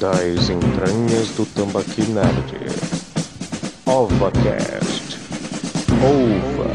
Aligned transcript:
das 0.00 0.48
entranhas 0.48 1.28
do 1.36 1.44
Tambaqui 1.44 2.00
Nerd. 2.10 2.54
OvaCast. 3.84 5.18
Ova. 6.02 6.70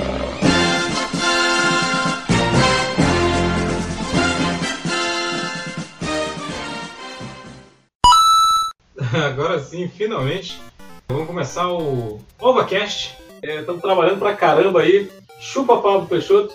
Agora 9.26 9.60
sim, 9.60 9.88
finalmente. 9.88 10.62
Vamos 11.10 11.26
começar 11.26 11.68
o 11.68 12.22
OvaCast. 12.40 13.18
Estamos 13.42 13.82
trabalhando 13.82 14.20
pra 14.20 14.36
caramba 14.36 14.82
aí. 14.82 15.10
Chupa 15.40 15.82
Pablo 15.82 16.06
Peixoto. 16.08 16.54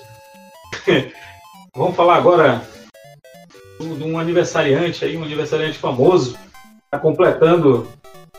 Vamos 1.74 1.96
falar 1.96 2.16
agora 2.16 2.62
de 3.80 4.04
um 4.04 4.18
aniversariante 4.18 5.04
aí, 5.04 5.16
um 5.16 5.24
aniversariante 5.24 5.78
famoso. 5.78 6.36
Está 6.92 6.98
completando 6.98 7.86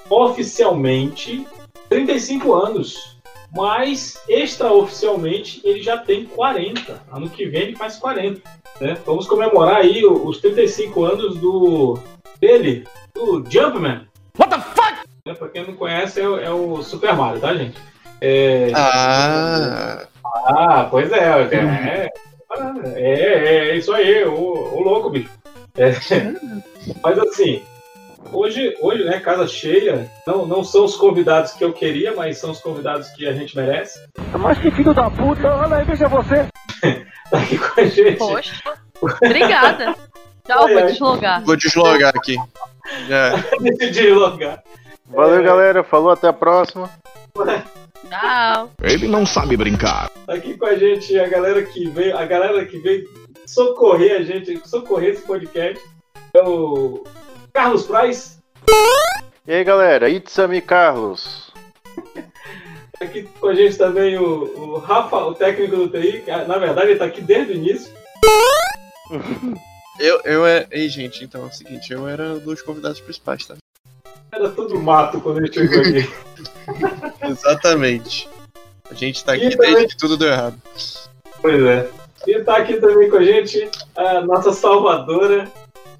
oficialmente 0.09 1.47
35 1.87 2.53
anos. 2.53 3.17
Mas 3.55 4.21
extraoficialmente 4.27 5.61
ele 5.63 5.81
já 5.81 5.97
tem 5.97 6.25
40. 6.25 7.01
Ano 7.09 7.29
que 7.29 7.45
vem 7.45 7.61
ele 7.61 7.75
faz 7.77 7.95
40. 7.95 8.41
Né? 8.81 8.97
Vamos 9.05 9.25
comemorar 9.25 9.77
aí 9.77 10.05
os 10.05 10.39
35 10.39 11.01
anos 11.05 11.37
do 11.37 11.97
dele, 12.41 12.85
do 13.15 13.41
Jumpman. 13.49 14.05
What 14.37 14.53
the 14.53 14.59
fuck? 14.59 14.97
Né, 15.25 15.33
Pra 15.33 15.47
quem 15.47 15.65
não 15.65 15.73
conhece, 15.75 16.19
é, 16.19 16.27
o- 16.27 16.37
é 16.39 16.49
o 16.51 16.83
Super 16.83 17.15
Mario, 17.15 17.39
tá, 17.39 17.53
gente? 17.55 17.77
É, 18.19 18.71
Ah, 18.75 20.07
ah, 20.45 20.87
pois 20.91 21.09
é. 21.13 21.19
É, 21.53 22.09
é, 22.95 23.69
é 23.69 23.75
isso 23.77 23.93
aí, 23.93 24.25
o, 24.25 24.33
o 24.33 24.81
louco, 24.81 25.09
bicho. 25.09 25.29
É, 25.77 25.91
mas 27.01 27.17
assim, 27.19 27.61
hoje, 28.31 28.75
hoje, 28.81 29.03
né, 29.03 29.19
casa 29.19 29.47
cheia, 29.47 30.09
não, 30.25 30.45
não 30.45 30.63
são 30.63 30.85
os 30.85 30.95
convidados 30.95 31.51
que 31.51 31.63
eu 31.63 31.73
queria, 31.73 32.15
mas 32.15 32.37
são 32.37 32.51
os 32.51 32.59
convidados 32.59 33.09
que 33.09 33.27
a 33.27 33.33
gente 33.33 33.55
merece. 33.55 33.99
Mas 34.39 34.57
que 34.59 34.71
filho 34.71 34.93
da 34.93 35.09
puta, 35.09 35.47
olha 35.55 35.77
aí, 35.77 35.85
veja 35.85 36.07
você. 36.07 36.47
Tá 37.31 37.37
aqui 37.37 37.57
com 37.57 37.79
a 37.79 37.85
gente. 37.85 38.17
Poxa. 38.17 38.61
Obrigada. 39.01 39.95
Tchau, 40.45 40.65
Ai, 40.65 40.73
vou 40.73 40.83
ai. 40.83 40.91
deslogar. 40.91 41.45
vou 41.45 41.55
deslogar 41.55 42.13
aqui. 42.13 42.35
Já. 43.07 43.35
de 43.89 44.09
logar. 44.09 44.61
Valeu, 45.07 45.41
galera. 45.41 45.81
Falou, 45.81 46.11
até 46.11 46.27
a 46.27 46.33
próxima. 46.33 46.89
Tchau. 48.09 48.71
Ele 48.81 49.07
não 49.07 49.25
sabe 49.25 49.55
brincar. 49.55 50.09
Tá 50.25 50.33
aqui 50.33 50.57
com 50.57 50.65
a 50.65 50.75
gente 50.75 51.17
a 51.17 51.29
galera 51.29 51.63
que 51.63 51.89
veio, 51.89 52.17
a 52.17 52.25
galera 52.25 52.65
que 52.65 52.77
veio 52.79 53.07
socorrer 53.45 54.17
a 54.17 54.23
gente, 54.23 54.61
socorrer 54.67 55.11
esse 55.11 55.21
podcast. 55.21 55.81
É 56.33 56.41
o 56.41 57.03
Carlos 57.53 57.85
Price. 57.85 58.37
E 59.47 59.53
aí, 59.53 59.63
galera. 59.63 60.09
Itzami 60.09 60.61
Carlos. 60.61 61.51
Tá 62.97 63.05
aqui 63.05 63.23
com 63.39 63.47
a 63.47 63.55
gente 63.55 63.77
também 63.77 64.17
o, 64.17 64.25
o 64.75 64.77
Rafa, 64.79 65.17
o 65.17 65.33
técnico 65.33 65.75
do 65.75 65.89
TI. 65.89 66.21
que, 66.21 66.31
Na 66.31 66.57
verdade, 66.57 66.91
ele 66.91 66.99
tá 66.99 67.05
aqui 67.05 67.21
desde 67.21 67.53
o 67.53 67.55
início. 67.55 67.91
Eu, 69.99 70.19
eu 70.23 70.45
é. 70.47 70.65
Ei, 70.71 70.89
gente, 70.89 71.23
então 71.23 71.43
é 71.43 71.45
o 71.45 71.51
seguinte, 71.53 71.93
eu 71.93 72.07
era 72.07 72.39
dos 72.39 72.59
convidados 72.63 72.99
principais, 72.99 73.45
tá? 73.45 73.55
Era 74.31 74.49
tudo 74.49 74.79
mato 74.79 75.21
quando 75.21 75.37
a 75.39 75.41
gente 75.45 75.53
chegou 75.59 75.79
aqui. 75.79 76.09
Exatamente. 77.29 78.27
A 78.89 78.95
gente 78.95 79.23
tá 79.23 79.35
E 79.35 79.45
aqui 79.45 79.55
também- 79.57 79.73
desde 79.75 79.93
que 79.93 79.97
tudo 79.99 80.17
deu 80.17 80.29
errado. 80.29 80.59
pois 81.39 81.61
é. 81.63 81.87
E 82.25 82.39
tá 82.43 82.57
aqui 82.57 82.77
também 82.77 83.11
com 83.11 83.17
a 83.17 83.23
gente 83.23 83.69
a 83.95 84.21
nossa 84.21 84.51
salvadora, 84.53 85.47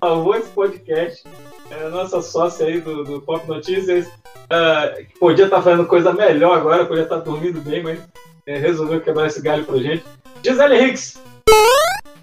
salvou 0.02 0.36
esse 0.36 0.50
podcast. 0.50 1.24
É 1.70 1.86
a 1.86 1.90
nossa 1.90 2.22
sócia 2.22 2.66
aí 2.66 2.82
do, 2.82 3.04
do 3.04 3.22
Pop 3.22 3.48
Notícias. 3.48 4.10
ah, 4.50 4.92
que 4.98 5.18
podia 5.20 5.46
estar 5.46 5.62
fazendo 5.62 5.86
coisa 5.86 6.12
melhor 6.12 6.58
agora, 6.58 6.86
podia 6.86 7.04
estar 7.04 7.18
dormindo 7.18 7.62
bem, 7.62 7.84
mas 7.84 8.00
é, 8.46 8.58
resolveu 8.58 9.00
quebrar 9.00 9.28
esse 9.28 9.42
galho 9.42 9.64
pra 9.64 9.78
gente. 9.78 10.04
Gisele 10.44 10.84
Hicks. 10.84 11.22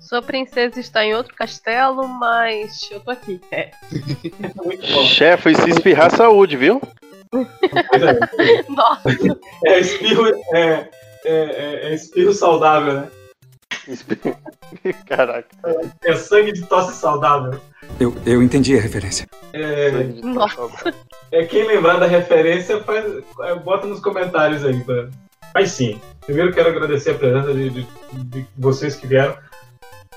Sua 0.01 0.21
princesa 0.23 0.81
está 0.81 1.05
em 1.05 1.15
outro 1.15 1.35
castelo, 1.35 2.07
mas 2.09 2.89
eu 2.91 2.99
tô 3.01 3.11
aqui. 3.11 3.41
É. 3.51 3.71
Chefe, 5.07 5.55
se 5.55 5.71
espirrar, 5.71 6.11
saúde, 6.15 6.57
viu? 6.57 6.81
É. 7.33 8.65
Nossa, 8.73 9.03
É 9.67 9.79
espirro, 9.81 10.27
é, 10.55 10.63
é, 10.65 10.89
é- 11.27 11.81
é 11.91 11.95
espirro 11.95 12.33
saudável, 12.33 12.95
né? 12.95 13.09
Caraca. 15.07 15.49
É 16.05 16.15
sangue 16.15 16.53
de 16.53 16.65
tosse 16.67 16.95
saudável. 16.97 17.61
Eu, 17.99 18.15
eu 18.27 18.43
entendi 18.43 18.77
a 18.77 18.81
referência. 18.81 19.27
É, 19.53 19.91
nossa. 20.23 20.93
é 21.33 21.45
quem 21.45 21.67
lembrar 21.67 21.99
da 21.99 22.07
referência, 22.07 22.83
faz, 22.83 23.05
é, 23.43 23.55
bota 23.55 23.87
nos 23.87 24.01
comentários 24.01 24.65
aí. 24.65 24.79
Pra... 24.85 25.09
Mas 25.55 25.71
sim, 25.73 26.01
primeiro 26.25 26.53
quero 26.53 26.69
agradecer 26.69 27.11
a 27.13 27.15
presença 27.15 27.53
de, 27.55 27.71
de- 27.71 27.87
de 28.13 28.47
vocês 28.57 28.95
que 28.95 29.07
vieram 29.07 29.37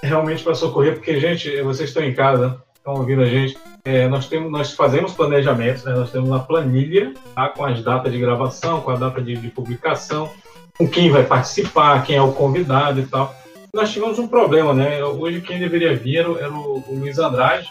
realmente 0.04 0.44
para 0.44 0.56
socorrer, 0.56 0.94
porque, 0.94 1.20
gente, 1.20 1.62
vocês 1.62 1.90
estão 1.90 2.04
em 2.04 2.14
casa, 2.14 2.62
estão 2.76 2.96
ouvindo 2.96 3.22
a 3.22 3.28
gente. 3.28 3.58
É, 3.84 4.08
nós, 4.08 4.28
temos, 4.28 4.52
nós 4.52 4.74
fazemos 4.74 5.14
planejamentos, 5.14 5.84
né? 5.84 5.94
nós 5.94 6.12
temos 6.12 6.30
uma 6.30 6.40
planilha 6.40 7.14
tá? 7.36 7.50
com 7.50 7.66
as 7.66 7.84
datas 7.84 8.12
de 8.12 8.20
gravação, 8.20 8.82
com 8.82 8.92
a 8.92 8.96
data 8.96 9.22
de, 9.22 9.36
de 9.36 9.48
publicação, 9.50 10.30
com 10.78 10.88
quem 10.88 11.10
vai 11.10 11.24
participar, 11.24 12.04
quem 12.04 12.16
é 12.16 12.22
o 12.22 12.32
convidado 12.32 13.00
e 13.00 13.06
tal. 13.06 13.36
Nós 13.74 13.92
tivemos 13.92 14.20
um 14.20 14.28
problema, 14.28 14.74
né? 14.74 15.04
Hoje 15.04 15.42
quem 15.42 15.60
deveria 15.60 15.96
vir 15.96 16.18
era, 16.18 16.32
o- 16.32 16.38
era 16.38 16.52
o, 16.52 16.84
Luiz 16.90 17.18
Andrade, 17.18 17.70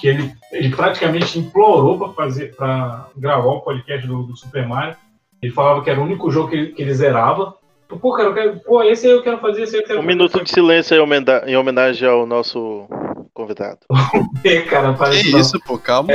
que 0.00 0.08
ele, 0.08 0.32
ele 0.52 0.74
praticamente 0.74 1.38
implorou 1.38 1.98
para 1.98 2.12
fazer, 2.14 2.54
para 2.56 3.06
gravar 3.16 3.48
o 3.52 3.60
podcast 3.60 4.06
do, 4.06 4.22
do 4.22 4.36
Super 4.36 4.66
Mario. 4.66 4.96
Ele 5.42 5.52
falava 5.52 5.82
que 5.82 5.90
era 5.90 6.00
o 6.00 6.04
único 6.04 6.30
jogo 6.30 6.48
que 6.48 6.56
ele, 6.56 6.66
que 6.72 6.82
ele 6.82 6.94
zerava. 6.94 7.54
Pô, 8.00 8.12
cara, 8.12 8.28
eu 8.28 8.34
quero, 8.34 8.60
pô, 8.60 8.82
esse 8.82 9.06
aí 9.06 9.12
eu 9.12 9.22
quero 9.22 9.38
fazer, 9.38 9.62
esse 9.62 9.76
aí 9.76 9.82
eu 9.82 9.86
quero 9.86 10.00
Um 10.00 10.04
minuto 10.04 10.42
de 10.42 10.50
silêncio 10.50 10.96
em 11.46 11.56
homenagem 11.56 12.08
ao 12.08 12.26
nosso 12.26 12.86
convidado. 13.32 13.78
fazer, 13.90 14.64
cara. 14.68 14.92
Parece 14.94 15.30
Que 15.30 15.38
isso, 15.38 15.58
pô, 15.64 15.78
calma. 15.78 16.12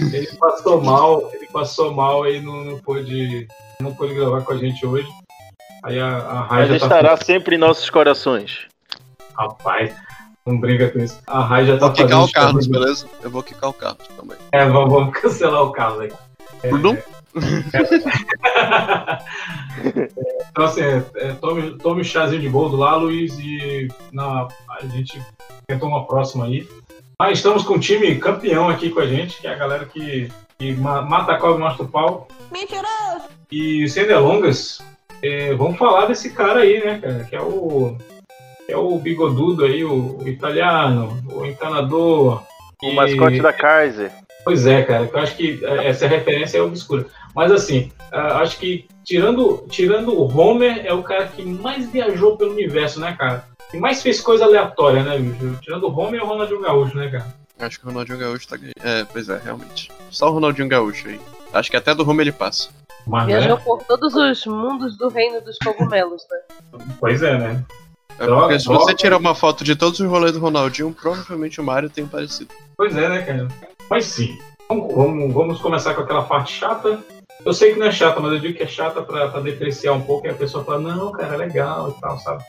Ele 0.00 0.26
passou 0.38 0.80
mal, 0.80 1.30
ele 1.34 1.46
passou 1.52 1.92
mal 1.92 2.26
e 2.26 2.40
não, 2.40 2.64
não 2.64 2.78
pôde, 2.78 3.46
não 3.80 3.92
pôde 3.94 4.14
gravar 4.14 4.42
com 4.42 4.52
a 4.52 4.56
gente 4.56 4.86
hoje. 4.86 5.08
Aí 5.82 5.98
a, 5.98 6.16
a 6.18 6.34
Mas 6.34 6.48
Rai 6.50 6.66
já 6.66 6.78
tá 6.78 6.84
estará 6.86 7.16
sempre 7.16 7.56
em 7.56 7.58
nossos 7.58 7.90
corações. 7.90 8.66
Rapaz, 9.36 9.94
não 10.46 10.60
briga 10.60 10.90
com 10.90 10.98
isso. 11.00 11.20
A 11.26 11.42
Rai 11.44 11.66
já 11.66 11.74
tá 11.76 11.86
Vou 11.86 11.92
quicar 11.92 12.08
fazendo 12.10 12.24
o 12.28 12.32
Carlos, 12.32 12.66
beleza? 12.66 13.06
Eu 13.22 13.30
vou 13.30 13.42
quicar 13.42 13.70
o 13.70 13.72
Carlos 13.72 14.06
também. 14.08 14.36
É, 14.52 14.64
vamos, 14.68 14.92
vamos 14.92 15.18
cancelar 15.18 15.62
o 15.62 15.72
Carlos 15.72 16.00
aí. 16.00 16.70
Bruno? 16.70 16.96
Então, 20.50 20.64
assim, 20.64 20.82
é, 20.82 21.02
é, 21.16 21.32
tome, 21.32 21.78
tome 21.78 22.02
o 22.02 22.04
chazinho 22.04 22.40
de 22.40 22.48
boldo 22.48 22.76
lá, 22.76 22.94
Luiz, 22.94 23.38
e 23.38 23.88
na, 24.12 24.46
a 24.68 24.86
gente 24.86 25.20
tentou 25.66 25.88
uma 25.88 26.06
próxima 26.06 26.44
aí. 26.44 26.68
Mas 27.18 27.38
estamos 27.38 27.62
com 27.64 27.74
um 27.74 27.78
time 27.78 28.16
campeão 28.16 28.68
aqui 28.68 28.90
com 28.90 29.00
a 29.00 29.06
gente, 29.06 29.40
que 29.40 29.46
é 29.46 29.52
a 29.52 29.56
galera 29.56 29.86
que, 29.86 30.30
que 30.58 30.72
ma- 30.74 31.02
mata 31.02 31.32
a 31.32 31.38
cobra 31.38 31.56
e 31.56 31.60
mostra 31.60 31.84
o 31.84 31.88
pau. 31.88 32.28
Mentiroso! 32.50 33.28
E 33.50 33.88
sem 33.88 34.06
delongas, 34.06 34.78
é, 35.22 35.54
vamos 35.54 35.78
falar 35.78 36.06
desse 36.06 36.30
cara 36.30 36.60
aí, 36.60 36.84
né, 36.84 36.98
cara, 37.00 37.24
que 37.24 37.36
é 37.36 37.40
o, 37.40 37.96
que 38.66 38.72
é 38.72 38.76
o 38.76 38.98
bigodudo 38.98 39.64
aí, 39.64 39.84
o, 39.84 40.18
o 40.18 40.28
italiano, 40.28 41.22
o 41.32 41.44
encanador. 41.46 42.42
O 42.82 42.88
E- 42.88 42.94
mascote 42.94 43.40
da 43.40 43.52
Kaiser. 43.52 44.10
Pois 44.44 44.66
é, 44.66 44.82
cara, 44.82 45.08
eu 45.12 45.18
acho 45.20 45.36
que 45.36 45.64
é, 45.64 45.86
essa 45.88 46.06
referência 46.08 46.58
é 46.58 46.62
obscura. 46.62 47.06
Mas 47.34 47.52
assim, 47.52 47.92
acho 48.10 48.58
que 48.58 48.86
tirando, 49.04 49.64
tirando 49.70 50.12
o 50.12 50.26
Homer, 50.36 50.84
é 50.84 50.92
o 50.92 51.02
cara 51.02 51.28
que 51.28 51.44
mais 51.44 51.88
viajou 51.88 52.36
pelo 52.36 52.50
universo, 52.52 52.98
né, 53.00 53.14
cara? 53.16 53.44
E 53.72 53.76
mais 53.78 54.02
fez 54.02 54.20
coisa 54.20 54.44
aleatória, 54.44 55.02
né, 55.02 55.16
bicho? 55.18 55.56
Tirando 55.62 55.84
o 55.84 55.96
Homer 55.98 56.20
e 56.20 56.24
o 56.24 56.26
Ronaldinho 56.26 56.60
Gaúcho, 56.60 56.96
né, 56.96 57.08
cara? 57.08 57.34
Acho 57.60 57.78
que 57.78 57.86
o 57.86 57.88
Ronaldinho 57.88 58.18
Gaúcho 58.18 58.48
tá 58.48 58.56
ganhando. 58.56 58.74
É, 58.82 59.04
pois 59.10 59.28
é, 59.28 59.40
realmente. 59.42 59.90
Só 60.10 60.28
o 60.28 60.32
Ronaldinho 60.32 60.68
Gaúcho 60.68 61.08
aí. 61.08 61.20
Acho 61.52 61.70
que 61.70 61.76
até 61.76 61.94
do 61.94 62.02
rumo 62.02 62.20
ele 62.20 62.32
passa. 62.32 62.68
Mas, 63.06 63.26
Viajou 63.26 63.56
né? 63.56 63.62
por 63.64 63.82
todos 63.84 64.14
os 64.14 64.46
mundos 64.46 64.96
do 64.96 65.08
reino 65.08 65.40
dos 65.40 65.58
cogumelos, 65.58 66.26
né? 66.30 66.38
Pois 67.00 67.22
é, 67.22 67.36
né? 67.38 67.64
É 68.18 68.26
porque 68.26 68.60
se 68.60 68.66
você 68.66 68.94
tirar 68.94 69.16
uma 69.16 69.34
foto 69.34 69.64
de 69.64 69.74
todos 69.74 69.98
os 69.98 70.08
rolês 70.08 70.32
do 70.32 70.38
Ronaldinho, 70.38 70.92
provavelmente 70.92 71.60
o 71.60 71.64
Mario 71.64 71.90
tem 71.90 72.04
um 72.04 72.08
parecido. 72.08 72.50
Pois 72.76 72.96
é, 72.96 73.08
né, 73.08 73.22
cara? 73.22 73.48
Mas 73.90 74.04
sim. 74.04 74.38
Vamos, 74.68 74.94
vamos, 74.94 75.34
vamos 75.34 75.60
começar 75.60 75.94
com 75.94 76.02
aquela 76.02 76.22
parte 76.22 76.52
chata. 76.52 77.02
Eu 77.44 77.52
sei 77.52 77.72
que 77.72 77.80
não 77.80 77.86
é 77.86 77.90
chata, 77.90 78.20
mas 78.20 78.32
eu 78.32 78.38
digo 78.38 78.56
que 78.56 78.62
é 78.62 78.66
chata 78.68 79.02
pra, 79.02 79.28
pra 79.28 79.40
depreciar 79.40 79.94
um 79.94 80.02
pouco 80.02 80.26
e 80.26 80.30
a 80.30 80.34
pessoa 80.34 80.62
fala, 80.62 80.78
não, 80.78 81.10
cara, 81.10 81.34
é 81.34 81.36
legal 81.38 81.90
e 81.90 82.00
tal, 82.00 82.18
sabe? 82.20 82.44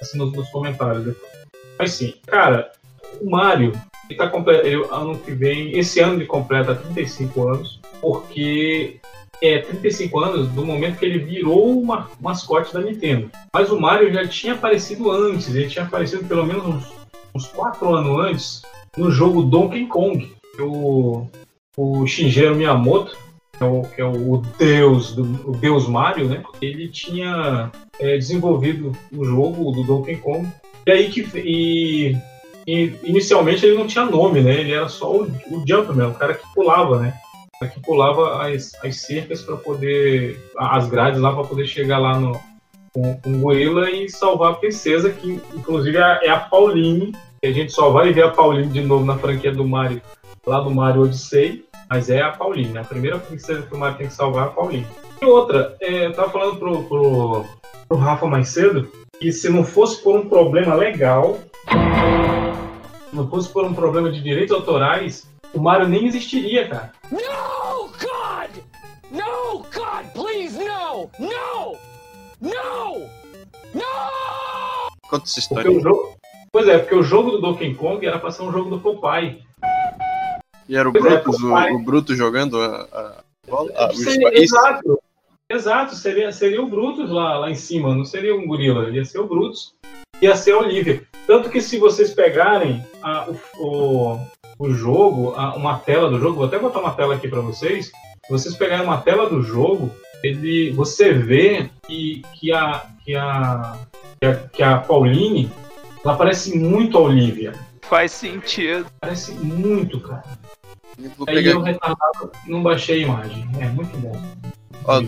Assim 0.00 0.18
nos, 0.18 0.32
nos 0.32 0.48
comentários 0.50 1.04
depois. 1.04 1.32
Mas 1.78 1.92
sim, 1.92 2.14
cara, 2.26 2.70
o 3.20 3.28
Mario, 3.28 3.72
ele 4.08 4.18
tá 4.18 4.28
comple- 4.28 4.60
ele, 4.64 4.86
ano 4.90 5.18
que 5.18 5.32
vem, 5.32 5.76
esse 5.76 5.98
ano 6.00 6.14
ele 6.14 6.26
completa 6.26 6.74
35 6.74 7.48
anos, 7.48 7.80
porque 8.00 9.00
é 9.42 9.58
35 9.58 10.18
anos 10.18 10.48
do 10.48 10.64
momento 10.64 10.98
que 10.98 11.04
ele 11.04 11.18
virou 11.18 11.78
uma 11.78 12.10
mascote 12.20 12.72
da 12.72 12.80
Nintendo. 12.80 13.30
Mas 13.52 13.70
o 13.70 13.80
Mario 13.80 14.12
já 14.12 14.26
tinha 14.26 14.54
aparecido 14.54 15.10
antes, 15.10 15.54
ele 15.54 15.68
tinha 15.68 15.84
aparecido 15.84 16.24
pelo 16.24 16.46
menos 16.46 16.64
uns, 16.64 16.92
uns 17.34 17.46
4 17.48 17.94
anos 17.94 18.18
antes 18.18 18.62
no 18.96 19.10
jogo 19.10 19.42
Donkey 19.42 19.86
Kong. 19.86 20.34
O, 20.58 21.26
o 21.76 22.06
Shigeru 22.06 22.56
Miyamoto, 22.56 23.16
que 23.56 23.62
é 23.62 23.66
o, 23.66 23.82
que 23.82 24.00
é 24.00 24.04
o 24.04 24.42
deus 24.58 25.14
do 25.14 25.50
o 25.50 25.52
deus 25.52 25.86
Mario, 25.86 26.28
né? 26.28 26.42
Ele 26.62 26.88
tinha 26.88 27.70
é, 27.98 28.16
desenvolvido 28.16 28.92
o 29.14 29.24
jogo 29.24 29.70
do 29.72 29.82
Donkey 29.84 30.16
Kong. 30.16 30.48
E 30.86 30.90
aí 30.90 31.10
que 31.10 31.28
e, 31.38 32.16
e 32.66 32.94
inicialmente 33.04 33.66
ele 33.66 33.76
não 33.76 33.86
tinha 33.86 34.06
nome, 34.06 34.40
né? 34.40 34.60
Ele 34.60 34.72
era 34.72 34.88
só 34.88 35.14
o, 35.14 35.24
o 35.24 35.62
Jumpman, 35.66 36.08
o 36.08 36.14
cara 36.14 36.34
que 36.34 36.46
pulava, 36.54 36.98
né? 37.00 37.14
Que 37.60 37.80
pulava 37.80 38.46
as, 38.46 38.72
as 38.84 38.96
cercas 39.00 39.42
para 39.42 39.56
poder 39.56 40.38
as 40.58 40.88
grades 40.88 41.20
lá 41.20 41.32
para 41.32 41.44
poder 41.44 41.66
chegar 41.66 41.98
lá 41.98 42.18
no 42.18 42.38
com, 42.96 43.14
com 43.20 43.32
o 43.32 43.38
gorila 43.40 43.90
e 43.90 44.08
salvar 44.08 44.52
a 44.52 44.56
princesa, 44.56 45.10
que 45.10 45.40
inclusive 45.54 45.98
é 45.98 46.30
a 46.30 46.40
Pauline, 46.40 47.12
que 47.40 47.46
a 47.46 47.52
gente 47.52 47.72
só 47.72 47.90
vai 47.90 48.12
ver 48.12 48.24
a 48.24 48.30
Pauline 48.30 48.72
de 48.72 48.80
novo 48.80 49.04
na 49.04 49.18
franquia 49.18 49.52
do 49.52 49.66
Mario, 49.66 50.00
lá 50.46 50.60
do 50.60 50.70
Mario 50.70 51.02
Odyssey, 51.02 51.66
mas 51.90 52.08
é 52.08 52.22
a 52.22 52.32
Pauline, 52.32 52.70
né? 52.70 52.80
a 52.80 52.84
primeira 52.84 53.18
princesa 53.18 53.62
que 53.62 53.74
o 53.74 53.78
Mario 53.78 53.98
tem 53.98 54.06
que 54.06 54.14
salvar 54.14 54.46
é 54.46 54.48
a 54.48 54.50
Pauline. 54.50 54.86
E 55.20 55.24
outra, 55.26 55.76
é, 55.80 56.06
eu 56.06 56.12
tava 56.12 56.30
falando 56.30 56.58
pro, 56.58 56.82
pro, 56.84 57.44
pro 57.86 57.98
Rafa 57.98 58.26
mais 58.26 58.48
cedo, 58.48 58.90
que 59.20 59.30
se 59.30 59.48
não 59.50 59.62
fosse 59.62 60.02
por 60.02 60.16
um 60.16 60.28
problema 60.28 60.74
legal, 60.74 61.38
não 63.12 63.28
fosse 63.28 63.50
por 63.50 63.64
um 63.64 63.74
problema 63.74 64.10
de 64.10 64.22
direitos 64.22 64.54
autorais, 64.54 65.28
o 65.56 65.62
Mario 65.62 65.88
nem 65.88 66.06
existiria, 66.06 66.68
cara. 66.68 66.92
No, 67.10 67.88
God! 67.88 68.62
No, 69.10 69.58
God, 69.74 70.06
please, 70.14 70.58
no! 70.58 71.10
No! 71.18 71.76
No! 72.40 72.98
No! 73.74 73.82
Conta 75.08 75.24
essa 75.24 75.34
Porque 75.34 75.38
história. 75.40 75.70
o 75.70 75.80
jogo. 75.80 76.16
Pois 76.52 76.68
é, 76.68 76.78
porque 76.78 76.94
o 76.94 77.02
jogo 77.02 77.30
do 77.32 77.40
Donkey 77.40 77.74
Kong 77.74 78.04
era 78.06 78.18
pra 78.18 78.30
ser 78.30 78.42
um 78.42 78.52
jogo 78.52 78.70
do 78.70 78.80
Popeye. 78.80 79.42
E 80.68 80.76
era 80.76 80.88
o 80.88 80.92
Pois 80.92 81.04
é, 81.04 81.08
Brutus, 81.20 81.42
o, 81.42 81.50
pai. 81.50 81.72
o 81.72 81.78
Brutus 81.84 82.16
jogando 82.18 82.60
a, 82.60 82.82
a 82.92 83.24
bola? 83.48 83.70
Ah, 83.76 83.88
os 83.90 83.98
Seria- 84.02 84.30
países. 84.30 84.52
exato. 84.52 84.98
Exato, 85.48 85.94
seria, 85.94 86.32
seria 86.32 86.60
o 86.60 86.66
Brutus 86.66 87.08
lá, 87.08 87.38
lá 87.38 87.48
em 87.48 87.54
cima, 87.54 87.94
não 87.94 88.04
seria 88.04 88.34
um 88.34 88.48
gorila, 88.48 88.90
ia 88.90 89.04
ser 89.04 89.20
o 89.20 89.28
Brutus, 89.28 89.72
ia 90.20 90.34
ser 90.34 90.50
a 90.54 90.58
Olivia. 90.58 91.04
Tanto 91.24 91.48
que 91.50 91.60
se 91.60 91.78
vocês 91.78 92.12
pegarem 92.12 92.84
a- 93.00 93.28
o, 93.56 93.64
o, 93.64 94.20
o 94.58 94.70
jogo, 94.70 95.30
uma 95.56 95.78
tela 95.78 96.08
do 96.08 96.18
jogo, 96.18 96.36
vou 96.36 96.46
até 96.46 96.58
botar 96.58 96.80
uma 96.80 96.92
tela 96.92 97.14
aqui 97.14 97.28
para 97.28 97.40
vocês, 97.40 97.86
se 97.86 98.30
vocês 98.30 98.56
pegarem 98.56 98.84
uma 98.84 98.98
tela 98.98 99.28
do 99.28 99.42
jogo, 99.42 99.90
ele, 100.22 100.70
você 100.72 101.12
vê 101.12 101.70
que, 101.86 102.22
que, 102.34 102.52
a, 102.52 102.86
que, 103.04 103.14
a, 103.14 103.78
que, 104.20 104.26
a, 104.26 104.34
que 104.34 104.62
a 104.62 104.78
Pauline, 104.78 105.50
ela 106.04 106.16
parece 106.16 106.58
muito 106.58 106.96
a 106.98 107.02
Olivia. 107.02 107.52
Faz 107.82 108.12
sentido. 108.12 108.86
Parece 109.00 109.32
muito, 109.32 110.00
cara. 110.00 110.24
Vou 111.16 111.26
Aí 111.28 111.36
pegar 111.36 111.50
eu 111.52 111.60
retardado 111.60 112.32
não 112.46 112.62
baixei 112.62 113.04
a 113.04 113.06
imagem. 113.06 113.48
É 113.60 113.66
muito 113.66 113.96
bom. 113.98 114.20
Ó. 114.84 115.00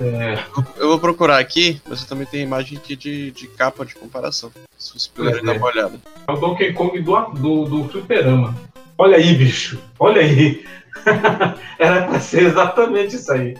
É, 0.00 0.44
Eu 0.76 0.88
vou 0.88 0.98
procurar 0.98 1.38
aqui, 1.38 1.80
mas 1.88 2.02
eu 2.02 2.08
também 2.08 2.26
tenho 2.26 2.44
imagem 2.44 2.78
aqui 2.78 2.94
de, 2.94 3.30
de 3.32 3.48
capa 3.48 3.84
de 3.84 3.94
comparação. 3.94 4.50
Se 4.76 4.90
vocês 4.90 5.06
puderem 5.08 5.40
Pois 5.40 5.46
dar 5.46 5.54
é. 5.54 5.58
uma 5.58 5.66
olhada. 5.66 6.00
é 6.26 6.32
o 6.32 6.36
Donkey 6.36 6.72
Kong 6.72 7.00
do, 7.00 7.20
do, 7.32 7.64
do 7.64 7.88
Fliperama. 7.88 8.54
Olha 9.00 9.16
aí, 9.16 9.32
bicho. 9.34 9.78
Olha 10.00 10.20
aí. 10.20 10.64
Era 11.78 12.02
pra 12.02 12.18
ser 12.18 12.42
exatamente 12.42 13.14
isso 13.14 13.30
aí. 13.32 13.56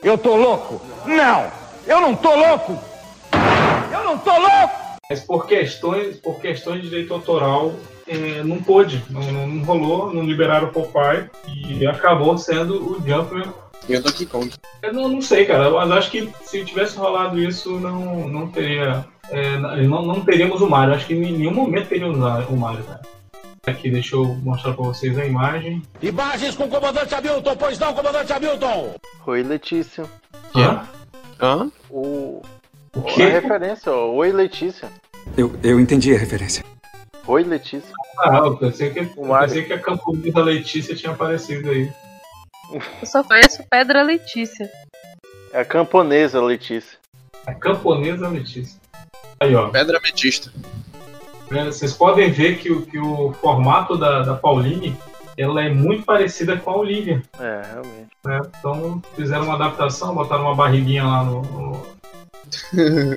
Eu 0.00 0.16
tô 0.16 0.36
louco? 0.36 0.80
Não! 1.04 1.50
Eu 1.84 2.00
não 2.00 2.14
tô 2.14 2.36
louco! 2.36 2.78
Eu 3.92 4.04
não 4.04 4.16
tô 4.18 4.30
louco! 4.30 4.86
Mas 5.10 5.20
por 5.20 5.46
questões, 5.46 6.16
por 6.18 6.40
questões 6.40 6.82
de 6.82 6.88
direito 6.88 7.12
autoral, 7.12 7.74
é, 8.06 8.44
não 8.44 8.62
pôde. 8.62 9.02
Não, 9.10 9.20
não, 9.20 9.46
não 9.48 9.64
rolou, 9.64 10.14
não 10.14 10.22
liberaram 10.22 10.68
o 10.68 10.72
Popeye. 10.72 11.28
E 11.48 11.84
acabou 11.84 12.38
sendo 12.38 12.92
o 12.92 13.04
Jumpman. 13.04 13.52
E 13.88 13.96
o 13.96 14.02
Donkey 14.02 14.26
Kong. 14.26 14.52
Eu 14.82 14.92
não, 14.92 15.08
não 15.08 15.20
sei, 15.20 15.44
cara. 15.46 15.68
Mas 15.70 15.90
acho 15.90 16.10
que 16.12 16.28
se 16.44 16.64
tivesse 16.64 16.96
rolado 16.96 17.40
isso, 17.40 17.80
não, 17.80 18.28
não 18.28 18.46
teria. 18.46 19.04
é, 19.30 19.58
não, 19.58 20.02
não 20.02 20.20
teríamos 20.20 20.60
o 20.60 20.70
Mario. 20.70 20.94
Acho 20.94 21.06
que 21.06 21.14
em 21.14 21.32
nenhum 21.32 21.54
momento 21.54 21.88
teríamos 21.88 22.18
o 22.48 22.56
Mario, 22.56 22.84
cara. 22.84 23.15
Aqui, 23.66 23.90
deixa 23.90 24.14
eu 24.14 24.24
mostrar 24.24 24.74
pra 24.74 24.84
vocês 24.84 25.18
a 25.18 25.24
imagem. 25.26 25.82
Imagens 26.00 26.54
com 26.54 26.64
o 26.64 26.68
comandante 26.68 27.12
Hamilton, 27.14 27.56
pois 27.56 27.78
não, 27.78 27.92
comandante 27.92 28.32
Hamilton! 28.32 28.94
Oi, 29.26 29.42
Letícia. 29.42 30.04
Hã? 30.54 30.86
Hã? 31.40 31.70
O, 31.90 32.42
O 32.94 33.00
a 33.00 33.02
quê? 33.12 33.24
referência, 33.26 33.90
ó. 33.92 34.06
Oi, 34.12 34.30
Letícia. 34.30 34.88
Eu, 35.36 35.52
eu 35.64 35.80
entendi 35.80 36.14
a 36.14 36.18
referência. 36.18 36.64
Oi, 37.26 37.42
Letícia. 37.42 37.92
Ah, 38.20 38.36
eu 38.44 38.56
pensei 38.56 38.90
que, 38.90 39.00
O 39.16 39.26
eu 39.26 39.38
pensei 39.40 39.64
que 39.64 39.72
a 39.72 39.80
camponesa 39.80 40.40
Letícia 40.44 40.94
tinha 40.94 41.12
aparecido 41.12 41.68
aí. 41.68 41.90
Eu 42.72 43.06
só 43.06 43.24
conheço 43.24 43.64
Pedra 43.68 44.02
Letícia. 44.02 44.70
É 45.52 45.60
a 45.60 45.64
camponesa, 45.64 46.40
Letícia. 46.40 46.98
A 47.44 47.52
camponesa 47.52 48.28
Letícia. 48.28 48.80
Aí, 49.40 49.54
ó. 49.56 49.68
Pedra 49.70 50.00
Metista. 50.00 50.52
Né, 51.50 51.64
Vocês 51.66 51.92
podem 51.92 52.30
ver 52.30 52.58
que, 52.58 52.70
o- 52.70 52.82
que 52.86 52.98
o 52.98 53.32
formato 53.34 53.96
da, 53.96 54.22
da 54.22 54.34
Pauline 54.34 54.96
ela 55.38 55.62
é 55.62 55.68
muito 55.68 56.02
parecida 56.04 56.56
com 56.56 56.70
a 56.70 56.76
Olivia. 56.78 57.22
É, 57.38 57.62
realmente. 57.72 58.08
né? 58.24 58.40
Então 58.58 59.02
fizeram 59.14 59.44
uma 59.44 59.54
adaptação, 59.54 60.14
botaram 60.14 60.44
uma 60.44 60.54
barriguinha 60.54 61.04
lá 61.04 61.22
no. 61.24 61.42
no, 61.42 61.96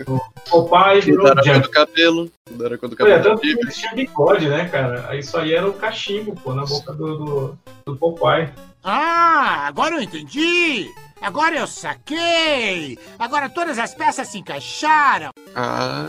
no 0.07 0.21
Popeye 0.49 1.01
virou 1.01 1.27
Mudaram 1.29 1.41
a 1.51 1.53
cor 1.53 1.61
do 1.61 1.69
cabelo. 1.69 2.31
Mudaram 2.49 2.75
a 2.75 2.77
cor 2.77 2.89
do 2.89 2.95
cabelo. 2.95 3.23
tanto 3.23 3.41
que 3.41 3.47
eles 3.51 3.77
tinham 3.77 3.95
bigode, 3.95 4.49
né, 4.49 4.67
cara? 4.67 5.05
Aí 5.07 5.19
Isso 5.19 5.37
aí 5.37 5.53
era 5.53 5.67
o 5.67 5.73
cachimbo, 5.73 6.35
pô, 6.35 6.53
na 6.53 6.65
boca 6.65 6.91
do, 6.91 7.17
do, 7.17 7.57
do 7.85 7.95
Popeye. 7.95 8.49
Ah, 8.83 9.65
agora 9.67 9.95
eu 9.95 10.01
entendi! 10.01 10.87
Agora 11.21 11.55
eu 11.57 11.67
saquei! 11.67 12.97
Agora 13.19 13.49
todas 13.49 13.77
as 13.77 13.93
peças 13.93 14.27
se 14.29 14.39
encaixaram! 14.39 15.29
Ah, 15.55 16.07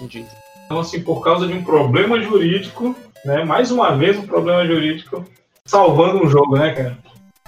entendi. 0.00 0.26
Então, 0.68 0.80
assim, 0.80 1.00
por 1.02 1.24
causa 1.24 1.46
de 1.46 1.54
um 1.54 1.64
problema 1.64 2.20
jurídico, 2.20 2.94
né? 3.24 3.42
Mais 3.42 3.70
uma 3.70 3.96
vez 3.96 4.18
um 4.18 4.26
problema 4.26 4.66
jurídico, 4.66 5.24
salvando 5.64 6.22
um 6.22 6.28
jogo, 6.28 6.58
né, 6.58 6.74
cara? 6.74 6.98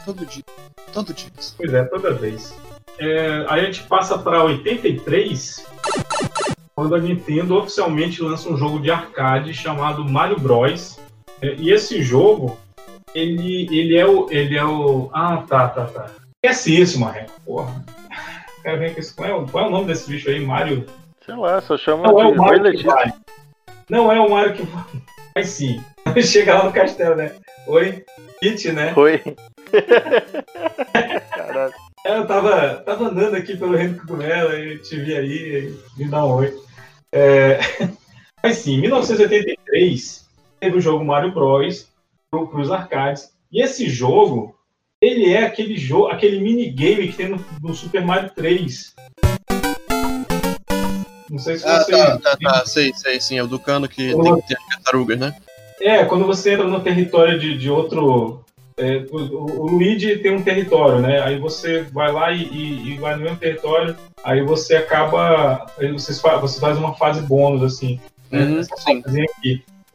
Todo 0.06 0.24
dia. 0.24 0.42
Todo 0.90 1.12
dia. 1.12 1.28
Pois 1.54 1.74
é, 1.74 1.84
toda 1.84 2.14
vez. 2.14 2.58
É, 2.98 3.44
aí 3.46 3.60
a 3.60 3.64
gente 3.64 3.82
passa 3.82 4.16
para 4.18 4.42
83, 4.42 5.66
quando 6.74 6.94
a 6.94 6.98
Nintendo 6.98 7.58
oficialmente 7.58 8.22
lança 8.22 8.48
um 8.48 8.56
jogo 8.56 8.80
de 8.80 8.90
arcade 8.90 9.52
chamado 9.52 10.02
Mario 10.02 10.40
Bros. 10.40 10.98
É, 11.42 11.54
e 11.58 11.70
esse 11.70 12.02
jogo, 12.02 12.58
ele, 13.14 13.68
ele 13.70 13.98
é 13.98 14.06
o. 14.06 14.30
Ele 14.30 14.56
é 14.56 14.64
o. 14.64 15.10
Ah, 15.12 15.44
tá, 15.46 15.68
tá, 15.68 15.84
tá. 15.84 16.10
Esquece 16.42 16.80
isso, 16.80 16.98
Marreco. 16.98 17.38
Porra. 17.44 17.84
Quero 18.62 18.78
ver 18.78 18.94
que 18.94 19.00
isso. 19.00 19.14
Qual 19.14 19.28
é, 19.28 19.34
o- 19.34 19.46
qual 19.46 19.64
é 19.64 19.68
o 19.68 19.70
nome 19.70 19.86
desse 19.88 20.08
bicho 20.08 20.30
aí? 20.30 20.40
Mario. 20.44 20.86
Sei 21.30 21.38
lá, 21.38 21.60
só 21.60 21.78
chama 21.78 22.08
Não 22.08 22.20
é 22.20 22.26
o 22.26 22.32
de 22.32 22.38
Oi, 22.40 22.44
Mario 22.44 22.62
que 22.62 22.68
Letícia. 22.70 22.90
vai. 22.90 23.12
Não 23.88 24.10
é 24.10 24.20
o 24.20 24.28
Mario 24.28 24.54
que 24.54 24.62
vai. 24.64 24.84
Mas 25.36 25.48
sim. 25.48 25.80
Chega 26.20 26.58
lá 26.58 26.64
no 26.64 26.72
castelo, 26.72 27.14
né? 27.14 27.36
Oi, 27.68 28.04
Kit, 28.40 28.72
né? 28.72 28.92
Oi. 28.96 29.22
Caralho. 31.30 31.72
É, 32.04 32.18
Eu 32.18 32.26
tava, 32.26 32.76
tava 32.78 33.04
andando 33.04 33.36
aqui 33.36 33.56
pelo 33.56 33.76
Reino 33.76 33.96
Cogumelo 34.00 34.56
e 34.56 34.78
te 34.78 34.96
vi 34.96 35.14
aí 35.14 35.72
e 35.96 36.02
me 36.02 36.10
dá 36.10 36.24
um 36.26 36.32
oi. 36.32 36.52
É, 37.12 37.60
Mas 38.42 38.56
sim, 38.56 38.78
em 38.78 38.80
1983 38.80 40.28
teve 40.58 40.78
o 40.78 40.80
jogo 40.80 41.04
Mario 41.04 41.32
Bros. 41.32 41.88
para 42.28 42.60
os 42.60 42.72
arcades. 42.72 43.32
E 43.52 43.62
esse 43.62 43.88
jogo, 43.88 44.58
ele 45.00 45.32
é 45.32 45.44
aquele 45.44 45.76
jogo, 45.76 46.08
aquele 46.08 46.40
minigame 46.40 47.06
que 47.06 47.16
tem 47.16 47.28
no, 47.28 47.44
no 47.62 47.72
Super 47.72 48.04
Mario 48.04 48.30
3. 48.34 48.96
Não 51.30 51.38
sei 51.38 51.58
se 51.58 51.66
Ah, 51.66 51.78
você. 51.82 51.92
tá, 51.92 52.18
tá, 52.18 52.36
tá. 52.36 52.66
Sei, 52.66 52.92
sei, 52.94 53.20
sim. 53.20 53.38
É 53.38 53.42
o 53.42 53.46
do 53.46 53.58
cano 53.58 53.88
que 53.88 54.12
Ô. 54.12 54.22
tem 54.22 54.36
que 54.40 54.48
ter 54.48 54.56
as 54.58 54.66
tartarugas, 54.66 55.18
né? 55.18 55.34
É, 55.80 56.04
quando 56.04 56.26
você 56.26 56.52
entra 56.54 56.66
no 56.66 56.80
território 56.80 57.38
de, 57.38 57.56
de 57.56 57.70
outro. 57.70 58.44
é, 58.76 59.04
o, 59.10 59.16
o- 59.16 59.60
o 59.62 59.66
Luigi 59.70 60.16
tem 60.18 60.32
um 60.34 60.42
território, 60.42 60.98
né? 61.00 61.20
Aí 61.22 61.38
você 61.38 61.82
vai 61.92 62.10
lá 62.12 62.32
e, 62.32 62.42
e- 62.42 62.88
e 62.94 62.98
vai 62.98 63.14
no 63.14 63.22
mesmo 63.22 63.36
território, 63.36 63.96
aí 64.24 64.42
você 64.42 64.76
acaba. 64.76 65.66
Aí 65.78 65.90
você, 65.92 66.12
você 66.14 66.60
faz 66.60 66.76
uma 66.78 66.94
fase 66.94 67.20
bônus, 67.22 67.62
assim. 67.62 68.00
né? 68.30 68.42
Uhum, 68.44 68.62
sim. 68.62 69.02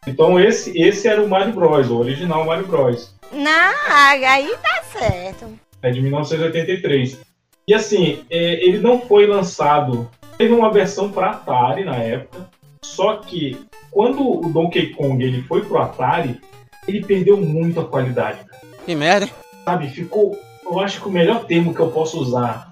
Então 0.08 0.40
esse, 0.40 0.72
esse 0.80 1.08
era 1.08 1.22
o 1.22 1.28
Mario 1.28 1.54
Bros, 1.54 1.90
o 1.90 1.98
original 1.98 2.46
Mario 2.46 2.68
Bros. 2.68 3.14
Não, 3.32 3.74
aí 3.92 4.54
tá 4.62 4.84
certo. 5.00 5.48
É 5.82 5.90
de 5.92 6.02
1983. 6.02 7.20
E 7.68 7.74
assim, 7.74 8.24
é, 8.30 8.64
ele 8.66 8.78
não 8.80 9.02
foi 9.02 9.26
lançado. 9.26 10.10
Teve 10.38 10.54
uma 10.54 10.72
versão 10.72 11.12
para 11.12 11.32
Atari 11.32 11.84
na 11.84 11.96
época. 11.96 12.50
Só 12.84 13.18
que 13.18 13.66
quando 13.92 14.46
o 14.46 14.50
Donkey 14.52 14.94
Kong 14.94 15.24
ele 15.24 15.42
foi 15.44 15.64
pro 15.64 15.78
Atari, 15.78 16.40
ele 16.88 17.04
perdeu 17.04 17.38
muito 17.38 17.80
a 17.80 17.86
qualidade. 17.86 18.40
Que 18.86 18.96
merda! 18.96 19.30
Sabe, 19.64 19.90
ficou. 19.90 20.40
Eu 20.64 20.80
acho 20.80 21.02
que 21.02 21.08
o 21.08 21.12
melhor 21.12 21.46
termo 21.46 21.74
que 21.74 21.80
eu 21.80 21.90
posso 21.90 22.20
usar 22.20 22.70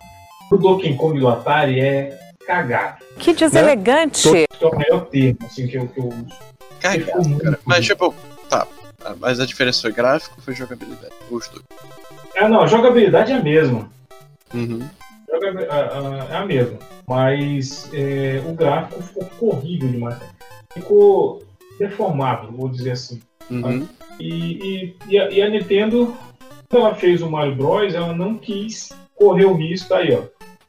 pro 0.50 0.58
Donkey 0.58 0.96
Kong 0.96 1.20
do 1.20 1.28
Atari 1.28 1.80
é 1.80 2.20
cagar. 2.46 3.00
Que 3.18 3.34
deselegante. 3.34 4.30
Que 4.30 4.46
é 4.62 4.66
o 4.66 4.78
melhor 4.78 5.06
termo 5.06 5.40
assim, 5.46 5.68
que 5.68 5.78
eu, 5.78 5.88
que 5.88 6.00
eu 6.00 6.08
uso. 6.08 6.28
Cagado, 6.80 7.30
muito 7.30 7.44
cara. 7.44 7.60
Mas, 7.66 7.86
tipo, 7.86 8.14
tá. 8.50 8.68
Mas 9.20 9.40
a 9.40 9.46
diferença 9.46 9.82
foi 9.82 9.92
gráfico 9.92 10.36
ou 10.38 10.44
foi 10.44 10.54
jogabilidade? 10.54 11.14
Os 11.32 11.48
dois. 11.48 11.64
Ah, 12.36 12.50
não, 12.50 12.62
a 12.62 12.68
jogabilidade 12.68 13.32
é 13.32 13.36
a 13.36 13.42
mesma. 13.42 13.90
Uhum. 14.54 14.88
É 15.30 16.36
a 16.36 16.46
mesma. 16.46 16.78
Mas 17.08 17.90
é, 17.94 18.42
o 18.48 18.54
gráfico 18.54 19.02
ficou 19.02 19.50
horrível 19.56 19.90
demais. 19.90 20.18
Ficou 20.74 21.44
deformado, 21.80 22.52
vou 22.56 22.70
dizer 22.70 22.92
assim. 22.92 23.22
Uhum. 23.50 23.88
E, 24.20 24.30
e- 24.30 24.96
e 25.10 25.20
a, 25.20 25.30
e 25.30 25.42
a 25.42 25.50
Nintendo, 25.50 26.16
quando 26.70 26.86
ela 26.86 26.96
fez 26.96 27.22
o 27.22 27.30
Mario 27.30 27.56
Bros, 27.56 27.94
ela 27.94 28.14
não 28.14 28.36
quis 28.38 28.90
correr 29.16 29.46
o 29.46 29.54
risco, 29.54 29.90
tá 29.90 29.98
aí 29.98 30.14
ó. 30.14 30.24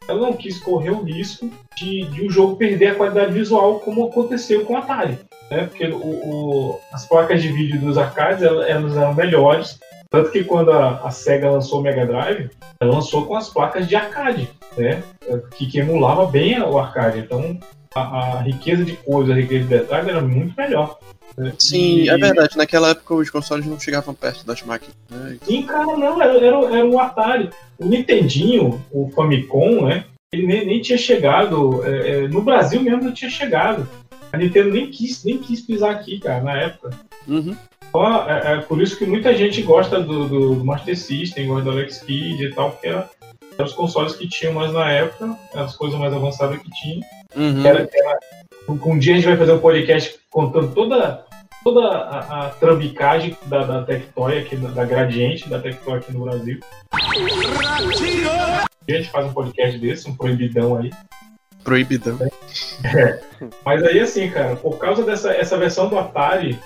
Ela 0.08 0.20
não 0.20 0.32
quis 0.34 0.58
correr 0.60 0.90
o 0.90 1.02
risco 1.02 1.50
de, 1.76 2.02
de 2.08 2.26
o 2.26 2.30
jogo 2.30 2.56
perder 2.56 2.88
a 2.88 2.94
qualidade 2.94 3.32
visual 3.32 3.80
como 3.80 4.06
aconteceu 4.06 4.64
com 4.64 4.74
o 4.74 4.76
Atari. 4.76 5.18
Né? 5.50 5.64
Porque 5.66 5.86
o, 5.86 5.96
o- 5.98 6.80
as 6.92 7.06
placas 7.06 7.40
de 7.42 7.50
vídeo 7.52 7.80
dos 7.80 7.96
arcades 7.96 8.42
elas, 8.42 8.68
elas 8.68 8.96
eram 8.96 9.14
melhores. 9.14 9.78
Tanto 10.14 10.30
que 10.30 10.44
quando 10.44 10.70
a, 10.70 11.00
a 11.04 11.10
SEGA 11.10 11.50
lançou 11.50 11.80
o 11.80 11.82
Mega 11.82 12.06
Drive, 12.06 12.48
ela 12.78 12.94
lançou 12.94 13.26
com 13.26 13.34
as 13.34 13.48
placas 13.50 13.88
de 13.88 13.96
arcade, 13.96 14.48
né? 14.76 15.02
Que, 15.56 15.66
que 15.66 15.78
emulava 15.80 16.24
bem 16.26 16.60
o 16.62 16.78
arcade. 16.78 17.18
Então 17.18 17.58
a, 17.92 18.34
a 18.36 18.42
riqueza 18.42 18.84
de 18.84 18.92
cores, 18.92 19.28
a 19.28 19.34
riqueza 19.34 19.64
de 19.64 19.68
detalhes 19.70 20.08
era 20.08 20.20
muito 20.20 20.54
melhor. 20.56 20.98
né? 21.36 21.52
Sim, 21.58 22.02
E- 22.02 22.08
é 22.08 22.16
verdade. 22.16 22.56
Naquela 22.56 22.90
época 22.90 23.14
os 23.14 23.28
consoles 23.28 23.66
não 23.66 23.80
chegavam 23.80 24.14
perto 24.14 24.46
das 24.46 24.62
máquinas. 24.62 24.94
Né? 25.10 25.36
Sim, 25.42 25.62
cara, 25.62 25.96
não, 25.96 26.22
era, 26.22 26.34
era, 26.36 26.56
era 26.76 26.86
um 26.86 27.00
Atari. 27.00 27.50
O 27.76 27.86
Nintendinho, 27.86 28.80
o 28.92 29.10
Famicom, 29.16 29.86
né? 29.86 30.04
Ele 30.32 30.46
nem, 30.46 30.64
nem 30.64 30.80
tinha 30.80 30.96
chegado. 30.98 31.84
é, 31.84 32.10
é, 32.24 32.28
no 32.28 32.40
Brasil 32.40 32.80
mesmo 32.80 33.02
não 33.02 33.12
tinha 33.12 33.30
chegado. 33.30 33.88
A 34.32 34.36
Nintendo 34.36 34.70
nem 34.70 34.90
quis, 34.92 35.24
nem 35.24 35.38
quis 35.38 35.60
pisar 35.60 35.90
aqui, 35.92 36.20
cara, 36.20 36.40
na 36.42 36.56
época. 36.56 36.90
Uhum. 37.26 37.56
Então, 37.94 38.28
é, 38.28 38.54
é 38.54 38.60
por 38.60 38.82
isso 38.82 38.98
que 38.98 39.06
muita 39.06 39.32
gente 39.36 39.62
gosta 39.62 40.00
do, 40.00 40.28
do, 40.28 40.54
do 40.56 40.64
Master 40.64 40.98
System, 40.98 41.46
gosta 41.46 41.62
do 41.62 41.70
Alex 41.70 42.02
Kidd 42.02 42.44
e 42.44 42.52
tal, 42.52 42.72
porque 42.72 42.88
era, 42.88 43.08
eram 43.56 43.66
os 43.66 43.72
consoles 43.72 44.16
que 44.16 44.28
tinham 44.28 44.52
mais 44.52 44.72
na 44.72 44.90
época, 44.90 45.38
as 45.54 45.76
coisas 45.76 45.96
mais 45.96 46.12
avançadas 46.12 46.60
que 46.60 46.68
tinha. 46.72 47.00
Uhum. 47.36 47.64
Era, 47.64 47.88
era- 47.92 48.18
um 48.68 48.98
dia 48.98 49.12
a 49.12 49.16
gente 49.16 49.28
vai 49.28 49.36
fazer 49.36 49.52
um 49.52 49.60
podcast 49.60 50.18
contando 50.28 50.74
toda, 50.74 51.24
toda 51.62 51.86
a, 51.86 52.46
a 52.46 52.50
trambicagem 52.50 53.36
da, 53.46 53.62
da 53.62 53.82
Tectoy 53.82 54.38
aqui, 54.38 54.56
da, 54.56 54.70
da 54.70 54.84
Gradiente 54.84 55.48
da 55.48 55.60
Tectoy 55.60 55.98
aqui 55.98 56.12
no 56.12 56.24
Brasil. 56.24 56.58
A 56.90 58.66
gente 58.90 59.08
faz 59.10 59.26
um 59.26 59.32
podcast 59.32 59.78
desse, 59.78 60.10
um 60.10 60.16
proibidão 60.16 60.78
aí. 60.78 60.90
Proibidão. 61.62 62.18
Mas 63.64 63.84
aí 63.84 64.00
assim, 64.00 64.28
cara, 64.30 64.56
por 64.56 64.78
causa 64.78 65.04
dessa 65.04 65.32
essa 65.32 65.56
versão 65.56 65.88
do 65.88 65.98
Atari, 65.98 66.58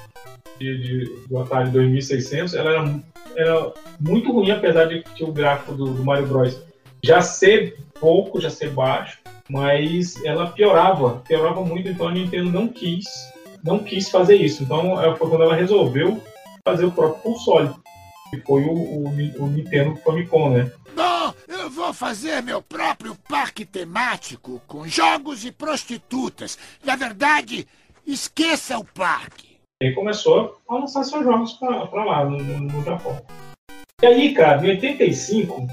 de, 0.59 0.79
de- 0.79 1.27
do 1.29 1.38
Atari 1.38 1.71
2600, 1.71 2.55
ela 2.55 2.71
era, 2.71 3.00
era 3.37 3.73
muito 4.00 4.33
ruim, 4.33 4.50
apesar 4.50 4.85
de 4.87 5.03
que 5.03 5.25
o 5.25 5.33
gráfico 5.33 5.73
do, 5.75 5.87
do 5.95 6.05
Mario 6.05 6.27
Bros. 6.27 6.61
já 7.03 7.21
ser 7.23 7.79
pouco, 8.00 8.41
já 8.41 8.50
ser 8.50 8.71
baixo, 8.71 9.19
mas 9.49 10.23
ela 10.25 10.49
piorava, 10.50 11.23
piorava 11.27 11.65
muito, 11.65 11.88
então 11.88 12.09
a 12.09 12.12
Nintendo 12.12 12.50
não 12.50 12.69
quis, 12.69 13.05
não 13.65 13.79
quis 13.79 14.09
fazer 14.11 14.37
isso. 14.37 14.62
Então 14.62 15.00
é, 15.03 15.15
foi 15.17 15.29
quando 15.29 15.43
ela 15.45 15.55
resolveu 15.55 16.23
fazer 16.65 16.85
o 16.85 16.93
próprio 16.93 17.23
console, 17.23 17.71
que 18.31 18.38
foi 18.43 18.62
o, 18.62 18.73
o, 18.73 19.05
o 19.38 19.47
Nintendo 19.49 19.97
Famicom, 20.05 20.50
né? 20.50 20.71
Bom, 20.95 21.33
eu 21.49 21.71
vou 21.71 21.95
fazer 21.95 22.43
meu 22.43 22.61
próprio 22.61 23.15
parque 23.29 23.65
temático 23.65 24.61
com 24.67 24.87
jogos 24.87 25.45
e 25.45 25.53
prostitutas. 25.53 26.59
Na 26.85 26.95
verdade, 26.97 27.67
esqueça 28.07 28.77
o 28.79 28.85
parque. 28.85 29.48
E 29.81 29.87
aí 29.87 29.95
começou 29.95 30.57
a 30.69 30.75
lançar 30.75 31.05
seus 31.05 31.23
jogos 31.25 31.53
pra, 31.53 31.87
pra 31.87 32.05
lá, 32.05 32.25
no, 32.25 32.37
no- 32.39 32.59
no 32.61 32.83
Japão. 32.85 33.17
E 34.03 34.07
aí, 34.07 34.35
cara, 34.35 34.65
em 34.67 34.71
85, 34.71 35.67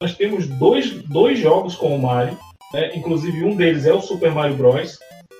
nós 0.00 0.14
temos 0.16 0.46
dois, 0.46 0.90
dois 1.04 1.38
jogos 1.38 1.74
com 1.76 1.94
o 1.94 2.00
Mario, 2.00 2.38
né? 2.72 2.96
inclusive 2.96 3.44
um 3.44 3.54
deles 3.54 3.84
é 3.84 3.92
o 3.92 4.00
Super 4.00 4.32
Mario 4.32 4.56
Bros. 4.56 4.98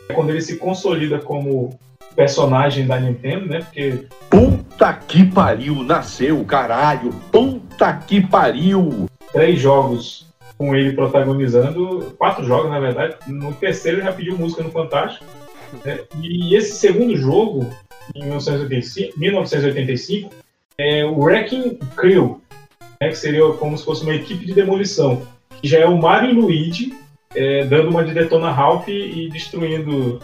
É 0.08 0.12
quando 0.12 0.30
ele 0.30 0.42
se 0.42 0.58
consolida 0.58 1.18
como 1.18 1.78
personagem 2.14 2.86
da 2.86 3.00
Nintendo, 3.00 3.46
né? 3.46 3.60
Porque 3.60 4.04
Puta 4.28 4.92
que 4.92 5.24
pariu, 5.24 5.76
nasceu, 5.76 6.44
caralho. 6.44 7.10
Puta 7.32 7.90
que 8.06 8.20
pariu. 8.20 9.06
três 9.32 9.58
jogos 9.58 10.26
com 10.58 10.74
ele 10.74 10.92
protagonizando, 10.92 12.14
quatro 12.18 12.44
jogos 12.44 12.70
na 12.70 12.78
verdade. 12.80 13.16
No 13.28 13.54
terceiro 13.54 13.98
ele 13.98 14.06
já 14.06 14.12
pediu 14.12 14.36
música 14.36 14.62
no 14.62 14.70
Fantástico. 14.70 15.24
Né? 15.84 16.00
E 16.20 16.54
esse 16.54 16.76
segundo 16.76 17.16
jogo, 17.16 17.68
em 18.14 18.20
1985, 18.24 19.18
1985, 19.18 20.30
é 20.78 21.04
o 21.04 21.18
Wrecking 21.18 21.78
Crew, 21.96 22.40
né, 23.00 23.08
que 23.08 23.16
seria 23.16 23.46
como 23.52 23.76
se 23.76 23.84
fosse 23.84 24.02
uma 24.02 24.14
equipe 24.14 24.46
de 24.46 24.54
demolição, 24.54 25.26
que 25.60 25.68
já 25.68 25.78
é 25.78 25.86
o 25.86 25.98
Mario 25.98 26.30
e 26.30 26.34
Luigi 26.34 26.94
é, 27.34 27.64
dando 27.64 27.90
uma 27.90 28.04
de 28.04 28.12
Detona 28.12 28.50
Ralph 28.50 28.88
e 28.88 29.28
destruindo 29.30 30.20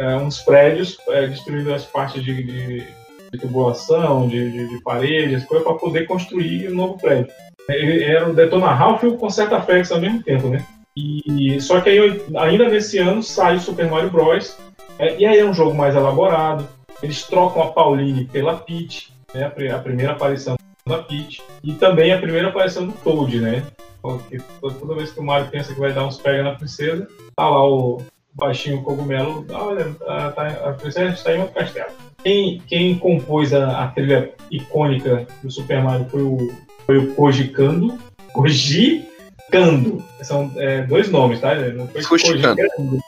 é, 0.00 0.16
uns 0.16 0.40
prédios, 0.40 0.98
é, 1.08 1.26
destruindo 1.26 1.72
as 1.72 1.84
partes 1.84 2.22
de, 2.22 2.42
de, 2.42 2.86
de 3.32 3.38
tubulação, 3.38 4.28
de, 4.28 4.50
de, 4.50 4.68
de 4.68 4.82
paredes, 4.82 5.44
coisa 5.44 5.64
para 5.64 5.74
poder 5.74 6.06
construir 6.06 6.70
um 6.70 6.74
novo 6.74 6.98
prédio. 6.98 7.30
Ele 7.68 8.02
era 8.02 8.28
o 8.28 8.34
Detona 8.34 8.72
Ralph 8.72 9.02
e 9.02 9.08
o 9.08 9.16
Concerta 9.16 9.60
Fex 9.60 9.92
ao 9.92 10.00
mesmo 10.00 10.22
tempo, 10.22 10.48
né? 10.48 10.64
E, 10.96 11.60
só 11.60 11.80
que 11.80 11.90
aí, 11.90 12.22
ainda 12.36 12.68
nesse 12.68 12.98
ano 12.98 13.22
sai 13.22 13.56
o 13.56 13.60
Super 13.60 13.88
Mario 13.88 14.10
Bros. 14.10 14.56
É, 14.98 15.16
e 15.18 15.26
aí 15.26 15.38
é 15.38 15.44
um 15.44 15.54
jogo 15.54 15.74
mais 15.76 15.94
elaborado. 15.94 16.66
Eles 17.02 17.22
trocam 17.22 17.62
a 17.62 17.66
Pauline 17.68 18.24
pela 18.24 18.56
Peach, 18.56 19.12
né? 19.34 19.44
A, 19.44 19.76
a 19.76 19.78
primeira 19.78 20.12
aparição 20.12 20.56
da 20.86 20.98
Peach. 20.98 21.40
E 21.62 21.74
também 21.74 22.12
a 22.12 22.18
primeira 22.18 22.48
aparição 22.48 22.86
do 22.86 22.92
Toad, 22.92 23.40
né? 23.40 23.62
Porque 24.02 24.38
to- 24.60 24.70
toda 24.72 24.94
vez 24.94 25.12
que 25.12 25.20
o 25.20 25.24
Mario 25.24 25.48
pensa 25.48 25.72
que 25.74 25.80
vai 25.80 25.92
dar 25.92 26.06
uns 26.06 26.18
pega 26.18 26.42
na 26.42 26.54
princesa, 26.54 27.06
tá 27.36 27.48
lá 27.48 27.64
o 27.68 28.00
baixinho 28.34 28.82
cogumelo. 28.82 29.44
Ah, 29.52 29.64
olha, 29.64 29.94
a, 30.06 30.30
tá- 30.32 30.46
a 30.68 30.72
princesa 30.72 31.12
está 31.14 31.34
em 31.34 31.40
outro 31.40 31.54
castelo. 31.54 31.90
Quem, 32.22 32.60
quem 32.66 32.98
compôs 32.98 33.52
a, 33.54 33.84
a 33.84 33.88
trilha 33.88 34.32
icônica 34.50 35.26
do 35.42 35.50
Super 35.50 35.82
Mario 35.82 36.06
foi 36.08 36.22
o, 36.22 36.52
foi 36.86 36.98
o 36.98 37.14
Koji 37.14 37.48
Kando. 37.48 37.96
Koji 38.32 39.04
Kando. 39.52 40.02
São 40.22 40.50
é, 40.56 40.82
dois 40.82 41.08
nomes, 41.10 41.40
tá? 41.40 41.54
Não 41.54 41.86
foi 41.86 42.02
Koji 42.02 42.40
Kando. 42.42 42.98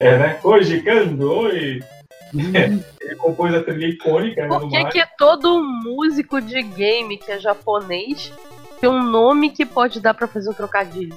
É, 0.00 0.16
né? 0.16 0.34
Koji 0.40 0.80
Kando, 0.80 1.30
oi! 1.30 1.82
Ele 2.34 3.16
compôs 3.18 3.54
a 3.54 3.62
trilha 3.62 3.86
icônica 3.86 4.40
né, 4.40 4.48
Por 4.48 4.68
que, 4.70 4.84
que 4.86 5.06
todo 5.18 5.62
músico 5.62 6.40
de 6.40 6.62
game 6.62 7.18
que 7.18 7.32
é 7.32 7.38
japonês 7.38 8.32
tem 8.80 8.88
um 8.88 9.02
nome 9.02 9.50
que 9.50 9.66
pode 9.66 10.00
dar 10.00 10.14
pra 10.14 10.26
fazer 10.26 10.48
um 10.48 10.54
trocadilho? 10.54 11.14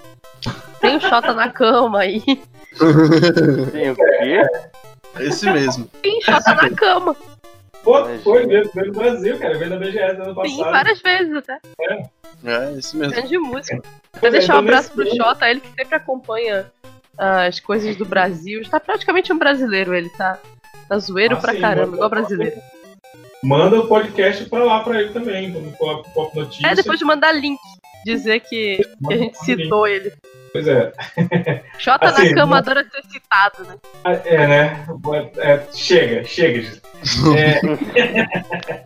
Tem 0.82 0.98
o 0.98 1.00
Xota 1.00 1.34
na 1.34 1.50
cama 1.50 2.00
aí. 2.00 2.22
Tem 3.72 3.92
o 3.92 3.96
quê? 3.96 4.42
Esse 5.20 5.50
mesmo. 5.50 5.88
Tem 6.02 6.20
Xota 6.22 6.54
na 6.54 6.70
cama. 6.72 7.16
Pô, 7.84 8.06
foi 8.24 8.46
veio, 8.48 8.70
veio 8.74 8.92
do 8.92 9.00
Brasil, 9.00 9.40
cara. 9.40 9.58
Veio 9.58 9.70
da 9.70 9.78
BGS 9.78 10.22
ano 10.22 10.36
Tem 10.42 10.58
passado. 10.58 10.72
várias 10.72 11.02
vezes 11.02 11.36
até. 11.36 11.60
É, 12.44 12.74
esse 12.78 12.98
mesmo. 12.98 13.14
Grande 13.14 13.38
músico. 13.38 13.84
Vou 14.20 14.28
é, 14.28 14.32
deixar 14.32 14.56
um 14.56 14.60
então 14.62 14.76
abraço 14.76 14.92
pro 14.92 15.16
Xota, 15.16 15.50
ele 15.50 15.62
que 15.62 15.70
sempre 15.70 15.96
acompanha 15.96 16.66
as 17.18 17.60
coisas 17.60 17.96
do 17.96 18.06
Brasil. 18.06 18.62
Está 18.62 18.80
praticamente 18.80 19.32
um 19.32 19.38
brasileiro, 19.38 19.94
ele 19.96 20.10
tá, 20.10 20.40
tá 20.88 20.98
zoeiro 20.98 21.36
Ah, 21.36 21.40
pra 21.40 21.54
sim, 21.54 21.62
caramba, 21.62 21.86
manda- 21.86 21.96
igual 21.98 22.10
brasileiro. 22.10 22.56
Manda 23.44 23.80
o 23.80 23.88
podcast 23.88 24.46
pra 24.46 24.64
lá 24.64 24.80
pra 24.84 25.02
ele 25.02 25.10
também, 25.12 25.50
no 25.50 25.72
Pop 25.74 26.10
Pop 26.14 26.34
Notícias. 26.36 26.72
É, 26.72 26.76
depois 26.76 26.98
de 26.98 27.04
mandar 27.04 27.34
link, 27.34 27.60
dizer 28.06 28.40
que, 28.40 28.78
que 28.78 29.14
a 29.14 29.18
gente 29.18 29.38
um 29.38 29.46
link. 29.46 29.64
citou 29.64 29.86
ele. 29.88 30.14
Pois 30.54 30.68
é. 30.68 30.94
Xota 31.80 32.06
Assim, 32.10 32.30
na 32.30 32.36
cama 32.36 32.58
adora 32.60 32.86
ser 32.90 33.04
citado, 33.12 33.64
né? 33.66 33.76
É, 34.24 34.48
né? 34.48 34.86
É, 35.38 35.60
chega, 35.74 36.24
chega. 36.24 36.80
É. 37.36 37.60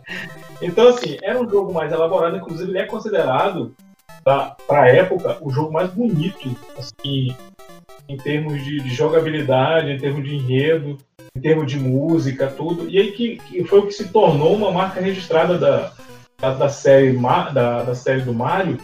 então, 0.62 0.88
assim, 0.88 1.18
era 1.22 1.40
um 1.40 1.48
jogo 1.48 1.72
mais 1.72 1.92
elaborado, 1.92 2.36
inclusive 2.38 2.70
ele 2.70 2.78
é 2.78 2.86
considerado, 2.86 3.74
pra, 4.28 4.56
pra 4.66 4.88
época, 4.90 5.38
o 5.40 5.50
jogo 5.50 5.72
mais 5.72 5.88
bonito, 5.90 6.54
assim, 6.76 7.34
em 8.06 8.16
termos 8.18 8.62
de, 8.62 8.78
de 8.82 8.94
jogabilidade, 8.94 9.90
em 9.90 9.98
termos 9.98 10.22
de 10.22 10.34
enredo, 10.36 10.98
em 11.34 11.40
termos 11.40 11.66
de 11.66 11.78
música, 11.78 12.46
tudo. 12.48 12.90
E 12.90 12.98
aí 12.98 13.12
que, 13.12 13.36
que 13.38 13.64
foi 13.64 13.78
o 13.78 13.86
que 13.86 13.92
se 13.92 14.08
tornou 14.08 14.54
uma 14.54 14.70
marca 14.70 15.00
registrada 15.00 15.56
da, 15.56 15.92
da, 16.38 16.52
da 16.52 16.68
série, 16.68 17.16
da, 17.54 17.82
da 17.84 17.94
série 17.94 18.20
do 18.20 18.34
Mario, 18.34 18.76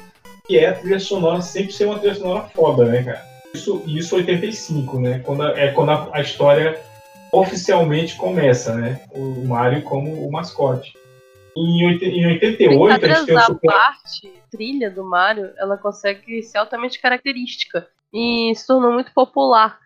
que 0.46 0.58
é 0.58 0.68
a 0.68 0.74
trilha 0.74 0.98
sonora 0.98 1.42
sempre 1.42 1.72
ser 1.72 1.84
uma 1.86 1.98
trilha 1.98 2.14
sonora 2.14 2.48
foda, 2.54 2.86
né, 2.86 3.02
cara? 3.02 3.22
Isso, 3.52 3.82
isso 3.86 4.16
85, 4.16 4.98
né? 4.98 5.20
Quando 5.22 5.42
a- 5.42 5.58
é 5.58 5.68
quando 5.72 5.90
a, 5.90 6.08
a 6.10 6.20
história 6.22 6.80
oficialmente 7.30 8.16
começa, 8.16 8.74
né? 8.74 9.00
O 9.14 9.44
Mario 9.46 9.82
como 9.82 10.26
o 10.26 10.32
mascote. 10.32 10.94
Em, 11.56 11.86
oit- 11.86 12.04
em 12.04 12.26
88, 12.26 13.04
a 13.04 13.08
gente 13.14 13.26
tem 13.26 13.36
o 13.38 13.58
parte, 13.60 14.32
trilha 14.50 14.90
do 14.90 15.04
Mario, 15.04 15.52
ela 15.56 15.76
consegue 15.76 16.42
ser 16.42 16.58
altamente 16.58 17.00
característica 17.00 17.86
e 18.12 18.52
se 18.54 18.66
tornou 18.66 18.92
muito 18.92 19.12
popular. 19.12 19.78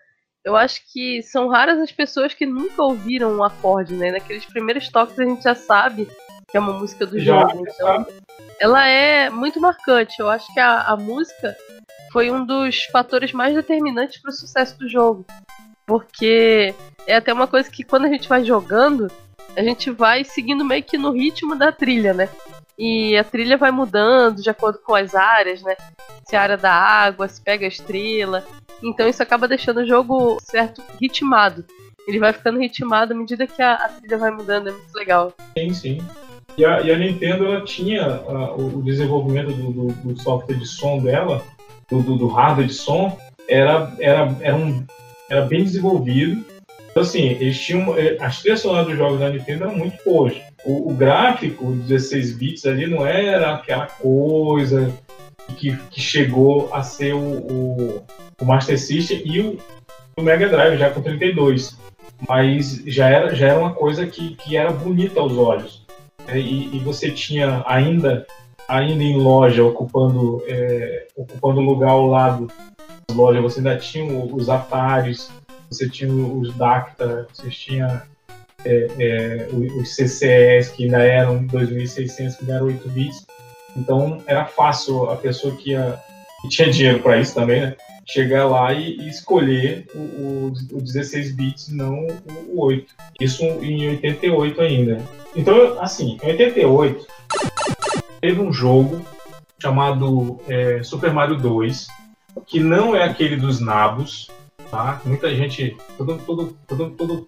eu 0.44 0.56
acho 0.56 0.80
que 0.92 1.22
são 1.22 1.48
raras 1.48 1.78
as 1.78 1.92
pessoas 1.92 2.32
que 2.32 2.46
nunca 2.46 2.82
ouviram 2.82 3.36
um 3.36 3.42
acorde, 3.44 3.94
né? 3.94 4.10
Naqueles 4.12 4.44
primeiros 4.46 4.88
toques 4.88 5.18
a 5.18 5.24
gente 5.24 5.42
já 5.42 5.54
sabe 5.54 6.06
que 6.50 6.56
é 6.56 6.60
uma 6.60 6.72
música 6.72 7.04
do 7.04 7.18
Já, 7.18 7.40
jogo. 7.48 7.64
Então, 7.68 8.06
ela 8.58 8.86
é 8.88 9.28
muito 9.28 9.60
marcante. 9.60 10.18
Eu 10.20 10.30
acho 10.30 10.50
que 10.54 10.58
a, 10.60 10.82
a 10.82 10.96
música 10.96 11.54
foi 12.10 12.30
um 12.30 12.46
dos 12.46 12.84
fatores 12.84 13.32
mais 13.32 13.54
determinantes 13.54 14.22
para 14.22 14.30
o 14.30 14.32
sucesso 14.32 14.78
do 14.78 14.88
jogo. 14.88 15.26
Porque 15.86 16.74
é 17.06 17.16
até 17.16 17.32
uma 17.32 17.46
coisa 17.46 17.70
que 17.70 17.82
quando 17.84 18.06
a 18.06 18.08
gente 18.08 18.28
vai 18.28 18.44
jogando, 18.44 19.08
a 19.56 19.62
gente 19.62 19.90
vai 19.90 20.24
seguindo 20.24 20.64
meio 20.64 20.82
que 20.82 20.96
no 20.98 21.12
ritmo 21.12 21.56
da 21.56 21.72
trilha, 21.72 22.12
né? 22.14 22.28
E 22.78 23.16
a 23.16 23.24
trilha 23.24 23.56
vai 23.56 23.70
mudando 23.72 24.40
de 24.40 24.48
acordo 24.48 24.78
com 24.78 24.94
as 24.94 25.14
áreas, 25.14 25.62
né? 25.62 25.74
Se 26.24 26.36
a 26.36 26.42
área 26.42 26.56
da 26.56 26.72
água, 26.72 27.26
se 27.26 27.40
pega 27.40 27.64
a 27.64 27.68
estrela. 27.68 28.44
Então 28.82 29.08
isso 29.08 29.22
acaba 29.22 29.48
deixando 29.48 29.78
o 29.78 29.86
jogo 29.86 30.38
certo 30.42 30.82
ritmado. 31.00 31.64
Ele 32.06 32.18
vai 32.20 32.32
ficando 32.32 32.58
ritmado 32.60 33.12
à 33.12 33.16
medida 33.16 33.46
que 33.46 33.60
a, 33.60 33.74
a 33.74 33.88
trilha 33.88 34.16
vai 34.16 34.30
mudando, 34.30 34.68
é 34.68 34.72
muito 34.72 34.94
legal. 34.94 35.32
Sim, 35.58 35.72
sim. 35.74 35.98
E 36.56 36.64
a, 36.64 36.80
e 36.80 36.90
a 36.92 36.96
Nintendo 36.98 37.44
ela 37.46 37.64
tinha 37.64 38.20
o 38.56 38.78
o 38.78 38.82
desenvolvimento 38.82 39.52
do, 39.52 39.72
do- 39.72 39.92
do 40.14 40.20
software 40.22 40.56
de 40.56 40.66
som 40.66 40.98
dela, 41.00 41.42
do, 41.90 42.00
do- 42.02 42.16
do 42.16 42.26
hardware 42.28 42.66
de 42.68 42.74
som, 42.74 43.18
era, 43.48 43.92
era, 44.00 44.36
era, 44.40 44.56
um, 44.56 44.84
era 45.28 45.42
bem 45.42 45.64
desenvolvido. 45.64 46.44
Então, 46.90 47.02
assim, 47.02 47.22
eles 47.40 47.58
tinham. 47.60 47.96
eh, 47.98 48.16
As 48.20 48.40
trilhas 48.40 48.60
sonoras 48.60 48.86
dos 48.86 48.96
jogos 48.96 49.20
da 49.20 49.30
Nintendo 49.30 49.64
eram 49.64 49.76
muito 49.76 49.96
boas. 50.04 50.34
O, 50.64 50.90
o 50.90 50.94
gráfico, 50.94 51.72
16 51.72 52.32
bits 52.36 52.66
ali, 52.66 52.86
não 52.86 53.06
era 53.06 53.54
aquela 53.54 53.86
coisa 53.86 54.92
que, 55.56 55.76
que 55.90 56.00
chegou 56.00 56.72
a 56.74 56.82
ser 56.82 57.14
o, 57.14 57.18
o, 57.18 58.02
o 58.40 58.44
Master 58.44 58.78
System 58.78 59.22
e 59.24 59.40
o, 59.40 59.58
o 60.16 60.22
Mega 60.22 60.48
Drive, 60.48 60.78
já 60.78 60.90
com 60.90 61.00
32 61.00 61.76
mas 62.28 62.82
já 62.84 63.08
era, 63.08 63.32
já 63.32 63.46
era 63.46 63.60
uma 63.60 63.72
coisa 63.74 64.04
que, 64.04 64.34
que 64.34 64.56
era 64.56 64.72
bonita 64.72 65.20
aos 65.20 65.34
olhos. 65.34 65.86
né? 66.26 66.36
E, 66.40 66.74
e 66.76 66.80
você 66.80 67.12
tinha 67.12 67.62
ainda, 67.64 68.26
ainda 68.66 69.02
em 69.04 69.16
loja, 69.16 69.62
ocupando 69.64 70.42
é, 70.48 71.06
ocupando 71.16 71.60
lugar 71.60 71.90
ao 71.90 72.08
lado 72.08 72.48
das 73.08 73.16
lojas, 73.16 73.40
você 73.40 73.60
ainda 73.60 73.76
tinha 73.76 74.04
os 74.12 74.50
Ataris, 74.50 75.30
você 75.70 75.88
tinha 75.88 76.12
os 76.12 76.54
Dacta, 76.56 77.26
você 77.32 77.48
tinha 77.48 78.02
é, 78.64 78.86
é, 78.98 79.48
os 79.52 79.94
CCS, 79.94 80.70
que 80.70 80.84
ainda 80.84 81.02
eram 81.02 81.44
2600, 81.46 82.36
que 82.36 82.42
ainda 82.42 82.54
eram 82.54 82.66
8 82.66 82.88
bits. 82.88 83.26
Então 83.76 84.22
era 84.26 84.44
fácil 84.44 85.10
a 85.10 85.16
pessoa 85.16 85.54
que, 85.56 85.70
ia, 85.70 85.98
que 86.42 86.48
tinha 86.48 86.70
dinheiro 86.70 87.00
para 87.00 87.18
isso 87.18 87.34
também, 87.34 87.60
né? 87.60 87.76
chegar 88.08 88.46
lá 88.46 88.72
e, 88.72 88.96
e 88.96 89.08
escolher 89.08 89.86
o, 89.94 89.98
o, 89.98 90.52
o 90.72 90.80
16 90.80 91.32
bits, 91.32 91.68
não 91.68 92.06
o, 92.06 92.56
o 92.56 92.64
8. 92.64 92.94
Isso 93.20 93.44
em 93.44 93.86
88 93.88 94.60
ainda. 94.62 95.02
Então, 95.36 95.78
assim, 95.80 96.18
em 96.22 96.28
88 96.28 97.06
teve 98.20 98.40
um 98.40 98.52
jogo 98.52 99.04
chamado 99.60 100.40
é, 100.48 100.82
Super 100.82 101.12
Mario 101.12 101.36
2, 101.36 101.86
que 102.46 102.58
não 102.58 102.96
é 102.96 103.04
aquele 103.04 103.36
dos 103.36 103.60
nabos, 103.60 104.30
tá? 104.70 105.00
Muita 105.04 105.34
gente, 105.34 105.76
todo, 105.96 106.18
todo, 106.26 106.58
todo, 106.66 106.90
todo 106.90 107.26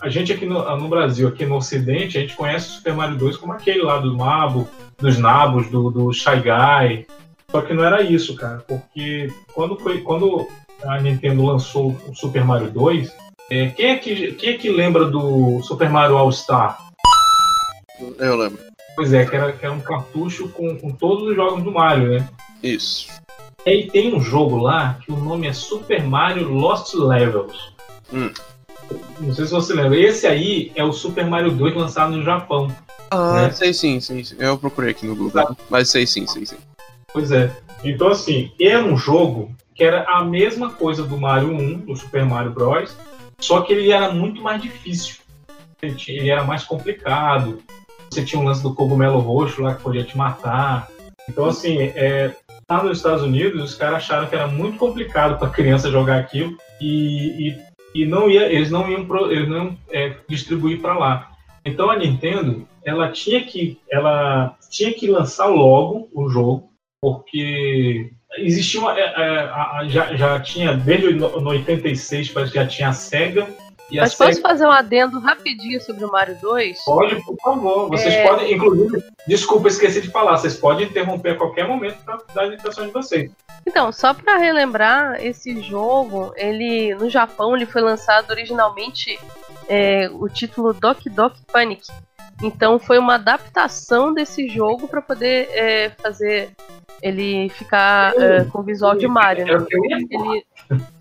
a 0.00 0.08
gente 0.08 0.32
aqui 0.32 0.46
no, 0.46 0.76
no 0.76 0.88
Brasil, 0.88 1.26
aqui 1.26 1.44
no 1.44 1.56
Ocidente, 1.56 2.18
a 2.18 2.20
gente 2.20 2.36
conhece 2.36 2.68
o 2.68 2.72
Super 2.74 2.94
Mario 2.94 3.16
2 3.16 3.36
como 3.36 3.52
aquele 3.52 3.82
lá 3.82 3.98
do 3.98 4.16
nabo, 4.16 4.68
dos 4.98 5.18
nabos, 5.18 5.68
do, 5.68 5.90
do 5.90 6.12
Shy 6.12 6.36
Guy, 6.36 7.06
só 7.50 7.62
que 7.62 7.74
não 7.74 7.84
era 7.84 8.02
isso, 8.02 8.36
cara, 8.36 8.64
porque 8.68 9.32
quando 9.52 9.78
foi 9.78 10.00
quando 10.00 10.46
a 10.84 11.00
Nintendo 11.00 11.44
lançou 11.44 11.96
o 12.06 12.14
Super 12.14 12.44
Mario 12.44 12.70
2, 12.70 13.12
é, 13.50 13.68
quem, 13.68 13.90
é 13.90 13.96
que, 13.96 14.32
quem 14.32 14.50
é 14.50 14.58
que 14.58 14.70
lembra 14.70 15.06
do 15.06 15.60
Super 15.62 15.90
Mario 15.90 16.16
All 16.16 16.30
Star? 16.30 16.78
Eu 18.18 18.36
lembro. 18.36 18.58
Pois 18.94 19.12
é, 19.12 19.24
que 19.24 19.34
era, 19.34 19.52
que 19.52 19.64
era 19.64 19.74
um 19.74 19.80
cartucho 19.80 20.48
com, 20.50 20.76
com 20.76 20.90
todos 20.90 21.28
os 21.28 21.34
jogos 21.34 21.64
do 21.64 21.72
Mario, 21.72 22.18
né? 22.18 22.28
Isso. 22.62 23.08
E 23.66 23.70
aí 23.70 23.90
tem 23.90 24.14
um 24.14 24.20
jogo 24.20 24.56
lá 24.56 24.98
que 25.04 25.12
o 25.12 25.16
nome 25.16 25.46
é 25.46 25.52
Super 25.52 26.02
Mario 26.02 26.48
Lost 26.48 26.94
Levels. 26.94 27.72
Hum. 28.12 28.30
Não 29.20 29.34
sei 29.34 29.46
se 29.46 29.50
você 29.52 29.74
lembra. 29.74 29.98
Esse 29.98 30.26
aí 30.26 30.72
é 30.74 30.82
o 30.84 30.92
Super 30.92 31.26
Mario 31.26 31.50
2 31.50 31.74
lançado 31.74 32.16
no 32.16 32.22
Japão. 32.22 32.74
Ah, 33.10 33.42
Né? 33.42 33.50
sei 33.50 33.74
sim, 33.74 34.00
sei 34.00 34.24
sim. 34.24 34.36
Eu 34.38 34.56
procurei 34.58 34.90
aqui 34.90 35.06
no 35.06 35.16
Google. 35.16 35.56
Mas 35.68 35.90
sei 35.90 36.06
sim, 36.06 36.26
sei 36.26 36.46
sim. 36.46 36.56
Pois 37.12 37.30
é. 37.32 37.50
Então, 37.84 38.08
assim, 38.08 38.52
era 38.60 38.84
um 38.84 38.96
jogo 38.96 39.50
que 39.74 39.84
era 39.84 40.04
a 40.04 40.24
mesma 40.24 40.70
coisa 40.70 41.04
do 41.04 41.16
Mario 41.18 41.52
1, 41.52 41.78
do 41.80 41.96
Super 41.96 42.24
Mario 42.24 42.52
Bros., 42.52 42.96
só 43.40 43.60
que 43.62 43.72
ele 43.72 43.92
era 43.92 44.10
muito 44.12 44.42
mais 44.42 44.60
difícil. 44.60 45.16
Ele 45.80 46.28
era 46.30 46.42
mais 46.42 46.64
complicado. 46.64 47.60
Você 48.10 48.24
tinha 48.24 48.40
um 48.40 48.44
lance 48.44 48.62
do 48.62 48.74
cogumelo 48.74 49.20
roxo 49.20 49.62
lá 49.62 49.74
que 49.74 49.82
podia 49.82 50.02
te 50.02 50.16
matar. 50.16 50.88
Então, 51.28 51.44
assim, 51.46 51.78
é, 51.78 52.34
lá 52.70 52.82
nos 52.82 52.98
Estados 52.98 53.22
Unidos, 53.22 53.62
os 53.62 53.74
caras 53.74 53.96
acharam 53.96 54.26
que 54.26 54.34
era 54.34 54.46
muito 54.46 54.76
complicado 54.76 55.38
para 55.38 55.48
criança 55.48 55.90
jogar 55.90 56.18
aquilo 56.18 56.56
e, 56.80 57.48
e, 57.94 58.02
e 58.02 58.04
não 58.04 58.30
ia, 58.30 58.44
eles 58.52 58.70
não 58.70 58.90
iam, 58.90 59.06
pro- 59.06 59.32
eles 59.32 59.48
não 59.48 59.56
iam 59.56 59.76
é, 59.90 60.14
distribuir 60.28 60.80
para 60.80 60.96
lá. 60.96 61.30
Então, 61.64 61.90
a 61.90 61.96
Nintendo, 61.96 62.68
ela 62.84 63.08
tinha 63.08 63.42
que, 63.42 63.78
ela 63.90 64.54
tinha 64.70 64.92
que 64.92 65.06
lançar 65.06 65.46
logo 65.46 66.08
o 66.12 66.28
jogo 66.28 66.68
porque 67.00 68.10
existia 68.36 68.80
uma, 68.80 68.98
é, 68.98 69.02
é, 69.02 69.38
a- 69.40 69.82
já, 69.86 70.14
já 70.14 70.38
tinha 70.38 70.74
desde 70.74 71.14
no, 71.14 71.40
no 71.40 71.50
86 71.50 72.28
parece 72.30 72.52
que 72.52 72.58
já 72.58 72.66
tinha 72.66 72.88
a 72.88 72.92
Sega 72.92 73.48
e 73.90 73.96
Mas 73.98 74.14
posso 74.14 74.40
fazer 74.40 74.66
um 74.66 74.70
adendo 74.70 75.18
rapidinho 75.18 75.80
sobre 75.80 76.04
o 76.04 76.10
Mario 76.10 76.36
2? 76.40 76.84
pode, 76.84 77.24
por 77.24 77.36
favor, 77.42 77.88
vocês 77.88 78.14
É. 78.14 78.26
podem, 78.26 78.52
inclusive, 78.54 79.02
desculpa, 79.26 79.68
esqueci 79.68 80.00
de 80.00 80.10
falar, 80.10 80.36
vocês 80.36 80.56
podem 80.56 80.86
interromper 80.86 81.30
a 81.32 81.36
qualquer 81.36 81.66
momento 81.66 81.98
para 82.04 82.18
dar 82.34 82.42
a 82.42 82.46
indicação 82.46 82.86
de 82.86 82.92
vocês. 82.92 83.30
Então, 83.66 83.90
só 83.92 84.14
pra 84.14 84.36
relembrar, 84.38 85.24
esse 85.24 85.60
jogo, 85.62 86.32
ele 86.36 86.94
no 86.94 87.08
Japão 87.10 87.54
ele 87.56 87.66
foi 87.66 87.82
lançado 87.82 88.30
originalmente 88.30 89.18
é, 89.68 90.08
o 90.12 90.28
título 90.28 90.72
Doki 90.72 91.10
Doki 91.10 91.40
Panic. 91.52 91.86
Então 92.42 92.78
foi 92.78 92.98
uma 92.98 93.14
adaptação 93.14 94.14
desse 94.14 94.48
jogo 94.48 94.86
pra 94.86 95.02
poder 95.02 95.48
é, 95.52 95.90
fazer 95.90 96.50
ele 97.02 97.48
ficar 97.50 98.12
é, 98.16 98.44
com 98.44 98.60
o 98.60 98.62
visual 98.62 98.96
de 98.96 99.06
Mario. 99.06 99.46
né? 99.46 99.66
Ele, 100.10 100.46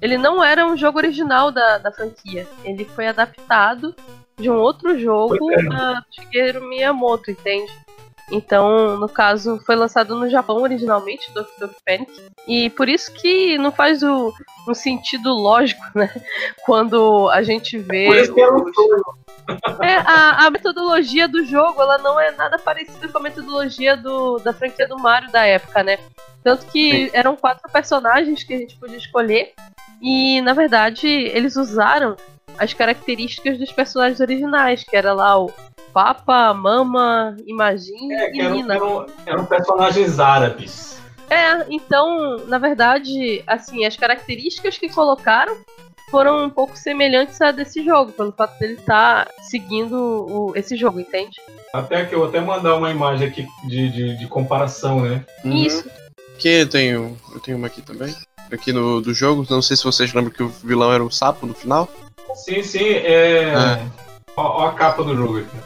ele 0.02 0.18
não 0.18 0.44
era 0.44 0.66
um 0.66 0.78
jogo 0.78 0.98
original 0.98 1.52
da, 1.52 1.78
da 1.78 1.92
franquia. 1.92 2.48
Ele 2.64 2.86
foi 2.86 3.08
adaptado 3.08 3.96
de 4.40 4.50
um 4.50 4.56
outro 4.56 4.98
jogo 5.00 5.38
da 5.70 6.04
Shigeru 6.12 6.68
Miyamoto, 6.68 7.32
entende? 7.32 7.72
Então, 8.30 8.98
no 8.98 9.08
caso, 9.08 9.60
foi 9.66 9.76
lançado 9.76 10.16
no 10.16 10.30
Japão 10.30 10.58
originalmente, 10.62 11.32
Doki 11.34 11.60
Doki 11.60 11.76
Panic. 11.86 12.12
E 12.46 12.70
por 12.72 12.90
isso 12.90 13.12
que 13.14 13.58
não 13.58 13.72
faz 13.72 14.04
o, 14.04 14.34
um 14.68 14.74
sentido 14.74 15.34
lógico, 15.34 15.84
né? 15.96 16.10
Quando 16.66 17.30
a 17.30 17.42
gente 17.42 17.78
vê. 17.78 18.06
Por 18.08 18.18
isso 18.18 18.34
que 18.34 18.46
um 18.46 18.64
os-. 18.64 19.27
É, 19.82 19.96
a, 19.96 20.46
a 20.46 20.52
metodologia 20.52 21.28
do 21.28 21.46
jogo, 21.46 21.82
ela 21.82 21.98
não 21.98 22.20
é 22.20 22.32
nada 22.32 22.58
parecida 22.60 23.08
com 23.08 23.18
a 23.18 23.22
metodologia 23.22 23.96
do, 23.96 24.38
da 24.40 24.54
franquia 24.54 24.88
do 24.88 24.98
Mario 24.98 25.32
da 25.32 25.46
época, 25.46 25.84
né? 25.84 25.98
Tanto 26.44 26.66
que 26.68 27.10
eram 27.14 27.36
quatro 27.36 27.70
personagens 27.72 28.44
que 28.44 28.54
a 28.54 28.58
gente 28.58 28.78
podia 28.78 28.98
escolher. 28.98 29.54
E, 30.02 30.42
na 30.42 30.54
verdade, 30.54 31.08
eles 31.08 31.56
usaram 31.56 32.16
as 32.58 32.74
características 32.74 33.58
dos 33.58 33.72
personagens 33.72 34.20
originais, 34.20 34.84
que 34.84 34.96
era 34.96 35.14
lá 35.14 35.40
o 35.40 35.52
Papa, 35.94 36.54
Mama, 36.54 37.36
Imagine 37.46 38.14
É, 38.14 38.36
e 38.36 38.42
eram, 38.42 38.56
Nina. 38.56 38.76
eram, 38.76 39.06
eram 39.26 39.46
personagens 39.46 40.20
árabes. 40.20 41.02
É, 41.30 41.66
então, 41.70 42.38
na 42.48 42.58
verdade, 42.58 43.44
assim, 43.46 43.86
as 43.86 43.98
características 43.98 44.78
que 44.78 44.90
colocaram 44.90 45.58
foram 46.10 46.46
um 46.46 46.50
pouco 46.50 46.78
semelhantes 46.78 47.40
a 47.42 47.52
desse 47.52 47.84
jogo, 47.84 48.12
pelo 48.12 48.32
fato 48.32 48.58
dele 48.60 48.74
estar 48.74 49.28
seguindo 49.50 49.94
o- 49.96 50.54
esse 50.56 50.76
jogo, 50.78 51.00
entende? 51.00 51.36
Até 51.74 52.06
que 52.06 52.16
eu 52.16 52.20
vou 52.20 52.30
até 52.30 52.40
mandar 52.40 52.76
uma 52.76 52.90
imagem 52.92 53.28
aqui 53.28 53.46
de, 53.68 53.90
de, 53.90 54.18
de 54.18 54.28
comparação, 54.28 55.02
né? 55.02 55.26
Isso. 55.44 55.84
Que 56.38 56.50
eu 56.62 56.70
tenho. 56.70 57.18
Eu 57.34 57.40
tenho 57.40 57.58
uma 57.58 57.68
aqui 57.68 57.82
também. 57.82 58.16
Aqui 58.52 58.72
no 58.72 59.02
do 59.02 59.14
jogo, 59.14 59.46
não 59.50 59.62
sei 59.62 59.76
se 59.76 59.84
vocês 59.84 60.14
lembram 60.14 60.32
que 60.34 60.42
o 60.44 60.48
vilão 60.48 60.94
era 60.94 61.04
um 61.04 61.12
sapo 61.12 61.46
no 61.46 61.54
final. 61.54 61.90
Sim, 62.36 62.64
sim, 62.64 62.86
é. 62.88 63.54
Ah. 63.54 63.80
Ó, 64.38 64.64
ó 64.64 64.68
a 64.68 64.74
capa 64.74 65.04
do 65.04 65.16
jogo 65.16 65.40
aqui. 65.40 65.58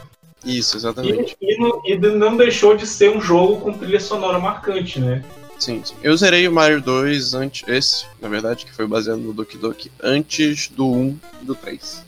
Isso, 0.44 0.76
exatamente. 0.76 1.36
E, 1.40 1.54
e 1.54 1.58
não, 1.60 1.82
e 1.84 1.96
não 1.96 2.36
deixou 2.36 2.76
de 2.76 2.84
ser 2.86 3.16
um 3.16 3.20
jogo 3.20 3.60
com 3.60 3.72
trilha 3.72 4.00
sonora 4.00 4.40
marcante, 4.40 4.98
né? 4.98 5.22
Sim, 5.62 5.80
sim. 5.84 5.94
Eu 6.02 6.16
zerei 6.16 6.48
o 6.48 6.52
Mario 6.52 6.80
2 6.80 7.34
antes. 7.34 7.62
Esse, 7.68 8.04
na 8.20 8.28
verdade, 8.28 8.64
que 8.66 8.74
foi 8.74 8.84
baseado 8.84 9.18
no 9.18 9.32
Doki 9.32 9.56
Doki, 9.56 9.92
antes 10.02 10.66
do 10.66 10.90
1 10.90 11.18
e 11.40 11.44
do 11.44 11.54
3. 11.54 12.04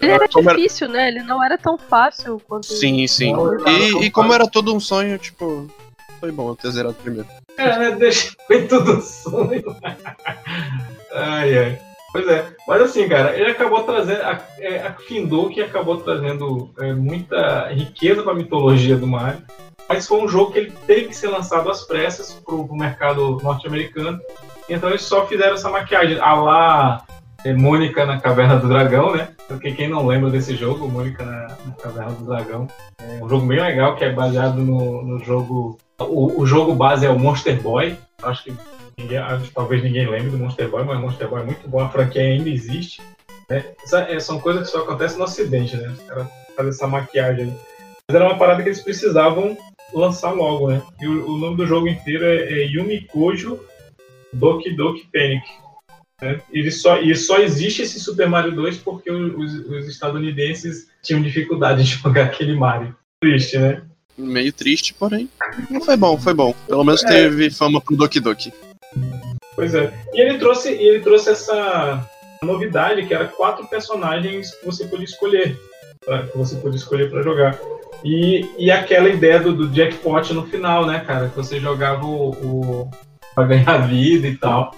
Ele 0.00 0.12
era 0.12 0.28
Como 0.28 0.50
era- 0.50 0.58
difícil, 0.58 0.88
né? 0.90 1.08
Ele 1.08 1.22
não 1.22 1.42
era 1.42 1.56
tão 1.56 1.78
fácil 1.78 2.38
quanto. 2.46 2.66
Sim, 2.66 3.06
sim. 3.06 3.32
E, 3.66 4.04
e 4.04 4.10
como 4.10 4.34
era 4.34 4.46
todo 4.46 4.74
um 4.74 4.78
sonho, 4.78 5.16
tipo, 5.16 5.66
foi 6.20 6.30
bom 6.30 6.50
eu 6.50 6.56
ter 6.56 6.70
zerado 6.70 6.94
primeiro. 7.02 7.26
É, 7.56 7.78
né? 7.78 7.92
Deixa... 7.92 8.30
Foi 8.46 8.66
tudo 8.68 9.00
sonho. 9.00 9.64
ai, 11.14 11.58
ai. 11.58 11.87
Pois 12.10 12.26
é, 12.26 12.56
mas 12.66 12.80
assim, 12.80 13.06
cara, 13.06 13.36
ele 13.36 13.50
acabou 13.50 13.82
trazendo, 13.82 14.22
a, 14.22 14.40
é, 14.58 14.78
a 14.78 14.92
que 14.92 15.60
acabou 15.60 15.98
trazendo 15.98 16.70
é, 16.78 16.94
muita 16.94 17.68
riqueza 17.68 18.22
para 18.22 18.32
a 18.32 18.36
mitologia 18.36 18.96
do 18.96 19.06
Mario, 19.06 19.42
mas 19.86 20.06
foi 20.06 20.22
um 20.22 20.28
jogo 20.28 20.52
que 20.52 20.58
ele 20.58 20.72
teve 20.86 21.08
que 21.08 21.16
ser 21.16 21.28
lançado 21.28 21.70
às 21.70 21.84
pressas 21.84 22.32
para 22.32 22.54
o 22.54 22.76
mercado 22.76 23.38
norte-americano, 23.42 24.18
então 24.70 24.88
eles 24.88 25.02
só 25.02 25.26
fizeram 25.26 25.54
essa 25.54 25.68
maquiagem, 25.68 26.18
a 26.18 26.34
lá 26.34 27.04
é, 27.44 27.52
Mônica 27.52 28.06
na 28.06 28.18
Caverna 28.18 28.56
do 28.56 28.68
Dragão, 28.68 29.14
né? 29.14 29.28
Porque 29.46 29.72
quem 29.72 29.88
não 29.88 30.06
lembra 30.06 30.30
desse 30.30 30.56
jogo, 30.56 30.88
Mônica 30.88 31.24
na, 31.24 31.48
na 31.64 31.72
Caverna 31.80 32.12
do 32.12 32.24
Dragão, 32.24 32.66
é 33.02 33.22
um 33.22 33.28
jogo 33.28 33.46
bem 33.46 33.60
legal 33.60 33.96
que 33.96 34.04
é 34.04 34.12
baseado 34.12 34.56
no, 34.56 35.02
no 35.02 35.18
jogo, 35.22 35.78
o, 36.00 36.40
o 36.40 36.46
jogo 36.46 36.74
base 36.74 37.04
é 37.04 37.10
o 37.10 37.18
Monster 37.18 37.60
Boy, 37.60 37.96
acho 38.22 38.44
que 38.44 38.54
Ninguém, 38.98 39.20
talvez 39.54 39.82
ninguém 39.82 40.10
lembre 40.10 40.30
do 40.30 40.38
Monster 40.38 40.68
Boy, 40.68 40.84
mas 40.84 41.00
Monster 41.00 41.28
Boy 41.28 41.42
é 41.42 41.44
muito 41.44 41.68
bom, 41.68 41.80
a 41.80 41.88
franquia 41.88 42.22
ainda 42.22 42.50
existe. 42.50 43.00
Né? 43.48 43.64
É, 44.08 44.20
são 44.20 44.40
coisas 44.40 44.64
que 44.64 44.72
só 44.72 44.82
acontecem 44.82 45.18
no 45.18 45.24
Ocidente, 45.24 45.76
né? 45.76 45.88
Os 45.88 46.02
caras 46.02 46.28
fazem 46.56 46.70
essa 46.70 46.86
maquiagem. 46.86 47.46
Mas 48.08 48.14
era 48.14 48.24
uma 48.26 48.38
parada 48.38 48.62
que 48.62 48.68
eles 48.68 48.82
precisavam 48.82 49.56
lançar 49.94 50.32
logo, 50.32 50.68
né? 50.68 50.82
E 51.00 51.06
o, 51.06 51.30
o 51.30 51.38
nome 51.38 51.56
do 51.56 51.66
jogo 51.66 51.86
inteiro 51.86 52.24
é, 52.24 52.36
é 52.36 52.66
Yumi 52.66 53.02
Kojo 53.02 53.60
Doki 54.32 54.74
Doki 54.74 55.08
Panic. 55.12 55.46
Né? 56.20 56.40
E, 56.52 56.70
só, 56.70 57.00
e 57.00 57.14
só 57.14 57.38
existe 57.38 57.82
esse 57.82 58.00
Super 58.00 58.28
Mario 58.28 58.52
2 58.52 58.78
porque 58.78 59.10
os, 59.10 59.54
os 59.66 59.88
estadunidenses 59.88 60.88
tinham 61.02 61.22
dificuldade 61.22 61.84
de 61.84 61.90
jogar 62.02 62.24
aquele 62.24 62.54
Mario. 62.54 62.94
Triste, 63.20 63.58
né? 63.58 63.82
Meio 64.16 64.52
triste, 64.52 64.94
porém. 64.94 65.28
Não 65.70 65.80
foi 65.80 65.96
bom, 65.96 66.18
foi 66.18 66.34
bom. 66.34 66.52
Pelo 66.66 66.84
menos 66.84 67.04
é. 67.04 67.06
teve 67.06 67.50
fama 67.50 67.80
pro 67.80 67.96
Doki 67.96 68.18
Doki. 68.18 68.52
Pois 69.58 69.74
é. 69.74 69.92
E 70.14 70.20
ele 70.20 70.38
trouxe, 70.38 70.70
ele 70.70 71.00
trouxe 71.00 71.30
essa 71.30 72.08
novidade 72.40 73.04
que 73.06 73.12
era 73.12 73.26
quatro 73.26 73.66
personagens 73.66 74.54
que 74.54 74.64
você 74.64 74.84
podia 74.84 75.04
escolher, 75.04 75.58
pra, 76.06 76.22
que 76.22 76.38
você 76.38 76.54
podia 76.54 76.78
escolher 76.78 77.10
para 77.10 77.22
jogar. 77.22 77.58
E, 78.04 78.48
e 78.56 78.70
aquela 78.70 79.08
ideia 79.08 79.40
do, 79.40 79.52
do, 79.52 79.68
jackpot 79.74 80.32
no 80.32 80.46
final, 80.46 80.86
né, 80.86 81.02
cara? 81.04 81.28
Que 81.28 81.34
você 81.34 81.58
jogava 81.58 82.06
o, 82.06 82.30
o 82.30 82.90
para 83.34 83.48
ganhar 83.48 83.78
vida 83.78 84.28
e 84.28 84.36
tal. 84.36 84.72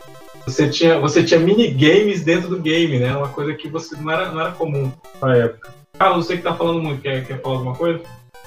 Você 0.46 0.70
tinha, 0.70 0.98
você 0.98 1.22
tinha 1.22 1.38
minigames 1.38 2.24
dentro 2.24 2.48
do 2.48 2.58
game, 2.58 2.98
né? 2.98 3.14
Uma 3.14 3.28
coisa 3.28 3.52
que 3.52 3.68
você 3.68 3.94
não 3.96 4.10
era, 4.10 4.32
não 4.32 4.40
era 4.40 4.52
comum 4.52 4.90
na 5.20 5.36
época. 5.36 5.74
Carlos, 5.98 6.24
você 6.24 6.38
que 6.38 6.42
tá 6.42 6.54
falando 6.54 6.80
muito, 6.80 7.02
quer, 7.02 7.26
quer 7.26 7.38
falar 7.42 7.56
alguma 7.56 7.74
coisa? 7.74 8.00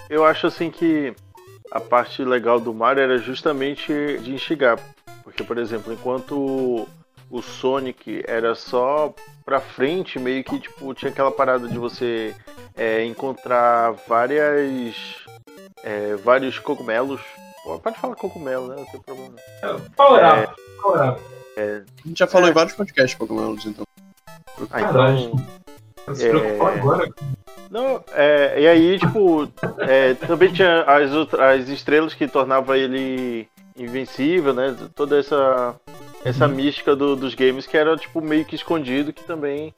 Eu 0.10 0.26
acho 0.26 0.48
assim 0.48 0.72
que 0.72 1.14
a 1.72 1.80
parte 1.80 2.24
legal 2.24 2.60
do 2.60 2.74
Mario 2.74 3.04
era 3.04 3.20
justamente 3.20 3.94
de 4.24 4.34
instigar. 4.34 4.80
Porque, 5.24 5.44
por 5.44 5.58
exemplo, 5.58 5.94
enquanto 5.94 6.88
o 7.30 7.42
Sonic 7.42 8.24
era 8.28 8.54
só 8.54 9.14
pra 9.46 9.60
frente, 9.60 10.20
meio 10.20 10.44
que 10.44 10.60
tipo, 10.60 10.94
tinha 10.94 11.12
aquela 11.12 11.32
parada 11.32 11.68
de 11.68 11.78
você 11.78 12.36
é, 12.76 13.04
encontrar 13.06 13.92
várias. 14.08 14.96
É, 15.84 16.16
vários 16.16 16.60
cogumelos. 16.60 17.22
Pode 17.82 17.98
falar 17.98 18.16
cogumelo, 18.16 18.68
né? 18.68 18.76
Não 18.78 18.86
tem 18.86 19.02
problema. 19.02 19.36
É, 19.62 19.68
power 19.96 20.44
up. 20.44 20.62
Power 20.82 21.10
up. 21.10 21.22
É, 21.56 21.82
a 22.04 22.08
gente 22.08 22.20
já 22.20 22.28
falou 22.28 22.50
em 22.50 22.54
vários 22.54 22.76
podcasts 22.76 23.18
cogumelos, 23.18 23.66
então. 23.66 23.86
Ah, 24.72 24.82
então. 24.82 26.16
Se 26.16 26.30
preocupou 26.30 26.68
agora. 26.68 27.10
Não, 27.70 28.04
é, 28.14 28.62
e 28.62 28.68
aí, 28.68 29.00
tipo, 29.00 29.50
é, 29.80 30.14
também 30.14 30.54
tinha 30.54 30.84
as, 30.84 31.12
as 31.34 31.68
estrelas 31.70 32.14
que 32.14 32.28
tornava 32.28 32.78
ele 32.78 33.48
invencível, 33.78 34.54
né? 34.54 34.76
Toda 34.96 35.20
essa 35.20 35.76
essa 36.24 36.48
uhum. 36.48 36.56
mística 36.56 36.96
do, 36.96 37.16
dos 37.16 37.36
games 37.36 37.68
que 37.68 37.78
era 37.78 37.98
tipo 37.98 38.22
meio 38.22 38.46
que 38.46 38.56
escondido, 38.56 39.12
que 39.12 39.24
também, 39.24 39.74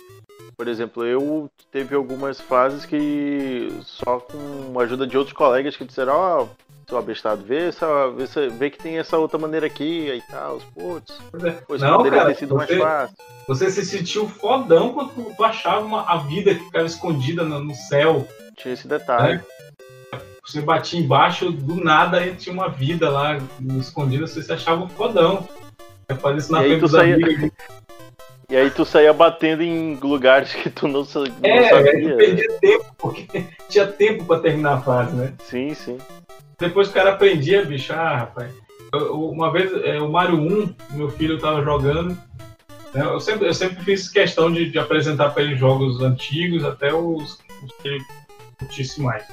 por 0.56 0.68
exemplo, 0.68 1.04
eu 1.04 1.50
teve 1.72 1.96
algumas 1.96 2.40
fases 2.40 2.86
que 2.86 3.70
só 3.84 4.20
com 4.20 4.80
a 4.80 4.84
ajuda 4.84 5.08
de 5.08 5.18
outros 5.18 5.36
colegas 5.36 5.76
que 5.76 5.86
disseram, 5.86 6.14
ó, 6.14 6.44
oh, 6.44 6.48
seu 6.88 6.98
abestado, 7.00 7.44
vê, 7.44 7.70
essa, 7.70 8.12
vê, 8.12 8.50
vê 8.50 8.70
que 8.70 8.78
tem 8.78 9.00
essa 9.00 9.18
outra 9.18 9.40
maneira 9.40 9.66
aqui 9.66 10.08
e 10.08 10.22
tal, 10.32 10.60
putz, 10.76 11.18
pois 11.68 11.82
não, 11.82 11.98
poderia 11.98 12.20
cara, 12.20 12.32
ter 12.32 12.40
sido 12.40 12.56
você, 12.56 12.76
mais 12.76 12.84
fácil. 12.84 13.18
Você 13.48 13.72
se 13.72 13.86
sentiu 13.86 14.30
fodão 14.30 14.94
quando 14.94 15.36
tu 15.36 15.44
achava 15.44 15.84
uma, 15.84 16.04
a 16.04 16.18
vida 16.18 16.54
que 16.54 16.64
ficava 16.64 16.86
escondida 16.86 17.44
no, 17.44 17.60
no 17.64 17.74
céu. 17.74 18.28
Tinha 18.56 18.76
esse 18.76 18.88
detalhe. 18.88 19.38
Né? 19.38 19.44
Você 20.46 20.62
batia 20.62 21.00
embaixo, 21.00 21.52
do 21.52 21.84
nada 21.84 22.26
e 22.26 22.36
tinha 22.36 22.54
uma 22.54 22.70
vida 22.70 23.10
lá 23.10 23.40
escondida, 23.80 24.28
você 24.28 24.44
se 24.44 24.54
achava 24.54 24.84
um 24.84 24.90
fodão. 24.90 25.48
Fazer 26.22 26.38
isso 26.38 26.52
na 26.52 26.64
e 26.64 26.68
frente 26.68 26.82
dos 26.82 26.92
saía... 26.92 27.16
amigos. 27.16 27.52
E 28.48 28.56
aí 28.56 28.70
tu 28.70 28.86
saía 28.86 29.12
batendo 29.12 29.64
em 29.64 29.96
lugares 29.96 30.54
que 30.54 30.70
tu 30.70 30.88
não, 30.88 31.02
não 31.02 31.26
é, 31.50 31.70
sabia. 31.70 32.14
É, 32.14 32.16
perdia 32.16 32.52
tempo, 32.60 32.86
porque 32.96 33.44
tinha 33.68 33.88
tempo 33.88 34.24
pra 34.24 34.40
terminar 34.40 34.76
a 34.76 34.82
fase, 34.82 35.16
né? 35.16 35.34
Sim, 35.44 35.74
sim. 35.74 35.98
Depois 36.60 36.90
o 36.90 36.94
cara 36.94 37.14
aprendia, 37.14 37.66
bicho, 37.66 37.92
ah, 37.92 38.18
rapaz. 38.18 38.52
Eu, 38.94 39.30
uma 39.32 39.52
vez, 39.52 39.72
é, 39.84 40.00
o 40.00 40.12
Mario 40.12 40.38
1, 40.38 40.76
meu 40.92 41.10
filho 41.10 41.40
tava 41.40 41.64
jogando. 41.64 42.16
Né, 42.94 43.04
eu, 43.04 43.20
sempre, 43.20 43.48
eu 43.48 43.54
sempre 43.54 43.84
fiz 43.84 44.08
questão 44.08 44.52
de, 44.52 44.70
de 44.70 44.78
apresentar 44.78 45.32
para 45.32 45.42
ele 45.42 45.56
jogos 45.56 46.00
antigos, 46.02 46.64
até 46.64 46.94
os, 46.94 47.40
os 47.64 47.72
que 47.82 47.88
ele 47.88 48.04
curtisse 48.60 49.02
mais. 49.02 49.26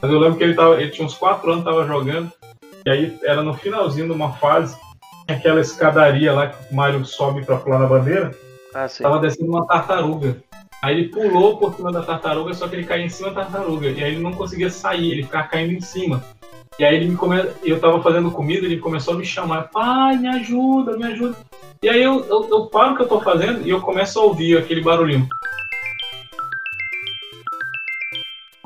Mas 0.00 0.10
eu 0.10 0.18
lembro 0.18 0.38
que 0.38 0.44
ele, 0.44 0.54
tava, 0.54 0.80
ele 0.80 0.90
tinha 0.90 1.06
uns 1.06 1.14
4 1.14 1.50
anos, 1.50 1.64
tava 1.64 1.86
jogando, 1.86 2.32
e 2.86 2.90
aí 2.90 3.18
era 3.22 3.42
no 3.42 3.54
finalzinho 3.54 4.06
de 4.06 4.12
uma 4.12 4.32
fase, 4.34 4.76
aquela 5.26 5.60
escadaria 5.60 6.32
lá 6.32 6.48
que 6.48 6.72
o 6.72 6.76
Mario 6.76 7.04
sobe 7.04 7.44
para 7.44 7.56
pular 7.56 7.78
na 7.78 7.86
bandeira, 7.86 8.30
ah, 8.74 8.88
sim. 8.88 9.02
tava 9.02 9.18
descendo 9.18 9.50
uma 9.50 9.66
tartaruga. 9.66 10.36
Aí 10.80 10.96
ele 10.96 11.08
pulou 11.08 11.58
por 11.58 11.74
cima 11.74 11.90
da 11.90 12.02
tartaruga, 12.02 12.54
só 12.54 12.68
que 12.68 12.76
ele 12.76 12.84
caiu 12.84 13.04
em 13.04 13.08
cima 13.08 13.30
da 13.30 13.44
tartaruga. 13.44 13.88
E 13.88 14.02
aí 14.02 14.12
ele 14.12 14.22
não 14.22 14.32
conseguia 14.32 14.70
sair, 14.70 15.10
ele 15.10 15.24
ficava 15.24 15.48
caindo 15.48 15.72
em 15.72 15.80
cima. 15.80 16.22
E 16.78 16.84
aí 16.84 16.94
ele 16.94 17.08
me 17.08 17.16
come... 17.16 17.36
eu 17.64 17.80
tava 17.80 18.00
fazendo 18.00 18.30
comida, 18.30 18.64
ele 18.64 18.78
começou 18.78 19.14
a 19.14 19.16
me 19.16 19.24
chamar, 19.24 19.68
pai, 19.68 20.16
me 20.16 20.28
ajuda, 20.28 20.96
me 20.96 21.04
ajuda. 21.04 21.36
E 21.82 21.88
aí 21.88 22.00
eu, 22.00 22.24
eu, 22.26 22.48
eu 22.48 22.66
paro 22.66 22.92
o 22.92 22.96
que 22.96 23.02
eu 23.02 23.08
tô 23.08 23.20
fazendo 23.20 23.66
e 23.66 23.70
eu 23.70 23.80
começo 23.80 24.18
a 24.18 24.22
ouvir 24.22 24.56
aquele 24.56 24.80
barulhinho. 24.80 25.28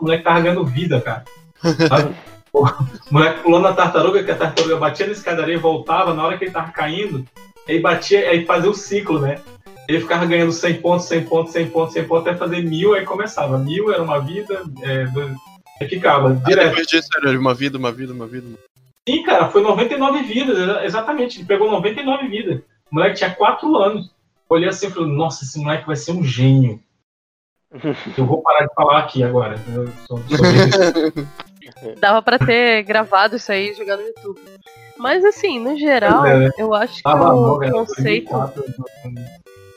O 0.02 0.04
moleque 0.04 0.24
carregando 0.24 0.64
vida, 0.64 1.00
cara. 1.00 1.22
Sabe? 1.88 2.12
o 2.52 2.66
moleque 3.08 3.40
pulando 3.40 3.62
na 3.62 3.72
tartaruga, 3.72 4.24
que 4.24 4.32
a 4.32 4.36
tartaruga 4.36 4.76
batia 4.76 5.06
na 5.06 5.12
escadaria 5.12 5.54
e 5.54 5.58
voltava, 5.58 6.12
na 6.12 6.26
hora 6.26 6.36
que 6.36 6.42
ele 6.42 6.50
tava 6.50 6.72
caindo, 6.72 7.24
aí 7.68 7.78
batia, 7.78 8.28
aí 8.28 8.44
fazia 8.44 8.68
o 8.68 8.74
ciclo, 8.74 9.20
né? 9.20 9.38
Ele 9.88 10.00
ficava 10.00 10.26
ganhando 10.26 10.50
100 10.50 10.80
pontos, 10.80 11.06
100 11.06 11.24
pontos, 11.26 11.52
100 11.52 11.70
pontos, 11.70 11.92
100 11.94 12.04
pontos, 12.08 12.26
até 12.26 12.36
fazer 12.36 12.64
mil, 12.64 12.94
aí 12.94 13.04
começava. 13.04 13.56
Mil 13.58 13.92
era 13.92 14.02
uma 14.02 14.18
vida, 14.18 14.64
é, 14.82 15.06
aí 15.80 15.88
ficava 15.88 16.34
direto. 16.34 16.68
depois 16.70 16.86
disso 16.88 17.08
era 17.16 17.38
uma 17.38 17.54
vida, 17.54 17.78
uma 17.78 17.92
vida, 17.92 18.12
uma 18.12 18.26
vida. 18.26 18.46
Sim, 19.08 19.22
cara, 19.22 19.50
foi 19.50 19.62
99 19.62 20.24
vidas, 20.24 20.84
exatamente. 20.84 21.38
Ele 21.38 21.46
pegou 21.46 21.70
99 21.70 22.26
vidas. 22.26 22.60
O 22.90 22.96
moleque 22.96 23.18
tinha 23.18 23.30
4 23.30 23.76
anos. 23.76 24.10
Olhei 24.48 24.68
assim 24.68 24.88
e 24.88 24.90
falei, 24.90 25.12
nossa, 25.12 25.44
esse 25.44 25.60
moleque 25.60 25.86
vai 25.86 25.94
ser 25.94 26.10
um 26.10 26.24
gênio. 26.24 26.80
Eu 28.18 28.26
vou 28.26 28.42
parar 28.42 28.66
de 28.66 28.74
falar 28.74 28.98
aqui 28.98 29.22
agora. 29.22 29.54
Dava 31.98 32.22
pra 32.22 32.38
ter 32.38 32.82
gravado 32.82 33.36
isso 33.36 33.50
aí 33.50 33.70
e 33.70 33.74
jogar 33.74 33.96
no 33.96 34.02
YouTube. 34.02 34.40
Mas 34.98 35.24
assim, 35.24 35.58
no 35.58 35.76
geral, 35.78 36.26
É, 36.26 36.38
né? 36.38 36.50
eu 36.58 36.74
acho 36.74 37.02
que 37.02 37.08
o 37.08 37.16
bom, 37.16 37.62
era 37.62 37.72
conceito, 37.72 38.30
2004, 38.30 38.64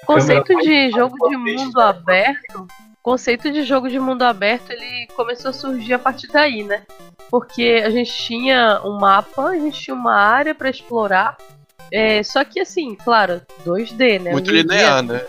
conceito 0.06 0.44
câmera 0.46 0.68
de 0.68 0.92
jogo 0.92 1.30
de 1.30 1.38
mundo 1.38 1.80
aberto, 1.80 2.68
conceito 3.02 3.52
de 3.52 3.64
jogo 3.64 3.90
de 3.90 4.00
mundo 4.00 4.24
aberto, 4.24 4.72
ele 4.72 5.08
começou 5.16 5.50
a 5.50 5.54
surgir 5.54 5.94
a 5.94 6.00
partir 6.00 6.28
daí, 6.28 6.64
né? 6.64 6.84
Porque 7.32 7.82
a 7.84 7.90
gente 7.90 8.14
tinha 8.14 8.82
um 8.84 9.00
mapa, 9.00 9.50
a 9.50 9.58
gente 9.58 9.80
tinha 9.80 9.96
uma 9.96 10.16
área 10.16 10.54
pra 10.54 10.70
explorar. 10.70 11.38
É, 11.92 12.22
só 12.22 12.44
que 12.44 12.60
assim, 12.60 12.96
claro, 12.96 13.42
2D, 13.66 14.22
né? 14.22 14.32
Muito 14.32 14.52
linear, 14.52 15.02
né? 15.02 15.22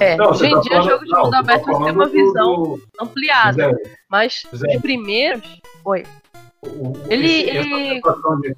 É, 0.00 0.16
Não, 0.16 0.30
hoje 0.30 0.46
em 0.46 0.50
tá 0.54 0.60
dia, 0.60 0.70
falando- 0.72 0.90
jogo 0.90 1.04
de 1.04 1.10
mundo 1.16 1.30
tá 1.30 1.38
aberto 1.38 1.64
tem 1.64 1.74
uma 1.92 2.06
visão 2.08 2.54
do- 2.62 2.82
ampliada. 3.00 3.52
Zé, 3.72 3.96
Mas 4.08 4.42
Zé. 4.54 4.66
os 4.76 4.80
primeiros. 4.82 5.60
Oi. 5.84 6.04
o- 6.62 6.92
Ele- 7.08 7.48
ele- 7.48 8.00
de- 8.02 8.56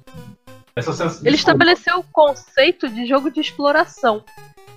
Ele 1.23 1.35
estabeleceu 1.35 1.99
o 1.99 2.03
conceito 2.11 2.89
de 2.89 3.05
jogo 3.05 3.31
de 3.31 3.39
exploração, 3.39 4.23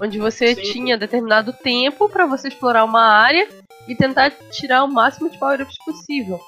onde 0.01 0.19
você 0.19 0.55
Sim. 0.55 0.63
tinha 0.63 0.97
determinado 0.99 1.53
tempo 1.53 2.09
para 2.09 2.27
você 2.27 2.49
explorar 2.49 2.85
uma 2.85 3.03
área 3.03 3.49
e 3.89 3.97
tentar 3.97 4.31
tirar 4.51 4.85
o 4.85 4.89
máximo 4.93 5.29
de 5.31 5.39
power-ups 5.39 5.77
possível. 5.85 6.39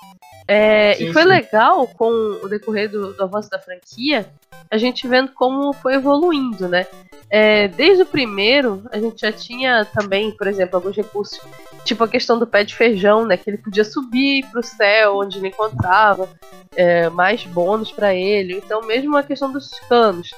É, 0.50 0.94
Sim, 0.94 1.10
e 1.10 1.12
foi 1.12 1.22
sim. 1.22 1.28
legal 1.28 1.86
com 1.88 2.08
o 2.42 2.48
decorrer 2.48 2.90
do, 2.90 3.12
do 3.12 3.22
avanço 3.22 3.50
da 3.50 3.58
franquia, 3.58 4.26
a 4.70 4.78
gente 4.78 5.06
vendo 5.06 5.30
como 5.32 5.74
foi 5.74 5.94
evoluindo, 5.94 6.66
né? 6.66 6.86
É, 7.30 7.68
desde 7.68 8.04
o 8.04 8.06
primeiro, 8.06 8.82
a 8.90 8.98
gente 8.98 9.20
já 9.20 9.30
tinha 9.30 9.84
também, 9.84 10.30
por 10.30 10.46
exemplo, 10.46 10.76
alguns 10.76 10.96
recursos, 10.96 11.38
tipo 11.84 12.02
a 12.02 12.08
questão 12.08 12.38
do 12.38 12.46
pé 12.46 12.64
de 12.64 12.74
feijão, 12.74 13.26
né? 13.26 13.36
Que 13.36 13.50
ele 13.50 13.58
podia 13.58 13.84
subir 13.84 14.46
para 14.50 14.60
o 14.60 14.62
céu, 14.62 15.18
onde 15.18 15.36
ele 15.36 15.48
encontrava 15.48 16.26
é, 16.74 17.10
mais 17.10 17.44
bônus 17.44 17.92
para 17.92 18.14
ele. 18.14 18.54
Então, 18.54 18.80
mesmo 18.82 19.16
a 19.18 19.22
questão 19.22 19.52
dos 19.52 19.68
canos. 19.88 20.32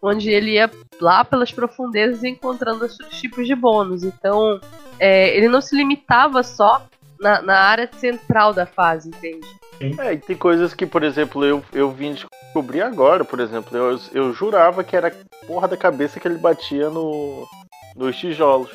onde 0.00 0.30
ele 0.30 0.52
ia 0.52 0.70
lá 1.00 1.24
pelas 1.24 1.50
profundezas 1.50 2.22
encontrando 2.22 2.84
outros 2.84 3.08
tipos 3.18 3.44
de 3.48 3.56
bônus. 3.56 4.04
Então, 4.04 4.60
é, 5.00 5.36
ele 5.36 5.48
não 5.48 5.60
se 5.60 5.74
limitava 5.74 6.44
só 6.44 6.86
na, 7.20 7.42
na 7.42 7.58
área 7.58 7.88
central 7.98 8.52
da 8.52 8.66
fase, 8.66 9.08
entende? 9.08 9.46
É, 9.80 10.12
e 10.12 10.18
tem 10.18 10.36
coisas 10.36 10.74
que, 10.74 10.84
por 10.84 11.04
exemplo, 11.04 11.44
eu, 11.44 11.62
eu 11.72 11.90
vim 11.90 12.14
descobrir 12.14 12.82
agora, 12.82 13.24
por 13.24 13.38
exemplo. 13.38 13.76
Eu, 13.76 14.00
eu 14.12 14.32
jurava 14.32 14.82
que 14.82 14.96
era 14.96 15.14
porra 15.46 15.68
da 15.68 15.76
cabeça 15.76 16.18
que 16.18 16.26
ele 16.26 16.38
batia 16.38 16.90
no, 16.90 17.46
nos 17.94 18.16
tijolos. 18.16 18.70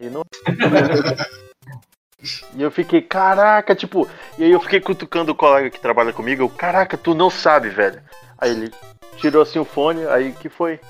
E 0.00 0.08
não. 0.08 0.22
e 2.56 2.62
eu 2.62 2.70
fiquei, 2.70 3.00
caraca, 3.00 3.74
tipo. 3.74 4.08
E 4.36 4.44
aí 4.44 4.50
eu 4.50 4.60
fiquei 4.60 4.80
cutucando 4.80 5.30
o 5.30 5.36
colega 5.36 5.70
que 5.70 5.80
trabalha 5.80 6.12
comigo. 6.12 6.42
Eu, 6.42 6.48
caraca, 6.48 6.98
tu 6.98 7.14
não 7.14 7.30
sabe, 7.30 7.68
velho. 7.68 8.02
Aí 8.36 8.50
ele 8.50 8.72
tirou 9.16 9.42
assim 9.42 9.60
o 9.60 9.64
fone, 9.64 10.06
aí 10.06 10.32
que 10.32 10.48
foi? 10.48 10.80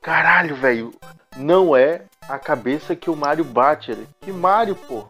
Caralho, 0.00 0.54
velho. 0.54 0.94
Não 1.36 1.76
é 1.76 2.02
a 2.28 2.38
cabeça 2.38 2.94
que 2.94 3.08
o 3.08 3.16
Mario 3.16 3.44
bate. 3.44 3.90
Ele, 3.90 4.06
que 4.20 4.30
Mario, 4.30 4.76
pô? 4.76 5.04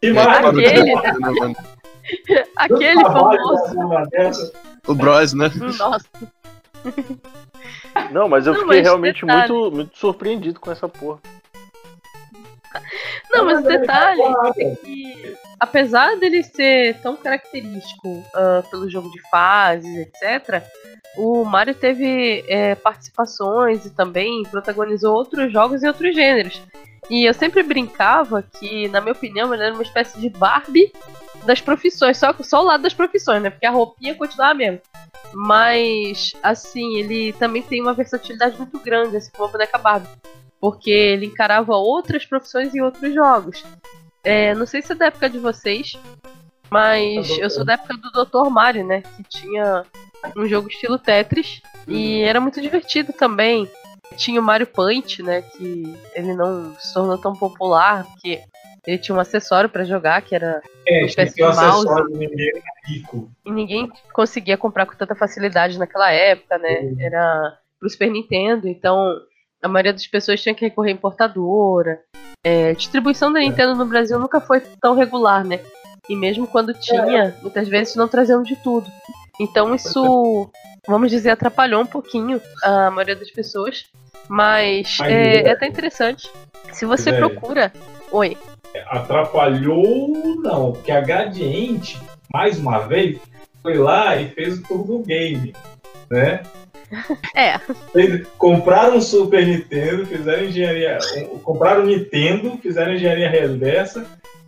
Que 0.00 0.08
Aquele, 0.18 0.94
né? 0.94 1.54
aquele 2.56 3.02
famoso. 3.02 4.52
O 4.86 4.94
Bros, 4.94 5.32
né? 5.32 5.50
Nossa. 5.78 6.06
Não, 8.10 8.28
mas 8.28 8.46
eu 8.46 8.52
Não, 8.52 8.60
fiquei 8.60 8.78
mas 8.78 8.86
realmente 8.86 9.20
detalhe. 9.24 9.52
muito, 9.52 9.76
muito 9.76 9.98
surpreendido 9.98 10.60
com 10.60 10.70
essa 10.70 10.88
porra. 10.88 11.18
Não, 13.32 13.44
mas 13.44 13.60
o 13.60 13.62
detalhe 13.68 14.22
é 14.22 14.74
que, 14.76 15.36
apesar 15.58 16.16
dele 16.16 16.42
ser 16.42 16.96
tão 17.00 17.16
característico 17.16 18.24
ah, 18.34 18.62
pelo 18.70 18.88
jogo 18.88 19.10
de 19.10 19.20
fases, 19.28 19.96
etc., 19.96 20.62
o 21.16 21.44
Mario 21.44 21.74
teve 21.74 22.44
é, 22.48 22.74
participações 22.74 23.84
e 23.84 23.90
também 23.90 24.42
protagonizou 24.44 25.14
outros 25.14 25.52
jogos 25.52 25.82
e 25.82 25.88
outros 25.88 26.14
gêneros. 26.14 26.62
E 27.08 27.24
eu 27.24 27.34
sempre 27.34 27.62
brincava 27.62 28.42
que, 28.42 28.88
na 28.88 29.00
minha 29.00 29.12
opinião, 29.12 29.52
ele 29.52 29.64
era 29.64 29.74
uma 29.74 29.82
espécie 29.82 30.20
de 30.20 30.28
Barbie 30.28 30.92
das 31.44 31.60
profissões, 31.60 32.18
só, 32.18 32.32
só 32.40 32.60
o 32.60 32.64
lado 32.64 32.82
das 32.82 32.94
profissões, 32.94 33.42
né? 33.42 33.50
Porque 33.50 33.66
a 33.66 33.70
roupinha 33.70 34.14
continuava 34.14 34.52
a 34.52 34.54
mesma. 34.54 34.80
Mas, 35.32 36.32
assim, 36.42 36.98
ele 36.98 37.32
também 37.32 37.62
tem 37.62 37.80
uma 37.80 37.94
versatilidade 37.94 38.56
muito 38.56 38.78
grande, 38.78 39.16
assim 39.16 39.30
como 39.32 39.48
a 39.48 39.52
boneca 39.52 39.78
Barbie. 39.78 40.08
Porque 40.60 40.90
ele 40.90 41.26
encarava 41.26 41.74
outras 41.74 42.24
profissões 42.24 42.74
em 42.74 42.80
outros 42.80 43.12
jogos. 43.12 43.64
É, 44.22 44.54
não 44.54 44.66
sei 44.66 44.82
se 44.82 44.92
é 44.92 44.94
da 44.94 45.06
época 45.06 45.30
de 45.30 45.38
vocês, 45.38 45.98
mas 46.70 47.28
eu 47.38 47.50
sou 47.50 47.64
da 47.64 47.74
época 47.74 47.94
do 47.96 48.24
Dr. 48.24 48.48
Mario, 48.50 48.86
né? 48.86 49.02
Que 49.16 49.22
tinha 49.24 49.84
um 50.36 50.46
jogo 50.46 50.68
estilo 50.68 50.98
Tetris. 50.98 51.60
E 51.88 52.20
era 52.22 52.40
muito 52.40 52.60
divertido 52.60 53.12
também. 53.12 53.68
Tinha 54.16 54.40
o 54.40 54.44
Mario 54.44 54.66
Punch, 54.66 55.22
né? 55.22 55.42
Que 55.42 55.94
ele 56.14 56.34
não 56.34 56.74
se 56.78 56.92
tornou 56.92 57.16
tão 57.18 57.34
popular, 57.34 58.04
porque 58.04 58.40
ele 58.86 58.98
tinha 58.98 59.14
um 59.16 59.20
acessório 59.20 59.68
pra 59.68 59.84
jogar, 59.84 60.20
que 60.22 60.34
era 60.34 60.62
É, 60.86 61.00
uma 61.04 61.08
tinha 61.08 61.48
um 61.48 61.50
de 61.52 61.56
mouse. 61.56 61.86
acessório 61.88 62.16
ninguém 62.16 62.48
era 62.48 62.62
rico. 62.86 63.30
E 63.44 63.50
ninguém 63.50 63.92
conseguia 64.12 64.56
comprar 64.56 64.86
com 64.86 64.94
tanta 64.96 65.14
facilidade 65.14 65.78
naquela 65.78 66.10
época, 66.10 66.58
né? 66.58 66.94
Era 66.98 67.56
pro 67.78 67.88
Super 67.88 68.10
Nintendo, 68.10 68.68
então 68.68 69.16
a 69.62 69.68
maioria 69.68 69.92
das 69.92 70.06
pessoas 70.06 70.40
tinha 70.42 70.54
que 70.54 70.64
recorrer 70.64 70.90
à 70.90 70.94
importadora. 70.94 72.00
É, 72.44 72.72
distribuição 72.74 73.32
da 73.32 73.40
Nintendo 73.40 73.74
no 73.74 73.84
Brasil 73.86 74.18
nunca 74.18 74.40
foi 74.40 74.60
tão 74.80 74.94
regular, 74.94 75.44
né? 75.44 75.60
E 76.10 76.16
mesmo 76.16 76.46
quando 76.46 76.74
tinha, 76.74 77.34
muitas 77.40 77.68
vezes 77.68 77.94
não 77.94 78.08
traziam 78.08 78.42
de 78.42 78.56
tudo. 78.56 78.90
Então 79.38 79.74
isso, 79.74 80.50
vamos 80.86 81.08
dizer, 81.10 81.30
atrapalhou 81.30 81.80
um 81.82 81.86
pouquinho 81.86 82.40
a 82.62 82.90
maioria 82.90 83.16
das 83.16 83.30
pessoas. 83.30 83.84
Mas 84.28 84.98
é, 85.02 85.12
é- 85.12 85.48
é 85.48 85.50
até 85.52 85.66
interessante. 85.66 86.28
Se 86.72 86.84
você 86.84 87.10
É. 87.10 87.12
procura. 87.16 87.72
Oi. 88.12 88.36
Atrapalhou, 88.88 90.08
não, 90.42 90.72
porque 90.72 90.92
a 90.92 91.00
Gradiente, 91.00 91.98
mais 92.32 92.58
uma 92.58 92.80
vez, 92.80 93.18
foi 93.62 93.76
lá 93.78 94.16
e 94.16 94.28
fez 94.30 94.58
o 94.58 94.62
Turbo 94.62 95.00
Game, 95.02 95.54
né? 96.10 96.42
É. 97.36 97.58
Compraram 98.36 98.96
um 98.96 99.00
Super 99.00 99.46
Nintendo, 99.46 100.04
fizeram 100.06 100.44
engenharia. 100.44 100.98
Compraram 101.44 101.82
o 101.84 101.86
Nintendo, 101.86 102.58
fizeram 102.60 102.94
engenharia 102.94 103.30
reversa, 103.30 104.04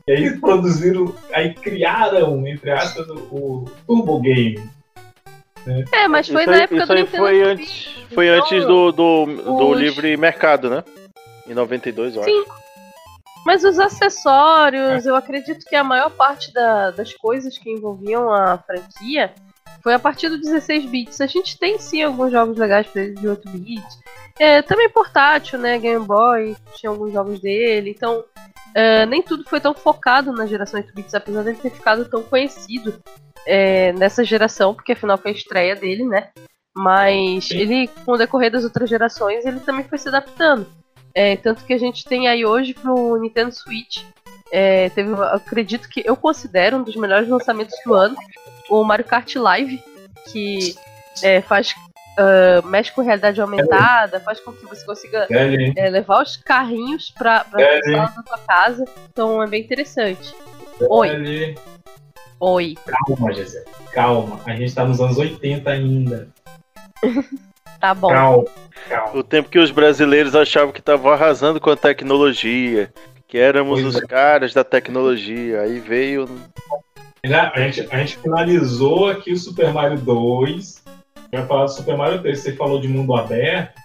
e 0.07 0.13
aí 0.13 0.41
produziram. 0.41 1.15
Aí 1.33 1.55
criaram, 1.55 2.47
entre 2.47 2.71
aspas, 2.71 3.09
o, 3.09 3.15
o 3.15 3.65
Turbo 3.87 4.21
Game. 4.21 4.69
É, 5.93 6.09
mas 6.09 6.29
foi 6.29 6.43
isso 6.43 6.51
na 6.51 6.57
aí, 6.57 6.63
época 6.65 6.77
isso 6.79 6.87
do 6.87 6.93
aí 6.93 7.03
Nintendo 7.03 7.23
foi 7.23 7.35
Switch, 7.45 7.47
antes, 7.53 8.15
foi 8.15 8.27
então- 8.27 8.39
antes 8.45 8.67
do, 8.67 8.93
do, 8.93 9.27
do 9.27 9.67
os- 9.69 9.79
livre 9.79 10.17
mercado, 10.17 10.69
né? 10.69 10.83
Em 11.47 11.55
92, 11.55 12.17
eu 12.17 12.23
acho. 12.23 12.31
Sim. 12.31 12.45
Mas 13.47 13.65
os 13.65 13.79
acessórios, 13.79 15.05
eu 15.07 15.17
acredito 15.17 15.65
que 15.67 15.75
a 15.77 15.83
maior 15.85 16.11
parte 16.11 16.53
da- 16.53 16.91
das 16.91 17.13
coisas 17.15 17.57
que 17.59 17.71
envolviam 17.71 18.33
a 18.33 18.59
franquia 18.59 19.33
foi 19.83 19.95
a 19.95 19.99
partir 19.99 20.29
do 20.29 20.41
16 20.41 20.87
bits. 20.87 21.21
A 21.21 21.27
gente 21.27 21.59
tem 21.59 21.79
sim 21.79 22.03
alguns 22.03 22.31
jogos 22.31 22.57
legais 22.57 22.87
pra 22.87 23.03
ele 23.03 23.15
de 23.15 23.29
8 23.29 23.49
bits. 23.51 23.99
É, 24.39 24.63
também 24.63 24.89
portátil, 24.89 25.59
né? 25.59 25.79
Game 25.79 26.05
Boy, 26.05 26.57
tinha 26.75 26.91
alguns 26.91 27.13
jogos 27.13 27.41
dele. 27.41 27.91
Então, 27.91 28.25
é, 28.75 29.05
nem 29.07 29.23
tudo 29.23 29.45
foi 29.45 29.61
tão 29.61 29.75
focado 29.75 30.33
na 30.33 30.47
geração 30.47 30.81
8 30.81 30.95
bits, 30.95 31.15
apesar 31.15 31.43
de 31.43 31.55
ter 31.55 31.71
ficado 31.71 32.05
tão 32.05 32.23
conhecido 32.23 33.03
é, 33.47 33.93
nessa 33.93 34.25
geração, 34.25 34.75
porque 34.75 34.93
afinal 34.93 35.19
foi 35.19 35.33
a 35.33 35.35
estreia 35.35 35.77
dele, 35.77 36.05
né? 36.05 36.31
Mas 36.75 37.51
ele, 37.51 37.89
com 38.05 38.13
o 38.13 38.17
decorrer 38.17 38.51
das 38.51 38.65
outras 38.65 38.89
gerações, 38.89 39.45
ele 39.45 39.61
também 39.61 39.85
foi 39.85 39.99
se 39.99 40.09
adaptando. 40.09 40.67
É, 41.15 41.37
tanto 41.37 41.65
que 41.65 41.75
a 41.75 41.79
gente 41.79 42.05
tem 42.05 42.29
aí 42.29 42.47
hoje 42.47 42.73
pro 42.73 43.17
Nintendo 43.19 43.53
Switch. 43.53 44.03
é, 44.51 44.89
teve, 44.91 45.13
acredito 45.25 45.89
que 45.89 46.03
eu 46.05 46.17
considero 46.17 46.79
um 46.79 46.83
dos 46.83 46.97
melhores 46.97 47.29
lançamentos 47.29 47.75
do 47.85 47.95
ano. 47.95 48.17
O 48.71 48.83
Mario 48.85 49.05
Kart 49.05 49.35
Live, 49.37 49.83
que 50.33 50.75
é, 51.23 51.41
faz. 51.41 51.75
ah, 52.19 52.63
mexe 52.65 52.93
com 52.93 53.03
realidade 53.03 53.41
aumentada, 53.41 54.21
faz 54.21 54.41
com 54.41 54.53
que 54.53 54.65
você 54.67 54.85
consiga 54.85 55.27
Velho, 55.29 55.73
é, 55.77 55.91
levar 55.91 56.23
os 56.23 56.37
carrinhos 56.37 57.11
pra, 57.11 57.45
pra 57.45 57.61
É, 57.63 57.83
sala 57.83 58.13
da 58.17 58.23
tua 58.23 58.39
casa. 58.39 58.85
Então 59.11 59.43
é 59.43 59.47
bem 59.47 59.63
interessante. 59.63 60.35
Oi, 60.89 61.55
oi. 62.41 62.77
Calma, 62.87 63.33
Gisele. 63.33 63.65
Calma. 63.93 64.41
A 64.47 64.55
gente 64.57 64.75
tá 64.75 64.85
nos 64.85 65.01
anos 65.01 65.19
80 65.19 65.71
ainda. 65.71 66.29
Tá 67.81 67.93
bom. 67.95 68.11
Calma, 68.11 68.45
calma. 68.89 69.19
O 69.19 69.25
tempo 69.25 69.49
que 69.49 69.59
os 69.59 69.73
brasileiros 69.73 70.37
achavam 70.37 70.71
que 70.71 70.79
estavam 70.79 71.11
arrasando 71.11 71.61
com 71.61 71.69
a 71.69 71.77
tecnologia, 71.77 72.93
que 73.27 73.37
éramos 73.37 73.83
Pois 73.83 73.97
os 73.97 74.01
é. 74.01 74.07
caras 74.07 74.55
da 74.55 74.63
tecnologia. 74.63 75.63
Aí 75.63 75.81
veio. 75.81 76.29
Já, 77.25 77.53
A 77.55 77.61
gente, 77.61 77.89
a 77.89 77.99
gente 77.99 78.19
finalizou 78.19 79.09
aqui 79.09 79.33
o 79.33 79.37
Super 79.37 79.73
Mario 79.73 79.99
2. 80.01 80.83
Vai 81.31 81.47
falar 81.47 81.65
do 81.67 81.71
Super 81.71 81.97
Mario 81.97 82.21
3. 82.21 82.39
Você 82.39 82.53
falou 82.57 82.81
de 82.81 82.89
mundo 82.89 83.15
aberto, 83.15 83.81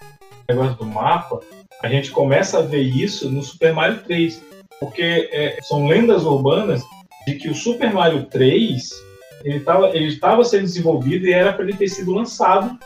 negócio 0.49 0.75
do 0.75 0.85
mapa. 0.85 1.39
A 1.83 1.87
gente 1.87 2.09
começa 2.09 2.57
a 2.57 2.63
ver 2.63 2.81
isso 2.81 3.29
no 3.29 3.43
Super 3.43 3.73
Mario 3.73 3.99
3. 3.99 4.43
Porque 4.79 5.29
é, 5.31 5.59
são 5.61 5.85
lendas 5.85 6.23
urbanas 6.23 6.83
de 7.27 7.35
que 7.35 7.47
o 7.47 7.53
Super 7.53 7.93
Mario 7.93 8.25
3 8.25 9.05
ele 9.43 9.57
estava 9.57 9.95
ele 9.95 10.15
tava 10.17 10.43
sendo 10.43 10.63
desenvolvido 10.63 11.27
e 11.27 11.33
era 11.33 11.53
para 11.53 11.63
ele 11.63 11.77
ter 11.77 11.87
sido 11.87 12.13
lançado 12.13 12.77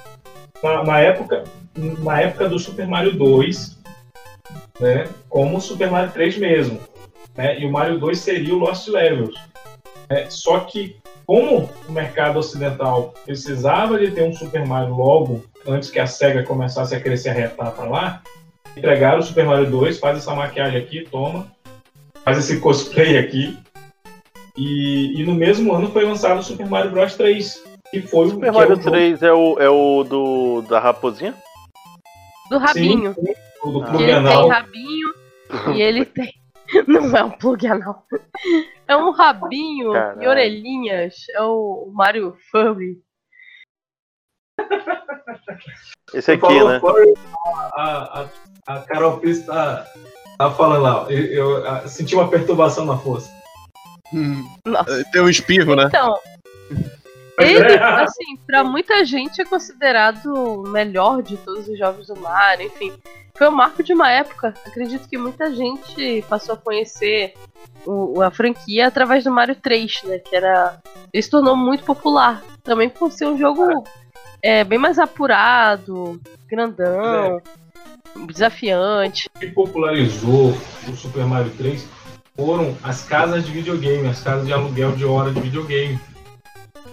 na, 0.62 0.84
na 0.84 1.00
época, 1.00 1.46
na 1.76 2.22
época 2.22 2.50
do 2.50 2.60
Super 2.60 2.88
Mario 2.88 3.14
2, 3.14 3.78
né, 4.82 5.08
como 5.30 5.58
o 5.58 5.62
Super 5.62 5.90
Mario 5.90 6.12
3 6.12 6.38
mesmo. 6.38 6.80
Né, 7.36 7.60
e 7.60 7.66
o 7.66 7.72
Mario 7.72 7.98
2 8.00 8.20
seria 8.20 8.54
o 8.54 8.60
Lost 8.60 8.90
Levels. 8.90 9.51
É, 10.12 10.30
só 10.30 10.60
que, 10.60 10.98
como 11.26 11.70
o 11.88 11.92
mercado 11.92 12.38
ocidental 12.38 13.14
precisava 13.26 13.98
de 13.98 14.12
ter 14.12 14.24
um 14.24 14.34
Super 14.34 14.66
Mario 14.68 14.94
logo, 14.94 15.44
antes 15.66 15.90
que 15.90 16.00
a 16.00 16.06
SEGA 16.06 16.44
começasse 16.44 16.94
a 16.94 17.00
crescer 17.00 17.30
a 17.30 17.34
retar 17.34 17.72
para 17.72 17.86
lá, 17.90 18.22
entregaram 18.76 19.20
o 19.20 19.24
Super 19.24 19.46
Mario 19.46 19.72
2, 19.72 20.00
faz 20.00 20.18
essa 20.18 20.36
maquiagem 20.36 20.82
aqui, 20.82 21.08
toma, 21.10 21.48
faz 22.26 22.38
esse 22.38 22.60
cosplay 22.60 23.18
aqui. 23.18 23.58
E, 24.58 25.22
e 25.22 25.26
no 25.26 25.34
mesmo 25.34 25.74
ano 25.74 25.90
foi 25.92 26.04
lançado 26.04 26.40
o 26.40 26.44
Super 26.44 26.68
Mario 26.68 26.92
Bros 26.92 27.16
3, 27.16 27.64
que 27.90 28.02
foi 28.02 28.26
o 28.26 28.30
Super 28.32 28.42
que 28.52 28.58
é 28.58 28.60
Mario 28.60 28.74
o 28.74 28.82
jogo- 28.82 28.92
3 28.92 29.24
é 29.24 29.32
o, 29.32 29.60
é 29.60 29.70
o 29.70 30.04
do, 30.04 30.62
da 30.64 30.80
raposinha? 30.80 31.34
Do 32.50 32.58
rabinho. 32.58 33.14
Sim, 33.14 33.34
o 33.64 33.72
do 33.72 33.84
Ah. 33.84 33.96
Ele 33.96 34.28
tem 34.28 34.50
rabinho 34.50 35.14
e 35.74 35.82
ele 35.82 36.04
tem. 36.06 36.41
Não 36.88 37.16
é 37.16 37.24
um 37.24 37.32
plug 37.32 37.68
anal. 37.68 38.06
É 38.88 38.96
um 38.96 39.12
rabinho 39.12 39.94
Caralho. 39.94 40.24
e 40.24 40.28
orelhinhas. 40.28 41.16
É 41.34 41.42
o 41.42 41.92
Mario 41.94 42.38
Furry. 42.52 43.02
Esse 46.14 46.34
aqui, 46.34 46.64
né? 46.64 46.80
furry, 46.80 47.14
A, 47.74 48.22
a, 48.22 48.30
a 48.68 48.80
Carol 48.82 49.20
Pires 49.20 49.46
tá, 49.46 49.88
tá 50.38 50.52
falando 50.52 50.82
lá. 50.82 51.06
Eu, 51.10 51.66
eu, 51.66 51.88
senti 51.88 52.16
uma 52.16 52.30
perturbação 52.30 52.86
na 52.86 52.98
força. 52.98 53.32
Hum, 54.14 54.44
Nossa. 54.66 55.04
Tem 55.12 55.22
um 55.22 55.30
espirro, 55.30 55.76
né? 55.76 55.86
Então, 55.86 56.20
Ele, 57.44 57.74
é. 57.74 57.84
assim, 58.04 58.38
pra 58.46 58.64
muita 58.64 59.04
gente 59.06 59.42
é 59.42 59.46
considerado 59.46 60.26
o 60.34 60.68
melhor 60.68 61.22
de 61.22 61.38
todos 61.38 61.68
os 61.68 61.78
jogos 61.78 62.08
do 62.08 62.16
Mario, 62.18 62.68
enfim. 62.68 62.92
Foi 63.38 63.48
o 63.48 63.52
marco 63.52 63.82
de 63.84 63.94
uma 63.94 64.10
época. 64.12 64.54
Acredito 64.66 65.08
que 65.08 65.18
muita 65.18 65.54
gente 65.54 66.24
passou 66.30 66.54
a 66.56 66.58
conhecer 66.58 67.34
o- 67.86 68.22
a 68.22 68.30
franquia 68.30 68.88
através 68.88 69.24
do 69.24 69.32
Mario 69.32 69.56
3, 69.56 70.02
né? 70.04 70.20
Que 70.20 70.36
era. 70.36 70.78
Ele 71.12 71.24
se 71.24 71.30
tornou 71.30 71.56
muito 71.56 71.84
popular. 71.84 72.42
Também 72.64 72.90
por 72.90 73.12
ser 73.12 73.26
um 73.26 73.38
jogo 73.38 73.84
é, 74.44 74.64
bem 74.64 74.78
mais 74.78 75.00
apurado, 75.00 76.22
grandão, 76.48 77.42
desafiante. 78.28 79.30
O 79.36 79.40
que 79.40 79.48
popularizou 79.48 80.56
o 80.88 80.96
Super 80.96 81.26
Mario 81.26 81.52
3 81.58 81.88
foram 82.36 82.76
as 82.84 83.04
casas 83.04 83.46
de 83.46 83.52
videogame, 83.52 84.08
as 84.08 84.22
casas 84.22 84.46
de 84.46 84.54
aluguel 84.54 84.92
de 84.94 85.06
hora 85.06 85.32
de 85.32 85.40
videogame. 85.40 86.00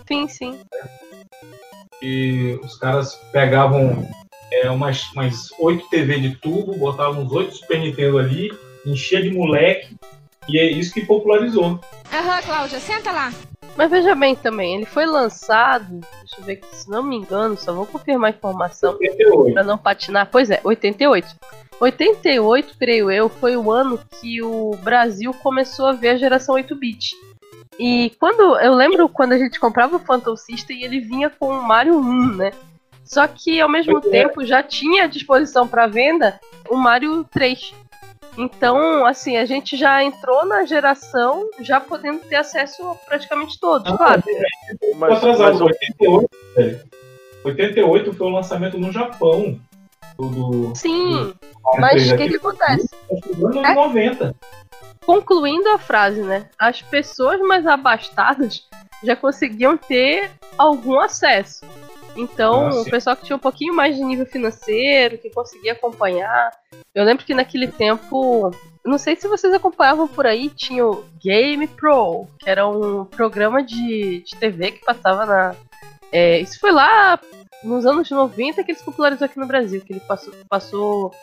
Sim, 0.09 0.27
sim. 0.27 0.59
E 2.01 2.59
os 2.65 2.79
caras 2.79 3.15
pegavam 3.31 4.09
é, 4.51 4.71
umas, 4.71 5.13
umas 5.13 5.51
8 5.61 5.87
TV 5.91 6.19
de 6.19 6.37
tubo, 6.37 6.75
botavam 6.77 7.25
uns 7.25 7.33
8 7.33 7.55
Super 7.57 7.81
Nintendo 7.81 8.19
ali, 8.19 8.51
enchia 8.87 9.21
de 9.21 9.31
moleque, 9.31 9.95
e 10.49 10.59
é 10.59 10.65
isso 10.65 10.95
que 10.95 11.05
popularizou. 11.05 11.79
Aham, 12.11 12.43
Cláudia, 12.43 12.81
senta 12.81 13.13
lá. 13.13 13.31
Mas 13.77 13.91
veja 13.91 14.15
bem 14.15 14.35
também, 14.35 14.77
ele 14.77 14.87
foi 14.87 15.05
lançado, 15.05 16.01
deixa 16.21 16.41
eu 16.41 16.45
ver 16.45 16.53
aqui, 16.55 16.67
se 16.75 16.91
não 16.91 17.03
me 17.03 17.17
engano, 17.17 17.57
só 17.57 17.73
vou 17.73 17.87
confirmar 17.87 18.33
a 18.33 18.35
informação 18.35 18.93
88. 18.95 19.53
pra 19.53 19.63
não 19.63 19.77
patinar. 19.77 20.29
Pois 20.33 20.51
é, 20.51 20.61
88. 20.65 21.37
88, 21.79 22.75
creio 22.79 23.11
eu, 23.11 23.29
foi 23.29 23.57
o 23.57 23.71
ano 23.71 24.01
que 24.21 24.43
o 24.43 24.73
Brasil 24.83 25.33
começou 25.35 25.87
a 25.87 25.93
ver 25.93 26.09
a 26.09 26.17
geração 26.17 26.57
8-bit. 26.57 27.15
E 27.79 28.11
quando 28.19 28.59
eu 28.59 28.75
lembro 28.75 29.09
quando 29.09 29.33
a 29.33 29.39
gente 29.39 29.61
comprava 29.61 29.97
o 29.97 30.01
Phantom 30.01 30.37
System, 30.37 30.83
ele 30.83 31.01
vinha 31.01 31.31
com 31.31 31.49
o 31.49 31.63
Mario 31.63 31.99
1, 31.99 32.35
né? 32.37 32.53
Só 33.05 33.27
que 33.27 33.61
ao 33.61 33.69
mesmo 33.69 34.01
Pois 34.01 34.07
é. 34.07 34.11
tempo 34.23 34.45
já 34.45 34.63
tinha 34.63 35.05
à 35.05 35.07
disposição 35.07 35.67
para 35.67 35.87
venda 35.87 36.39
o 36.69 36.77
Mario 36.77 37.25
3. 37.25 37.73
Então, 38.37 39.05
assim, 39.07 39.37
a 39.37 39.45
gente 39.45 39.77
já 39.77 40.03
entrou 40.05 40.45
na 40.47 40.65
geração 40.65 41.49
já 41.61 41.81
podendo 41.81 42.21
ter 42.21 42.37
acesso 42.37 42.87
a 42.89 42.95
praticamente 42.95 43.59
todos, 43.59 43.93
Ah, 43.93 43.97
claro. 43.97 44.23
Ficou 44.23 44.95
Mas, 44.97 45.23
mas 45.23 45.61
o- 45.61 45.65
88, 45.65 46.31
velho. 46.55 46.81
88 47.45 48.13
foi 48.13 48.27
o 48.27 48.31
lançamento 48.31 48.79
no 48.79 48.93
Japão. 48.93 49.59
Do, 50.19 50.29
do 50.29 50.75
Sim, 50.75 51.33
Mario 51.65 51.81
mas 51.81 52.07
3 52.07 52.13
o 52.13 52.17
que, 52.17 52.29
que 52.29 52.37
acontece? 52.37 52.89
Anos 53.41 53.75
90. 53.75 54.35
Concluindo 55.07 55.69
a 55.71 55.79
frase, 55.79 56.21
né? 56.21 56.51
As 56.59 56.83
pessoas 56.83 57.41
mais 57.41 57.67
abastadas 57.67 58.67
já 59.03 59.15
conseguiam 59.15 59.77
ter 59.77 60.31
algum 60.59 60.99
acesso. 61.01 61.65
Então, 62.17 62.67
Ah, 62.67 62.81
o 62.81 62.85
pessoal 62.85 63.17
que 63.17 63.25
tinha 63.25 63.37
um 63.37 63.41
pouquinho 63.41 63.73
mais 63.73 63.95
de 63.95 64.03
nível 64.03 64.27
financeiro, 64.27 65.19
que 65.19 65.31
conseguia 65.31 65.73
acompanhar. 65.73 66.51
Eu 66.93 67.05
lembro 67.05 67.25
que 67.25 67.33
naquele 67.33 67.69
tempo, 67.69 68.51
não 68.85 68.99
sei 68.99 69.15
se 69.15 69.29
vocês 69.29 69.55
acompanhavam 69.55 70.09
por 70.09 70.27
aí, 70.27 70.51
tinha 70.51 70.85
o 70.85 71.05
Game 71.23 71.67
Pro, 71.69 72.27
que 72.41 72.51
era 72.51 72.67
um 72.67 73.05
programa 73.05 73.63
de, 73.63 74.25
de 74.27 74.37
TV 74.37 74.73
que 74.73 74.85
passava 74.85 75.25
na. 75.25 75.55
É, 76.13 76.41
isso 76.41 76.59
foi 76.59 76.73
lá 76.73 77.19
nos 77.63 77.85
anos 77.85 78.11
90 78.11 78.63
que 78.63 78.71
ele 78.71 78.79
se 78.79 78.85
popularizou 78.85 79.27
aqui 79.27 79.39
no 79.39 79.47
Brasil, 79.47 79.81
que 79.81 79.93
ele 79.93 80.01
passou, 80.01 80.33
passou 80.49 81.15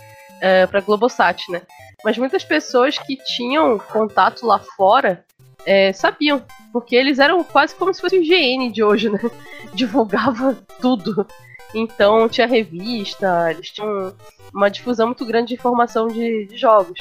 é, 0.42 0.66
pra 0.68 0.82
Globosat, 0.82 1.50
né? 1.50 1.62
Mas 2.04 2.18
muitas 2.18 2.44
pessoas 2.44 2.98
que 2.98 3.16
tinham 3.18 3.80
contato 3.80 4.46
lá 4.46 4.60
fora 4.60 5.24
é, 5.66 5.92
sabiam, 5.94 6.44
porque 6.72 6.96
eles 6.96 7.20
eram 7.20 7.44
quase 7.44 7.74
como 7.74 7.94
se 7.94 8.02
fosse 8.02 8.18
o 8.18 8.22
IGN 8.22 8.72
de 8.72 8.84
hoje, 8.84 9.10
né? 9.10 9.20
Divulgava 9.74 10.58
tudo. 10.80 11.26
Então 11.74 12.30
tinha 12.30 12.48
revista, 12.48 13.52
eles 13.52 13.72
tinham 13.72 14.14
uma 14.54 14.70
difusão 14.70 15.08
muito 15.08 15.26
grande 15.26 15.50
de 15.50 15.54
informação 15.56 16.08
de, 16.08 16.46
de 16.46 16.58
jogos. 16.58 17.00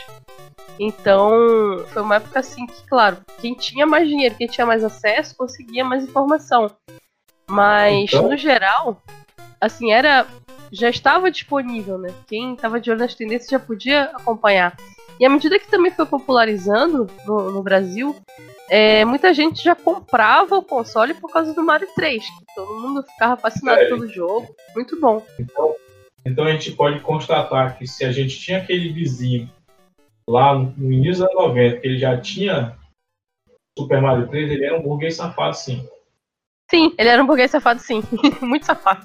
Então 0.78 1.84
foi 1.88 2.02
uma 2.02 2.16
época 2.16 2.40
assim 2.40 2.66
que, 2.66 2.82
claro, 2.88 3.18
quem 3.40 3.54
tinha 3.54 3.86
mais 3.86 4.08
dinheiro, 4.08 4.34
quem 4.34 4.48
tinha 4.48 4.66
mais 4.66 4.82
acesso, 4.82 5.36
conseguia 5.36 5.84
mais 5.84 6.02
informação. 6.04 6.70
Mas 7.48 8.10
Então- 8.12 8.28
no 8.28 8.36
geral, 8.36 9.02
assim, 9.60 9.92
era. 9.92 10.26
Já 10.72 10.88
estava 10.88 11.30
disponível, 11.30 11.98
né? 11.98 12.12
Quem 12.26 12.54
estava 12.54 12.80
de 12.80 12.90
olho 12.90 12.98
nas 12.98 13.14
tendências 13.14 13.48
já 13.50 13.60
podia 13.60 14.04
acompanhar. 14.06 14.76
E 15.20 15.24
à 15.24 15.30
medida 15.30 15.56
que 15.58 15.70
também 15.70 15.92
foi 15.92 16.04
popularizando 16.04 17.08
no, 17.24 17.52
no 17.52 17.62
Brasil, 17.62 18.16
é, 18.68 19.04
muita 19.04 19.32
gente 19.32 19.62
já 19.62 19.76
comprava 19.76 20.56
o 20.56 20.62
console 20.64 21.14
por 21.14 21.30
causa 21.30 21.54
do 21.54 21.62
Mario 21.62 21.86
3. 21.94 22.24
Que 22.24 22.54
todo 22.56 22.80
mundo 22.80 23.04
ficava 23.04 23.36
fascinado 23.36 23.82
É. 23.82 23.86
pelo 23.88 24.08
jogo. 24.08 24.52
Muito 24.74 24.98
bom. 24.98 25.24
Então, 25.38 25.76
então 26.26 26.44
a 26.44 26.50
gente 26.50 26.72
pode 26.72 26.98
constatar 27.00 27.78
que 27.78 27.86
se 27.86 28.04
a 28.04 28.10
gente 28.10 28.36
tinha 28.40 28.58
aquele 28.58 28.92
vizinho 28.92 29.48
lá 30.28 30.54
no 30.58 30.92
início 30.92 31.12
dos 31.12 31.20
anos 31.22 31.34
90, 31.34 31.80
que 31.80 31.86
ele 31.86 31.98
já 31.98 32.20
tinha 32.20 32.76
Super 33.78 34.00
Mario 34.02 34.26
3, 34.28 34.50
ele 34.50 34.64
era 34.64 34.76
um 34.76 34.82
burguês 34.82 35.14
safado, 35.14 35.54
sim. 35.56 35.86
Sim, 36.70 36.92
ele 36.96 37.08
era 37.08 37.22
um 37.22 37.26
burguês 37.26 37.50
safado, 37.50 37.80
sim. 37.80 38.02
Muito 38.40 38.66
safado. 38.66 39.02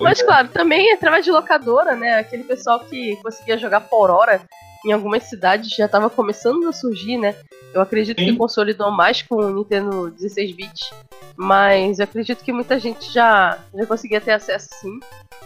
Mas, 0.00 0.20
é. 0.20 0.24
claro, 0.24 0.48
também 0.48 0.92
através 0.92 1.24
de 1.24 1.30
locadora, 1.30 1.94
né? 1.94 2.18
Aquele 2.18 2.44
pessoal 2.44 2.80
que 2.80 3.16
conseguia 3.16 3.58
jogar 3.58 3.80
por 3.80 4.10
hora 4.10 4.40
em 4.84 4.92
algumas 4.92 5.24
cidades 5.24 5.70
já 5.70 5.86
estava 5.86 6.10
começando 6.10 6.68
a 6.68 6.72
surgir, 6.72 7.16
né? 7.16 7.34
Eu 7.72 7.80
acredito 7.80 8.20
Sim. 8.20 8.26
que 8.26 8.36
consolidou 8.36 8.90
mais 8.90 9.22
com 9.22 9.36
o 9.36 9.50
Nintendo 9.50 10.12
16-bit, 10.12 10.90
mas 11.36 11.98
eu 11.98 12.04
acredito 12.04 12.44
que 12.44 12.52
muita 12.52 12.78
gente 12.78 13.10
já, 13.12 13.58
já 13.74 13.86
conseguia 13.86 14.20
ter 14.20 14.32
acesso 14.32 14.68
sim. 14.80 15.00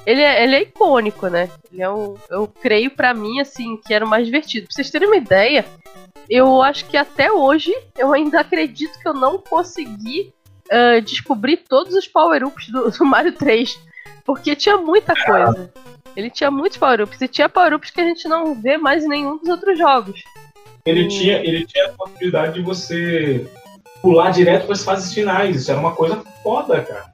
Ele 0.04 0.22
é, 0.22 0.42
ele 0.42 0.56
é 0.56 0.62
icônico, 0.62 1.28
né? 1.28 1.48
Ele 1.72 1.82
é 1.82 1.88
o, 1.88 2.18
eu 2.28 2.48
creio 2.60 2.90
pra 2.90 3.14
mim, 3.14 3.40
assim, 3.40 3.76
que 3.76 3.94
era 3.94 4.04
o 4.04 4.08
mais 4.08 4.26
divertido. 4.26 4.66
Pra 4.66 4.74
vocês 4.74 4.90
terem 4.90 5.08
uma 5.08 5.16
ideia, 5.16 5.64
eu 6.28 6.60
acho 6.62 6.86
que 6.86 6.96
até 6.96 7.30
hoje 7.30 7.74
eu 7.96 8.12
ainda 8.12 8.40
acredito 8.40 8.98
que 8.98 9.08
eu 9.08 9.14
não 9.14 9.38
consegui 9.38 10.32
ah, 10.70 11.00
descobrir 11.00 11.58
todos 11.68 11.94
os 11.94 12.06
power-ups 12.06 12.68
do, 12.70 12.90
do 12.90 13.04
Mario 13.04 13.32
3. 13.32 13.78
Porque 14.24 14.54
tinha 14.54 14.76
muita 14.76 15.14
coisa. 15.14 15.72
Ele 16.16 16.30
tinha 16.30 16.50
muitos 16.50 16.76
power-ups. 16.78 17.20
E 17.20 17.28
tinha 17.28 17.48
power-ups 17.48 17.90
que 17.90 18.00
a 18.00 18.04
gente 18.04 18.28
não 18.28 18.54
vê 18.54 18.76
mais 18.76 19.04
em 19.04 19.08
nenhum 19.08 19.38
dos 19.38 19.48
outros 19.48 19.78
jogos. 19.78 20.22
Ele, 20.84 21.06
tinha, 21.08 21.38
ele 21.38 21.64
tinha 21.66 21.86
a 21.86 21.92
possibilidade 21.92 22.54
de 22.54 22.62
você 22.62 23.46
pular 24.02 24.30
direto 24.30 24.64
para 24.64 24.72
as 24.72 24.84
fases 24.84 25.12
finais. 25.12 25.56
Isso 25.56 25.70
era 25.70 25.80
uma 25.80 25.92
coisa 25.94 26.22
foda, 26.42 26.80
cara. 26.82 27.06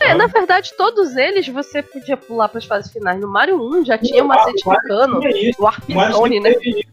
É, 0.00 0.12
na 0.14 0.26
verdade, 0.26 0.72
todos 0.76 1.16
eles 1.16 1.48
você 1.48 1.82
podia 1.82 2.16
pular 2.16 2.48
para 2.48 2.58
as 2.58 2.64
fases 2.64 2.92
finais. 2.92 3.20
No 3.20 3.28
Mario 3.28 3.56
1 3.60 3.84
já 3.86 3.96
tinha 3.96 4.22
o 4.22 4.30
Ah, 4.30 4.36
macete 4.36 4.62
o 4.68 5.20
tinha 5.20 5.50
isso. 5.50 5.60
o 5.60 5.64
Warp 5.64 5.88
O 5.88 5.94
Mario 5.94 6.16
Zone, 6.16 6.42
sempre 6.42 6.70
né? 6.72 6.80
isso. 6.80 6.88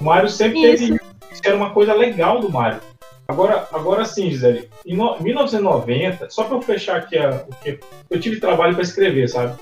O 0.00 0.04
Mario 0.04 0.28
sempre 0.28 0.58
Isso. 0.58 0.70
teve 0.84 0.94
isso. 0.96 1.04
Isso 1.32 1.42
era 1.44 1.56
uma 1.56 1.70
coisa 1.70 1.94
legal 1.94 2.40
do 2.40 2.50
Mario. 2.50 2.80
Agora, 3.26 3.66
agora 3.72 4.04
sim, 4.04 4.30
Gisele, 4.30 4.68
em 4.84 4.96
no- 4.96 5.18
1990, 5.20 6.28
só 6.30 6.44
para 6.44 6.56
eu 6.56 6.62
fechar 6.62 6.96
aqui 6.96 7.16
a, 7.16 7.44
o 7.48 7.54
que 7.62 7.80
eu 8.10 8.20
tive 8.20 8.38
trabalho 8.38 8.74
para 8.74 8.82
escrever, 8.82 9.28
sabe? 9.28 9.58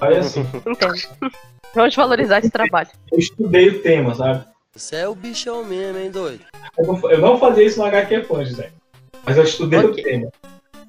Aí 0.00 0.16
assim, 0.18 0.46
Então, 0.66 0.90
vamos 1.74 1.94
valorizar 1.96 2.38
esse 2.40 2.50
trabalho. 2.50 2.88
eu 3.10 3.18
estudei 3.18 3.68
o 3.70 3.80
tema, 3.82 4.14
sabe? 4.14 4.44
Você 4.74 4.96
é 4.96 5.08
o 5.08 5.14
bichão 5.14 5.64
mesmo, 5.64 5.98
hein, 5.98 6.10
doido? 6.10 6.44
Eu 6.78 6.86
não, 6.86 7.10
eu 7.10 7.18
não 7.18 7.38
fazia 7.38 7.64
isso 7.64 7.78
no 7.78 7.86
HQ 7.86 8.20
Punch, 8.24 8.50
Gisele. 8.50 8.72
Mas 9.24 9.36
eu 9.38 9.44
estudei 9.44 9.78
Ok. 9.80 9.90
o 9.90 9.94
tema. 10.04 10.30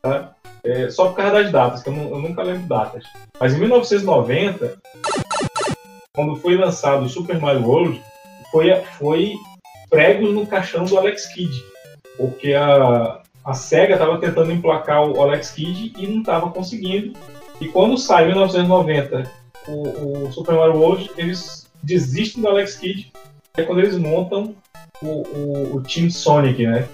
Tá? 0.02 0.36
É, 0.66 0.90
só 0.90 1.08
por 1.08 1.16
causa 1.16 1.32
das 1.42 1.52
datas, 1.52 1.82
que 1.82 1.88
eu, 1.88 1.94
não- 1.94 2.10
eu 2.10 2.20
nunca 2.20 2.44
lembro 2.44 2.68
datas. 2.68 3.06
Mas 3.40 3.54
em 3.54 3.60
1990, 3.60 4.78
quando 6.14 6.36
foi 6.36 6.58
lançado 6.58 7.06
o 7.06 7.10
Super 7.10 7.40
Mario 7.40 7.66
World, 7.66 8.02
foi, 8.52 8.76
foi 9.00 9.34
pregos 9.90 10.34
no 10.34 10.46
caixão 10.46 10.84
do 10.84 10.98
Alex 10.98 11.26
Kidd. 11.34 11.64
Porque 12.18 12.54
a, 12.54 13.22
a 13.46 13.54
SEGA 13.54 13.94
estava 13.94 14.18
tentando 14.20 14.52
emplacar 14.52 15.08
o 15.08 15.22
Alex 15.22 15.52
Kidd 15.52 15.94
e 15.98 16.08
não 16.08 16.20
estava 16.20 16.50
conseguindo. 16.50 17.14
E 17.62 17.68
quando 17.68 17.98
sai 17.98 18.24
em 18.26 18.28
1990 18.28 19.32
o, 19.68 20.28
o 20.28 20.32
Super 20.32 20.56
Mario 20.56 20.78
World, 20.78 21.10
eles 21.18 21.68
desistem 21.84 22.42
do 22.42 22.50
Alex 22.50 22.76
Kidd. 22.78 23.12
É 23.56 23.64
quando 23.64 23.80
eles 23.80 23.98
montam 23.98 24.56
o, 25.02 25.08
o, 25.08 25.76
o 25.78 25.82
Team 25.84 26.10
Sonic, 26.10 26.66
né? 26.66 26.88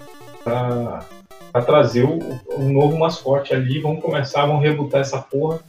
Pra, 0.43 1.05
pra 1.51 1.61
trazer 1.61 2.03
o, 2.03 2.19
o 2.55 2.59
novo 2.69 2.97
mascote 2.97 3.53
ali. 3.53 3.79
Vamos 3.79 4.01
começar, 4.03 4.45
vamos 4.45 4.61
rebutar 4.63 5.01
essa 5.01 5.19
porra. 5.19 5.59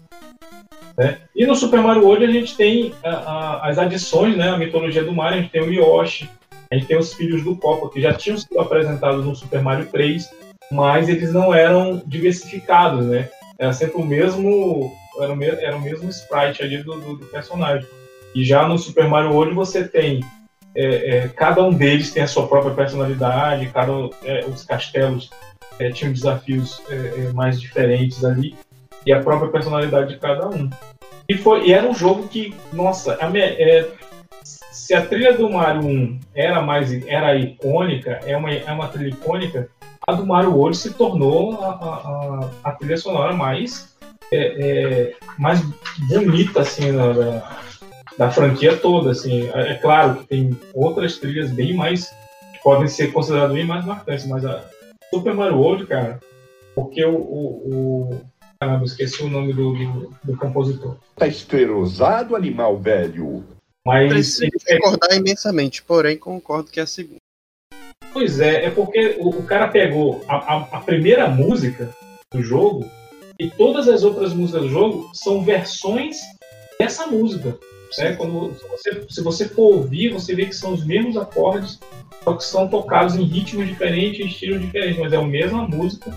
Né? 0.96 1.18
E 1.34 1.44
no 1.44 1.57
Super 1.57 1.80
Mario 1.80 2.05
World 2.05 2.24
a 2.24 2.30
gente 2.30 2.57
tem 2.57 2.92
a- 3.02 3.09
a- 3.11 3.68
as 3.68 3.78
adições, 3.78 4.36
né? 4.36 4.50
A 4.50 4.57
mitologia 4.59 5.02
do 5.02 5.12
Mario, 5.12 5.38
a 5.38 5.42
gente 5.42 5.50
tem 5.50 5.62
o 5.62 5.72
Yoshi, 5.72 6.30
a 6.74 6.76
gente 6.76 6.88
tem 6.88 6.98
os 6.98 7.14
filhos 7.14 7.44
do 7.44 7.56
Copa, 7.56 7.88
que 7.88 8.00
já 8.00 8.12
tinham 8.12 8.36
sido 8.36 8.58
apresentados 8.58 9.24
no 9.24 9.34
Super 9.34 9.62
Mario 9.62 9.86
3, 9.86 10.28
mas 10.72 11.08
eles 11.08 11.32
não 11.32 11.54
eram 11.54 12.02
diversificados, 12.04 13.06
né? 13.06 13.28
Era 13.56 13.72
sempre 13.72 14.00
o 14.00 14.04
mesmo. 14.04 14.92
Era 15.20 15.32
o, 15.32 15.42
era 15.44 15.76
o 15.76 15.80
mesmo 15.80 16.10
sprite 16.10 16.62
ali 16.62 16.82
do, 16.82 17.00
do, 17.00 17.16
do 17.16 17.26
personagem. 17.26 17.86
E 18.34 18.44
já 18.44 18.66
no 18.66 18.76
Super 18.76 19.06
Mario 19.06 19.32
World 19.32 19.54
você 19.54 19.86
tem. 19.86 20.20
é, 20.74 21.16
é, 21.16 21.28
cada 21.28 21.62
um 21.62 21.72
deles 21.72 22.10
tem 22.10 22.24
a 22.24 22.26
sua 22.26 22.48
própria 22.48 22.74
personalidade, 22.74 23.70
cada, 23.72 23.92
é, 24.24 24.44
os 24.44 24.64
castelos 24.64 25.30
é, 25.78 25.90
tinham 25.90 26.12
desafios 26.12 26.82
é, 26.90 26.94
é, 26.94 27.32
mais 27.32 27.60
diferentes 27.60 28.24
ali 28.24 28.56
e 29.06 29.12
a 29.12 29.22
própria 29.22 29.50
personalidade 29.50 30.14
de 30.14 30.18
cada 30.18 30.48
um. 30.48 30.68
E, 31.28 31.36
foi, 31.36 31.68
e 31.68 31.72
era 31.72 31.88
um 31.88 31.94
jogo 31.94 32.26
que, 32.26 32.52
nossa, 32.72 33.16
a, 33.20 33.38
é, 33.38 33.88
se 34.85 34.93
a 34.93 35.07
trilha 35.07 35.32
do 35.32 35.51
Mario 35.51 35.80
1 35.80 36.20
era 36.35 36.61
mais 36.61 36.93
era 37.07 37.35
icônica, 37.35 38.20
é 38.26 38.37
uma, 38.37 38.53
é 38.53 38.70
uma 38.70 38.87
trilha 38.87 39.09
icônica, 39.09 39.70
a 40.07 40.12
do 40.12 40.26
Mario 40.26 40.53
World 40.53 40.76
se 40.76 40.93
tornou 40.93 41.59
a, 41.62 41.70
a, 41.70 42.51
a 42.64 42.72
trilha 42.72 42.99
sonora 42.99 43.32
mais, 43.32 43.97
é, 44.30 44.37
é, 44.37 45.14
mais 45.39 45.62
bonita 46.07 46.61
assim, 46.61 46.93
da, 46.95 47.51
da 48.18 48.30
franquia 48.30 48.76
toda. 48.76 49.12
Assim. 49.12 49.49
É, 49.55 49.72
é 49.72 49.74
claro 49.76 50.16
que 50.16 50.26
tem 50.26 50.55
outras 50.74 51.16
trilhas 51.16 51.51
bem 51.51 51.72
mais. 51.72 52.11
que 52.53 52.62
podem 52.62 52.87
ser 52.87 53.11
consideradas 53.11 53.55
bem 53.55 53.64
mais 53.64 53.87
marcantes, 53.87 54.26
mas 54.26 54.45
a 54.45 54.62
Super 55.09 55.32
Mario 55.32 55.61
World, 55.61 55.87
cara, 55.87 56.20
porque 56.74 57.03
o. 57.03 57.16
o, 57.16 58.11
o 58.11 58.20
caramba, 58.61 58.85
esqueci 58.85 59.22
o 59.22 59.30
nome 59.30 59.55
do, 59.55 59.72
do, 59.72 60.14
do 60.24 60.37
compositor. 60.37 60.99
Tá 61.16 61.26
esclerosado, 61.26 62.37
animal 62.37 62.76
velho. 62.76 63.53
Mas. 63.87 64.39
Preciso 64.39 64.51
concordar 64.80 65.16
imensamente, 65.16 65.82
porém 65.82 66.16
concordo 66.16 66.70
que 66.70 66.80
é 66.80 66.85
a 66.85 66.87
segunda. 66.87 67.18
Pois 68.12 68.41
é, 68.41 68.66
é 68.66 68.70
porque 68.70 69.16
o, 69.18 69.28
o 69.28 69.43
cara 69.43 69.68
pegou 69.68 70.24
a, 70.28 70.37
a, 70.37 70.61
a, 70.78 70.80
primeira 70.80 71.28
música 71.28 71.95
do 72.32 72.43
jogo 72.43 72.89
e 73.39 73.51
todas 73.51 73.89
as 73.89 74.05
outras 74.05 74.32
músicas 74.32 74.62
do 74.62 74.68
jogo 74.68 75.11
são 75.12 75.43
versões 75.43 76.18
dessa 76.78 77.09
música. 77.09 77.59
Né? 77.99 78.14
Quando, 78.14 78.55
se, 78.55 78.68
você, 78.68 79.07
se 79.11 79.20
você 79.20 79.49
for 79.49 79.74
ouvir, 79.74 80.12
você 80.12 80.35
vê 80.35 80.47
que 80.47 80.55
são 80.55 80.72
os 80.72 80.85
mesmos 80.85 81.16
acordes, 81.16 81.80
só 82.22 82.35
que 82.35 82.45
são 82.45 82.68
tocados 82.68 83.16
em 83.16 83.24
ritmos 83.24 83.66
diferentes, 83.66 84.24
estilos 84.24 84.61
diferentes, 84.61 84.99
mas 84.99 85.12
é 85.12 85.16
a 85.16 85.22
mesma 85.22 85.66
música, 85.66 86.14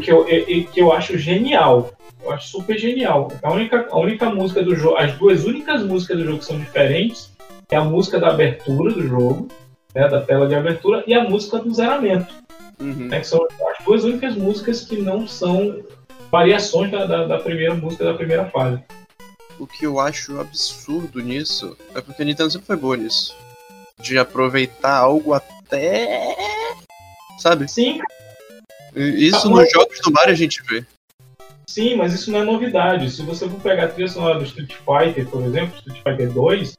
que 0.00 0.10
eu, 0.10 0.24
que 0.24 0.80
eu 0.80 0.92
acho 0.92 1.18
genial. 1.18 1.92
Eu 2.22 2.32
acho 2.32 2.48
super 2.48 2.78
genial. 2.78 3.28
A 3.42 3.52
única, 3.52 3.88
a 3.90 3.98
única 3.98 4.30
música 4.30 4.62
do 4.62 4.76
jogo, 4.76 4.96
as 4.96 5.12
duas 5.16 5.44
únicas 5.44 5.82
músicas 5.82 6.18
do 6.18 6.24
jogo 6.24 6.38
que 6.38 6.44
são 6.44 6.58
diferentes 6.58 7.32
é 7.70 7.76
a 7.76 7.84
música 7.84 8.20
da 8.20 8.28
abertura 8.28 8.92
do 8.92 9.06
jogo, 9.06 9.48
né, 9.94 10.08
da 10.08 10.20
tela 10.20 10.46
de 10.46 10.54
abertura, 10.54 11.02
e 11.06 11.14
a 11.14 11.24
música 11.24 11.58
do 11.58 11.72
zeramento. 11.74 12.32
Uhum. 12.80 13.08
Né, 13.08 13.20
que 13.20 13.26
são 13.26 13.44
as 13.44 13.84
duas 13.84 14.04
únicas 14.04 14.36
músicas 14.36 14.82
que 14.82 14.96
não 14.96 15.26
são 15.26 15.82
variações 16.30 16.90
da, 16.90 17.04
da, 17.04 17.26
da 17.26 17.38
primeira 17.38 17.74
música 17.74 18.04
da 18.04 18.14
primeira 18.14 18.46
fase 18.46 18.82
o 19.62 19.66
que 19.66 19.86
eu 19.86 20.00
acho 20.00 20.40
absurdo 20.40 21.20
nisso 21.20 21.76
é 21.94 22.00
porque 22.00 22.22
a 22.22 22.24
Nintendo 22.24 22.50
sempre 22.50 22.66
foi 22.66 22.76
boa 22.76 22.96
nisso. 22.96 23.32
De 24.00 24.18
aproveitar 24.18 24.96
algo 24.96 25.32
até. 25.32 26.34
Sabe? 27.38 27.68
Sim. 27.68 28.00
Isso 28.94 29.48
nos 29.48 29.70
jogos 29.70 29.98
do 30.04 30.12
Mario 30.12 30.32
a 30.32 30.36
gente 30.36 30.62
vê. 30.68 30.84
Sim, 31.66 31.96
mas 31.96 32.12
isso 32.12 32.30
não 32.30 32.40
é 32.40 32.44
novidade. 32.44 33.10
Se 33.10 33.22
você 33.22 33.48
for 33.48 33.58
pegar 33.60 33.84
a 33.84 33.88
trilha 33.88 34.08
sonora 34.08 34.38
do 34.38 34.44
Street 34.44 34.74
Fighter, 34.74 35.26
por 35.26 35.42
exemplo, 35.42 35.74
Street 35.78 36.02
Fighter 36.02 36.30
2, 36.30 36.74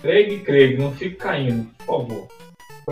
Craig, 0.00 0.40
Craig, 0.44 0.76
não 0.76 0.92
fique 0.92 1.16
caindo, 1.16 1.68
por 1.78 1.86
favor. 1.86 2.28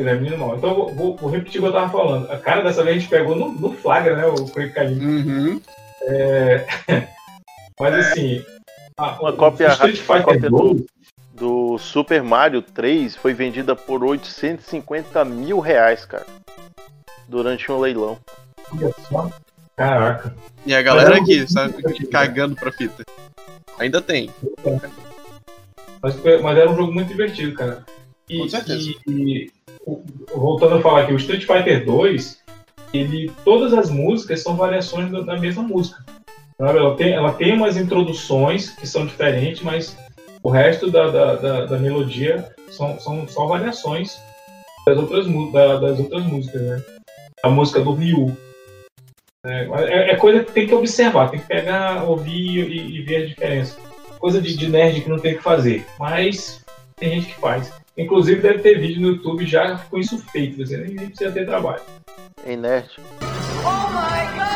Pois 0.01 0.07
é, 0.07 0.15
menino 0.15 0.39
mal. 0.39 0.57
Então 0.57 0.75
vou, 0.75 0.95
vou, 0.95 1.17
vou, 1.17 1.31
repetir 1.31 1.61
o 1.61 1.65
que 1.65 1.69
eu 1.69 1.73
tava 1.73 1.91
falando. 1.91 2.31
A 2.31 2.39
cara 2.39 2.63
dessa 2.63 2.83
vez 2.83 2.97
a 2.97 2.99
gente 3.01 3.11
pegou 3.11 3.37
no, 3.37 3.53
no 3.53 3.71
flagra, 3.71 4.17
né? 4.17 4.25
O 4.27 4.47
Craig 4.47 4.73
caindo. 4.73 5.05
Uhum. 5.05 5.61
É... 6.05 6.67
Mas 7.79 7.95
assim. 7.95 8.43
A, 8.97 9.21
uma 9.21 9.33
cópia, 9.35 9.69
Street 9.69 9.99
Fighter 9.99 10.23
cópia 10.23 10.49
do, 10.51 10.87
do 11.35 11.79
Super 11.79 12.23
Mario 12.23 12.63
3 12.63 13.15
foi 13.15 13.35
vendida 13.35 13.77
por 13.77 14.03
850 14.03 15.23
mil 15.27 15.61
reais, 15.61 16.07
cara. 16.07 16.27
Durante 17.29 17.71
um 17.71 17.79
leilão. 17.79 18.19
Olha 18.73 18.95
só. 19.07 19.31
Caraca. 19.77 20.35
E 20.65 20.75
a 20.75 20.81
galera 20.81 21.19
aqui, 21.19 21.47
sabe, 21.47 22.07
cagando 22.07 22.57
pra 22.57 22.73
fita. 22.73 23.05
Ainda 23.79 24.01
tem. 24.01 24.31
É. 24.65 24.89
Mas, 26.03 26.17
mas 26.43 26.59
era 26.59 26.71
um 26.71 26.77
jogo 26.77 26.91
muito 26.91 27.09
divertido, 27.09 27.55
cara. 27.55 27.85
E, 28.31 28.39
Com 28.39 28.49
certeza. 28.49 28.89
E, 28.89 29.01
e, 29.09 29.53
voltando 30.35 30.77
a 30.77 30.81
falar 30.81 31.03
aqui, 31.03 31.13
o 31.13 31.17
Street 31.17 31.47
Fighter 31.47 31.85
2, 31.85 32.41
ele, 32.93 33.31
todas 33.45 33.73
as 33.73 33.91
músicas 33.91 34.43
são 34.43 34.57
variações 34.57 35.11
da, 35.11 35.21
da 35.21 35.39
mesma 35.39 35.63
música. 35.63 36.05
Ela 36.59 36.95
tem, 36.95 37.13
ela 37.13 37.33
tem 37.33 37.55
umas 37.55 37.77
introduções 37.77 38.71
que 38.71 38.87
são 38.87 39.07
diferentes, 39.07 39.63
mas 39.63 39.97
o 40.43 40.51
resto 40.51 40.91
da, 40.91 41.11
da, 41.11 41.35
da, 41.37 41.67
da 41.67 41.79
melodia 41.79 42.49
são, 42.69 43.01
são 43.01 43.27
só 43.27 43.47
variações 43.47 44.19
das 44.87 44.99
outras, 44.99 45.27
da, 45.53 45.79
das 45.79 45.99
outras 45.99 46.25
músicas, 46.25 46.61
né? 46.63 46.83
A 47.43 47.49
música 47.49 47.81
do 47.81 47.95
Ryu. 47.95 48.37
É, 49.47 49.65
é, 49.65 50.11
é, 50.11 50.17
coisa 50.17 50.45
que 50.45 50.53
tem 50.53 50.67
que 50.67 50.75
observar, 50.75 51.31
tem 51.31 51.41
que 51.41 51.47
pegar, 51.47 52.05
ouvir 52.05 52.69
e, 52.71 52.99
e 52.99 53.03
ver 53.03 53.17
a 53.17 53.27
diferença 53.27 53.91
coisa 54.21 54.41
de, 54.41 54.55
de 54.55 54.69
nerd 54.69 55.01
que 55.01 55.09
não 55.09 55.19
tem 55.19 55.33
o 55.33 55.37
que 55.39 55.43
fazer. 55.43 55.85
Mas 55.99 56.63
tem 56.97 57.11
gente 57.11 57.35
que 57.35 57.41
faz. 57.41 57.73
Inclusive 58.01 58.41
deve 58.41 58.61
ter 58.61 58.81
vídeo 58.81 59.03
no 59.03 59.09
YouTube 59.09 59.45
já 59.45 59.77
com 59.77 59.99
isso 59.99 60.19
feito, 60.31 60.57
você 60.57 60.79
nem, 60.79 60.95
nem 60.95 61.09
precisa 61.09 61.31
ter 61.31 61.45
trabalho. 61.45 61.83
Em 62.47 62.57
nerd. 62.57 62.89
Oh 62.99 63.91
my 63.91 64.25
God! 64.35 64.51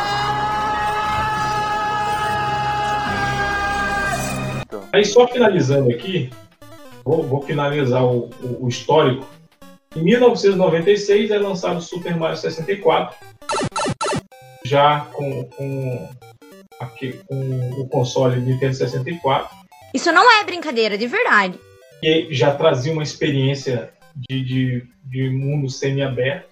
Então. 4.66 4.88
Aí 4.94 5.04
só 5.04 5.28
finalizando 5.28 5.90
aqui, 5.90 6.30
vou, 7.04 7.22
vou 7.22 7.42
finalizar 7.42 8.02
o, 8.02 8.30
o, 8.42 8.64
o 8.64 8.68
histórico. 8.68 9.26
Em 9.94 10.02
1996 10.02 11.30
é 11.30 11.38
lançado 11.38 11.76
o 11.76 11.82
Super 11.82 12.16
Mario 12.16 12.38
64, 12.38 13.14
já 14.64 15.00
com, 15.12 15.44
com 15.50 16.08
aqui 16.80 17.20
com 17.28 17.80
o 17.82 17.86
console 17.88 18.40
Nintendo 18.40 18.74
64. 18.74 19.54
Isso 19.92 20.10
não 20.10 20.40
é 20.40 20.44
brincadeira, 20.44 20.96
de 20.96 21.06
verdade. 21.06 21.60
E 22.04 22.34
já 22.34 22.54
trazia 22.54 22.92
uma 22.92 23.02
experiência 23.02 23.90
de, 24.14 24.44
de, 24.44 24.86
de 25.04 25.30
mundo 25.30 25.70
semi-aberto. 25.70 26.50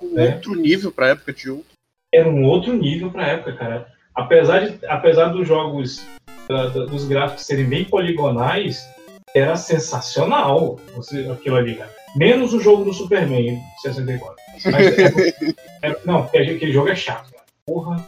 Um 0.00 0.14
né? 0.14 0.34
outro 0.34 0.54
nível 0.54 0.90
para 0.90 1.10
época 1.10 1.34
de 1.34 1.42
jogo. 1.42 1.66
Era 2.10 2.26
um 2.26 2.44
outro 2.44 2.72
nível 2.72 3.10
para 3.10 3.28
época, 3.28 3.52
cara. 3.52 3.92
Apesar, 4.14 4.60
de, 4.66 4.86
apesar 4.86 5.28
dos 5.28 5.46
jogos, 5.46 6.02
da, 6.48 6.68
da, 6.68 6.86
dos 6.86 7.06
gráficos 7.06 7.44
serem 7.44 7.66
bem 7.66 7.84
poligonais, 7.84 8.88
era 9.34 9.56
sensacional 9.56 10.80
você, 10.94 11.28
aquilo 11.30 11.56
ali, 11.56 11.74
cara. 11.74 11.94
Menos 12.16 12.54
o 12.54 12.60
jogo 12.60 12.82
do 12.82 12.94
Superman 12.94 13.60
64. 13.82 14.36
Mas, 14.64 14.98
é, 14.98 15.54
é, 15.90 15.96
não, 16.06 16.20
aquele 16.20 16.72
jogo 16.72 16.88
é 16.88 16.96
chato, 16.96 17.30
cara. 17.30 17.44
Porra, 17.66 18.06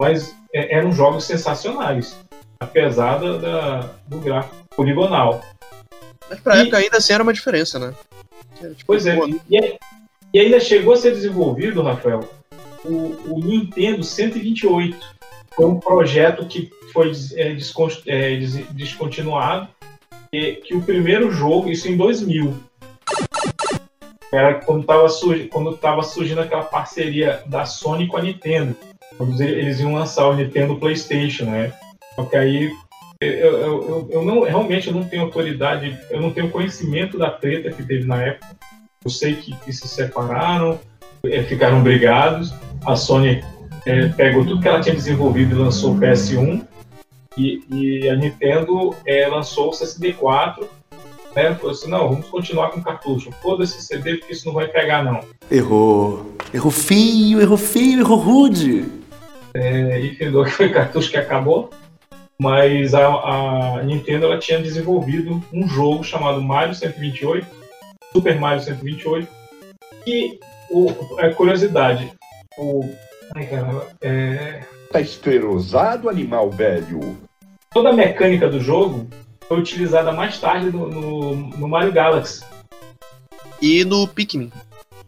mas 0.00 0.36
é, 0.54 0.76
eram 0.76 0.92
jogos 0.92 1.24
sensacionais, 1.24 2.16
apesar 2.64 3.18
da, 3.18 3.36
da, 3.38 3.90
do 4.06 4.18
gráfico 4.18 4.56
poligonal. 4.76 5.42
Mas 6.28 6.40
pra 6.40 6.56
e, 6.56 6.60
época 6.62 6.78
ainda 6.78 6.96
assim 6.96 7.12
era 7.12 7.22
uma 7.22 7.32
diferença, 7.32 7.78
né? 7.78 7.94
Tipo, 8.56 8.84
pois 8.86 9.06
é, 9.06 9.18
e, 9.50 9.78
e, 10.32 10.40
ainda 10.40 10.58
chegou 10.60 10.94
a 10.94 10.96
ser 10.96 11.12
desenvolvido, 11.12 11.82
Rafael, 11.82 12.28
o, 12.84 13.16
o 13.28 13.40
Nintendo 13.44 14.02
128. 14.02 15.14
Foi 15.54 15.66
um 15.66 15.78
projeto 15.78 16.46
que 16.46 16.70
foi 16.92 17.12
é, 17.34 17.52
é, 18.06 18.36
descontinuado, 18.70 19.68
e, 20.32 20.52
que 20.56 20.74
o 20.74 20.82
primeiro 20.82 21.30
jogo, 21.30 21.70
isso 21.70 21.88
em 21.88 21.96
2000, 21.96 22.54
era 24.32 24.54
quando 24.54 24.80
estava 24.80 25.08
surgindo, 25.08 25.48
quando 25.48 26.02
surgindo 26.02 26.40
aquela 26.40 26.64
parceria 26.64 27.42
da 27.46 27.64
Sony 27.64 28.08
com 28.08 28.16
a 28.16 28.22
Nintendo 28.22 28.76
eles 29.40 29.80
iam 29.80 29.94
lançar 29.94 30.28
o 30.28 30.34
Nintendo 30.34 30.76
PlayStation, 30.76 31.44
né? 31.44 31.72
Só 32.14 32.24
que 32.24 32.36
aí 32.36 32.72
eu, 33.20 33.30
eu, 33.30 33.88
eu, 33.88 34.08
eu, 34.10 34.24
não 34.24 34.42
realmente 34.42 34.88
eu 34.88 34.94
não 34.94 35.04
tenho 35.04 35.22
autoridade, 35.22 35.98
eu 36.10 36.20
não 36.20 36.30
tenho 36.30 36.50
conhecimento 36.50 37.18
da 37.18 37.30
treta 37.30 37.70
que 37.70 37.82
teve 37.82 38.04
na 38.04 38.22
época. 38.22 38.56
Eu 39.04 39.10
sei 39.10 39.36
que, 39.36 39.54
que 39.56 39.72
se 39.72 39.86
separaram, 39.86 40.78
é, 41.24 41.42
ficaram 41.42 41.82
brigados. 41.82 42.52
A 42.84 42.96
Sony 42.96 43.44
é, 43.86 44.08
pegou 44.08 44.44
tudo 44.44 44.60
que 44.60 44.68
ela 44.68 44.80
tinha 44.80 44.94
desenvolvido 44.94 45.54
e 45.54 45.58
lançou 45.58 45.94
o 45.94 45.98
PS1. 45.98 46.66
E, 47.36 47.64
e 47.70 48.08
a 48.08 48.14
Nintendo 48.14 48.94
é, 49.04 49.26
lançou 49.26 49.70
o 49.70 49.72
64 49.72 50.68
né? 51.34 51.54
Falou 51.54 51.72
assim, 51.72 51.90
não, 51.90 52.08
vamos 52.08 52.28
continuar 52.28 52.70
com 52.70 52.82
cartucho. 52.82 53.30
Foda-se 53.42 53.82
CD 53.82 54.16
porque 54.16 54.32
isso 54.32 54.46
não 54.46 54.54
vai 54.54 54.68
pegar, 54.68 55.02
não. 55.02 55.20
Errou. 55.50 56.34
Errou 56.52 56.70
feio, 56.70 57.40
errou 57.40 57.56
feio, 57.56 58.00
errou 58.00 58.18
rude. 58.18 58.84
É, 59.52 60.00
e 60.00 60.14
findou 60.14 60.44
que 60.44 60.50
foi 60.50 60.68
cartucho 60.70 61.10
que 61.10 61.16
acabou. 61.16 61.70
Mas 62.38 62.94
a, 62.94 63.06
a, 63.06 63.82
Nintendo 63.82 64.26
ela 64.26 64.38
tinha 64.38 64.60
desenvolvido 64.60 65.42
um 65.52 65.68
jogo 65.68 66.02
chamado 66.02 66.42
Mario 66.42 66.74
128, 66.74 67.46
Super 68.12 68.38
Mario 68.38 68.62
128, 68.62 69.28
E 70.06 70.38
o, 70.70 70.90
é 71.18 71.30
curiosidade. 71.30 72.12
O. 72.58 72.88
Ai, 73.34 73.46
caramba. 73.46 73.86
É, 74.02 74.62
Tá 74.94 75.00
esclerosado, 75.00 76.08
animal 76.08 76.50
velho. 76.50 77.18
toda 77.72 77.90
a 77.90 77.92
mecânica 77.92 78.48
do 78.48 78.60
jogo 78.60 79.08
foi 79.48 79.58
utilizada 79.58 80.12
mais 80.12 80.38
tarde 80.38 80.70
no, 80.70 80.88
no, 80.88 81.34
no 81.34 81.68
Mario 81.68 81.90
Galaxy. 81.92 82.44
E 83.60 83.84
no 83.84 84.06
Pikmin. 84.06 84.52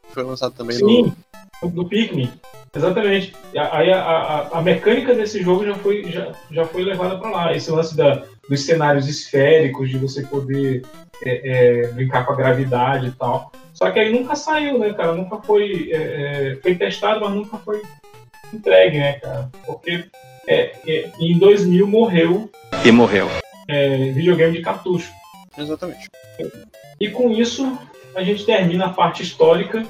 Foi 0.09 0.25
lançado 0.25 0.55
também 0.55 0.77
Sim, 0.77 1.15
no, 1.63 1.71
no 1.71 1.89
Pikmin. 1.89 2.33
Exatamente. 2.75 3.33
A- 3.57 3.79
Aí 3.79 3.91
a, 3.93 4.01
a, 4.01 4.59
a 4.59 4.63
mecânica 4.63 5.15
desse 5.15 5.43
jogo 5.43 5.65
já 5.65 5.75
foi, 5.75 6.05
já, 6.11 6.33
já 6.51 6.65
foi 6.65 6.83
levada 6.85 7.19
para 7.19 7.31
lá. 7.31 7.55
Esse 7.55 7.71
lance 7.71 7.97
da, 7.97 8.23
dos 8.49 8.65
cenários 8.65 9.09
esféricos, 9.09 9.89
de 9.91 9.99
você 9.99 10.23
poder 10.23 10.83
é, 11.25 11.83
é, 11.85 11.87
brincar 11.89 12.25
com 12.27 12.33
a 12.33 12.37
gravidade 12.37 13.09
e 13.09 13.13
tal. 13.13 13.51
Só 13.73 13.91
que 13.91 13.99
aí 13.99 14.11
nunca 14.13 14.35
saiu, 14.35 14.79
né, 14.79 14.93
cara? 14.93 15.13
Nunca 15.13 15.39
foi. 15.43 15.91
é, 15.93 15.97
é, 16.53 16.57
foi 16.63 16.75
testado, 16.75 17.21
mas 17.21 17.31
nunca 17.35 17.57
foi 17.59 17.83
entregue, 18.53 18.99
né, 18.99 19.15
cara? 19.15 19.51
Porque 19.67 20.05
é, 20.47 20.73
é, 20.87 21.11
em 21.19 21.39
2000 21.39 21.87
morreu 21.87 22.51
E 22.85 22.91
morreu. 22.93 23.29
é, 23.69 23.97
videogame 24.13 24.57
de 24.57 24.63
cartucho. 24.63 25.11
Exatamente. 25.59 26.09
E 27.01 27.09
com 27.11 27.31
isso, 27.31 27.79
a 28.15 28.23
gente 28.23 28.45
termina 28.47 28.87
a 28.87 28.91
parte 28.93 29.23
histórica. 29.23 29.85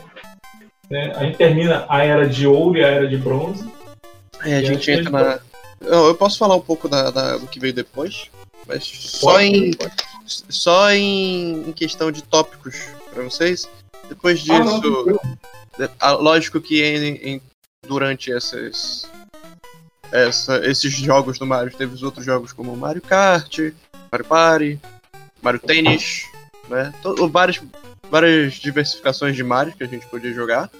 Né? 0.90 1.12
A 1.16 1.24
gente 1.24 1.36
termina 1.38 1.84
a 1.88 2.04
era 2.04 2.28
de 2.28 2.46
ouro 2.46 2.78
e 2.78 2.84
a 2.84 2.88
era 2.88 3.08
de 3.08 3.16
bronze. 3.16 3.68
Aí 4.40 4.54
a 4.54 4.62
gente 4.62 4.90
entra 4.90 5.10
na. 5.10 5.40
Eu, 5.80 6.06
eu 6.06 6.14
posso 6.14 6.38
falar 6.38 6.54
um 6.56 6.60
pouco 6.60 6.88
da, 6.88 7.10
da- 7.10 7.36
do 7.36 7.46
que 7.46 7.60
veio 7.60 7.72
depois, 7.74 8.30
mas 8.66 8.84
só 8.84 9.32
Pode, 9.32 9.44
em. 9.46 9.70
pode. 9.72 9.92
Só 10.26 10.90
em, 10.90 11.68
em 11.68 11.72
questão 11.72 12.10
de 12.10 12.22
tópicos 12.22 12.76
pra 13.12 13.22
vocês. 13.22 13.68
Depois 14.08 14.44
Ah, 14.48 14.58
não, 14.60 14.80
disso. 14.80 15.20
é, 15.80 15.88
ah, 16.00 16.12
lógico 16.12 16.60
que 16.60 16.82
em- 16.82 17.34
em- 17.34 17.42
durante 17.86 18.32
essas. 18.32 19.08
essa- 20.12 20.64
esses 20.66 20.92
jogos 20.92 21.38
do 21.38 21.46
Mario, 21.46 21.76
teve 21.76 21.94
os 21.94 22.02
outros 22.02 22.24
jogos 22.24 22.52
como 22.52 22.76
Mario 22.76 23.02
Kart, 23.02 23.58
Mario 24.10 24.26
Party, 24.26 24.80
Mario 25.42 25.60
Tennis, 25.60 26.22
né? 26.68 26.92
To- 27.02 27.14
várias, 28.10 28.54
diversificações 28.54 29.36
de 29.36 29.42
Mario 29.42 29.74
que 29.74 29.84
a 29.84 29.86
gente 29.86 30.06
podia 30.06 30.32
jogar. 30.32 30.70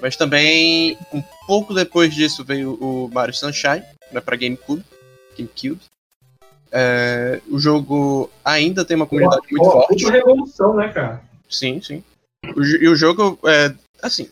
Mas 0.00 0.16
também, 0.16 0.98
um 1.12 1.22
pouco 1.46 1.72
depois 1.72 2.14
disso, 2.14 2.44
veio 2.44 2.74
o 2.74 3.08
Mario 3.12 3.34
Sunshine, 3.34 3.82
né, 4.12 4.20
pra 4.20 4.36
GameCube. 4.36 4.84
GameCube. 5.36 5.80
É, 6.70 7.40
o 7.48 7.58
jogo 7.58 8.30
ainda 8.44 8.84
tem 8.84 8.96
uma 8.96 9.06
comunidade 9.06 9.46
muito 9.50 9.64
Ó, 9.64 9.70
forte. 9.70 10.04
Outra 10.04 10.18
revolução, 10.18 10.74
né, 10.74 10.92
cara? 10.92 11.22
Sim, 11.48 11.80
sim. 11.80 12.02
O, 12.56 12.62
e 12.62 12.88
o 12.88 12.96
jogo, 12.96 13.38
é, 13.44 13.72
assim, 14.02 14.28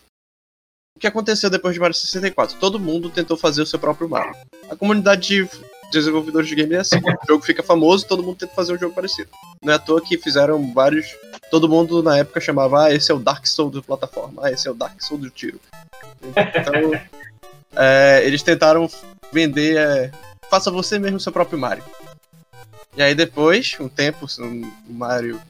o 0.97 1.01
que 1.01 1.07
aconteceu 1.07 1.49
depois 1.49 1.75
de 1.75 1.81
Mario 1.81 1.95
64? 1.95 2.59
Todo 2.59 2.81
mundo 2.81 3.11
tentou 3.11 3.37
fazer 3.37 3.63
o 3.63 3.67
seu 3.67 3.79
próprio 3.79 4.09
Mario. 4.09 4.35
A 4.69 4.77
comunidade 4.77 5.29
de 5.29 5.49
desenvolvedores 5.93 6.49
de 6.49 6.55
game 6.55 6.75
é 6.75 6.79
assim. 6.79 6.99
O 6.99 7.27
jogo 7.27 7.45
fica 7.45 7.63
famoso, 7.63 8.07
todo 8.07 8.23
mundo 8.23 8.37
tenta 8.37 8.55
fazer 8.55 8.75
um 8.75 8.79
jogo 8.79 8.95
parecido. 8.95 9.31
Não 9.63 9.73
é 9.73 9.77
à 9.77 9.79
toa 9.79 10.01
que 10.01 10.19
fizeram 10.19 10.73
vários... 10.73 11.07
Todo 11.51 11.69
mundo 11.69 12.03
na 12.03 12.19
época 12.19 12.41
chamava, 12.41 12.85
ah, 12.85 12.95
esse 12.95 13.13
é 13.13 13.15
o 13.15 13.19
Dark 13.19 13.47
Souls 13.47 13.73
do 13.73 13.83
plataforma, 13.83 14.43
ah, 14.45 14.51
esse 14.51 14.67
é 14.67 14.71
o 14.71 14.75
Dark 14.75 15.01
Souls 15.03 15.23
do 15.23 15.31
tiro. 15.31 15.61
Então, 16.25 17.01
é, 17.77 18.23
eles 18.25 18.43
tentaram 18.43 18.89
vender, 19.33 19.77
é, 19.77 20.11
faça 20.51 20.71
você 20.71 20.99
mesmo 20.99 21.21
seu 21.21 21.31
próprio 21.31 21.59
Mario. 21.59 21.85
E 22.97 23.03
aí 23.03 23.15
depois, 23.15 23.77
um 23.81 23.89
tempo, 23.89 24.27
o 24.39 24.93
Mario 24.93 25.41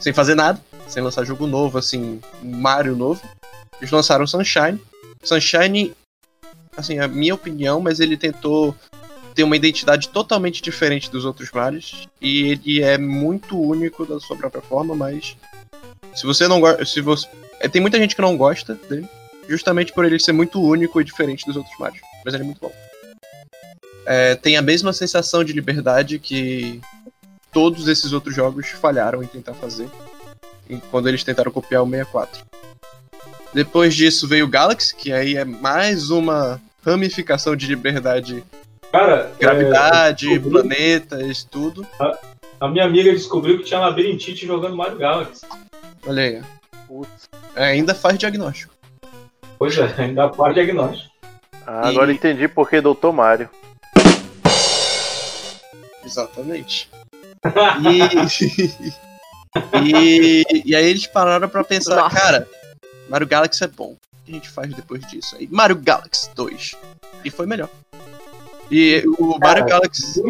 sem 0.00 0.12
fazer 0.12 0.34
nada, 0.34 0.60
sem 0.88 1.02
lançar 1.02 1.24
jogo 1.24 1.46
novo, 1.46 1.78
assim, 1.78 2.20
Mario 2.42 2.96
novo. 2.96 3.22
Eles 3.78 3.90
lançaram 3.90 4.26
Sunshine. 4.26 4.80
Sunshine, 5.22 5.94
assim, 6.76 6.98
é 6.98 7.02
a 7.02 7.08
minha 7.08 7.34
opinião, 7.34 7.80
mas 7.80 8.00
ele 8.00 8.16
tentou 8.16 8.74
ter 9.34 9.42
uma 9.42 9.56
identidade 9.56 10.08
totalmente 10.08 10.62
diferente 10.62 11.10
dos 11.10 11.24
outros 11.24 11.50
Marios. 11.50 12.08
E 12.20 12.50
ele 12.50 12.82
é 12.82 12.98
muito 12.98 13.60
único 13.60 14.04
da 14.04 14.20
sua 14.20 14.36
própria 14.36 14.62
forma, 14.62 14.94
mas. 14.94 15.36
Se 16.14 16.24
você 16.24 16.46
não 16.46 16.60
gosta. 16.60 16.84
Se 16.84 17.00
você. 17.00 17.28
é, 17.60 17.68
Tem 17.68 17.80
muita 17.80 17.98
gente 17.98 18.14
que 18.14 18.22
não 18.22 18.36
gosta 18.36 18.74
dele, 18.88 19.08
justamente 19.48 19.92
por 19.92 20.04
ele 20.04 20.18
ser 20.18 20.32
muito 20.32 20.62
único 20.62 21.00
e 21.00 21.04
diferente 21.04 21.46
dos 21.46 21.56
outros 21.56 21.76
Marios. 21.78 22.02
Mas 22.24 22.34
ele 22.34 22.42
é 22.42 22.46
muito 22.46 22.60
bom. 22.60 22.72
É, 24.04 24.34
tem 24.34 24.56
a 24.56 24.62
mesma 24.62 24.92
sensação 24.92 25.44
de 25.44 25.52
liberdade 25.52 26.18
que 26.18 26.80
todos 27.52 27.86
esses 27.86 28.12
outros 28.12 28.34
jogos 28.34 28.68
falharam 28.70 29.22
em 29.22 29.26
tentar 29.26 29.54
fazer 29.54 29.88
quando 30.90 31.08
eles 31.08 31.22
tentaram 31.22 31.52
copiar 31.52 31.82
o 31.82 31.90
64. 31.90 32.44
Depois 33.52 33.94
disso 33.94 34.26
veio 34.26 34.46
o 34.46 34.48
Galaxy, 34.48 34.94
que 34.94 35.12
aí 35.12 35.36
é 35.36 35.44
mais 35.44 36.10
uma 36.10 36.60
ramificação 36.84 37.54
de 37.54 37.66
liberdade, 37.66 38.42
Cara, 38.92 39.32
gravidade, 39.40 40.28
é, 40.28 40.36
eu 40.36 40.38
descobri- 40.38 40.68
planetas, 40.68 41.44
tudo. 41.44 41.86
A 42.60 42.68
minha 42.68 42.84
amiga 42.84 43.10
descobriu 43.10 43.58
que 43.58 43.64
tinha 43.64 43.80
labirintite 43.80 44.46
jogando 44.46 44.76
Mario 44.76 44.98
Galaxy. 44.98 45.46
Olha 46.06 46.22
aí. 46.22 46.42
É, 47.56 47.64
ainda 47.64 47.94
faz 47.94 48.18
diagnóstico. 48.18 48.74
Pois 49.58 49.76
é, 49.78 49.94
ainda 49.96 50.30
faz 50.32 50.54
diagnóstico. 50.54 51.10
Ah, 51.66 51.88
agora 51.88 52.12
entendi 52.12 52.46
por 52.48 52.68
que 52.68 52.80
Doutor 52.80 53.12
Mario. 53.12 53.48
Exatamente. 56.04 56.90
E... 57.80 58.92
e, 59.82 60.62
e 60.66 60.76
aí 60.76 60.84
eles 60.84 61.06
pararam 61.06 61.48
pra 61.48 61.64
pensar, 61.64 61.96
Nossa. 61.96 62.16
cara, 62.16 62.48
Mario 63.08 63.26
Galaxy 63.26 63.64
é 63.64 63.68
bom. 63.68 63.92
O 63.92 64.24
que 64.24 64.32
a 64.32 64.34
gente 64.34 64.50
faz 64.50 64.72
depois 64.74 65.00
disso? 65.06 65.34
Aí, 65.36 65.48
Mario 65.50 65.76
Galaxy 65.76 66.30
2. 66.34 66.76
E 67.24 67.30
foi 67.30 67.46
melhor. 67.46 67.68
E 68.74 69.04
o 69.18 69.38
Mario 69.38 69.66
Galaxy. 69.66 70.22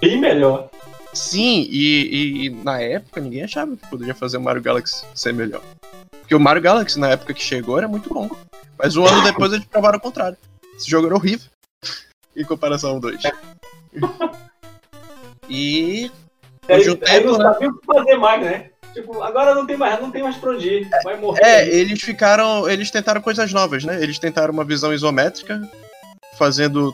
Bem 0.00 0.18
melhor. 0.18 0.70
Sim, 1.12 1.66
e, 1.68 2.06
e- 2.06 2.46
e 2.46 2.50
na 2.50 2.80
época 2.80 3.20
ninguém 3.20 3.42
achava 3.44 3.76
que 3.76 3.86
poderia 3.86 4.14
fazer 4.14 4.38
o 4.38 4.40
Mario 4.40 4.62
Galaxy 4.62 5.04
ser 5.14 5.34
melhor. 5.34 5.60
Porque 6.20 6.34
o 6.34 6.40
Mario 6.40 6.62
Galaxy, 6.62 6.98
na 6.98 7.10
época 7.10 7.34
que 7.34 7.42
chegou, 7.42 7.76
era 7.76 7.86
muito 7.86 8.08
bom. 8.12 8.30
Mas 8.78 8.96
um 8.96 9.04
ano 9.06 9.20
depois 9.22 9.52
eles 9.52 9.66
provaram 9.66 9.98
o 9.98 10.00
contrário. 10.00 10.38
Esse 10.74 10.88
jogo 10.90 11.06
era 11.06 11.14
horrível. 11.14 11.50
em 12.34 12.44
comparação 12.44 12.92
ao 12.92 13.00
2. 13.00 13.20
E. 15.48 16.10
Aí, 16.68 16.78
Hoje 16.78 16.90
o 16.90 16.92
aí 16.92 16.98
tempo, 16.98 17.26
não 17.32 17.38
né? 17.38 17.44
sabia 17.52 17.68
o 17.68 17.78
que 17.78 17.86
fazer 17.86 18.16
mais, 18.16 18.42
né? 18.42 18.70
Tipo, 18.94 19.22
agora 19.22 19.54
não 19.54 19.66
tem 19.66 19.76
mais, 19.76 20.00
não 20.00 20.10
tem 20.10 20.22
mais 20.22 20.36
pra 20.36 20.52
onde 20.52 20.68
ir. 20.68 20.88
Vai 21.04 21.18
morrer. 21.20 21.42
É, 21.44 21.68
eles 21.68 22.00
ficaram. 22.00 22.68
Eles 22.70 22.90
tentaram 22.90 23.20
coisas 23.20 23.52
novas, 23.52 23.84
né? 23.84 24.02
Eles 24.02 24.18
tentaram 24.18 24.52
uma 24.54 24.64
visão 24.64 24.94
isométrica, 24.94 25.60
fazendo. 26.38 26.92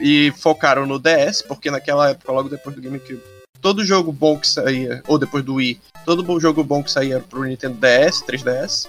E 0.00 0.32
focaram 0.36 0.86
no 0.86 0.98
DS, 0.98 1.42
porque 1.42 1.70
naquela 1.70 2.10
época, 2.10 2.32
logo 2.32 2.48
depois 2.48 2.76
do 2.76 2.82
GameCube, 2.82 3.20
todo 3.60 3.84
jogo 3.84 4.12
bom 4.12 4.38
que 4.38 4.46
saía, 4.46 5.02
ou 5.08 5.18
depois 5.18 5.44
do 5.44 5.54
Wii, 5.54 5.80
todo 6.04 6.38
jogo 6.40 6.62
bom 6.62 6.82
que 6.82 6.90
saía 6.90 7.18
pro 7.20 7.44
Nintendo 7.44 7.76
DS, 7.80 8.22
3DS. 8.22 8.86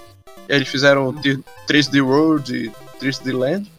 E 0.48 0.52
aí 0.52 0.56
eles 0.58 0.68
fizeram 0.68 1.08
o 1.08 1.12
T- 1.12 1.40
3D 1.66 2.00
World 2.04 2.54
e 2.54 2.70
3D 3.00 3.32
Land. 3.36 3.70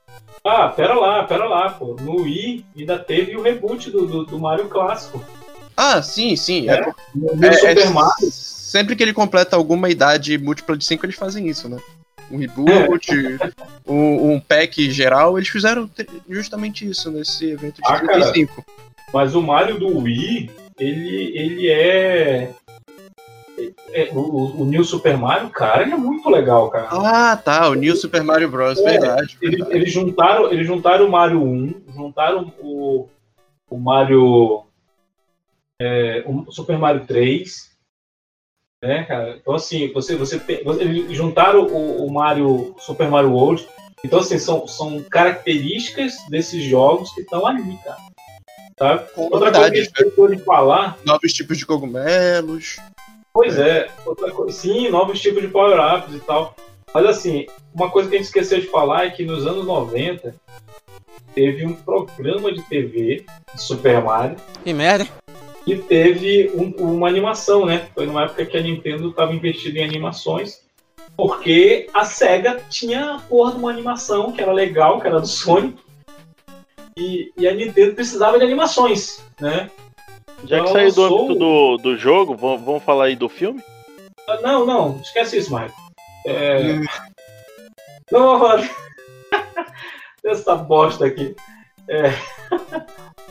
Ah, 0.44 0.70
pera 0.70 0.94
lá, 0.96 1.24
pera 1.24 1.46
lá, 1.46 1.70
pô. 1.72 1.96
No 2.02 2.22
Wii 2.24 2.66
ainda 2.78 2.98
teve 3.00 3.36
o 3.38 3.42
reboot 3.42 3.90
do, 3.92 4.06
do, 4.06 4.26
do 4.26 4.40
Mario 4.40 4.68
clássico. 4.68 5.24
Ah, 5.76 6.02
sim, 6.02 6.36
sim. 6.36 6.70
É, 6.70 6.74
É, 6.74 7.48
é- 7.48 7.54
Super 7.54 7.78
é- 7.78 7.90
Mario. 7.90 8.32
Sempre 8.32 8.96
que 8.98 9.04
ele 9.04 9.14
completa 9.14 9.56
alguma 9.56 9.90
idade 9.90 10.38
múltipla 10.38 10.76
de 10.76 10.84
5, 10.84 11.06
eles 11.06 11.16
fazem 11.16 11.48
isso, 11.48 11.70
né? 11.70 11.78
Um 12.30 12.38
reboot, 12.38 13.10
um, 13.88 14.34
um 14.34 14.40
pack 14.40 14.92
geral, 14.92 15.38
eles 15.38 15.48
fizeram 15.50 15.88
te- 15.88 16.06
justamente 16.30 16.88
isso 16.88 17.10
nesse 17.10 17.52
evento 17.52 17.76
de 17.76 17.82
Ah, 17.88 18.00
cara. 18.02 18.32
35. 18.32 18.66
Mas 19.14 19.34
o 19.34 19.42
Mario 19.42 19.80
do 19.80 20.00
Wii, 20.00 20.52
ele, 20.78 21.38
ele 21.38 21.70
é. 21.70 22.52
é- 23.94 24.10
o, 24.14 24.20
o- 24.20 24.62
o 24.62 24.66
New 24.66 24.84
Super 24.84 25.18
Mario, 25.18 25.50
cara, 25.50 25.84
ele 25.84 25.94
é 25.94 25.98
muito 25.98 26.30
legal, 26.30 26.70
cara. 26.70 26.90
Ah, 26.92 27.38
tá, 27.38 27.70
o 27.70 27.74
New 27.76 27.96
Super 27.96 28.22
Mario 28.24 28.50
Bros. 28.50 28.78
É, 28.80 28.84
verdade. 28.84 29.38
Eles, 29.42 29.60
verdade. 29.60 29.78
eles 29.80 29.94
juntaram, 29.94 30.52
eles 30.52 30.68
juntaram 30.68 31.06
o 31.08 31.12
Mario 31.12 31.42
1, 31.42 31.74
juntaram 31.96 32.52
o, 32.60 33.08
o 33.70 33.78
Mario. 33.78 34.66
é, 35.82 36.24
o 36.26 36.52
Super 36.52 36.78
Mario 36.78 37.06
3. 37.06 37.72
Né, 38.84 39.04
cara? 39.06 39.38
Então, 39.42 39.56
assim, 39.56 39.92
você, 39.92 40.16
você 40.16 40.40
tem, 40.40 40.64
você- 40.64 41.14
juntaram 41.14 41.66
o, 41.66 42.06
o 42.06 42.14
Mario 42.14 42.76
Super 42.80 43.10
Mario 43.10 43.32
World. 43.32 43.68
Então, 44.06 44.20
assim, 44.20 44.38
são, 44.38 44.68
são 44.68 45.02
características 45.04 46.16
desses 46.30 46.64
jogos 46.64 47.12
que 47.14 47.22
estão 47.22 47.46
ali, 47.48 47.78
cara. 47.84 47.98
Tá? 48.76 49.00
Com 49.00 49.24
Outra 49.24 49.52
coisa 49.52 49.72
que 49.72 49.78
a 49.78 49.84
gente 49.84 49.88
esqueceu 49.88 50.28
de 50.28 50.38
falar 50.44 50.98
Novos 51.04 51.34
tipos 51.34 51.58
de 51.58 51.66
cogumelos. 51.66 52.78
Pois 53.34 53.58
é, 53.58 53.88
outra 54.06 54.32
coisa, 54.32 54.56
sim, 54.56 54.90
novos 54.90 55.20
tipos 55.20 55.42
de 55.42 55.48
power-ups 55.48 56.14
e 56.14 56.20
tal. 56.20 56.56
Mas 56.94 57.06
assim, 57.08 57.48
uma 57.74 57.90
coisa 57.90 58.08
que 58.10 58.16
a 58.16 58.18
gente 58.20 58.28
esqueceu 58.28 58.62
de 58.62 58.68
falar 58.68 59.06
é 59.06 59.10
que 59.10 59.26
nos 59.26 59.48
anos 59.48 59.66
90 59.66 60.36
teve 61.34 61.66
um 61.66 61.74
programa 61.74 62.52
de 62.52 62.62
TV 62.64 63.26
de 63.54 63.62
Super 63.62 64.02
Mario 64.04 64.38
Que 64.64 64.74
merda. 64.74 65.08
E 65.68 65.76
teve 65.78 66.50
um- 66.56 66.74
uma 66.96 67.08
animação, 67.08 67.66
né? 67.66 67.88
Foi 67.94 68.06
numa 68.06 68.24
época 68.24 68.46
que 68.46 68.58
a 68.58 68.62
Nintendo 68.62 69.10
estava 69.10 69.34
investindo 69.34 69.78
em 69.78 69.84
animações 69.84 70.66
Porque 71.16 71.90
a 71.96 72.06
SEGA 72.06 72.62
tinha 72.70 73.16
a 73.16 73.20
porra 73.20 73.52
de 73.54 73.58
uma 73.58 73.72
animação 73.72 74.32
que 74.32 74.40
era 74.42 74.52
legal, 74.54 75.02
que 75.02 75.08
era 75.08 75.20
do 75.20 75.26
Sonic. 75.28 75.76
E, 76.96 77.32
e 77.36 77.48
a 77.48 77.54
Nintendo 77.56 77.96
precisava 77.96 78.38
de 78.38 78.46
animações, 78.46 79.24
né? 79.42 79.70
Já 80.46 80.58
que 80.58 80.70
Então, 80.70 80.74
saiu 80.74 80.94
do 80.94 81.04
âmbito 81.06 81.36
do, 81.36 81.78
do 81.78 81.98
jogo, 81.98 82.36
vamos, 82.36 82.62
vamos 82.64 82.84
falar 82.84 83.06
aí 83.06 83.16
do 83.16 83.28
filme? 83.28 83.64
Ah, 84.30 84.40
Não, 84.42 84.64
não, 84.66 85.00
esquece 85.02 85.38
isso, 85.40 85.52
Maicon. 85.52 85.74
É... 86.28 86.80
Não 88.12 88.20
vou 88.22 88.40
falar 88.40 88.70
dessa 90.24 90.56
bosta 90.56 91.06
aqui. 91.08 91.36
É... 91.90 92.12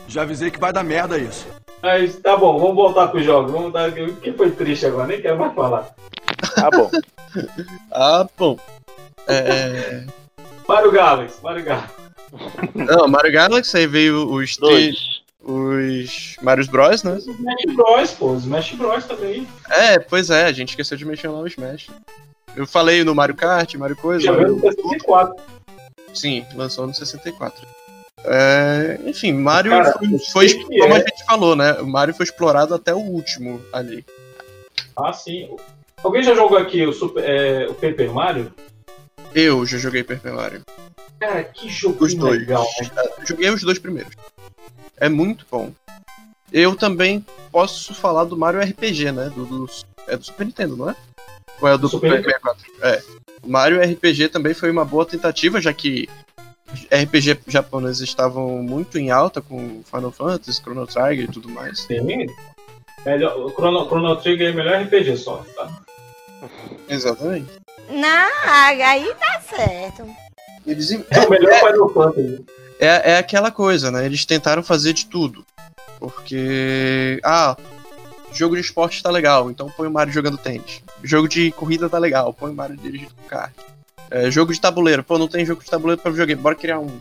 Já 0.09 0.23
avisei 0.23 0.51
que 0.51 0.59
vai 0.59 0.73
dar 0.73 0.83
merda 0.83 1.17
isso. 1.17 1.47
Mas 1.81 2.15
tá 2.17 2.35
bom, 2.35 2.59
vamos 2.59 2.75
voltar 2.75 3.07
pro 3.07 3.21
jogo. 3.21 3.51
Vamos 3.51 3.73
dar... 3.73 3.89
O 3.89 4.15
que 4.15 4.33
foi 4.33 4.51
triste 4.51 4.85
agora? 4.85 5.07
Nem 5.07 5.21
quero 5.21 5.37
mais 5.37 5.53
falar. 5.53 5.95
Tá 6.55 6.69
bom. 6.69 6.89
Ah, 7.91 8.27
bom. 8.35 8.57
É... 9.27 10.05
Mario 10.67 10.91
Galaxy, 10.91 11.37
Mario 11.43 11.63
Galaxy. 11.63 11.93
Não, 12.73 13.07
Mario 13.07 13.31
Galaxy, 13.31 13.77
aí 13.77 13.85
veio 13.85 14.27
os 14.31 14.57
três. 14.57 15.21
Os 15.43 16.35
Mario 16.41 16.67
Bros, 16.67 17.03
né? 17.03 17.17
Smash 17.17 17.75
Bros, 17.75 18.11
pô. 18.11 18.35
Smash 18.35 18.73
Bros 18.73 19.05
também. 19.05 19.47
É, 19.69 19.99
pois 19.99 20.29
é, 20.29 20.45
a 20.45 20.51
gente 20.51 20.69
esqueceu 20.69 20.97
de 20.97 21.05
mencionar 21.05 21.41
o 21.41 21.47
Smash. 21.47 21.89
Eu 22.55 22.65
falei 22.65 23.03
no 23.03 23.13
Mario 23.13 23.35
Kart, 23.35 23.75
Mario 23.75 23.95
Coisa. 23.95 24.25
Já 24.25 24.31
veio 24.31 24.55
no 24.55 24.59
64. 24.59 25.35
Sim, 26.13 26.45
lançou 26.55 26.87
no 26.87 26.93
64. 26.93 27.65
É, 28.25 28.99
enfim, 29.05 29.31
Mario 29.33 29.71
Cara, 29.71 29.93
foi, 29.93 30.19
foi- 30.31 30.47
que 30.53 30.79
como 30.79 30.93
a 30.93 30.97
é. 30.97 31.01
gente 31.01 31.25
falou, 31.25 31.55
né? 31.55 31.73
O 31.73 31.87
Mario 31.87 32.13
foi 32.13 32.25
explorado 32.25 32.73
até 32.73 32.93
o 32.93 32.97
último 32.99 33.61
ali. 33.71 34.05
Ah, 34.95 35.13
sim. 35.13 35.55
Alguém 36.03 36.23
já 36.23 36.33
jogou 36.35 36.57
aqui 36.57 36.85
o, 36.85 36.93
Super, 36.93 37.23
é, 37.23 37.67
o 37.67 37.73
Paper 37.73 38.11
Mario? 38.11 38.53
Eu 39.33 39.65
já 39.65 39.77
joguei 39.77 40.03
Paper 40.03 40.33
Mario. 40.33 40.61
Cara, 41.19 41.43
que 41.43 41.69
jogo 41.69 42.03
Os 42.05 42.13
dois. 42.13 42.39
legal, 42.39 42.63
né? 42.81 43.03
Joguei 43.27 43.49
os 43.49 43.61
dois 43.63 43.79
primeiros. 43.79 44.13
É 44.97 45.09
muito 45.09 45.45
bom. 45.49 45.71
Eu 46.51 46.75
também 46.75 47.25
posso 47.51 47.93
falar 47.93 48.23
do 48.25 48.37
Mario 48.37 48.61
RPG, 48.61 49.11
né? 49.11 49.29
Do, 49.33 49.45
do- 49.45 49.69
é 50.07 50.15
do 50.17 50.23
Super 50.25 50.45
Nintendo, 50.45 50.75
não 50.77 50.89
é? 50.89 50.95
Ou 51.61 51.67
é 51.67 51.77
do 51.77 51.87
Super 51.89 52.09
Super 52.17 52.23
64? 52.23 52.65
É. 52.83 53.03
O 53.43 53.49
Mario 53.49 53.81
RPG 53.81 54.29
também 54.29 54.53
foi 54.53 54.69
uma 54.71 54.85
boa 54.85 55.05
tentativa, 55.05 55.59
já 55.59 55.73
que 55.73 56.07
RPG 56.91 57.39
japoneses 57.47 58.01
estavam 58.01 58.61
muito 58.61 58.97
em 58.97 59.09
alta 59.09 59.41
com 59.41 59.81
Final 59.83 60.11
Fantasy, 60.11 60.61
Chrono 60.61 60.85
Trigger 60.85 61.25
e 61.25 61.31
tudo 61.31 61.49
mais. 61.49 61.79
Sim. 61.81 62.27
Melhor, 63.05 63.37
o 63.37 63.49
Chrono, 63.51 63.85
Chrono 63.87 64.15
Trigger 64.17 64.49
é 64.49 64.51
o 64.51 64.55
melhor 64.55 64.81
RPG 64.83 65.17
só, 65.17 65.45
tá? 65.55 65.69
Exatamente. 66.89 67.47
Não, 67.89 68.29
aí 68.85 69.13
tá 69.15 69.41
certo. 69.41 70.07
Eles, 70.65 70.91
É 70.91 71.19
o 71.25 71.29
melhor 71.29 71.53
Final 71.59 71.89
Fantasy. 71.93 72.45
é, 72.79 73.11
é 73.11 73.17
aquela 73.17 73.49
coisa, 73.49 73.89
né? 73.89 74.05
Eles 74.05 74.25
tentaram 74.25 74.61
fazer 74.61 74.93
de 74.93 75.05
tudo. 75.05 75.45
Porque. 75.99 77.19
Ah, 77.23 77.55
jogo 78.33 78.55
de 78.55 78.61
esporte 78.61 79.01
tá 79.01 79.09
legal, 79.09 79.49
então 79.49 79.69
põe 79.69 79.87
o 79.87 79.91
Mario 79.91 80.13
jogando 80.13 80.37
tênis. 80.37 80.83
Jogo 81.03 81.27
de 81.27 81.51
corrida 81.51 81.89
tá 81.89 81.97
legal, 81.97 82.33
põe 82.33 82.51
o 82.51 82.55
Mario 82.55 82.77
dirigindo 82.77 83.13
kart. 83.27 83.53
É, 84.09 84.31
jogo 84.31 84.53
de 84.53 84.61
tabuleiro, 84.61 85.03
pô, 85.03 85.17
não 85.17 85.27
tem 85.27 85.45
jogo 85.45 85.63
de 85.63 85.69
tabuleiro 85.69 86.01
pra 86.01 86.11
videogame, 86.11 86.41
bora 86.41 86.55
criar 86.55 86.79
um. 86.79 86.99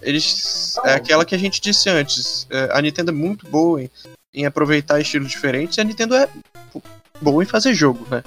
Eles. 0.00 0.76
É 0.84 0.94
aquela 0.94 1.24
que 1.24 1.34
a 1.34 1.38
gente 1.38 1.60
disse 1.60 1.88
antes. 1.88 2.46
é, 2.50 2.68
a 2.72 2.80
Nintendo 2.80 3.10
é 3.10 3.14
muito 3.14 3.46
boa 3.46 3.82
em, 3.82 3.90
em 4.32 4.46
aproveitar 4.46 5.00
estilos 5.00 5.30
diferentes 5.30 5.76
e 5.76 5.80
a 5.80 5.84
Nintendo 5.84 6.14
é 6.14 6.28
boa 7.20 7.42
em 7.42 7.46
fazer 7.46 7.74
jogo, 7.74 8.06
né? 8.10 8.22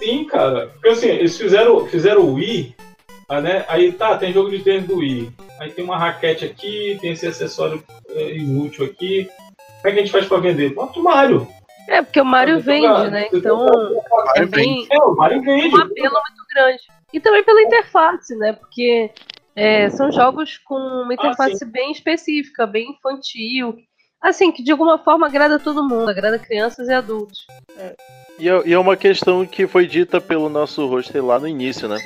Sim, 0.00 0.24
cara. 0.24 0.68
Porque 0.68 0.88
assim, 0.88 1.08
eles 1.08 1.36
fizeram, 1.36 1.86
fizeram 1.86 2.22
o 2.22 2.34
Wii, 2.34 2.74
ah, 3.28 3.40
né? 3.40 3.64
Aí 3.68 3.92
tá, 3.92 4.16
tem 4.16 4.32
jogo 4.32 4.50
de 4.50 4.60
tênis 4.60 4.86
do 4.86 4.96
Wii. 4.96 5.30
Aí 5.60 5.70
tem 5.70 5.84
uma 5.84 5.98
raquete 5.98 6.44
aqui, 6.44 6.96
tem 7.00 7.12
esse 7.12 7.26
acessório 7.26 7.82
é, 8.10 8.36
inútil 8.36 8.86
aqui. 8.86 9.28
Como 9.82 9.88
é 9.88 9.92
que 9.92 9.98
a 9.98 10.02
gente 10.02 10.12
faz 10.12 10.26
pra 10.26 10.38
vender? 10.38 10.74
Bota 10.74 10.98
o 10.98 11.02
Mario. 11.02 11.46
É, 11.88 12.02
porque 12.02 12.20
o 12.20 12.24
Mario 12.24 12.60
vende, 12.60 13.10
né? 13.10 13.28
Então 13.32 13.66
é 14.36 14.44
bem 14.44 14.86
É, 14.90 14.98
o 14.98 15.16
Mario 15.16 15.42
vende. 15.42 15.74
um 15.74 15.80
apelo 15.80 16.12
muito 16.12 16.44
grande. 16.54 16.82
E 17.12 17.18
também 17.18 17.42
pela 17.42 17.62
interface, 17.62 18.36
né? 18.36 18.52
Porque 18.52 19.10
é, 19.56 19.88
são 19.88 20.12
jogos 20.12 20.58
com 20.58 20.74
uma 20.74 21.14
interface 21.14 21.64
bem 21.64 21.90
específica, 21.90 22.66
bem 22.66 22.90
infantil. 22.90 23.74
Assim, 24.20 24.52
que 24.52 24.62
de 24.62 24.70
alguma 24.70 24.98
forma 24.98 25.26
agrada 25.26 25.58
todo 25.58 25.88
mundo, 25.88 26.10
agrada 26.10 26.38
crianças 26.38 26.88
e 26.88 26.92
adultos. 26.92 27.46
E 28.38 28.48
é, 28.48 28.62
e 28.66 28.72
é 28.72 28.78
uma 28.78 28.96
questão 28.96 29.46
que 29.46 29.66
foi 29.66 29.86
dita 29.86 30.20
pelo 30.20 30.48
nosso 30.48 30.86
roster 30.86 31.24
lá 31.24 31.38
no 31.38 31.48
início, 31.48 31.88
né? 31.88 31.98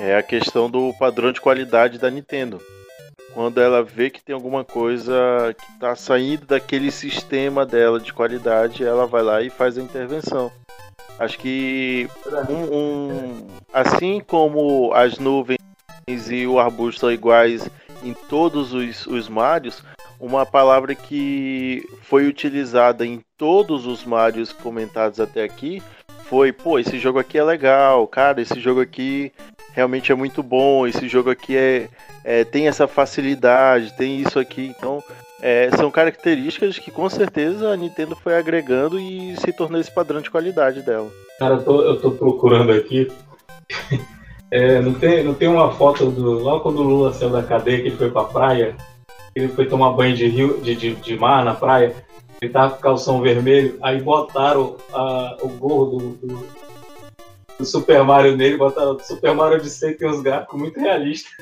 É 0.00 0.16
a 0.16 0.22
questão 0.22 0.70
do 0.70 0.94
padrão 0.98 1.32
de 1.32 1.40
qualidade 1.40 1.98
da 1.98 2.10
Nintendo. 2.10 2.60
Quando 3.38 3.60
ela 3.60 3.84
vê 3.84 4.10
que 4.10 4.20
tem 4.20 4.34
alguma 4.34 4.64
coisa 4.64 5.14
que 5.56 5.78
tá 5.78 5.94
saindo 5.94 6.44
daquele 6.44 6.90
sistema 6.90 7.64
dela 7.64 8.00
de 8.00 8.12
qualidade, 8.12 8.82
ela 8.82 9.06
vai 9.06 9.22
lá 9.22 9.40
e 9.40 9.48
faz 9.48 9.78
a 9.78 9.80
intervenção. 9.80 10.50
Acho 11.20 11.38
que 11.38 12.08
um, 12.50 12.76
um- 12.76 13.46
assim 13.72 14.18
como 14.18 14.92
as 14.92 15.20
nuvens 15.20 15.60
e 16.28 16.48
o 16.48 16.58
arbusto 16.58 17.02
são 17.02 17.12
iguais 17.12 17.70
em 18.02 18.12
todos 18.12 18.74
os, 18.74 19.06
os 19.06 19.28
Marios, 19.28 19.84
uma 20.18 20.44
palavra 20.44 20.96
que 20.96 21.88
foi 22.02 22.26
utilizada 22.26 23.06
em 23.06 23.20
todos 23.36 23.86
os 23.86 24.04
Marios 24.04 24.52
comentados 24.52 25.20
até 25.20 25.44
aqui 25.44 25.80
foi, 26.24 26.52
pô, 26.52 26.76
esse 26.76 26.98
jogo 26.98 27.20
aqui 27.20 27.38
é 27.38 27.44
legal, 27.44 28.04
cara, 28.08 28.40
esse 28.42 28.58
jogo 28.58 28.80
aqui 28.80 29.32
realmente 29.78 30.10
é 30.10 30.14
muito 30.14 30.42
bom, 30.42 30.86
esse 30.88 31.06
jogo 31.08 31.30
aqui 31.30 31.56
é, 31.56 31.88
é- 32.24 32.42
tem 32.44 32.66
essa 32.66 32.88
facilidade, 32.88 33.92
tem 33.96 34.20
isso 34.20 34.36
aqui, 34.38 34.74
então 34.76 35.00
é, 35.40 35.70
são 35.76 35.88
características 35.88 36.80
que 36.80 36.90
com 36.90 37.08
certeza 37.08 37.70
a 37.72 37.76
Nintendo 37.76 38.16
foi 38.16 38.34
agregando 38.36 38.98
e 38.98 39.36
se 39.36 39.52
tornou 39.52 39.80
esse 39.80 39.90
padrão 39.94 40.20
de 40.20 40.30
qualidade 40.30 40.82
dela. 40.82 41.08
Cara, 41.38 41.54
eu 41.54 41.62
tô, 41.62 41.82
eu 41.82 42.00
tô 42.00 42.10
procurando 42.10 42.72
aqui. 42.72 43.08
É, 44.50 44.80
não, 44.80 44.94
tem, 44.94 45.22
não 45.22 45.34
tem 45.34 45.46
uma 45.46 45.70
foto 45.72 46.10
do. 46.10 46.38
Logo 46.38 46.60
quando 46.60 46.78
o 46.78 46.82
Lula 46.82 47.12
saiu 47.12 47.28
da 47.28 47.42
cadeia, 47.42 47.82
que 47.82 47.88
ele 47.88 47.96
foi 47.98 48.10
pra 48.10 48.24
praia, 48.24 48.74
ele 49.36 49.48
foi 49.48 49.66
tomar 49.66 49.90
banho 49.92 50.16
de 50.16 50.26
rio, 50.26 50.58
de, 50.62 50.74
de, 50.74 50.94
de 50.94 51.18
mar 51.18 51.44
na 51.44 51.52
praia, 51.52 51.94
ele 52.40 52.50
tava 52.50 52.74
com 52.74 52.80
calção 52.80 53.20
vermelho, 53.20 53.76
aí 53.82 54.00
botaram 54.00 54.76
a- 54.90 55.36
o 55.42 55.48
gorro 55.48 55.84
do, 55.98 55.98
do, 56.26 56.46
do 57.58 57.64
Super 57.64 58.04
Mario 58.04 58.36
nele, 58.36 58.56
botaram 58.56 58.92
o 58.94 59.00
Super 59.00 59.34
Mario 59.34 59.60
de 59.60 59.68
100 59.68 59.94
tem 59.94 60.08
uns 60.08 60.22
gráficos 60.22 60.58
muito 60.58 60.78
realistas. 60.78 61.32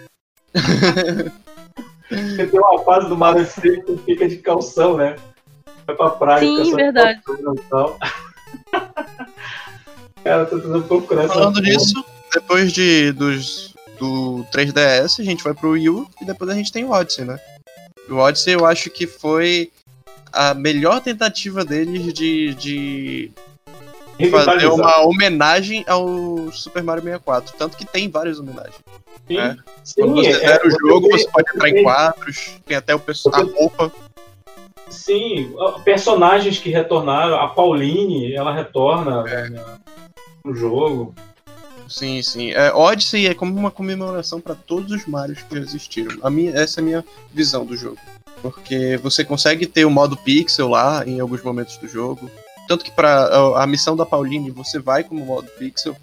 Tem 2.08 2.48
uma 2.60 2.84
fase 2.84 3.08
do 3.08 3.16
Mario 3.16 3.44
100 3.44 3.82
que 3.82 3.96
fica 3.98 4.28
de 4.28 4.36
calção, 4.36 4.96
né? 4.96 5.16
Vai 5.84 5.96
pra 5.96 6.10
praia, 6.10 6.40
Sim, 6.40 6.74
verdade. 6.74 7.20
calção 7.22 7.54
e. 7.54 7.98
Cara, 10.22 10.46
tô 10.46 10.58
tentando 10.58 10.82
procurar 10.84 11.24
essa 11.24 11.34
Falando 11.34 11.60
nisso, 11.60 12.04
depois 12.32 12.72
de, 12.72 13.12
dos, 13.12 13.74
do 13.98 14.44
3DS, 14.52 15.20
a 15.20 15.24
gente 15.24 15.44
vai 15.44 15.54
pro 15.54 15.70
Wii 15.70 15.88
U 15.88 16.08
e 16.20 16.24
depois 16.24 16.50
a 16.50 16.54
gente 16.54 16.72
tem 16.72 16.84
o 16.84 16.90
Odyssey, 16.90 17.24
né? 17.24 17.38
O 18.08 18.14
Odyssey 18.14 18.54
eu 18.54 18.64
acho 18.64 18.90
que 18.90 19.06
foi 19.06 19.70
a 20.32 20.52
melhor 20.54 21.00
tentativa 21.00 21.64
deles 21.64 22.12
de, 22.12 22.54
de 22.54 23.30
fazer 24.30 24.66
uma 24.68 25.00
homenagem 25.02 25.84
ao 25.86 26.50
Super 26.52 26.82
Mario 26.82 27.02
64. 27.02 27.54
Tanto 27.56 27.76
que 27.76 27.84
tem 27.84 28.08
várias 28.08 28.38
homenagens. 28.38 28.76
Sim. 29.26 29.36
né? 29.36 29.56
Sim, 29.82 30.00
Quando 30.02 30.14
você 30.16 30.28
é, 30.30 30.38
zera 30.38 30.66
o 30.66 30.70
você 30.70 30.76
jogo, 30.80 31.08
você 31.10 31.28
pode 31.28 31.50
entrar 31.54 31.68
em 31.68 31.82
quadros, 31.82 32.50
tem 32.64 32.76
até 32.76 32.94
o 32.94 32.98
pessoal, 32.98 33.34
a 33.36 33.44
roupa. 33.44 33.92
Sim, 34.88 35.52
personagens 35.84 36.58
que 36.58 36.70
retornaram, 36.70 37.36
a 37.40 37.48
Pauline, 37.48 38.32
ela 38.32 38.52
retorna 38.54 39.22
né, 39.24 39.48
na- 39.50 39.78
no 40.44 40.54
jogo. 40.54 41.14
Sim, 41.88 42.20
sim. 42.22 42.50
É, 42.52 42.72
Odyssey 42.72 43.26
é 43.26 43.34
como 43.34 43.56
uma 43.58 43.70
comemoração 43.70 44.40
para 44.40 44.54
todos 44.54 44.92
os 44.92 45.06
Marios 45.06 45.42
que 45.42 45.56
existiram. 45.56 46.16
A 46.22 46.30
minha, 46.30 46.52
essa 46.56 46.80
é 46.80 46.82
a 46.82 46.84
minha 46.84 47.04
visão 47.32 47.64
do 47.64 47.76
jogo. 47.76 47.98
Porque 48.42 48.96
você 48.98 49.24
consegue 49.24 49.66
ter 49.66 49.84
o 49.84 49.90
modo 49.90 50.16
pixel 50.16 50.68
lá 50.68 51.04
em 51.06 51.20
alguns 51.20 51.42
momentos 51.42 51.76
do 51.78 51.88
jogo. 51.88 52.30
Tanto 52.66 52.84
que 52.84 52.90
para 52.90 53.28
a 53.56 53.66
missão 53.66 53.96
da 53.96 54.04
Pauline 54.04 54.50
você 54.50 54.78
vai 54.78 55.04
como 55.04 55.24
modo 55.24 55.48
pixel, 55.58 55.96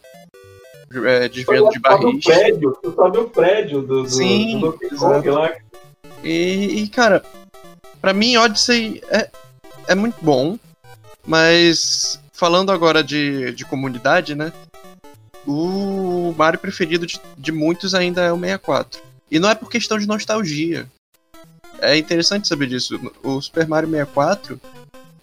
é, 1.06 1.28
desviando 1.28 1.70
de 1.72 1.80
barris. 1.80 2.24
prédio, 2.24 2.78
tu 2.82 2.90
o 2.90 3.30
prédio 3.30 3.82
do, 3.82 4.04
do, 4.04 4.10
Sim, 4.10 4.60
do 4.60 4.74
Kong 4.98 5.30
lá. 5.30 5.52
E, 6.24 6.84
e, 6.84 6.88
cara, 6.88 7.24
pra 8.00 8.14
mim 8.14 8.38
Odyssey 8.38 9.02
é, 9.10 9.30
é 9.88 9.96
muito 9.96 10.16
bom, 10.22 10.58
mas 11.26 12.20
falando 12.32 12.72
agora 12.72 13.04
de, 13.04 13.52
de 13.54 13.66
comunidade, 13.66 14.36
né? 14.36 14.54
O 15.46 16.34
Mario 16.38 16.60
preferido 16.60 17.06
de, 17.06 17.20
de 17.38 17.52
muitos 17.52 17.94
ainda 17.94 18.22
é 18.22 18.32
o 18.32 18.40
64. 18.40 19.02
E 19.30 19.40
não 19.40 19.50
é 19.50 19.56
por 19.56 19.70
questão 19.70 19.98
de 19.98 20.08
nostalgia. 20.08 20.88
É 21.82 21.98
interessante 21.98 22.48
saber 22.48 22.68
disso. 22.68 23.00
O 23.22 23.42
Super 23.42 23.68
Mario 23.68 23.90
64, 23.90 24.60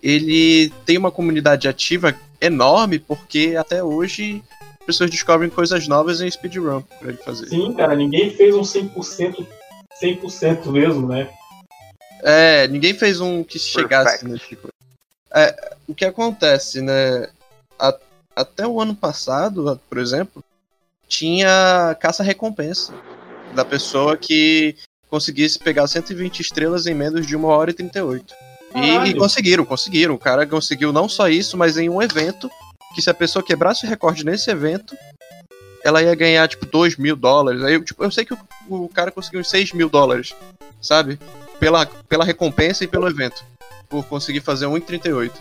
ele 0.02 0.70
tem 0.84 0.96
uma 0.96 1.10
comunidade 1.10 1.68
ativa 1.68 2.14
enorme 2.40 2.98
porque 2.98 3.54
até 3.58 3.82
hoje 3.82 4.42
pessoas 4.86 5.10
descobrem 5.10 5.50
coisas 5.50 5.86
novas 5.86 6.20
em 6.20 6.30
speedrun 6.30 6.82
pra 6.98 7.10
ele 7.10 7.18
fazer. 7.18 7.48
Sim, 7.48 7.74
cara, 7.74 7.94
ninguém 7.94 8.30
fez 8.30 8.54
um 8.54 8.62
100%, 8.62 9.46
100% 10.02 10.66
mesmo, 10.70 11.06
né? 11.06 11.30
É, 12.22 12.66
ninguém 12.68 12.94
fez 12.94 13.20
um 13.20 13.42
que 13.42 13.58
chegasse 13.58 14.20
Perfect. 14.20 14.32
nesse 14.32 14.48
tipo. 14.48 14.68
É, 15.32 15.74
o 15.86 15.94
que 15.94 16.04
acontece, 16.04 16.80
né? 16.80 17.28
A- 17.78 17.96
até 18.34 18.66
o 18.66 18.80
ano 18.80 18.94
passado, 18.94 19.80
por 19.88 19.98
exemplo, 19.98 20.42
tinha 21.08 21.96
caça-recompensa 22.00 22.94
da 23.54 23.64
pessoa 23.64 24.16
que 24.16 24.76
conseguisse 25.08 25.58
pegar 25.58 25.86
120 25.86 26.40
estrelas 26.40 26.86
em 26.86 26.94
menos 26.94 27.26
de 27.26 27.36
1 27.36 27.44
hora 27.44 27.70
e 27.70 27.74
38. 27.74 28.34
E, 28.74 29.10
e 29.10 29.14
conseguiram, 29.14 29.64
conseguiram. 29.64 30.14
O 30.14 30.18
cara 30.18 30.46
conseguiu 30.46 30.92
não 30.92 31.08
só 31.08 31.28
isso, 31.28 31.56
mas 31.56 31.76
em 31.76 31.88
um 31.88 32.00
evento 32.00 32.50
que 32.94 33.02
se 33.02 33.10
a 33.10 33.14
pessoa 33.14 33.42
quebrasse 33.42 33.86
o 33.86 33.88
recorde 33.88 34.24
nesse 34.24 34.50
evento, 34.50 34.96
ela 35.84 36.02
ia 36.02 36.14
ganhar, 36.14 36.46
tipo, 36.48 36.66
2 36.66 36.96
mil 36.96 37.16
dólares. 37.16 37.62
Aí, 37.62 37.74
eu, 37.74 37.84
tipo, 37.84 38.02
eu 38.02 38.10
sei 38.10 38.24
que 38.24 38.34
o, 38.34 38.38
o 38.68 38.88
cara 38.88 39.10
conseguiu 39.10 39.40
uns 39.40 39.48
6 39.48 39.72
mil 39.72 39.88
dólares, 39.88 40.34
sabe? 40.80 41.18
Pela, 41.58 41.86
pela 41.86 42.24
recompensa 42.24 42.84
e 42.84 42.88
pelo 42.88 43.08
evento. 43.08 43.44
Por 43.88 44.04
conseguir 44.04 44.40
fazer 44.40 44.66
1,38. 44.66 45.32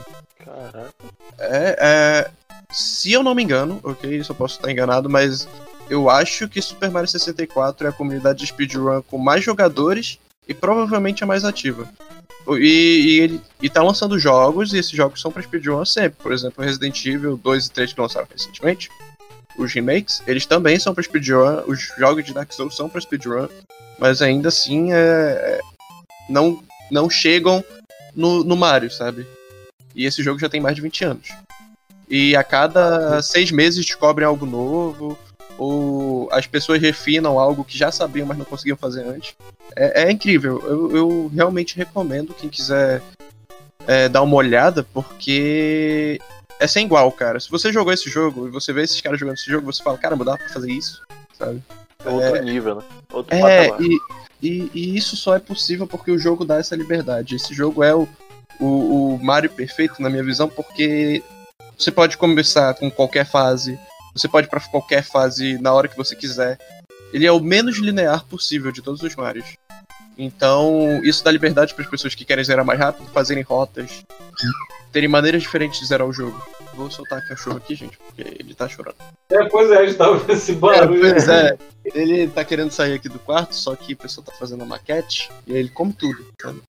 Caraca. 0.44 0.94
É, 1.38 1.76
é, 1.80 2.32
se 2.72 3.12
eu 3.12 3.24
não 3.24 3.36
me 3.36 3.44
engano, 3.44 3.80
ok, 3.84 4.18
isso 4.18 4.32
eu 4.32 4.36
posso 4.36 4.56
estar 4.56 4.72
enganado, 4.72 5.10
mas 5.10 5.48
eu 5.90 6.10
acho 6.10 6.48
que 6.48 6.62
Super 6.62 6.92
Mario 6.92 7.10
64 7.10 7.88
é 7.88 7.90
a 7.90 7.94
comunidade 7.94 8.40
de 8.40 8.48
speedrun 8.48 9.02
com 9.02 9.18
mais 9.18 9.44
jogadores 9.44 10.20
e 10.50 10.54
provavelmente 10.54 11.24
a 11.24 11.28
mais 11.28 11.46
ativa. 11.46 11.88
E, 12.58 12.64
e 12.64 13.20
ele 13.20 13.42
e 13.62 13.70
tá 13.70 13.84
lançando 13.84 14.18
jogos, 14.18 14.74
e 14.74 14.80
esses 14.80 14.92
jogos 14.92 15.22
são 15.22 15.32
pra 15.32 15.44
speedrun 15.44 15.86
sempre. 15.86 16.18
Por 16.22 16.34
exemplo, 16.34 16.64
Resident 16.66 17.06
Evil 17.06 17.38
2 17.38 17.68
e 17.68 17.72
3 17.72 17.94
que 17.94 18.02
lançaram 18.02 18.28
recentemente, 18.30 18.90
os 19.56 19.72
remakes, 19.72 20.24
eles 20.26 20.46
também 20.48 20.80
são 20.80 20.94
pra 20.94 21.04
speedrun, 21.04 21.62
os 21.68 21.80
jogos 21.98 22.26
de 22.26 22.34
Dark 22.34 22.52
Souls 22.52 22.76
são 22.76 22.90
pra 22.90 23.00
speedrun, 23.00 23.48
mas 24.00 24.22
ainda 24.22 24.50
assim 24.50 24.92
é, 24.92 24.98
é- 24.98 25.60
não, 26.28 26.64
não 26.90 27.10
chegam 27.10 27.64
no, 28.16 28.44
no 28.44 28.58
Mario, 28.58 28.90
sabe? 28.90 29.28
E 29.94 30.06
esse 30.06 30.24
jogo 30.24 30.40
já 30.40 30.50
tem 30.50 30.62
mais 30.62 30.76
de 30.76 30.82
20 30.82 31.06
anos. 31.06 31.30
E 32.10 32.36
a 32.36 32.44
cada 32.44 33.22
seis 33.22 33.52
meses 33.52 33.86
descobrem 33.86 34.26
algo 34.26 34.46
novo, 34.46 35.20
ou 35.60 36.30
as 36.32 36.48
pessoas 36.48 36.82
refinam 36.82 37.38
algo 37.38 37.66
que 37.66 37.78
já 37.78 37.92
sabiam, 37.92 38.26
mas 38.26 38.38
não 38.38 38.46
conseguiam 38.46 38.78
fazer 38.78 39.04
antes. 39.04 39.36
É, 39.76 40.04
é 40.04 40.12
incrível. 40.12 40.64
Eu, 40.66 40.96
eu 40.96 41.32
realmente 41.36 41.76
recomendo 41.76 42.34
quem 42.34 42.50
quiser 42.50 43.02
é, 43.86 44.08
dar 44.08 44.22
uma 44.22 44.38
olhada, 44.38 44.88
porque 44.94 46.18
é 46.62 46.66
sem 46.66 46.86
igual, 46.86 47.12
cara. 47.12 47.42
Se 47.42 47.52
você 47.52 47.74
jogou 47.74 47.92
esse 47.92 48.10
jogo 48.10 48.48
e 48.48 48.52
você 48.52 48.72
vê 48.72 48.84
esses 48.84 49.02
caras 49.02 49.20
jogando 49.20 49.36
esse 49.36 49.52
jogo, 49.52 49.72
você 49.72 49.84
fala, 49.84 49.98
caramba, 49.98 50.24
dá 50.24 50.38
pra 50.38 50.48
fazer 50.48 50.72
isso, 50.72 51.02
sabe? 51.38 51.62
É 52.06 52.10
outro 52.10 52.42
nível, 52.42 52.76
né? 52.76 52.84
Outro 53.12 53.36
É, 53.36 53.68
e, 53.82 54.00
e, 54.42 54.72
e 54.74 54.98
isso 54.98 55.18
só 55.18 55.36
é 55.36 55.40
possível 55.40 55.86
porque 55.86 56.10
o 56.10 56.18
jogo 56.18 56.46
dá 56.46 56.58
essa 56.58 56.76
liberdade. 56.76 57.36
Esse 57.36 57.54
jogo 57.54 57.84
é 57.84 57.94
o, 57.94 58.08
o, 58.62 59.16
o 59.16 59.20
Mario 59.22 59.50
perfeito, 59.50 60.02
na 60.02 60.10
minha 60.10 60.24
visão, 60.24 60.48
porque 60.48 61.22
você 61.78 61.92
pode 61.92 62.18
começar 62.18 62.74
com 62.76 62.90
qualquer 62.90 63.26
fase, 63.26 63.78
você 64.20 64.28
pode 64.28 64.48
ir 64.48 64.50
pra 64.50 64.60
qualquer 64.60 65.04
fase 65.04 65.58
na 65.60 65.74
hora 65.74 65.88
que 65.88 65.98
você 65.98 66.16
quiser. 66.16 66.58
Ele 67.14 67.26
é 67.26 67.32
o 67.32 67.40
menos 67.40 67.78
linear 67.78 68.24
possível 68.26 68.72
de 68.72 68.82
todos 68.82 69.02
os 69.02 69.16
Marios. 69.16 69.58
Então, 70.18 71.02
isso 71.04 71.24
dá 71.24 71.32
liberdade 71.32 71.74
para 71.74 71.84
as 71.84 71.90
pessoas 71.90 72.14
que 72.14 72.26
querem 72.26 72.44
zerar 72.44 72.66
mais 72.66 72.78
rápido, 72.78 73.08
fazerem 73.12 73.42
rotas, 73.42 74.04
terem 74.92 75.08
maneiras 75.08 75.42
diferentes 75.42 75.80
de 75.80 75.86
zerar 75.88 76.06
o 76.06 76.12
jogo. 76.14 76.42
Vou 76.74 76.92
soltar 76.92 77.20
o 77.20 77.28
cachorro 77.28 77.58
aqui, 77.58 77.74
gente, 77.76 77.98
porque 77.98 78.22
ele 78.22 78.54
tá 78.54 78.68
chorando. 78.68 78.96
É, 79.32 79.46
pois 79.46 79.72
é, 79.72 79.78
a 79.78 79.86
gente 79.86 79.98
tava 79.98 80.20
com 80.20 80.32
esse 80.32 80.52
É, 80.52 80.56
barulho. 80.56 81.00
pois 81.00 81.28
é. 81.28 81.58
Ele 81.86 82.28
tá 82.28 82.44
querendo 82.44 82.72
sair 82.72 82.94
aqui 82.94 83.08
do 83.10 83.18
quarto, 83.20 83.56
só 83.56 83.76
que 83.76 83.94
o 83.94 83.98
pessoal 83.98 84.26
tá 84.26 84.34
fazendo 84.38 84.62
a 84.64 84.66
maquete 84.66 85.30
e 85.48 85.54
aí 85.54 85.60
ele 85.60 85.70
come 85.70 85.94
tudo. 85.94 86.26
Sabe? 86.42 86.62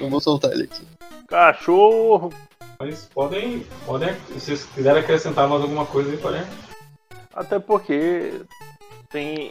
Eu 0.00 0.08
vou 0.10 0.20
soltar 0.20 0.52
ele 0.52 0.64
aqui. 0.64 0.82
Cachorro! 1.26 2.32
Mas 2.78 3.08
podem, 3.14 3.66
podem, 3.84 4.14
se 4.28 4.40
vocês 4.40 4.64
quiserem 4.74 5.02
acrescentar 5.02 5.48
mais 5.48 5.62
alguma 5.62 5.84
coisa 5.86 6.10
aí, 6.10 6.16
podem. 6.16 6.42
Até 7.40 7.58
porque 7.58 8.42
tem. 9.08 9.50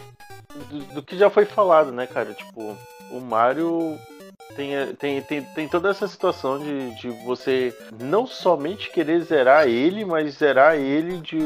Do, 0.69 0.79
do 0.95 1.03
que 1.03 1.17
já 1.17 1.29
foi 1.29 1.45
falado, 1.45 1.91
né, 1.91 2.05
cara? 2.05 2.33
Tipo, 2.33 2.77
o 3.11 3.19
Mario 3.19 3.97
tem, 4.55 4.71
tem, 4.95 5.21
tem, 5.23 5.41
tem 5.41 5.67
toda 5.67 5.89
essa 5.89 6.07
situação 6.07 6.59
de, 6.59 6.95
de 7.01 7.09
você 7.25 7.75
não 7.99 8.27
somente 8.27 8.91
querer 8.91 9.21
zerar 9.21 9.67
ele, 9.67 10.05
mas 10.05 10.35
zerar 10.35 10.75
ele 10.75 11.17
de 11.17 11.39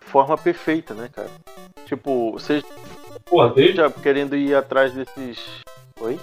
forma 0.00 0.36
perfeita, 0.36 0.92
né, 0.92 1.08
cara? 1.12 1.30
Tipo, 1.86 2.32
você 2.32 2.62
Porra, 3.24 3.54
desde, 3.54 3.76
já 3.76 3.90
querendo 3.90 4.36
ir 4.36 4.54
atrás 4.54 4.92
desses. 4.92 5.38
Oi? 6.00 6.18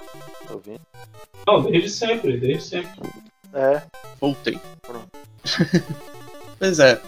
Tá 0.48 0.54
ouvindo? 0.54 0.82
não, 1.48 1.64
desde 1.64 1.90
sempre, 1.90 2.38
desde 2.38 2.64
sempre. 2.64 3.10
É. 3.54 3.82
Voltei. 4.22 4.60
Pronto. 4.82 5.10
Pois 6.60 6.80
é. 6.80 7.02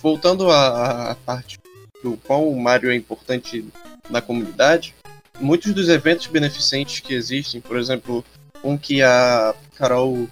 Voltando 0.00 0.50
à, 0.50 1.10
à 1.10 1.14
parte 1.14 1.58
do 2.04 2.18
qual 2.18 2.46
o 2.46 2.60
Mario 2.60 2.90
é 2.90 2.94
importante 2.94 3.66
na 4.10 4.20
comunidade, 4.20 4.94
muitos 5.40 5.72
dos 5.72 5.88
eventos 5.88 6.26
beneficentes 6.26 7.00
que 7.00 7.14
existem, 7.14 7.62
por 7.62 7.78
exemplo, 7.78 8.22
um 8.62 8.76
que 8.76 9.02
a 9.02 9.54
Carol 9.74 10.28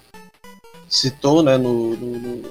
citou 0.87 1.41
né, 1.41 1.57
no, 1.57 1.95
no, 1.97 2.43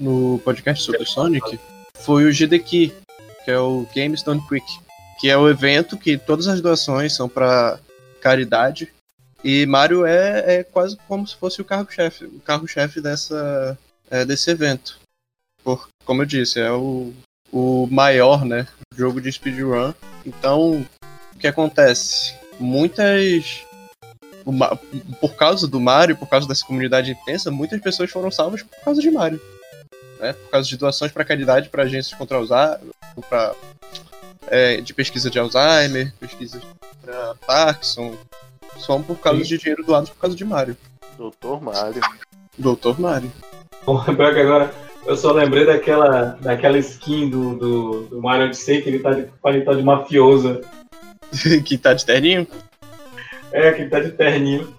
no- 0.00 0.38
podcast 0.38 0.82
sobre 0.82 1.04
Sonic, 1.04 1.60
foi 1.94 2.24
o 2.24 2.32
GDQ, 2.32 2.90
que 3.44 3.50
é 3.50 3.58
o 3.58 3.86
Games 3.94 4.22
Done 4.22 4.42
Quick, 4.48 4.66
que 5.20 5.28
é 5.28 5.36
o 5.36 5.46
evento 5.46 5.98
que 5.98 6.16
todas 6.16 6.48
as 6.48 6.62
doações 6.62 7.14
são 7.14 7.28
para 7.28 7.78
caridade. 8.22 8.90
E 9.44 9.66
Mario 9.66 10.06
é, 10.06 10.56
é 10.56 10.64
quase 10.64 10.96
como 11.06 11.26
se 11.26 11.36
fosse 11.36 11.60
o 11.60 11.64
carro-chefe, 11.64 12.24
o 12.24 12.40
carro-chefe 12.40 13.00
dessa, 13.02 13.78
é, 14.10 14.24
desse 14.24 14.50
evento. 14.50 14.98
Por, 15.62 15.86
como 16.04 16.22
eu 16.22 16.26
disse, 16.26 16.58
é 16.58 16.72
o, 16.72 17.12
o 17.52 17.86
maior 17.90 18.44
né, 18.44 18.66
jogo 18.96 19.20
de 19.20 19.30
speedrun. 19.30 19.92
Então, 20.26 20.86
o 21.34 21.38
que 21.38 21.46
acontece? 21.46 22.34
Muitas. 22.58 23.64
por 25.20 25.34
causa 25.34 25.66
do 25.66 25.80
Mario, 25.80 26.16
por 26.16 26.28
causa 26.28 26.46
dessa 26.48 26.64
comunidade 26.64 27.12
intensa, 27.12 27.50
muitas 27.50 27.80
pessoas 27.80 28.10
foram 28.10 28.30
salvas 28.30 28.62
por 28.62 28.84
causa 28.84 29.00
de 29.00 29.10
Mario. 29.10 29.40
Né? 30.20 30.32
Por 30.32 30.50
causa 30.50 30.68
de 30.68 30.76
doações 30.76 31.12
para 31.12 31.24
caridade, 31.24 31.68
para 31.68 31.84
agências 31.84 32.18
contra 32.18 32.36
Alzheimer, 32.36 32.80
pra, 33.28 33.54
é, 34.48 34.80
de 34.80 34.92
pesquisa 34.92 35.30
de 35.30 35.38
Alzheimer, 35.38 36.12
pesquisas 36.18 36.62
para 37.02 37.34
Parkinson. 37.46 38.16
Só 38.78 38.98
por 38.98 39.18
causa 39.18 39.42
de 39.42 39.58
dinheiro 39.58 39.84
doado 39.84 40.08
por 40.08 40.18
causa 40.18 40.36
de 40.36 40.44
Mario. 40.44 40.76
Doutor 41.16 41.60
Mario. 41.60 42.00
Doutor 42.56 43.00
Mario. 43.00 43.32
Que 43.84 44.40
agora 44.40 44.72
eu 45.08 45.16
só 45.16 45.32
lembrei 45.32 45.64
daquela, 45.64 46.36
daquela 46.38 46.76
skin 46.78 47.30
do, 47.30 47.56
do, 47.56 48.02
do 48.02 48.22
Mario 48.22 48.44
Odyssey 48.46 48.82
que 48.82 48.90
ele 48.90 48.98
tá 48.98 49.12
de 49.12 49.22
paletó 49.42 49.72
de 49.72 49.82
mafiosa. 49.82 50.60
que 51.64 51.78
tá 51.78 51.94
de 51.94 52.04
terninho? 52.04 52.46
É, 53.50 53.72
que 53.72 53.82
ele 53.82 53.90
tá 53.90 54.00
de 54.00 54.12
terninho. 54.12 54.74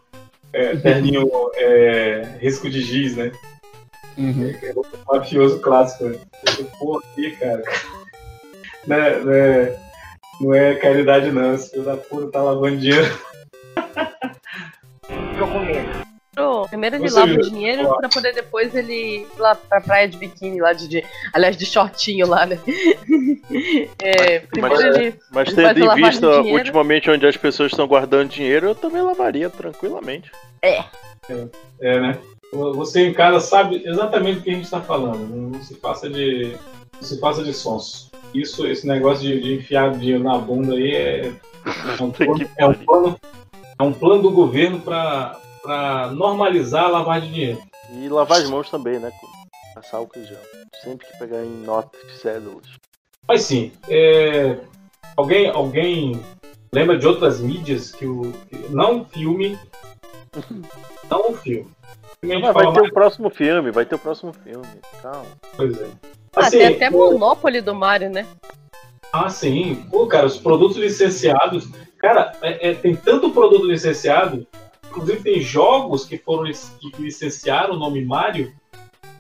É, 0.54 0.76
terninho 0.76 1.28
é, 1.56 2.38
risco 2.40 2.70
de 2.70 2.80
giz, 2.82 3.16
né? 3.16 3.32
Uhum. 4.18 4.54
É 4.62 4.72
o 4.76 4.86
mafioso 5.12 5.60
clássico. 5.62 6.04
Né? 6.06 6.20
Pô, 6.78 7.00
aqui, 7.00 7.32
cara. 7.32 7.64
Não 8.86 8.96
é, 8.96 9.20
não, 9.20 9.34
é, 9.34 9.80
não 10.42 10.54
é 10.54 10.76
caridade, 10.76 11.32
não. 11.32 11.56
Esse 11.56 11.72
filho 11.72 11.84
da 11.84 11.98
puta 11.98 12.32
tá 12.32 12.44
lavando 12.44 12.78
dinheiro. 12.78 13.20
Primeiro 16.70 16.96
ele 16.98 17.10
Você 17.10 17.20
lava 17.20 17.32
o 17.32 17.42
dinheiro 17.42 17.96
pra 17.98 18.10
poder 18.10 18.34
depois 18.34 18.76
ele 18.76 18.94
ir 18.94 19.28
lá 19.38 19.56
pra 19.56 19.82
praia 19.82 20.08
de 20.08 20.18
biquíni, 20.18 20.60
lá 20.60 20.74
de, 20.74 20.88
de- 20.88 21.06
aliás, 21.34 21.58
de 21.58 21.66
shortinho 21.66 22.28
lá, 22.28 22.46
né? 22.46 22.60
É, 24.02 24.40
primeiro 24.40 24.76
Mas, 24.76 24.96
ele, 24.96 25.16
mas 25.32 25.48
ele 25.48 25.74
tendo 25.74 25.92
em 25.92 25.96
vista 25.96 26.42
ultimamente 26.42 27.10
onde 27.10 27.26
as 27.26 27.36
pessoas 27.36 27.72
estão 27.72 27.88
guardando 27.88 28.30
dinheiro, 28.30 28.68
eu 28.68 28.76
também 28.76 29.02
lavaria 29.02 29.50
tranquilamente. 29.50 30.32
É. 30.62 30.84
É, 31.82 32.00
né? 32.00 32.18
Você 32.52 33.08
em 33.08 33.14
casa 33.14 33.40
sabe 33.40 33.84
exatamente 33.86 34.40
do 34.40 34.44
que 34.44 34.50
a 34.50 34.54
gente 34.54 34.70
tá 34.70 34.82
falando. 34.82 35.20
Não 35.28 35.62
se 35.62 35.76
passa 35.76 36.10
de. 36.10 36.56
Não 36.96 37.04
se 37.04 37.20
passa 37.20 37.44
de 37.44 37.54
sons. 37.54 38.10
Isso, 38.34 38.66
esse 38.68 38.88
negócio 38.88 39.28
de, 39.28 39.40
de 39.40 39.54
enfiar 39.56 39.92
dinheiro 39.92 40.24
na 40.24 40.38
bunda 40.38 40.74
aí 40.74 40.92
é. 40.92 41.32
É 42.00 42.04
um 42.04 42.10
plano, 42.12 42.50
é 42.58 42.66
um 42.66 42.74
plano, 42.74 43.20
é 43.78 43.84
um 43.84 43.94
plano 43.94 44.22
do 44.24 44.32
governo 44.32 44.80
pra, 44.80 45.40
pra 45.62 46.08
normalizar 46.12 46.86
a 46.86 46.90
lavagem 46.90 47.30
de 47.30 47.36
dinheiro. 47.36 47.62
E 47.92 48.08
lavar 48.10 48.40
as 48.40 48.50
mãos 48.50 48.70
também, 48.70 49.00
né? 49.00 49.12
Com 49.20 49.28
passar 49.76 49.98
álcool 49.98 50.24
gel. 50.24 50.38
Sempre 50.84 51.08
que 51.08 51.18
pegar 51.18 51.44
em 51.44 51.64
notas, 51.64 52.00
cédulas. 52.22 52.66
Mas 53.28 53.44
sim, 53.44 53.72
é, 53.88 54.58
alguém, 55.18 55.50
alguém 55.50 56.22
lembra 56.72 56.98
de 56.98 57.08
outras 57.08 57.40
mídias 57.40 57.92
que 57.92 58.06
o. 58.06 58.32
que- 58.50 58.70
não 58.70 59.02
o 59.02 59.06
filme. 59.06 59.58
Não 61.10 61.32
o 61.32 61.34
filme. 61.38 61.68
Mas 62.22 62.40
vai 62.42 62.54
fala 62.54 62.74
ter 62.74 62.80
mais- 62.82 62.92
o 62.92 62.94
próximo 62.94 63.30
filme, 63.32 63.72
vai 63.72 63.84
ter 63.86 63.96
o 63.96 64.00
próximo 64.00 64.32
filme. 64.32 64.68
Calma. 65.02 65.26
Pois 65.58 65.82
é. 65.82 65.88
Ah, 66.36 66.42
Assim, 66.42 66.58
tem 66.60 66.68
até 66.76 66.90
o- 66.90 66.92
Monopoly 67.14 67.62
do 67.62 67.74
Mario, 67.74 68.12
né? 68.12 68.28
Ah, 69.12 69.28
sim. 69.30 69.84
Pô, 69.90 70.06
cara, 70.06 70.28
os 70.28 70.38
produtos 70.38 70.78
licenciados. 70.78 71.68
Cara, 71.98 72.34
é- 72.44 72.70
é- 72.70 72.74
tem 72.76 72.96
tanto 72.96 73.32
produto 73.32 73.66
licenciado. 73.66 74.46
Inclusive, 74.90 75.22
tem 75.22 75.40
jogos 75.42 76.04
que 76.04 76.18
foram 76.18 76.52
que 76.52 77.02
licenciaram 77.02 77.76
o 77.76 77.80
nome 77.80 78.04
Mario 78.04 78.52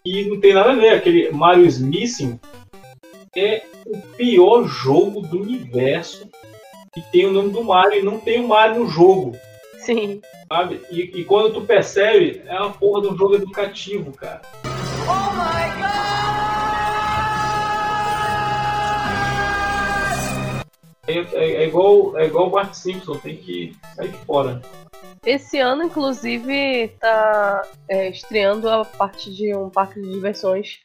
e 0.03 0.25
não 0.25 0.39
tem 0.39 0.53
nada 0.53 0.71
a 0.71 0.75
ver. 0.75 0.95
Aquele 0.95 1.31
Mario 1.31 1.65
is 1.65 1.79
Missing 1.79 2.39
é 3.37 3.63
o 3.85 3.97
pior 4.17 4.63
jogo 4.67 5.21
do 5.21 5.41
universo 5.41 6.27
e 6.97 7.01
tem 7.11 7.27
o 7.27 7.31
nome 7.31 7.51
do 7.51 7.63
Mario 7.63 7.99
e 7.99 8.03
não 8.03 8.19
tem 8.19 8.43
o 8.43 8.47
Mario 8.47 8.83
no 8.83 8.89
jogo. 8.89 9.37
Sim. 9.77 10.21
Sabe? 10.51 10.81
E, 10.89 11.01
e 11.19 11.23
quando 11.23 11.53
tu 11.53 11.61
percebe, 11.61 12.41
é 12.45 12.59
uma 12.59 12.71
porra 12.71 13.03
de 13.03 13.07
um 13.09 13.17
jogo 13.17 13.35
educativo, 13.35 14.11
cara. 14.11 14.41
É, 21.07 21.13
é- 21.13 21.63
é 21.63 21.67
igual, 21.67 22.17
é 22.17 22.25
igual 22.25 22.47
o 22.47 22.49
Bart 22.51 22.73
Simpson, 22.73 23.15
tem 23.17 23.37
que 23.37 23.75
sair 23.95 24.11
fora. 24.25 24.61
Esse 25.25 25.59
ano, 25.59 25.83
inclusive, 25.83 26.89
tá 26.99 27.67
é, 27.87 28.09
estreando 28.09 28.69
a 28.69 28.85
parte 28.85 29.33
de 29.33 29.55
um 29.55 29.69
parque 29.69 30.01
de 30.01 30.09
diversões 30.09 30.79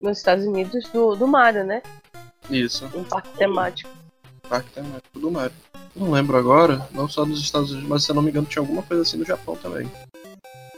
nos 0.00 0.18
Estados 0.18 0.46
Unidos 0.46 0.88
do, 0.90 1.14
do 1.16 1.26
Mario, 1.26 1.64
né? 1.64 1.82
Isso. 2.48 2.88
Um 2.94 3.04
parque 3.04 3.36
temático. 3.36 3.90
Parque 4.48 4.70
temático 4.70 5.18
do 5.18 5.30
Mario. 5.30 5.56
Não 5.94 6.10
lembro 6.10 6.36
agora, 6.36 6.88
não 6.92 7.08
só 7.08 7.26
nos 7.26 7.40
Estados 7.40 7.72
Unidos, 7.72 7.88
mas 7.88 8.04
se 8.04 8.10
eu 8.10 8.14
não 8.14 8.22
me 8.22 8.30
engano 8.30 8.46
tinha 8.46 8.62
alguma 8.62 8.82
coisa 8.82 9.02
assim 9.02 9.16
no 9.16 9.24
Japão 9.24 9.56
também. 9.56 9.90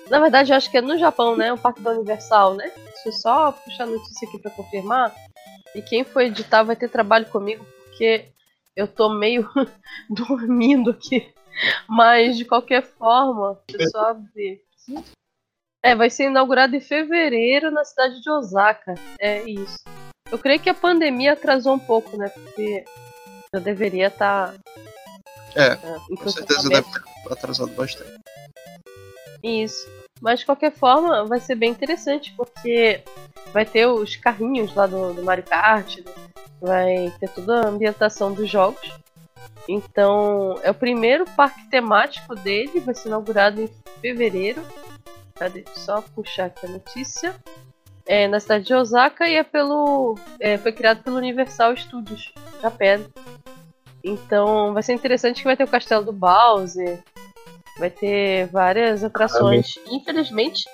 Na 0.08 0.18
verdade, 0.18 0.52
eu 0.52 0.56
acho 0.56 0.70
que 0.70 0.78
é 0.78 0.82
no 0.82 0.98
Japão, 0.98 1.36
né? 1.36 1.52
O 1.52 1.58
parque 1.58 1.80
da 1.80 1.92
Universal, 1.92 2.54
né? 2.54 2.70
Deixa 2.74 3.08
eu 3.08 3.12
só 3.12 3.52
puxar 3.52 3.84
a 3.84 3.86
notícia 3.86 4.28
aqui 4.28 4.38
pra 4.38 4.50
confirmar. 4.50 5.14
E 5.74 5.80
quem 5.80 6.04
for 6.04 6.22
editar 6.22 6.62
vai 6.62 6.76
ter 6.76 6.88
trabalho 6.88 7.26
comigo, 7.26 7.64
porque 7.84 8.26
eu 8.74 8.86
tô 8.86 9.10
meio 9.14 9.48
dormindo 10.10 10.90
aqui. 10.90 11.32
Mas, 11.88 12.36
de 12.36 12.44
qualquer 12.44 12.82
forma, 12.82 13.60
deixa 13.68 13.84
eu 13.84 13.90
só 13.90 14.10
abrir. 14.10 14.62
É, 15.82 15.94
vai 15.94 16.08
ser 16.08 16.24
inaugurado 16.24 16.76
em 16.76 16.80
fevereiro 16.80 17.70
na 17.70 17.84
cidade 17.84 18.20
de 18.20 18.30
Osaka. 18.30 18.94
É 19.18 19.42
isso. 19.42 19.78
Eu 20.30 20.38
creio 20.38 20.60
que 20.60 20.70
a 20.70 20.74
pandemia 20.74 21.32
atrasou 21.32 21.74
um 21.74 21.78
pouco, 21.78 22.16
né? 22.16 22.28
Porque 22.28 22.84
eu 23.52 23.60
deveria 23.60 24.06
estar. 24.06 24.54
É, 25.54 25.74
em 26.10 26.16
com 26.16 26.28
certeza 26.30 26.68
deve 26.68 26.90
ter 26.90 27.02
atrasado 27.30 27.72
bastante. 27.72 28.18
Isso. 29.42 29.90
Mas 30.20 30.40
de 30.40 30.46
qualquer 30.46 30.72
forma, 30.72 31.24
vai 31.24 31.40
ser 31.40 31.56
bem 31.56 31.70
interessante, 31.70 32.32
porque 32.36 33.02
vai 33.52 33.66
ter 33.66 33.86
os 33.86 34.16
carrinhos 34.16 34.74
lá 34.74 34.86
do, 34.86 35.12
do 35.12 35.22
Mario 35.22 35.44
Kart, 35.44 35.98
né? 35.98 36.12
vai 36.60 37.12
ter 37.18 37.28
toda 37.28 37.60
a 37.60 37.68
ambientação 37.68 38.32
dos 38.32 38.48
jogos. 38.48 38.80
Então, 39.68 40.58
é 40.62 40.70
o 40.70 40.74
primeiro 40.74 41.24
parque 41.36 41.68
temático 41.68 42.34
dele, 42.34 42.80
vai 42.80 42.94
ser 42.94 43.08
inaugurado 43.08 43.60
em 43.60 43.70
fevereiro. 44.00 44.62
Cadê? 45.34 45.64
Só 45.74 46.00
puxar 46.00 46.46
aqui 46.46 46.66
a 46.66 46.70
notícia. 46.70 47.34
É 48.04 48.26
na 48.26 48.40
cidade 48.40 48.64
de 48.64 48.74
Osaka 48.74 49.28
e 49.28 49.36
é 49.36 49.44
pelo. 49.44 50.18
é, 50.40 50.58
foi 50.58 50.72
criado 50.72 51.02
pelo 51.02 51.16
Universal 51.16 51.76
Studios, 51.76 52.32
Japão. 52.60 53.06
Então 54.02 54.74
vai 54.74 54.82
ser 54.82 54.92
interessante 54.92 55.38
que 55.38 55.44
vai 55.44 55.56
ter 55.56 55.62
o 55.64 55.68
castelo 55.68 56.04
do 56.04 56.12
Bowser, 56.12 56.98
vai 57.78 57.90
ter 57.90 58.46
várias 58.46 59.04
atrações. 59.04 59.74
Infelizmente, 59.86 60.64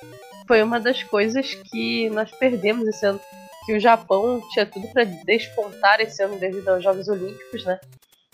foi 0.46 0.62
uma 0.62 0.80
das 0.80 1.02
coisas 1.02 1.54
que 1.54 2.08
nós 2.10 2.30
perdemos 2.30 2.88
esse 2.88 3.04
ano. 3.04 3.20
Que 3.66 3.76
o 3.76 3.80
Japão 3.80 4.42
tinha 4.52 4.64
tudo 4.64 4.88
para 4.88 5.04
despontar 5.04 6.00
esse 6.00 6.22
ano 6.22 6.38
devido 6.38 6.70
aos 6.70 6.82
Jogos 6.82 7.06
Olímpicos, 7.06 7.66
né? 7.66 7.78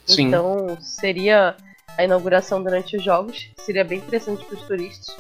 Sim. 0.07 0.28
Então 0.28 0.76
seria 0.80 1.57
a 1.96 2.05
inauguração 2.05 2.62
durante 2.62 2.96
os 2.96 3.05
Jogos, 3.05 3.50
seria 3.57 3.84
bem 3.84 3.98
interessante 3.98 4.44
para 4.44 4.57
os 4.57 4.62
turistas. 4.62 5.16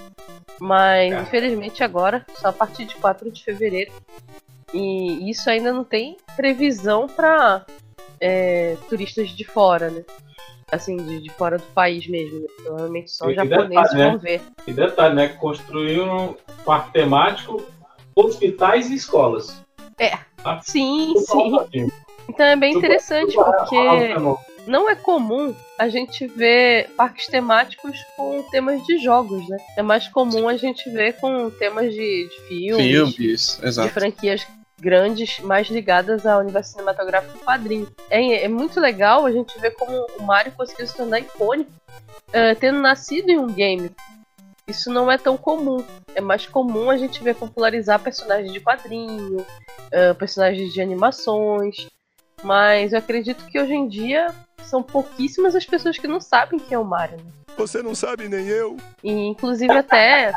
Mas 0.58 1.12
infelizmente 1.22 1.82
agora, 1.82 2.24
só 2.36 2.48
a 2.48 2.52
partir 2.52 2.84
de 2.84 2.94
4 2.96 3.30
de 3.30 3.42
fevereiro. 3.42 3.92
E 4.72 5.30
isso 5.30 5.48
ainda 5.48 5.72
não 5.72 5.84
tem 5.84 6.16
previsão 6.36 7.06
para 7.06 7.64
turistas 8.88 9.30
de 9.30 9.44
fora, 9.44 9.90
né? 9.90 10.04
Assim, 10.72 10.96
de, 10.96 11.20
de 11.20 11.30
fora 11.30 11.58
do 11.58 11.66
país 11.74 12.06
mesmo. 12.08 12.40
Né? 12.40 12.46
Provavelmente 12.64 13.10
só 13.10 13.28
os 13.28 13.34
japoneses 13.34 13.68
detalhe, 13.68 13.98
né? 13.98 14.10
vão 14.10 14.18
ver. 14.18 14.42
E 14.66 14.72
detalhe, 14.72 15.14
né? 15.14 15.28
Construíram 15.28 16.30
um 16.30 16.34
parque 16.64 16.92
temático, 16.92 17.62
hospitais 18.14 18.90
e 18.90 18.94
escolas. 18.94 19.62
É. 19.98 20.18
Tá? 20.42 20.60
Sim, 20.62 21.12
Tudo 21.26 21.68
sim. 21.70 21.90
Então 22.28 22.46
é 22.46 22.56
bem 22.56 22.72
Tudo- 22.72 22.84
interessante, 22.84 23.34
porque 23.34 23.76
não 24.66 24.88
é 24.88 24.94
comum 24.94 25.54
a 25.78 25.88
gente 25.88 26.26
ver 26.26 26.88
parques 26.96 27.26
temáticos 27.26 27.98
com 28.16 28.42
temas 28.50 28.84
de 28.84 28.98
jogos, 28.98 29.48
né? 29.48 29.56
É 29.76 29.82
mais 29.82 30.08
comum 30.08 30.48
a 30.48 30.56
gente 30.56 30.88
ver 30.90 31.14
com 31.14 31.50
temas 31.50 31.92
de, 31.92 32.28
de 32.28 32.40
filmes, 32.48 32.86
Filmes, 32.86 33.58
de 33.60 33.66
exato. 33.66 33.92
franquias 33.92 34.46
grandes, 34.80 35.38
mais 35.40 35.68
ligadas 35.68 36.26
ao 36.26 36.40
universo 36.40 36.72
cinematográfico 36.72 37.38
do 37.38 37.44
quadrinho. 37.44 37.88
É, 38.10 38.44
é 38.44 38.48
muito 38.48 38.80
legal 38.80 39.24
a 39.24 39.32
gente 39.32 39.58
ver 39.58 39.70
como 39.72 40.06
o 40.18 40.22
Mario 40.22 40.52
conseguiu 40.52 40.86
se 40.86 40.96
tornar 40.96 41.20
icônico, 41.20 41.70
eh, 42.32 42.54
tendo 42.54 42.80
nascido 42.80 43.30
em 43.30 43.38
um 43.38 43.46
game. 43.46 43.90
Isso 44.66 44.90
não 44.90 45.10
é 45.10 45.16
tão 45.16 45.36
comum. 45.36 45.84
É 46.14 46.20
mais 46.20 46.46
comum 46.46 46.90
a 46.90 46.96
gente 46.96 47.22
ver 47.22 47.34
popularizar 47.34 48.00
personagens 48.00 48.52
de 48.52 48.60
quadrinho, 48.60 49.44
eh, 49.90 50.14
personagens 50.14 50.72
de 50.72 50.80
animações. 50.80 51.86
Mas 52.44 52.92
eu 52.92 52.98
acredito 52.98 53.46
que 53.46 53.58
hoje 53.58 53.72
em 53.72 53.88
dia 53.88 54.32
são 54.62 54.82
pouquíssimas 54.82 55.56
as 55.56 55.64
pessoas 55.64 55.96
que 55.96 56.06
não 56.06 56.20
sabem 56.20 56.60
quem 56.60 56.76
é 56.76 56.78
o 56.78 56.84
Mario. 56.84 57.16
Né? 57.16 57.24
Você 57.56 57.82
não 57.82 57.94
sabe 57.94 58.28
nem 58.28 58.46
eu. 58.46 58.76
E 59.02 59.10
inclusive 59.10 59.72
até 59.72 60.32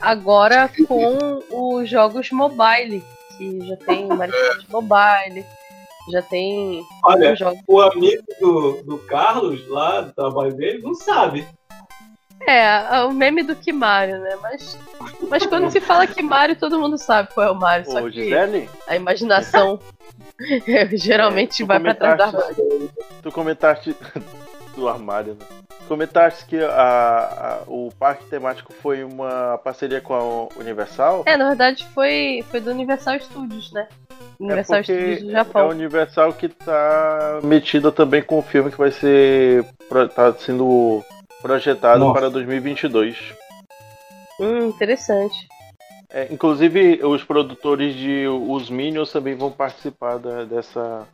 agora 0.00 0.70
com 0.86 1.42
os 1.50 1.88
jogos 1.88 2.30
mobile, 2.30 3.02
que 3.38 3.66
já 3.66 3.76
tem 3.76 4.06
Mario 4.06 4.34
Kart 4.34 4.68
Mobile, 4.68 5.46
já 6.12 6.22
tem 6.22 6.84
Olha, 7.02 7.32
os 7.32 7.38
jogos. 7.38 7.60
o 7.66 7.80
amigo 7.80 8.24
do, 8.40 8.82
do 8.82 8.98
Carlos, 8.98 9.66
lá 9.68 10.02
do 10.02 10.12
trabalho 10.12 10.54
dele, 10.54 10.82
não 10.82 10.94
sabe. 10.94 11.46
É, 12.40 13.02
o 13.04 13.12
meme 13.12 13.42
do 13.42 13.56
Kimario, 13.56 14.18
né? 14.20 14.36
Mas, 14.42 14.78
mas 15.28 15.46
quando 15.46 15.70
se 15.70 15.80
fala 15.80 16.06
Kimario, 16.06 16.56
todo 16.56 16.78
mundo 16.80 16.96
sabe 16.98 17.28
qual 17.34 17.46
é 17.46 17.50
o 17.50 17.54
Mario. 17.54 17.86
Só 17.90 18.00
Ô, 18.00 18.04
que 18.10 18.24
Gisele? 18.24 18.68
a 18.86 18.94
imaginação 18.96 19.80
geralmente 20.94 21.58
Tu 21.58 21.66
vai 21.66 21.80
pra 21.80 21.94
trás 21.94 22.16
do 22.16 22.22
armário. 22.22 22.90
Tu 23.22 23.32
comentaste 23.32 23.96
do 24.76 24.88
armário, 24.88 25.34
né? 25.34 25.46
Tu 25.68 25.88
comentaste 25.88 26.44
que 26.46 26.62
a, 26.62 26.70
a- 26.72 27.62
o 27.66 27.90
parque 27.98 28.24
temático 28.26 28.72
foi 28.72 29.02
uma 29.04 29.58
parceria 29.58 30.00
com 30.00 30.14
a 30.14 30.60
Universal. 30.60 31.22
É, 31.26 31.36
na 31.36 31.48
verdade 31.48 31.86
foi, 31.94 32.44
foi 32.50 32.60
do 32.60 32.70
Universal 32.70 33.18
Studios, 33.20 33.72
né? 33.72 33.88
Universal 34.38 34.78
é 34.78 34.82
Studios 34.82 35.22
do 35.22 35.30
é 35.30 35.32
a 35.32 35.36
Japão. 35.38 35.68
Universal 35.70 36.32
que 36.32 36.48
tá 36.48 37.40
metida 37.42 37.90
também 37.90 38.22
com 38.22 38.38
o 38.38 38.42
filme 38.42 38.70
que 38.70 38.78
vai 38.78 38.90
ser. 38.90 39.64
tá 40.14 40.32
sendo 40.34 41.02
projetado 41.46 42.00
Nossa. 42.00 42.12
para 42.20 42.28
2022. 42.30 43.34
Hum, 44.40 44.66
interessante. 44.66 45.46
É, 46.10 46.32
inclusive, 46.32 47.04
os 47.04 47.22
produtores 47.24 47.94
de 47.94 48.26
Os 48.28 48.68
Minions 48.68 49.10
também 49.12 49.34
vão 49.34 49.50
participar 49.50 50.18
da- 50.18 50.44
dessa, 50.44 51.06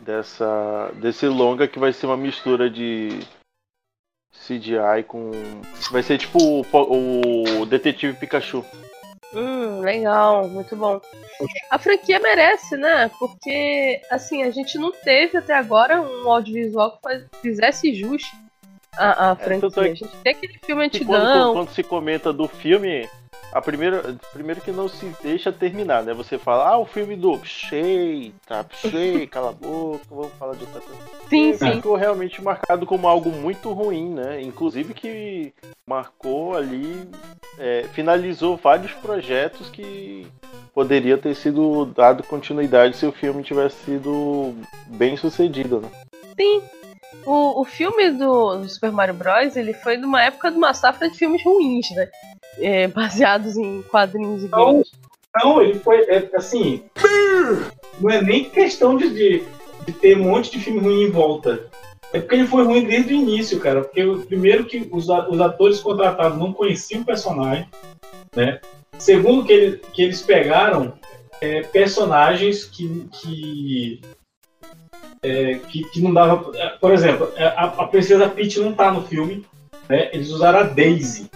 dessa, 0.00 0.90
desse 0.94 1.26
longa 1.26 1.68
que 1.68 1.78
vai 1.78 1.92
ser 1.92 2.06
uma 2.06 2.16
mistura 2.16 2.68
de 2.70 3.20
CGI 4.32 5.04
com. 5.06 5.30
Vai 5.90 6.02
ser 6.02 6.18
tipo 6.18 6.38
o, 6.38 7.60
o 7.62 7.66
Detetive 7.66 8.16
Pikachu. 8.16 8.64
Hum, 9.32 9.80
legal, 9.80 10.48
muito 10.48 10.74
bom. 10.76 11.00
A 11.70 11.78
franquia 11.78 12.18
merece, 12.18 12.76
né? 12.76 13.10
Porque, 13.18 14.00
assim, 14.10 14.42
a 14.42 14.50
gente 14.50 14.76
não 14.76 14.90
teve 14.92 15.38
até 15.38 15.54
agora 15.54 16.00
um 16.00 16.30
audiovisual 16.30 16.92
que 16.96 17.02
faz- 17.02 17.24
fizesse 17.40 17.94
jus 17.94 18.22
à, 18.96 19.30
à 19.30 19.36
tanto 19.36 19.70
franquia. 19.70 19.88
é 19.88 19.92
A 19.92 19.94
gente 19.94 20.16
tem 20.22 20.32
aquele 20.32 20.58
filme 20.64 20.90
Que 20.90 21.04
quando, 21.04 21.22
antigão. 21.26 21.52
quando 21.54 21.70
se 21.70 21.82
comenta 21.82 22.32
do 22.32 22.46
filme, 22.48 23.08
a 23.52 23.60
primeira, 23.60 24.16
primeiro 24.32 24.60
que 24.60 24.70
não 24.70 24.88
se 24.88 25.12
deixa 25.22 25.50
terminar, 25.52 26.02
né? 26.02 26.12
Você 26.14 26.38
fala, 26.38 26.68
ah, 26.68 26.78
o 26.78 26.86
filme 26.86 27.16
do 27.16 27.36
Pshei, 27.38 28.32
tá, 28.46 28.62
Pshei, 28.64 29.26
cala 29.28 29.50
a 29.50 29.52
boca, 29.52 30.00
vamos 30.10 30.32
falar 30.38 30.54
de 30.54 30.64
outra 30.64 30.80
coisa. 30.80 31.02
Sim, 31.28 31.50
E 31.50 31.58
sim. 31.58 31.72
Ficou 31.74 31.96
realmente 31.96 32.42
marcado 32.42 32.86
como 32.86 33.08
algo 33.08 33.30
muito 33.30 33.72
ruim, 33.72 34.10
né? 34.10 34.40
Inclusive 34.42 34.94
que 34.94 35.52
marcou 35.86 36.56
ali, 36.56 37.08
é, 37.58 37.84
finalizou 37.92 38.56
vários 38.56 38.92
projetos 38.92 39.68
que 39.70 40.26
poderia 40.72 41.18
ter 41.18 41.34
sido 41.34 41.84
dado 41.86 42.22
continuidade 42.22 42.96
se 42.96 43.04
o 43.06 43.12
filme 43.12 43.42
tivesse 43.42 43.76
sido 43.84 44.54
bem 44.86 45.16
sucedido, 45.16 45.80
né? 45.80 45.88
Sim. 46.40 46.62
O, 47.24 47.60
o 47.60 47.64
filme 47.64 48.10
do, 48.10 48.56
do 48.56 48.68
Super 48.68 48.92
Mario 48.92 49.14
Bros. 49.14 49.56
ele 49.56 49.74
foi 49.74 49.96
numa 49.96 50.22
época 50.22 50.50
de 50.50 50.56
uma 50.56 50.72
safra 50.74 51.10
de 51.10 51.16
filmes 51.18 51.42
ruins, 51.44 51.90
né? 51.90 52.08
É, 52.58 52.88
baseados 52.88 53.56
em 53.56 53.82
quadrinhos 53.82 54.42
e 54.44 54.48
Não, 54.48 54.66
games. 54.66 54.92
não 55.42 55.62
ele 55.62 55.78
foi, 55.78 56.02
é, 56.02 56.28
assim, 56.34 56.82
não 58.00 58.10
é 58.10 58.22
nem 58.22 58.44
questão 58.44 58.96
de, 58.96 59.10
de, 59.10 59.44
de 59.86 59.92
ter 59.92 60.16
um 60.16 60.24
monte 60.24 60.50
de 60.52 60.60
filme 60.60 60.80
ruim 60.80 61.04
em 61.04 61.10
volta. 61.10 61.68
É 62.12 62.18
porque 62.18 62.34
ele 62.34 62.46
foi 62.46 62.64
ruim 62.64 62.84
desde 62.84 63.12
o 63.14 63.16
início, 63.16 63.60
cara. 63.60 63.82
Porque 63.82 64.04
primeiro 64.26 64.64
que 64.64 64.88
os, 64.90 65.08
os 65.08 65.40
atores 65.40 65.80
contratados 65.80 66.38
não 66.38 66.52
conheciam 66.52 67.02
o 67.02 67.04
personagem, 67.04 67.68
né? 68.34 68.60
Segundo 68.98 69.44
que, 69.44 69.52
ele, 69.52 69.76
que 69.92 70.02
eles 70.02 70.20
pegaram 70.20 70.92
é, 71.40 71.62
personagens 71.62 72.64
que 72.64 73.08
que, 73.12 74.00
é, 75.22 75.54
que 75.68 75.84
que 75.84 76.00
não 76.00 76.12
dava, 76.14 76.56
é, 76.56 76.68
por 76.80 76.92
exemplo, 76.92 77.32
a, 77.36 77.64
a 77.64 77.86
princesa 77.86 78.28
Peach 78.28 78.58
não 78.60 78.72
tá 78.72 78.90
no 78.90 79.02
filme, 79.02 79.44
né? 79.88 80.08
Eles 80.12 80.30
usaram 80.30 80.60
a 80.60 80.62
Daisy, 80.62 81.30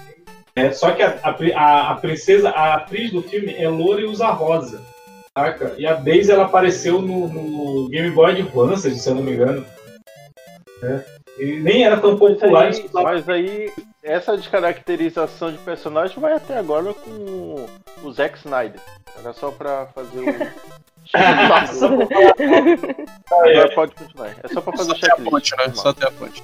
né? 0.56 0.72
Só 0.72 0.90
que 0.92 1.02
a, 1.02 1.18
a, 1.22 1.90
a, 1.90 1.94
princesa, 1.96 2.50
a 2.50 2.74
atriz 2.74 3.10
do 3.12 3.22
filme 3.22 3.54
é 3.54 3.68
loura 3.68 4.00
e 4.00 4.04
usa 4.06 4.26
rosa, 4.28 4.80
saca? 5.36 5.74
E 5.76 5.86
a 5.86 5.94
Daisy 5.94 6.30
ela 6.32 6.44
apareceu 6.44 7.00
no, 7.02 7.28
no 7.28 7.88
Game 7.88 8.10
Boy 8.10 8.32
Advance, 8.32 8.90
se 8.98 9.08
eu 9.08 9.14
não 9.16 9.22
me 9.22 9.32
engano. 9.32 9.64
né? 10.82 11.04
E 11.36 11.58
nem 11.58 11.84
era 11.84 11.96
tão 11.96 12.12
Mas 12.12 12.18
popular. 12.20 12.62
aí, 12.62 12.66
eles 12.68 12.84
usavam- 12.84 13.02
mas 13.12 13.28
aí, 13.28 13.72
essa 14.04 14.36
descaracterização 14.36 15.50
de 15.50 15.58
personagem 15.58 16.16
vai 16.20 16.32
até 16.34 16.56
agora 16.56 16.94
com 16.94 17.66
o 18.04 18.12
Zack 18.12 18.38
Snyder. 18.38 18.80
Era 19.18 19.32
só 19.32 19.50
pra 19.50 19.86
fazer 19.86 20.20
o. 20.20 20.24
Nossa. 21.12 21.86
Agora 21.86 23.70
pode 23.74 23.94
continuar. 23.94 24.36
É 24.42 24.48
só 24.48 24.60
pra 24.60 24.76
fazer 24.76 24.92
o 24.92 24.96
checklist. 24.96 25.30
ponte, 25.30 25.56
né? 25.56 25.72
Só 25.74 25.92
tem 25.92 26.08
a 26.08 26.10
ponte. 26.12 26.42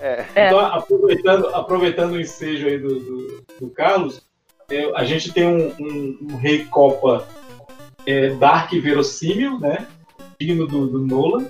É. 0.00 0.24
É. 0.34 0.46
Então, 0.46 0.60
aproveitando, 0.60 1.48
aproveitando 1.48 2.12
o 2.12 2.20
ensejo 2.20 2.66
aí 2.66 2.78
do, 2.78 3.00
do, 3.00 3.44
do 3.60 3.70
Carlos, 3.70 4.22
é, 4.70 4.90
a 4.94 5.04
gente 5.04 5.32
tem 5.32 5.46
um, 5.46 5.74
um, 5.80 6.18
um 6.30 6.36
Rei 6.36 6.64
Copa 6.66 7.26
é, 8.06 8.30
Dark 8.30 8.72
verossímil, 8.72 9.58
né? 9.58 9.86
Digno 10.38 10.66
do, 10.66 10.86
do 10.86 10.98
Nolan. 11.06 11.46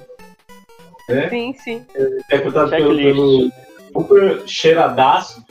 Né? 1.08 1.28
Sim, 1.28 1.54
sim. 1.54 1.86
Interpretado 1.96 2.70
pelo, 2.70 2.96
pelo 2.96 3.52
super 3.92 4.42
cheiradaço. 4.46 5.44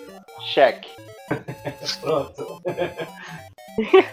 Check. 0.54 0.86
Pronto. 2.02 2.62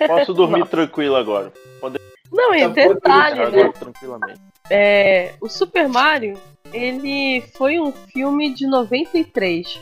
Posso 0.07 0.35
dormir 0.35 0.67
tranquilo 0.67 1.17
agora. 1.17 1.53
Pode 1.81 1.99
Não, 2.33 2.55
e 2.55 2.61
Tá 2.63 2.69
detalhe, 2.69 3.51
né? 3.51 3.73
tranquilamente. 3.79 4.41
É, 4.71 5.35
o 5.41 5.49
Super 5.49 5.89
Mario, 5.89 6.41
ele 6.73 7.43
foi 7.57 7.79
um 7.79 7.93
filme 7.93 8.53
de 8.55 8.67
93. 8.67 9.79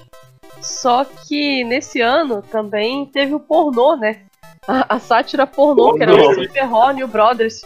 Só 0.61 1.05
que 1.05 1.65
nesse 1.65 2.01
ano 2.01 2.43
também 2.43 3.07
teve 3.07 3.35
o 3.35 3.41
pornô, 3.41 3.97
né? 3.97 4.23
A, 4.67 4.97
a 4.97 4.99
sátira 4.99 5.47
pornô, 5.47 5.95
que 5.95 6.03
era 6.03 6.15
o. 6.15 6.35
Super 6.35 6.65
Ronnie 6.65 7.07
Brothers. 7.07 7.63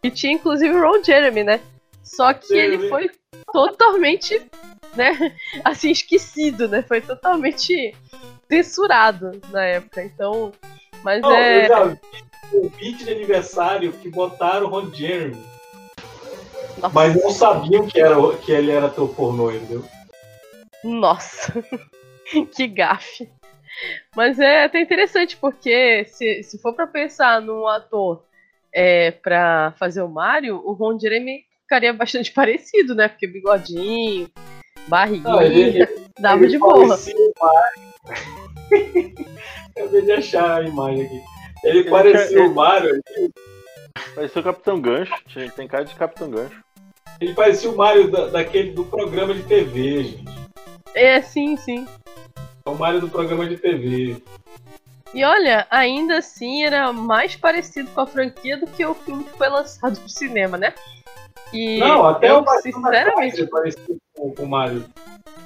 Que 0.00 0.10
tinha 0.10 0.32
inclusive 0.32 0.74
o 0.74 0.80
Ron 0.80 1.02
Jeremy, 1.04 1.44
né? 1.44 1.60
Só 2.02 2.32
que 2.32 2.54
ele 2.54 2.88
foi 2.88 3.10
totalmente, 3.52 4.40
né? 4.96 5.36
Assim, 5.64 5.90
esquecido, 5.90 6.68
né? 6.68 6.82
Foi 6.82 7.00
totalmente 7.02 7.94
censurado 8.48 9.38
na 9.50 9.62
época. 9.64 10.02
Então. 10.02 10.52
Mas 11.02 11.20
Não, 11.20 11.32
é. 11.34 11.64
eu 11.64 11.68
já 11.68 11.84
vi 11.84 11.98
o 12.52 12.68
vídeo 12.68 13.04
de 13.06 13.10
aniversário 13.12 13.92
que 13.92 14.08
botaram 14.10 14.66
o 14.66 14.70
Ron 14.70 14.92
Jeremy. 14.92 15.42
Nossa. 16.78 16.94
Mas 16.94 17.14
não 17.22 17.30
sabiam 17.30 17.86
que, 17.86 18.00
era, 18.00 18.16
que 18.38 18.52
ele 18.52 18.70
era 18.70 18.88
teu 18.88 19.06
pornô, 19.08 19.50
entendeu? 19.50 19.84
Nossa, 20.82 21.52
que 22.56 22.66
gafe. 22.66 23.28
Mas 24.16 24.38
é 24.38 24.64
até 24.64 24.80
interessante, 24.80 25.36
porque 25.36 26.04
se, 26.06 26.42
se 26.42 26.58
for 26.60 26.74
pra 26.74 26.86
pensar 26.86 27.40
num 27.40 27.66
ator 27.66 28.24
é, 28.72 29.10
pra 29.10 29.74
fazer 29.78 30.02
o 30.02 30.08
Mario, 30.08 30.60
o 30.64 30.72
Ron 30.72 30.98
Jeremy 30.98 31.44
ficaria 31.62 31.92
bastante 31.92 32.32
parecido, 32.34 32.94
né? 32.94 33.08
Porque 33.08 33.26
bigodinho, 33.26 34.28
barriguinha, 34.88 35.30
Não, 35.32 35.42
ele- 35.42 35.86
dava 36.18 36.42
Ele 36.42 36.50
de 36.52 36.58
boa. 36.58 36.86
Mario. 36.86 37.20
Acabei 39.76 40.02
de 40.02 40.12
achar 40.12 40.60
a 40.62 40.64
imagem 40.66 41.04
aqui. 41.06 41.20
Ele 41.64 41.84
parecia 41.90 42.38
ele- 42.38 42.48
o 42.48 42.54
Mario. 42.54 43.00
Parecia 44.14 44.40
o 44.40 44.44
Capitão 44.44 44.80
Gancho. 44.80 45.14
Tinha- 45.28 45.50
Tem 45.50 45.68
cara 45.68 45.84
de 45.84 45.94
Capitão 45.94 46.30
Gancho. 46.30 46.62
Ele 47.20 47.34
parecia 47.34 47.70
o 47.70 47.76
Mario 47.76 48.10
da- 48.10 48.28
daquele 48.28 48.70
do 48.72 48.84
programa 48.84 49.34
de 49.34 49.42
TV, 49.42 50.04
gente. 50.04 50.24
É, 50.94 51.20
sim, 51.20 51.56
sim. 51.56 51.86
É 52.64 52.70
o 52.70 52.74
Mario 52.74 53.00
do 53.00 53.08
programa 53.08 53.46
de 53.46 53.56
TV. 53.56 54.16
E 55.12 55.24
olha, 55.24 55.66
ainda 55.70 56.18
assim 56.18 56.64
era 56.64 56.92
mais 56.92 57.34
parecido 57.36 57.90
com 57.90 58.00
a 58.00 58.06
franquia 58.06 58.56
do 58.56 58.66
que 58.66 58.84
o 58.86 58.94
filme 58.94 59.24
que 59.24 59.36
foi 59.36 59.48
lançado 59.48 59.98
pro 59.98 60.08
cinema, 60.08 60.56
né? 60.56 60.72
E 61.52 61.78
Não, 61.78 62.06
até 62.06 62.30
eu, 62.30 62.38
o 62.38 62.44
Mario 62.44 62.62
sinceramente, 62.62 63.46
parecia 63.48 63.82
com, 64.16 64.30
com 64.32 64.42
o 64.44 64.48
Mario. 64.48 64.84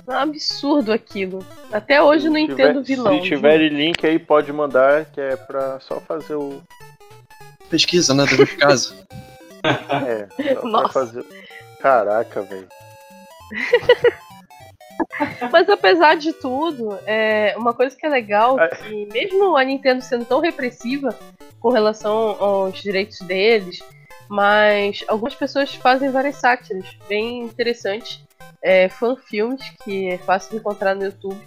É 0.07 0.11
um 0.13 0.19
absurdo 0.19 0.93
aquilo. 0.93 1.45
Até 1.73 2.03
hoje 2.03 2.27
eu 2.27 2.33
não 2.33 2.39
Se 2.47 2.53
entendo 2.53 2.57
tiver- 2.57 2.79
o 2.79 2.83
vilão. 3.09 3.23
Se 3.23 3.29
tiver 3.29 3.57
link 3.69 4.07
aí, 4.07 4.19
pode 4.19 4.53
mandar, 4.53 5.05
que 5.07 5.21
é 5.21 5.37
pra 5.37 5.81
só 5.81 6.01
fazer 6.01 6.35
o. 6.35 6.63
Pesquisa, 7.71 8.13
né? 8.15 8.25
Dever 8.27 8.47
de 8.47 8.57
casa. 8.57 8.95
É, 9.65 10.27
só 10.55 10.61
pra 10.61 10.71
Nossa. 10.71 10.93
fazer. 10.93 11.25
Caraca, 11.81 12.43
velho. 12.43 12.69
Mas 15.51 15.69
apesar 15.69 16.17
de 16.17 16.33
tudo, 16.35 16.99
é 17.07 17.55
uma 17.57 17.73
coisa 17.73 17.97
que 17.97 18.05
é 18.05 18.09
legal 18.09 18.59
É. 18.61 18.69
que 18.69 19.07
mesmo 19.13 19.57
a 19.57 19.65
Nintendo 19.65 20.03
sendo 20.03 20.25
tão 20.25 20.41
repressiva 20.41 21.17
com 21.61 21.71
relação 21.71 22.37
aos 22.39 22.81
direitos 22.81 23.19
deles, 23.21 23.83
mas 24.29 25.05
algumas 25.09 25.35
pessoas 25.35 25.75
fazem 25.75 26.11
várias 26.11 26.37
sátiras 26.37 26.85
bem 27.09 27.43
interessantes, 27.43 28.21
é, 28.63 28.89
fanfilmes 28.89 29.63
que 29.85 30.11
é 30.11 30.19
fácil 30.19 30.51
de 30.53 30.57
encontrar 30.57 30.95
no 30.95 31.05
YouTube. 31.05 31.41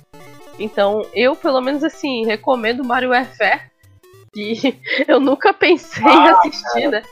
Então, 0.60 1.06
eu 1.14 1.36
pelo 1.36 1.62
menos 1.62 1.84
assim, 1.84 2.26
recomendo 2.26 2.84
Mario 2.84 3.10
Warfare, 3.10 3.62
que 4.34 4.54
eu 5.08 5.20
nunca 5.20 5.54
pensei 5.54 6.04
em 6.04 6.28
assistir, 6.30 6.88
né? 6.90 7.04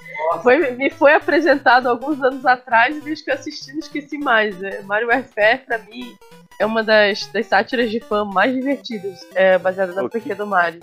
Foi, 0.42 0.72
me 0.72 0.90
foi 0.90 1.14
apresentado 1.14 1.88
alguns 1.88 2.22
anos 2.22 2.46
atrás 2.46 2.96
e 2.98 3.02
desde 3.02 3.24
que 3.26 3.32
eu 3.32 3.36
assisti 3.36 3.72
não 3.72 3.80
esqueci 3.80 4.18
mais. 4.18 4.58
né? 4.60 4.82
Mario 4.84 5.08
Warfare, 5.08 5.60
pra 5.66 5.78
mim, 5.80 6.16
é 6.60 6.66
uma 6.66 6.84
das, 6.84 7.28
das 7.28 7.46
sátiras 7.46 7.92
de 7.92 8.00
fã 8.00 8.26
mais 8.26 8.54
divertidas, 8.54 9.26
é, 9.36 9.58
baseada 9.58 9.94
na 9.94 10.02
Ok. 10.04 10.12
franquia 10.12 10.36
do 10.36 10.48
Mario. 10.48 10.80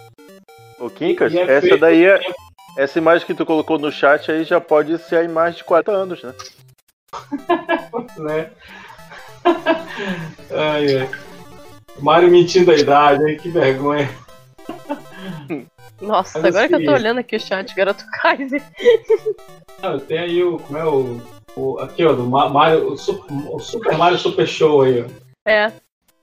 Ô, 0.78 0.88
Kinkas, 0.90 1.34
é 1.34 1.42
essa 1.42 1.60
feito- 1.60 1.78
daí 1.78 2.04
é. 2.04 2.20
Essa 2.76 2.98
imagem 2.98 3.26
que 3.26 3.34
tu 3.34 3.44
colocou 3.44 3.78
no 3.78 3.92
chat 3.92 4.30
aí 4.32 4.44
já 4.44 4.58
pode 4.60 4.96
ser 4.98 5.16
a 5.16 5.22
imagem 5.22 5.58
de 5.58 5.64
40 5.64 5.92
anos, 5.92 6.22
né? 6.22 6.32
né? 8.18 8.50
Ai, 10.50 10.96
ai. 10.98 11.10
Mario 12.00 12.30
mentindo 12.30 12.70
a 12.70 12.76
idade, 12.76 13.22
hein? 13.30 13.36
Que 13.38 13.48
vergonha. 13.48 14.08
Nossa, 16.00 16.40
Mas 16.40 16.54
agora 16.56 16.68
que 16.68 16.74
eu 16.74 16.84
tô 16.84 16.90
assim- 16.90 17.00
olhando 17.02 17.18
aqui 17.18 17.36
o 17.36 17.40
chat, 17.40 17.74
garoto 17.74 18.04
Kaiser. 18.20 18.62
Ah, 19.82 19.98
tem 19.98 20.18
aí 20.18 20.42
o. 20.42 20.58
Como 20.58 20.78
é 20.78 20.84
o. 20.84 21.20
o- 21.56 21.78
aqui, 21.78 22.04
ó, 22.04 22.12
do 22.12 22.24
Ma- 22.24 22.48
Mario, 22.48 22.92
o, 22.92 22.96
Su- 22.98 23.24
o 23.50 23.58
Super 23.60 23.96
Mario 23.96 24.18
Super 24.18 24.46
Show 24.46 24.82
aí, 24.82 25.02
ó. 25.02 25.06
É, 25.48 25.72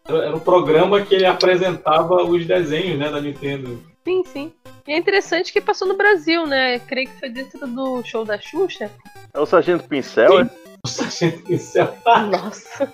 Era, 0.07 0.17
era 0.25 0.35
um 0.35 0.39
programa 0.39 1.01
que 1.01 1.15
ele 1.15 1.25
apresentava 1.25 2.15
os 2.23 2.45
desenhos, 2.45 2.97
né, 2.99 3.09
da 3.09 3.21
Nintendo. 3.21 3.81
sim, 4.03 4.23
sim. 4.25 4.51
E 4.87 4.91
é 4.93 4.97
interessante 4.97 5.53
que 5.53 5.61
passou 5.61 5.87
no 5.87 5.95
Brasil, 5.95 6.47
né? 6.47 6.79
Creio 6.79 7.07
que 7.07 7.19
foi 7.19 7.29
dentro 7.29 7.65
do 7.67 8.03
show 8.03 8.25
da 8.25 8.39
Xuxa. 8.39 8.89
É 9.33 9.39
o 9.39 9.45
Sargento 9.45 9.83
Pincel, 9.87 10.41
é? 10.41 10.49
O 10.83 10.87
Sargento 10.87 11.43
Pincel. 11.43 11.93
Nossa. 12.31 12.91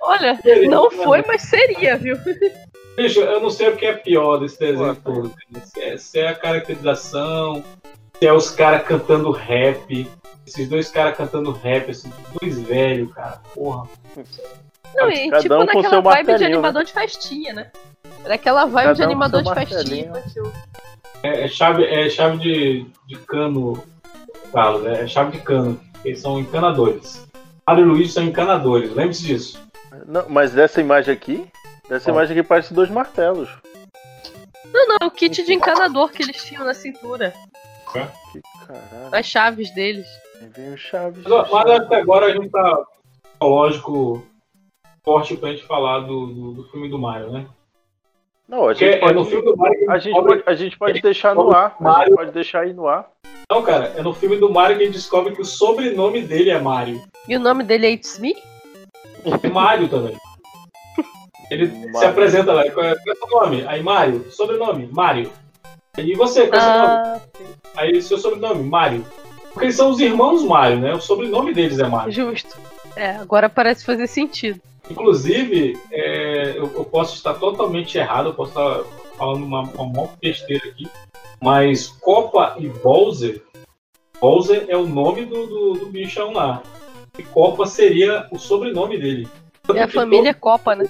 Olha, 0.00 0.38
não 0.68 0.90
foi, 0.90 1.22
mas 1.26 1.42
seria, 1.42 1.96
viu? 1.96 2.16
Bicho, 2.96 3.20
eu 3.20 3.40
não 3.40 3.50
sei 3.50 3.68
o 3.68 3.76
que 3.76 3.86
é 3.86 3.92
pior 3.92 4.38
desse 4.38 4.58
desenho 4.58 4.96
todo. 4.96 5.32
né? 5.50 5.60
Se 5.64 5.80
é, 5.80 5.96
se 5.96 6.18
é 6.18 6.28
a 6.28 6.34
caracterização, 6.34 7.62
se 8.18 8.26
é 8.26 8.32
os 8.32 8.50
caras 8.50 8.82
cantando 8.86 9.30
rap. 9.30 10.10
Esses 10.46 10.66
dois 10.68 10.88
caras 10.90 11.14
cantando 11.16 11.52
rap, 11.52 11.90
esses 11.90 12.10
dois 12.40 12.58
velhos, 12.60 13.12
cara. 13.12 13.40
Porra. 13.54 13.86
Não, 14.96 15.10
e 15.10 15.28
Cada 15.28 15.42
tipo 15.42 15.54
um 15.54 15.64
naquela 15.64 16.00
vibe 16.00 16.24
de 16.24 16.30
martelinho, 16.30 16.46
animador 16.58 16.84
de 16.84 16.92
festinha, 16.92 17.52
né? 17.52 17.70
Era 18.24 18.34
aquela 18.34 18.64
vibe 18.64 18.86
Cada 18.86 18.94
de 18.94 19.02
um 19.02 19.04
animador 19.04 19.44
seu 19.44 19.54
de 19.54 19.66
festinha. 19.66 20.06
infantil. 20.06 20.52
É, 21.22 21.42
é 21.44 21.48
chave, 21.48 21.84
é 21.84 22.08
chave 22.08 22.38
de, 22.38 22.86
de 23.06 23.16
cano, 23.26 23.84
Carlos. 24.52 24.86
É 24.86 25.06
chave 25.06 25.32
de 25.32 25.42
cano. 25.44 25.78
Eles 26.04 26.20
são 26.20 26.38
encanadores. 26.38 27.26
Mário 27.66 27.84
e 27.84 27.88
Luiz 27.88 28.12
são 28.12 28.22
encanadores, 28.22 28.94
lembre-se 28.94 29.26
disso. 29.26 29.68
Não, 30.06 30.26
mas 30.28 30.52
dessa 30.52 30.80
imagem 30.80 31.12
aqui, 31.12 31.46
dessa 31.88 32.10
imagem 32.10 32.38
aqui 32.38 32.48
parece 32.48 32.72
dois 32.72 32.88
martelos. 32.88 33.50
Não, 34.72 34.86
não, 34.88 35.08
o 35.08 35.10
kit 35.10 35.44
de 35.44 35.52
encanador 35.52 36.10
que 36.10 36.22
eles 36.22 36.42
tinham 36.44 36.64
na 36.64 36.74
cintura. 36.74 37.34
Que 37.92 38.40
caralho. 38.66 39.14
As 39.14 39.26
chaves 39.26 39.74
deles. 39.74 40.06
Vem 40.54 40.72
o 40.72 40.78
Chaves. 40.78 41.24
Mas, 41.26 41.50
mas 41.50 41.70
até 41.70 41.96
agora 41.96 42.26
a 42.26 42.30
gente 42.30 42.48
tá 42.48 42.84
lógico 43.42 44.24
forte 45.04 45.36
pra 45.36 45.50
gente 45.50 45.64
falar 45.64 46.00
do, 46.00 46.26
do, 46.26 46.52
do 46.52 46.64
filme 46.70 46.88
do 46.88 46.98
Mario, 46.98 47.32
né? 47.32 47.46
Não, 48.48 48.64
a 48.64 48.66
Porque 48.68 48.92
gente 48.92 49.04
é 49.04 49.12
no 49.12 49.14
pode, 49.14 49.30
filme 49.30 49.44
do 49.44 49.56
Mario 49.56 49.78
que 49.78 49.90
a 49.90 49.98
gente 49.98 50.14
pode, 50.14 50.42
a 50.46 50.54
gente 50.54 50.78
pode 50.78 51.02
deixar 51.02 51.34
no 51.34 51.50
ar. 51.50 51.76
A 51.80 52.04
gente 52.04 52.14
pode 52.14 52.32
deixar 52.32 52.60
aí 52.60 52.72
no 52.72 52.86
ar. 52.86 53.10
Não, 53.50 53.62
cara, 53.62 53.94
é 53.96 54.02
no 54.02 54.12
filme 54.12 54.36
do 54.36 54.52
Mario 54.52 54.76
que 54.76 54.82
a 54.82 54.86
gente 54.86 54.96
descobre 54.96 55.34
que 55.34 55.40
o 55.40 55.44
sobrenome 55.44 56.20
dele 56.20 56.50
é 56.50 56.60
Mario. 56.60 57.02
E 57.26 57.34
o 57.34 57.40
nome 57.40 57.64
dele 57.64 57.86
é 57.86 57.90
It's 57.92 58.18
Me? 58.18 58.36
É 59.42 59.48
Mario 59.48 59.88
também. 59.88 60.14
Ele 61.50 61.70
se 61.96 62.04
apresenta 62.04 62.52
lá, 62.52 62.70
qual 62.70 62.84
é, 62.84 62.94
qual 62.94 63.06
é 63.06 63.12
o 63.12 63.16
seu 63.16 63.40
nome? 63.40 63.64
Aí, 63.66 63.82
Mario, 63.82 64.30
sobrenome, 64.30 64.86
Mario. 64.92 65.30
E 65.96 66.14
você, 66.14 66.46
qual 66.46 66.60
é 66.60 66.62
o 66.62 66.66
seu 66.66 66.72
nome? 66.78 66.92
Ah, 66.92 67.20
Aí, 67.76 68.02
seu 68.02 68.18
sobrenome, 68.18 68.68
Mario. 68.68 69.06
Porque 69.50 69.64
eles 69.64 69.76
são 69.76 69.88
os 69.88 69.98
irmãos 69.98 70.44
Mario, 70.44 70.78
né? 70.80 70.92
O 70.92 71.00
sobrenome 71.00 71.54
deles 71.54 71.78
é 71.78 71.88
Mario. 71.88 72.12
justo. 72.12 72.54
É, 72.94 73.12
agora 73.16 73.48
parece 73.48 73.82
fazer 73.82 74.06
sentido. 74.08 74.60
Inclusive, 74.90 75.78
é, 75.90 76.50
eu, 76.54 76.70
eu 76.74 76.84
posso 76.84 77.14
estar 77.14 77.32
totalmente 77.32 77.96
errado, 77.96 78.28
eu 78.28 78.34
posso 78.34 78.50
estar 78.50 78.84
falando 79.18 79.44
uma, 79.44 79.62
uma 79.62 80.08
besteira 80.22 80.68
aqui, 80.68 80.88
mas 81.42 81.88
Copa 81.88 82.56
e 82.58 82.68
Bowser, 82.68 83.42
Bowser 84.20 84.66
é 84.68 84.76
o 84.76 84.86
nome 84.86 85.26
do, 85.26 85.46
do, 85.46 85.72
do 85.74 85.86
bichão 85.86 86.32
lá. 86.32 86.62
E 87.18 87.22
Copa 87.22 87.66
seria 87.66 88.26
o 88.30 88.38
sobrenome 88.38 88.98
dele. 88.98 89.28
É 89.74 89.82
a 89.82 89.88
família 89.88 90.32
Copa, 90.32 90.74
né? 90.74 90.88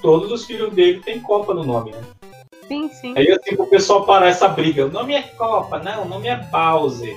Todos 0.00 0.30
os 0.30 0.44
filhos 0.44 0.72
dele 0.72 1.00
têm 1.00 1.20
Copa 1.20 1.52
no 1.52 1.64
nome, 1.64 1.92
né? 1.92 2.00
Sim, 2.66 2.88
sim. 2.88 3.14
Aí 3.16 3.30
assim 3.30 3.54
o 3.56 3.66
pessoal 3.66 4.04
parar 4.04 4.28
essa 4.28 4.48
briga. 4.48 4.86
O 4.86 4.90
nome 4.90 5.14
é 5.14 5.22
Copa, 5.22 5.78
não, 5.78 6.04
o 6.04 6.08
nome 6.08 6.28
é 6.28 6.36
Bowser. 6.36 7.16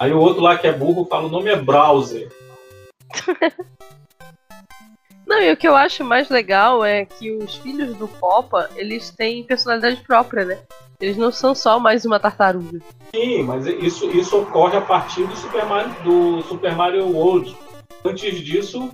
Aí 0.00 0.12
o 0.12 0.18
outro 0.18 0.42
lá 0.42 0.58
que 0.58 0.66
é 0.66 0.72
burro 0.72 1.04
fala 1.04 1.26
o 1.26 1.30
nome 1.30 1.50
é 1.50 1.56
Browser. 1.56 2.28
Não, 5.34 5.42
e 5.42 5.50
o 5.50 5.56
que 5.56 5.66
eu 5.66 5.74
acho 5.74 6.04
mais 6.04 6.28
legal 6.28 6.84
é 6.84 7.04
que 7.04 7.32
os 7.32 7.56
filhos 7.56 7.96
do 7.96 8.06
Copa, 8.06 8.70
eles 8.76 9.10
têm 9.10 9.42
personalidade 9.42 9.96
própria, 10.02 10.44
né? 10.44 10.58
Eles 11.00 11.16
não 11.16 11.32
são 11.32 11.56
só 11.56 11.80
mais 11.80 12.04
uma 12.04 12.20
tartaruga. 12.20 12.80
Sim, 13.12 13.42
mas 13.42 13.66
isso, 13.66 14.08
isso 14.12 14.38
ocorre 14.40 14.76
a 14.76 14.80
partir 14.80 15.26
do 15.26 15.34
Super 15.34 15.66
Mario, 15.66 15.92
do 16.04 16.42
Super 16.42 16.76
Mario 16.76 17.08
World. 17.08 17.56
Antes 18.04 18.38
disso, 18.42 18.92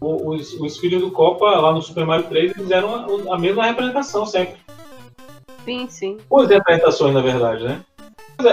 os, 0.00 0.52
os 0.54 0.78
filhos 0.78 1.00
do 1.00 1.12
Copa, 1.12 1.44
lá 1.44 1.72
no 1.72 1.80
Super 1.80 2.04
Mario 2.04 2.26
3, 2.26 2.52
fizeram 2.52 3.28
a, 3.30 3.36
a 3.36 3.38
mesma 3.38 3.64
representação 3.64 4.26
sempre. 4.26 4.56
Sim, 5.64 5.86
sim. 5.88 6.18
Duas 6.28 6.48
representações, 6.48 7.14
na 7.14 7.20
verdade, 7.20 7.62
né? 7.62 7.84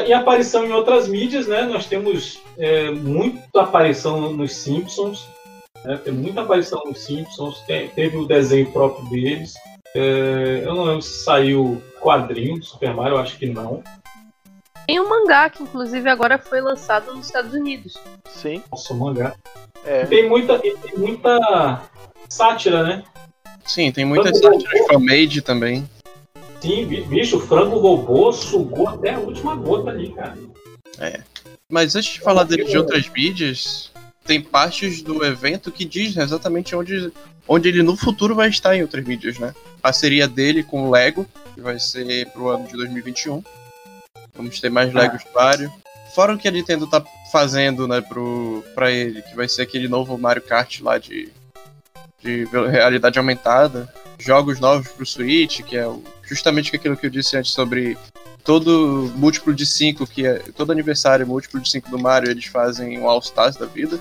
E 0.06 0.14
aparição 0.14 0.64
em 0.64 0.74
outras 0.74 1.08
mídias, 1.08 1.48
né? 1.48 1.64
Nós 1.64 1.88
temos 1.88 2.40
é, 2.56 2.92
muita 2.92 3.62
aparição 3.62 4.32
nos 4.32 4.56
Simpsons. 4.58 5.28
Né? 5.86 5.98
Tem 5.98 6.14
muita 6.14 6.42
aparição 6.42 6.82
nos 6.86 7.00
Simpsons. 7.00 7.60
Tem- 7.62 7.88
teve 7.90 8.18
o 8.18 8.26
desenho 8.26 8.72
próprio 8.72 9.10
deles. 9.10 9.54
É, 9.96 10.62
eu 10.66 10.74
não 10.76 10.84
lembro 10.84 11.02
se 11.02 11.24
saiu 11.24 11.82
quadrinho 12.00 12.60
do 12.60 12.66
Super 12.66 12.94
Mario, 12.94 13.16
eu 13.16 13.20
acho 13.20 13.38
que 13.38 13.48
não. 13.48 13.84
Tem 14.86 15.00
um 15.00 15.08
mangá 15.10 15.50
que, 15.50 15.64
inclusive, 15.64 16.10
agora 16.10 16.38
foi 16.38 16.62
lançado 16.62 17.14
nos 17.14 17.28
Estados 17.28 17.54
Unidos. 17.54 17.96
Sim. 18.30 18.64
Nossa, 18.72 18.94
o 18.94 18.98
mangá. 18.98 19.36
É. 19.86 20.04
E 20.04 20.08
tem 20.08 20.28
muita, 20.30 20.60
tem 20.60 20.76
muita 20.98 21.82
sátira, 22.28 22.84
né? 22.84 23.04
Sim, 23.66 23.92
tem 23.92 24.04
muitas 24.06 24.40
Frango 24.40 24.60
sátiras 24.62 24.88
fan-made 24.88 25.42
também. 25.42 25.88
Sim, 26.60 26.86
bi- 26.86 27.02
bicho, 27.02 27.38
o 27.38 27.40
frango 27.40 27.78
robô 27.80 28.32
sugou 28.32 28.90
até 28.90 29.14
a 29.14 29.20
última 29.20 29.56
gota 29.56 29.92
ali, 29.92 30.12
cara. 30.12 30.38
É. 31.00 31.22
Mas 31.70 31.96
antes 31.96 32.14
de 32.14 32.20
falar 32.22 32.44
dele 32.44 32.66
de 32.66 32.78
outras 32.78 33.08
mídias, 33.10 33.92
tem 34.30 34.40
partes 34.40 35.02
do 35.02 35.26
evento 35.26 35.72
que 35.72 35.84
diz 35.84 36.16
exatamente 36.16 36.76
onde, 36.76 37.12
onde 37.48 37.68
ele 37.68 37.82
no 37.82 37.98
futuro 37.98 38.36
vai 38.36 38.48
estar 38.48 38.76
em 38.76 38.84
outras 38.84 39.04
mídias, 39.04 39.40
né? 39.40 39.56
Parceria 39.82 40.28
dele 40.28 40.62
com 40.62 40.84
o 40.84 40.92
Lego, 40.92 41.26
que 41.56 41.62
vai 41.62 41.80
ser 41.80 42.28
pro 42.28 42.50
ano 42.50 42.68
de 42.68 42.74
2021. 42.74 43.44
Vamos 44.36 44.60
ter 44.60 44.70
mais 44.70 44.94
Legos 44.94 45.24
do 45.24 45.32
Mario. 45.34 45.74
Fora 46.14 46.36
o 46.36 46.38
que 46.38 46.48
a 46.48 46.52
Nintendo 46.52 46.86
tá 46.86 47.04
fazendo, 47.32 47.88
né, 47.88 48.02
pro, 48.02 48.64
pra 48.76 48.92
ele, 48.92 49.24
que 49.24 49.36
vai 49.36 49.50
ser 49.50 49.64
aquele 49.64 49.88
novo 49.88 50.16
Mario 50.16 50.44
Kart 50.44 50.80
lá 50.82 51.00
de, 51.00 51.34
de 52.22 52.46
realidade 52.70 53.18
aumentada. 53.18 53.92
Jogos 54.20 54.60
novos 54.60 54.90
pro 54.90 55.08
Switch, 55.08 55.62
que 55.62 55.76
é 55.76 55.88
justamente 56.22 56.76
aquilo 56.76 56.96
que 56.96 57.08
eu 57.08 57.10
disse 57.10 57.36
antes 57.36 57.52
sobre 57.52 57.98
todo 58.44 59.12
múltiplo 59.16 59.56
de 59.56 59.66
5, 59.66 60.06
que 60.06 60.28
é 60.28 60.36
todo 60.56 60.72
aniversário 60.72 61.26
múltiplo 61.26 61.60
de 61.60 61.70
5 61.70 61.90
do 61.90 61.98
Mario, 61.98 62.30
eles 62.30 62.46
fazem 62.46 63.00
um 63.00 63.10
All 63.10 63.20
Stars 63.20 63.56
da 63.56 63.66
vida. 63.66 64.00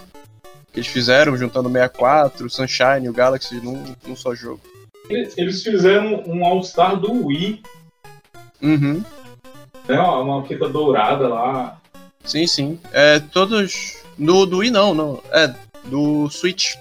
Que 0.73 0.81
eles 0.81 0.89
fizeram 0.89 1.37
juntando 1.37 1.69
o 1.69 1.73
64, 1.73 2.47
o 2.47 2.51
Sunshine 2.51 3.09
o 3.09 3.13
Galaxy 3.13 3.57
num, 3.61 3.95
num 4.07 4.17
só 4.17 4.35
jogo. 4.35 4.61
Eles, 5.09 5.63
fizeram 5.63 6.23
um 6.27 6.45
All-Star 6.45 6.97
do 6.97 7.27
Wii, 7.27 7.63
Uhum. 8.61 9.03
né? 9.89 9.99
Uma 10.01 10.45
fita 10.47 10.69
dourada 10.69 11.29
lá. 11.29 11.81
Sim, 12.25 12.47
sim. 12.47 12.79
É, 12.93 13.19
todos. 13.19 14.03
No 14.19 14.45
do 14.45 14.59
Wii 14.59 14.71
não, 14.71 14.93
não. 14.95 15.23
É, 15.31 15.55
do 15.85 16.29
Switch. 16.29 16.75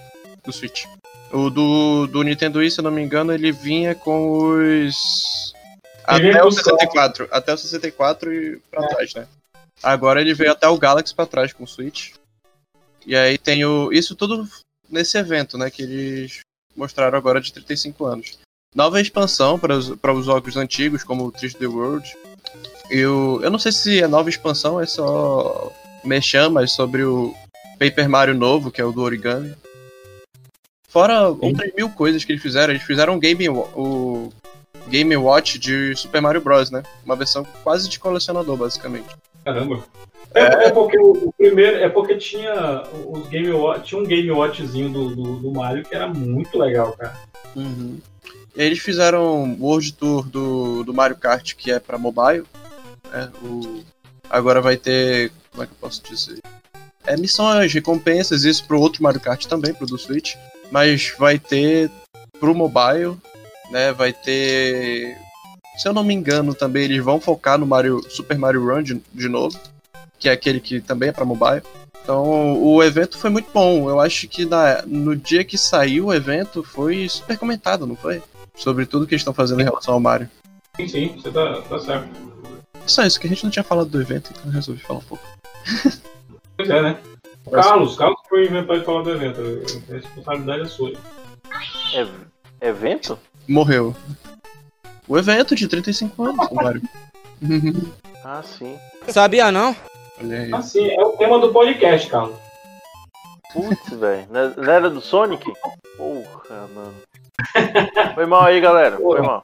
Do 0.44 0.52
Switch. 0.52 0.84
O 1.32 1.48
do, 1.48 2.06
do 2.06 2.22
Nintendo 2.22 2.58
Wii, 2.58 2.70
se 2.70 2.80
eu 2.80 2.84
não 2.84 2.90
me 2.90 3.02
engano, 3.02 3.32
ele 3.32 3.52
vinha 3.52 3.94
com 3.94 4.30
os. 4.50 5.54
Ele 6.10 6.30
Até 6.30 6.40
o 6.40 6.44
com 6.44 6.50
64. 6.50 7.28
Até 7.30 7.54
o 7.54 7.58
64 7.58 8.32
e 8.32 8.56
pra 8.70 8.86
trás, 8.88 9.14
né? 9.14 9.26
Agora 9.82 10.20
ele 10.20 10.34
veio 10.34 10.52
até 10.52 10.66
o 10.68 10.76
Galaxy 10.78 11.14
pra 11.14 11.26
trás 11.26 11.52
com 11.52 11.64
o 11.64 11.68
Switch. 11.68 12.12
E 13.08 13.16
aí 13.16 13.38
tem 13.38 13.64
o. 13.64 13.90
Isso 13.90 14.14
tudo 14.14 14.46
nesse 14.90 15.16
evento, 15.16 15.56
né? 15.56 15.70
Que 15.70 15.82
eles 15.82 16.40
mostraram 16.76 17.16
agora 17.16 17.40
de 17.40 17.50
35 17.50 18.04
anos. 18.04 18.38
Nova 18.74 19.00
expansão 19.00 19.58
para 19.58 19.74
os, 19.74 19.96
para 19.96 20.12
os 20.12 20.26
jogos 20.26 20.58
antigos, 20.58 21.02
como 21.02 21.24
o 21.24 21.32
3D 21.32 21.66
World. 21.66 22.06
Eu, 22.90 23.40
eu 23.42 23.50
não 23.50 23.58
sei 23.58 23.72
se 23.72 24.02
é 24.02 24.06
nova 24.06 24.28
expansão, 24.28 24.78
é 24.78 24.84
só 24.84 25.72
mexer 26.04 26.50
mas 26.50 26.72
sobre 26.72 27.02
o 27.02 27.34
Paper 27.78 28.10
Mario 28.10 28.34
novo, 28.34 28.70
que 28.70 28.80
é 28.80 28.84
o 28.84 28.92
do 28.92 29.00
origami. 29.00 29.54
Fora 30.86 31.28
outras 31.28 31.72
mil 31.74 31.88
coisas 31.88 32.24
que 32.24 32.32
eles 32.32 32.42
fizeram, 32.42 32.74
eles 32.74 32.82
fizeram 32.82 33.14
um 33.14 33.18
Game, 33.18 33.48
o 33.48 34.30
Game 34.88 35.16
Watch 35.16 35.58
de 35.58 35.96
Super 35.96 36.20
Mario 36.20 36.42
Bros, 36.42 36.70
né? 36.70 36.82
Uma 37.06 37.16
versão 37.16 37.42
quase 37.62 37.88
de 37.88 37.98
colecionador, 37.98 38.56
basicamente. 38.58 39.08
Caramba. 39.48 39.82
É, 40.34 40.66
é 40.66 40.70
porque 40.70 40.98
o, 40.98 41.28
o 41.28 41.32
primeiro. 41.32 41.78
É 41.78 41.88
porque 41.88 42.16
tinha 42.16 42.82
os 43.06 43.26
Game 43.28 43.50
Watch, 43.50 43.88
tinha 43.88 44.00
um 44.00 44.04
Game 44.04 44.30
Watchzinho 44.30 44.90
do, 44.90 45.16
do, 45.16 45.36
do 45.36 45.50
Mario 45.52 45.84
que 45.84 45.94
era 45.94 46.06
muito 46.06 46.58
legal, 46.58 46.92
cara. 46.92 47.16
Uhum. 47.56 47.98
E 48.54 48.60
aí 48.60 48.66
eles 48.66 48.78
fizeram 48.78 49.54
o 49.54 49.64
World 49.64 49.94
Tour 49.94 50.28
do, 50.28 50.84
do 50.84 50.92
Mario 50.92 51.16
Kart, 51.16 51.54
que 51.54 51.70
é 51.70 51.80
pra 51.80 51.96
mobile. 51.96 52.44
né? 53.10 53.30
O, 53.42 53.82
agora 54.28 54.60
vai 54.60 54.76
ter. 54.76 55.32
Como 55.50 55.62
é 55.62 55.66
que 55.66 55.72
eu 55.72 55.78
posso 55.80 56.02
dizer? 56.02 56.40
É 57.06 57.16
missões, 57.16 57.72
recompensas, 57.72 58.44
isso 58.44 58.66
pro 58.66 58.80
outro 58.80 59.02
Mario 59.02 59.20
Kart 59.20 59.46
também, 59.46 59.72
pro 59.72 59.86
do 59.86 59.96
Switch. 59.96 60.34
Mas 60.70 61.14
vai 61.18 61.38
ter 61.38 61.90
pro 62.38 62.54
mobile, 62.54 63.16
né? 63.70 63.92
Vai 63.92 64.12
ter. 64.12 65.16
Se 65.78 65.88
eu 65.88 65.94
não 65.94 66.02
me 66.02 66.12
engano, 66.12 66.54
também 66.54 66.84
eles 66.84 67.02
vão 67.02 67.20
focar 67.20 67.56
no 67.56 67.64
Mario, 67.64 68.02
Super 68.10 68.36
Mario 68.36 68.66
Run 68.66 68.82
de, 68.82 69.00
de 69.14 69.28
novo, 69.28 69.56
que 70.18 70.28
é 70.28 70.32
aquele 70.32 70.58
que 70.58 70.80
também 70.80 71.10
é 71.10 71.12
pra 71.12 71.24
mobile. 71.24 71.62
Então, 72.02 72.60
o 72.60 72.82
evento 72.82 73.16
foi 73.16 73.30
muito 73.30 73.48
bom. 73.54 73.88
Eu 73.88 74.00
acho 74.00 74.26
que 74.26 74.44
na, 74.44 74.82
no 74.84 75.14
dia 75.14 75.44
que 75.44 75.56
saiu 75.56 76.06
o 76.06 76.14
evento 76.14 76.64
foi 76.64 77.08
super 77.08 77.38
comentado, 77.38 77.86
não 77.86 77.94
foi? 77.94 78.20
Sobre 78.56 78.86
tudo 78.86 79.06
que 79.06 79.14
eles 79.14 79.20
estão 79.20 79.32
fazendo 79.32 79.60
em 79.60 79.64
relação 79.64 79.94
ao 79.94 80.00
Mario. 80.00 80.28
Sim, 80.76 80.88
sim, 80.88 81.08
você 81.16 81.30
tá, 81.30 81.62
tá 81.62 81.78
certo. 81.78 82.08
Só 82.84 83.04
isso, 83.04 83.20
que 83.20 83.26
a 83.26 83.30
gente 83.30 83.44
não 83.44 83.50
tinha 83.50 83.62
falado 83.62 83.88
do 83.88 84.00
evento, 84.00 84.30
então 84.32 84.46
eu 84.46 84.52
resolvi 84.52 84.82
falar 84.82 84.98
um 84.98 85.04
pouco. 85.04 85.24
Pois 86.56 86.70
é, 86.70 86.82
né? 86.82 86.98
Carlos, 87.52 87.94
Carlos 87.94 88.20
foi 88.28 88.46
inventar 88.46 88.80
de 88.80 88.84
falar 88.84 89.02
do 89.04 89.10
evento. 89.12 89.40
A 89.88 89.92
responsabilidade 89.92 90.62
é 90.62 90.66
sua. 90.66 90.92
É- 91.94 92.68
evento? 92.68 93.16
Morreu. 93.46 93.94
O 95.08 95.16
evento 95.16 95.54
de 95.54 95.66
35 95.66 96.22
anos, 96.22 96.48
do 96.48 96.54
Mario. 96.54 96.82
Ah, 98.24 98.42
sim. 98.42 98.76
Sabia 99.06 99.50
não? 99.50 99.74
Olha 100.20 100.40
aí. 100.40 100.52
Assim, 100.52 100.86
é 100.90 101.00
o 101.00 101.12
tema 101.12 101.38
do 101.38 101.50
podcast, 101.50 102.10
Carlos. 102.10 102.36
Putz, 103.54 103.88
velho. 103.90 104.26
Não 104.28 104.54
não 104.54 104.70
era 104.70 104.90
do 104.90 105.00
Sonic? 105.00 105.50
Porra, 105.96 106.68
mano. 106.74 106.94
Foi 108.14 108.26
mal 108.26 108.42
aí, 108.42 108.60
galera. 108.60 108.98
Foi 108.98 109.22
mal. 109.22 109.42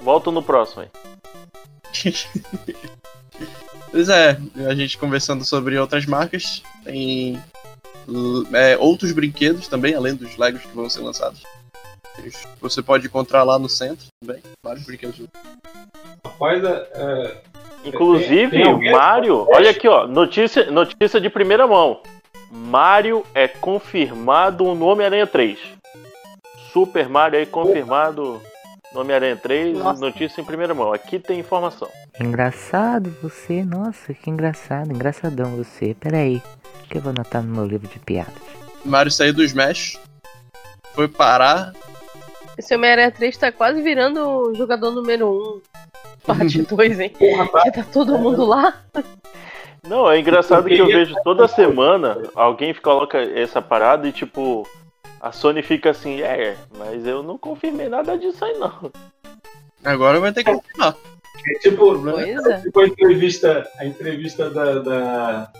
Volto 0.00 0.32
no 0.32 0.42
próximo 0.42 0.82
aí. 0.82 0.88
Pois 3.90 4.10
é, 4.10 4.38
a 4.68 4.74
gente 4.74 4.98
conversando 4.98 5.44
sobre 5.46 5.78
outras 5.78 6.04
marcas, 6.04 6.62
tem 6.84 7.42
é, 8.52 8.76
outros 8.76 9.12
brinquedos 9.12 9.66
também, 9.66 9.94
além 9.94 10.14
dos 10.14 10.36
Legos 10.36 10.62
que 10.62 10.74
vão 10.74 10.90
ser 10.90 11.00
lançados. 11.00 11.42
Você 12.60 12.82
pode 12.82 13.06
encontrar 13.06 13.42
lá 13.42 13.58
no 13.58 13.68
centro 13.68 14.06
também, 14.20 14.42
vários 14.62 14.84
brinquedos. 14.84 15.20
Rapaz, 16.24 16.62
é, 16.64 16.88
é, 16.94 17.36
Inclusive, 17.84 18.50
Tem- 18.50 18.62
tem 18.62 18.72
alguém- 18.72 18.92
Mario, 18.92 19.46
olha 19.50 19.70
aqui, 19.70 19.86
ó, 19.86 20.06
notícia, 20.06 20.68
notícia 20.70 21.20
de 21.20 21.30
primeira 21.30 21.66
mão. 21.66 22.00
Mario 22.50 23.24
é 23.34 23.46
confirmado 23.46 24.64
no 24.74 24.86
Homem-Aranha 24.86 25.26
3. 25.26 25.58
Super 26.72 27.08
Mario 27.08 27.38
aí 27.38 27.46
confirmado 27.46 28.40
No 28.92 29.02
Homem-Aranha 29.02 29.36
3, 29.36 29.76
Nossa. 29.78 30.00
notícia 30.00 30.40
em 30.40 30.44
primeira 30.44 30.72
mão. 30.74 30.94
Aqui 30.94 31.18
tem 31.18 31.38
informação. 31.38 31.88
Engraçado 32.18 33.14
você, 33.22 33.62
nossa, 33.62 34.14
que 34.14 34.30
engraçado, 34.30 34.90
engraçadão 34.90 35.56
você. 35.56 35.94
Peraí, 36.00 36.40
que 36.88 36.96
eu 36.96 37.02
vou 37.02 37.10
anotar 37.10 37.42
no 37.42 37.54
meu 37.54 37.66
livro 37.66 37.86
de 37.86 37.98
piadas. 37.98 38.32
Mario 38.84 39.12
saiu 39.12 39.34
do 39.34 39.44
Smash, 39.44 40.00
foi 40.94 41.06
parar. 41.06 41.72
Esse 42.58 42.74
Homem-Aranha 42.74 43.12
3 43.12 43.36
tá 43.36 43.52
quase 43.52 43.80
virando 43.80 44.20
o 44.20 44.54
jogador 44.54 44.90
número 44.90 45.62
1. 46.26 46.26
Parte 46.26 46.62
2, 46.62 47.00
hein? 47.00 47.10
Que 47.10 47.70
tá 47.70 47.84
todo 47.92 48.18
mundo 48.18 48.44
lá. 48.44 48.82
Não, 49.86 50.10
é 50.10 50.18
engraçado 50.18 50.66
que 50.68 50.76
eu 50.76 50.86
vejo 50.86 51.14
toda 51.22 51.46
semana 51.46 52.20
alguém 52.34 52.74
coloca 52.74 53.18
essa 53.18 53.62
parada 53.62 54.08
e 54.08 54.12
tipo. 54.12 54.66
A 55.20 55.32
Sony 55.32 55.62
fica 55.62 55.90
assim, 55.90 56.20
é, 56.20 56.56
mas 56.76 57.04
eu 57.04 57.24
não 57.24 57.36
confirmei 57.36 57.88
nada 57.88 58.16
disso 58.16 58.44
aí 58.44 58.56
não. 58.56 58.92
Agora 59.84 60.20
vai 60.20 60.32
ter 60.32 60.44
que 60.44 60.52
confirmar. 60.52 60.96
É 61.44 61.58
tipo, 61.58 61.98
Pois 61.98 62.46
é. 62.46 62.60
tipo 62.60 62.80
a 62.80 62.86
entrevista, 62.86 63.68
a 63.78 63.84
entrevista 63.84 64.48
da, 64.48 64.78
da... 64.78 65.52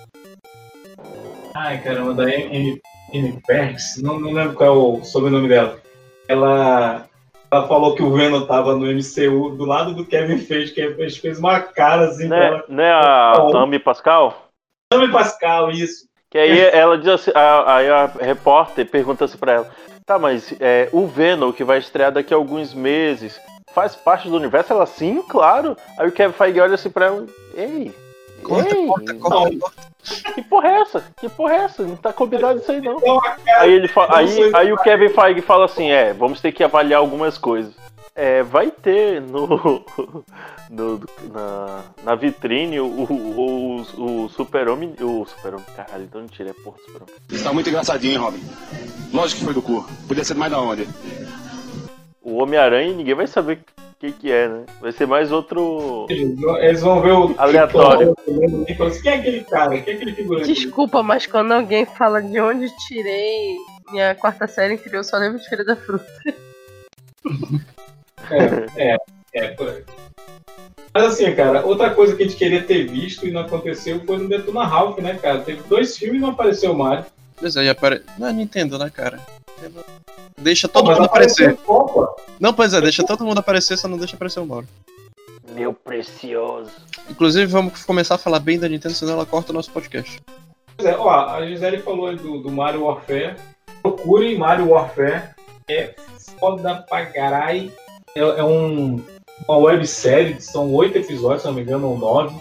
Ai, 1.57 1.83
caramba, 1.83 2.15
da 2.15 2.25
Anne 2.25 2.81
Perks, 3.49 4.01
não, 4.01 4.21
não 4.21 4.33
lembro 4.33 4.55
qual 4.55 4.69
é 4.69 4.79
o 4.79 5.05
sobrenome 5.05 5.49
dela. 5.49 5.81
Ela, 6.29 7.07
ela 7.51 7.67
falou 7.67 7.95
que 7.95 8.03
o 8.03 8.13
Venom 8.13 8.45
tava 8.47 8.75
no 8.77 8.87
MCU 8.87 9.57
do 9.57 9.65
lado 9.65 9.95
do 9.95 10.05
Kevin 10.05 10.39
Feige, 10.39 10.73
que 10.73 10.95
fez, 10.95 11.17
fez 11.17 11.39
uma 11.39 11.61
cara 11.61 12.05
assim 12.09 12.29
pra 12.29 12.37
Né, 12.39 12.47
ela. 12.47 12.65
né 12.69 12.93
a 12.93 13.33
Amy 13.63 13.79
Pascal? 13.79 14.49
Ame 14.93 15.11
Pascal, 15.11 15.71
isso. 15.71 16.07
Que 16.31 16.37
aí 16.39 16.61
ela 16.61 16.99
diz 16.99 17.09
assim, 17.09 17.31
aí 17.35 17.89
a 17.89 18.11
repórter 18.21 18.85
pergunta 18.87 19.25
assim 19.25 19.39
pra 19.39 19.53
ela, 19.53 19.71
tá, 20.05 20.19
mas 20.19 20.55
é, 20.61 20.91
o 20.93 21.07
Venom 21.07 21.53
que 21.53 21.65
vai 21.65 21.79
estrear 21.79 22.13
daqui 22.13 22.35
a 22.35 22.37
alguns 22.37 22.75
meses 22.75 23.41
faz 23.75 23.97
parte 23.97 24.29
do 24.29 24.37
universo? 24.37 24.73
Ela, 24.75 24.85
sim, 24.85 25.23
claro. 25.23 25.75
Aí 25.99 26.07
o 26.07 26.13
Kevin 26.13 26.35
Feige 26.35 26.61
olha 26.61 26.75
assim 26.75 26.91
pra 26.91 27.07
ela, 27.07 27.25
ei, 27.55 27.95
Corta, 28.43 28.75
ei, 28.77 28.87
corta, 28.87 29.15
corta, 29.15 29.59
corta. 29.59 30.33
que 30.35 30.43
porra 30.43 30.69
é 30.69 30.81
essa? 30.81 31.05
Que 31.21 31.29
porra 31.29 31.53
é 31.55 31.57
essa? 31.65 31.83
Não 31.83 31.97
tá 31.97 32.13
combinado 32.13 32.59
isso 32.61 32.71
aí 32.73 32.81
não. 32.81 32.97
Aí, 33.59 33.73
ele 33.73 33.89
fa- 33.89 34.07
não 34.09 34.17
aí, 34.17 34.51
aí 34.55 34.73
o 34.73 34.77
Kevin 34.79 35.09
Feige 35.11 35.43
fala 35.43 35.65
assim, 35.67 35.91
é, 35.91 36.13
vamos 36.15 36.41
ter 36.41 36.53
que 36.53 36.63
avaliar 36.65 37.01
algumas 37.01 37.37
coisas. 37.37 37.75
É, 38.15 38.43
vai 38.43 38.71
ter 38.71 39.21
no, 39.21 39.47
no- 40.71 41.01
na, 41.33 41.81
na 42.03 42.15
vitrine 42.15 42.81
o, 42.81 42.87
o, 42.87 43.85
o, 43.97 44.25
o 44.25 44.29
super-homem, 44.31 44.93
o 45.01 45.25
super-homem, 45.27 45.65
caralho, 45.77 46.05
então 46.05 46.21
mentira, 46.23 46.51
é 46.51 46.53
porra 46.65 46.77
do 46.79 46.83
super-homem. 46.85 47.15
Isso 47.31 47.45
tá 47.45 47.53
muito 47.53 47.69
engraçadinho, 47.69 48.13
hein, 48.15 48.19
Robin? 48.19 48.43
Lógico 49.13 49.39
que 49.41 49.45
foi 49.45 49.55
do 49.55 49.63
cu. 49.63 49.87
Podia 50.09 50.25
ser 50.25 50.35
mais 50.35 50.51
da 50.51 50.61
onde? 50.61 50.89
O 52.29 52.43
Homem-Aranha 52.43 52.93
ninguém 52.93 53.15
vai 53.15 53.27
saber 53.27 53.55
o 53.55 53.99
que 53.99 54.13
que 54.13 54.31
é, 54.31 54.49
né? 54.49 54.65
Vai 54.83 54.93
ser 54.93 55.07
mais 55.07 55.33
outro... 55.33 56.07
Eles 56.11 56.83
vão 56.83 57.01
ver 57.01 57.13
o. 57.13 57.35
Aleatório. 57.39 58.15
Falam 58.77 58.93
assim, 58.93 59.03
quem 59.03 59.13
é 59.13 59.17
aquele 59.17 59.45
cara? 59.45 59.81
Quem 59.81 59.95
é 59.95 59.97
aquele 59.97 60.13
figurante? 60.13 60.53
Desculpa, 60.53 61.03
mas 61.03 61.27
quando 61.27 61.53
alguém 61.53 61.87
fala 61.87 62.21
de 62.21 62.39
onde 62.39 62.69
tirei 62.87 63.57
minha 63.91 64.15
quarta 64.15 64.47
série 64.47 64.79
eu 64.93 65.03
só 65.03 65.17
lembro 65.17 65.39
de 65.39 65.49
Feira 65.49 65.65
da 65.65 65.75
Fruta. 65.75 66.07
É, 68.31 68.93
é, 68.93 68.97
é, 69.33 69.49
por 69.53 69.71
aí. 69.71 69.83
Mas 70.93 71.05
assim, 71.05 71.35
cara, 71.35 71.65
outra 71.65 71.89
coisa 71.95 72.15
que 72.15 72.23
a 72.23 72.27
gente 72.27 72.37
queria 72.37 72.63
ter 72.63 72.87
visto 72.87 73.27
e 73.27 73.31
não 73.31 73.41
aconteceu 73.43 74.05
foi 74.05 74.19
no 74.19 74.29
Detona 74.29 74.67
Ralph, 74.67 74.99
né, 74.99 75.17
cara? 75.23 75.39
Teve 75.39 75.63
dois 75.63 75.97
filmes 75.97 76.19
e 76.19 76.21
não 76.21 76.31
apareceu 76.31 76.73
o 76.73 76.77
Mario. 76.77 77.07
Pois 77.37 77.57
é, 77.57 77.65
e 77.65 77.71
apare... 77.71 78.03
Não, 78.19 78.31
Nintendo, 78.31 78.79
né, 78.79 78.91
cara? 78.95 79.19
Deixa 80.37 80.69
todo 80.69 80.87
Mas 80.87 80.99
mundo 80.99 81.07
aparecer. 81.07 81.59
Não, 82.39 82.53
pois 82.53 82.73
é, 82.73 82.81
deixa 82.81 83.05
todo 83.05 83.25
mundo 83.25 83.39
aparecer, 83.39 83.77
só 83.77 83.89
não 83.89 83.99
deixa 83.99 84.15
aparecer 84.15 84.41
o 84.41 84.47
Mauro. 84.47 84.69
Meu 85.55 85.73
precioso. 85.73 86.71
Inclusive, 87.11 87.47
vamos 87.47 87.85
começar 87.85 88.15
a 88.15 88.19
falar 88.19 88.39
bem 88.39 88.59
da 88.59 88.69
Nintendo, 88.69 88.95
senão 88.95 89.15
ela 89.15 89.27
corta 89.27 89.51
o 89.51 89.55
nosso 89.55 89.71
podcast. 89.71 90.21
Pois 90.77 90.89
é, 90.89 90.97
ó, 90.97 91.31
a 91.31 91.45
Gisele 91.47 91.79
falou 91.79 92.07
aí 92.07 92.17
do, 92.17 92.39
do 92.39 92.51
Mario 92.51 92.85
Warfare. 92.85 93.37
Procurem 93.83 94.39
Mario 94.39 94.71
Warfare. 94.71 95.31
É 95.69 95.95
foda 96.39 96.85
pra 96.89 97.07
caralho. 97.07 97.73
É, 98.15 98.21
é 98.21 98.45
um, 98.45 99.03
uma 99.49 99.59
websérie, 99.59 100.41
são 100.41 100.73
oito 100.75 100.99
episódios, 100.99 101.43
se 101.43 101.49
não 101.49 101.55
me 101.55 101.63
engano, 101.63 101.89
ou 101.89 101.99
nove. 101.99 102.37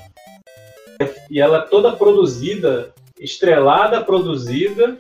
E 1.30 1.40
ela 1.40 1.60
é 1.60 1.62
toda 1.62 1.96
produzida, 1.96 2.94
estrelada, 3.20 4.04
produzida 4.04 5.00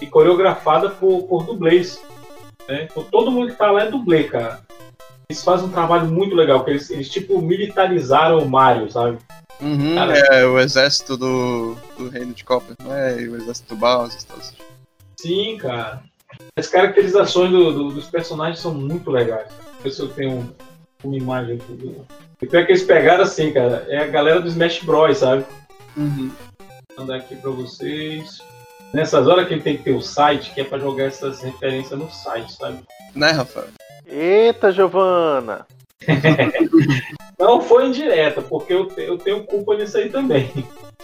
e 0.00 0.06
coreografada 0.06 0.90
por, 0.90 1.24
por 1.24 1.44
dublês. 1.44 2.00
Né? 2.68 2.88
Então, 2.90 3.02
todo 3.04 3.30
mundo 3.30 3.50
que 3.52 3.56
tá 3.58 3.70
lá 3.70 3.82
é 3.84 3.90
dublê, 3.90 4.24
cara. 4.24 4.60
Eles 5.28 5.42
fazem 5.44 5.66
um 5.66 5.70
trabalho 5.70 6.06
muito 6.06 6.34
legal, 6.34 6.58
porque 6.58 6.72
eles, 6.72 6.90
eles 6.90 7.08
tipo 7.08 7.40
militarizaram 7.40 8.38
o 8.38 8.48
Mario, 8.48 8.90
sabe? 8.90 9.18
Uhum, 9.60 9.94
Cara. 9.94 10.16
é 10.18 10.46
o 10.46 10.58
exército 10.58 11.16
do, 11.18 11.76
do 11.98 12.08
reino 12.08 12.32
de 12.32 12.42
Copper, 12.44 12.74
não 12.82 12.94
é? 12.94 13.20
E 13.20 13.28
o 13.28 13.36
exército 13.36 13.74
do 13.74 13.78
Bowser 13.80 14.20
e 14.20 14.24
tal. 14.24 14.38
Sim, 15.18 15.56
cara. 15.58 16.02
As 16.56 16.66
caracterizações 16.66 17.50
do- 17.50 17.72
do- 17.72 17.90
dos 17.92 18.06
personagens 18.06 18.58
são 18.58 18.72
muito 18.72 19.10
legais. 19.10 19.48
Deixa 19.48 19.78
eu 19.78 19.82
ver 19.82 19.90
se 19.92 20.02
eu 20.02 20.08
tenho 20.08 20.56
uma 21.04 21.16
imagem 21.16 21.56
aqui. 21.56 21.72
do- 21.74 22.06
E 22.42 22.46
pior 22.46 22.64
que 22.64 22.72
eles 22.72 22.82
pegaram 22.84 23.22
assim, 23.24 23.52
cara. 23.52 23.84
É 23.88 23.98
a 23.98 24.06
galera 24.06 24.40
do 24.40 24.48
Smash 24.48 24.82
Bros, 24.82 25.18
sabe? 25.18 25.44
Uhum. 25.96 26.30
Vou 26.96 27.06
mandar 27.06 27.16
aqui 27.16 27.36
pra 27.36 27.50
vocês. 27.50 28.38
Nessas 28.92 29.26
horas 29.28 29.46
que 29.46 29.54
ele 29.54 29.62
tem 29.62 29.76
que 29.76 29.84
ter 29.84 29.92
o 29.92 30.00
site, 30.02 30.52
que 30.52 30.60
é 30.60 30.64
pra 30.64 30.78
jogar 30.78 31.04
essas 31.04 31.40
referências 31.42 31.98
no 31.98 32.10
site, 32.10 32.52
sabe? 32.54 32.78
Né, 33.14 33.30
Rafael? 33.30 33.68
Eita, 34.06 34.72
Giovana! 34.72 35.66
Não 37.38 37.60
foi 37.60 37.86
indireta, 37.86 38.42
porque 38.42 38.72
eu, 38.72 38.86
te- 38.86 39.02
eu 39.02 39.16
tenho 39.16 39.44
culpa 39.44 39.74
nisso 39.76 39.96
aí 39.96 40.08
também. 40.10 40.50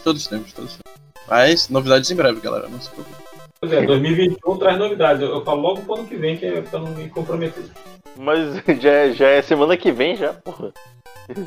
Todos 0.05 0.27
temos, 0.27 0.53
todos 0.53 0.73
temos. 0.77 0.97
Mas, 1.29 1.69
novidades 1.69 2.11
em 2.11 2.15
breve, 2.17 2.41
galera, 2.41 2.69
não 2.69 2.81
se 2.81 2.91
preocupe. 2.91 3.17
Pois 3.61 3.73
é, 3.73 3.83
2021 3.83 4.59
traz 4.59 4.79
novidades. 4.79 5.23
Eu, 5.23 5.31
eu 5.31 5.45
falo 5.45 5.61
logo 5.63 5.83
pro 5.83 5.95
ano 5.95 6.07
que 6.07 6.15
vem, 6.17 6.37
que 6.37 6.47
é 6.47 6.61
pra 6.61 6.79
não 6.79 6.89
me 6.93 7.09
comprometer. 7.09 7.65
Mas 8.17 8.63
já, 8.81 8.91
é- 8.91 9.13
já 9.13 9.29
é 9.29 9.43
semana 9.43 9.77
que 9.77 9.91
vem 9.91 10.15
já, 10.17 10.35
porra. 10.35 10.73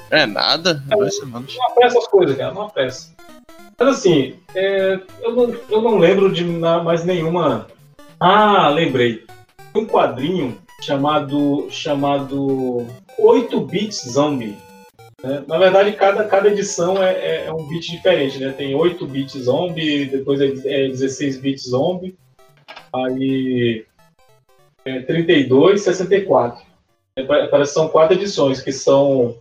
É 0.09 0.25
nada, 0.25 0.73
duas 0.73 1.15
semanas. 1.17 1.55
Não 1.55 1.65
apressa 1.67 1.99
as 1.99 2.07
coisas, 2.07 2.35
cara, 2.37 2.53
não 2.53 2.63
apressa. 2.63 3.13
Mas 3.79 3.87
assim, 3.87 4.35
é, 4.55 4.99
eu, 5.21 5.35
não, 5.35 5.55
eu 5.69 5.81
não 5.81 5.97
lembro 5.97 6.31
de 6.31 6.43
mais 6.43 7.03
nenhuma. 7.05 7.67
Ah, 8.19 8.69
lembrei. 8.69 9.23
Um 9.73 9.85
quadrinho 9.85 10.57
chamado. 10.81 11.67
chamado 11.69 12.85
8 13.17 13.59
Bits 13.61 14.03
Zombie. 14.09 14.57
né? 15.23 15.43
Na 15.47 15.57
verdade, 15.57 15.93
cada, 15.93 16.23
cada 16.25 16.49
edição 16.49 17.01
é, 17.01 17.11
é- 17.13 17.45
é 17.47 17.53
um 17.53 17.67
bit 17.67 17.89
diferente, 17.91 18.39
né? 18.39 18.51
Tem 18.51 18.73
8 18.75 19.05
bits 19.05 19.33
zombie, 19.43 20.05
depois 20.05 20.39
é, 20.41 20.45
é 20.65 20.87
16 20.87 21.37
bits 21.37 21.69
zombie, 21.69 22.15
aí 22.93 23.85
é 24.85 24.99
32, 25.01 25.81
64. 25.81 26.63
É, 27.15 27.23
pa- 27.23 27.47
parece 27.51 27.71
que 27.71 27.79
são 27.79 27.89
quatro 27.89 28.15
edições, 28.15 28.61
que 28.61 28.71
são 28.71 29.35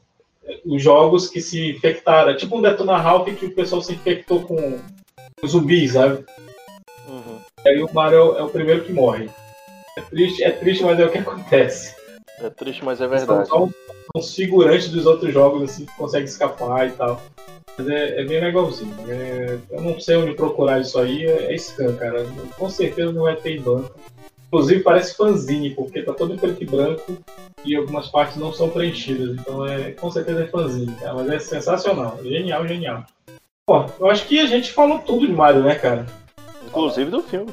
os 0.65 0.83
jogos 0.83 1.29
que 1.29 1.41
se 1.41 1.71
infectaram. 1.71 2.31
É 2.31 2.35
tipo 2.35 2.57
um 2.57 2.63
Detona 2.63 2.97
Ralph 2.97 3.29
que 3.35 3.47
o 3.47 3.55
pessoal 3.55 3.83
se 3.83 3.93
infectou 3.93 4.43
com 4.43 4.79
zumbis, 5.47 5.93
sabe? 5.93 6.25
Uhum. 7.09 7.39
E 7.65 7.69
aí 7.69 7.83
o 7.83 7.93
Mario 7.93 8.37
é 8.37 8.43
o 8.43 8.49
primeiro 8.49 8.85
que 8.85 8.93
morre. 8.93 9.29
É 9.97 10.01
triste, 10.03 10.45
é 10.45 10.51
triste, 10.51 10.85
mas 10.85 10.99
é 10.99 11.07
o 11.07 11.11
que 11.11 11.19
acontece. 11.19 11.95
É 12.41 12.51
triste, 12.51 12.85
mas 12.85 13.01
é 13.01 13.05
São 13.05 13.11
verdade. 13.11 13.49
são 13.49 13.73
figurantes 14.23 14.91
dos 14.91 15.07
outros 15.07 15.33
jogos 15.33 15.71
assim, 15.71 15.87
que 15.87 15.97
conseguem 15.97 16.27
escapar 16.27 16.87
e 16.87 16.93
tal. 16.93 17.21
Mas 17.77 17.89
é, 17.89 18.21
é 18.21 18.25
bem 18.25 18.41
legalzinho. 18.41 18.95
É, 19.09 19.59
eu 19.71 19.81
não 19.81 19.99
sei 20.01 20.17
onde 20.17 20.35
procurar 20.35 20.81
isso 20.81 20.99
aí, 20.99 21.25
é, 21.25 21.53
é 21.53 21.57
scan, 21.57 21.95
cara. 21.97 22.27
Com 22.57 22.69
certeza 22.69 23.13
não 23.13 23.23
vai 23.23 23.37
ter 23.37 23.57
em 23.57 23.61
banco. 23.61 23.93
Inclusive 24.49 24.83
parece 24.83 25.15
fanzine, 25.15 25.71
porque 25.75 26.03
tá 26.03 26.13
todo 26.13 26.33
em 26.35 26.39
preto 26.39 26.63
e 26.63 26.67
branco 26.67 27.19
e 27.65 27.77
algumas 27.77 28.09
partes 28.09 28.37
não 28.37 28.53
são 28.53 28.71
preenchidas. 28.71 29.37
Então 29.39 29.65
é 29.67 29.93
com 29.93 30.11
certeza 30.11 30.43
é 30.45 30.47
fanzine, 30.47 30.95
cara. 30.97 31.15
Mas 31.15 31.29
é 31.29 31.39
sensacional. 31.39 32.19
Genial, 32.23 32.67
genial. 32.67 33.05
Pô, 33.67 33.85
eu 34.01 34.11
acho 34.11 34.27
que 34.27 34.41
a 34.41 34.47
gente 34.47 34.73
falou 34.73 34.99
tudo 35.01 35.27
de 35.27 35.33
Mario, 35.33 35.63
né, 35.63 35.75
cara? 35.75 36.07
Inclusive 36.67 37.11
do 37.11 37.23
filme. 37.23 37.53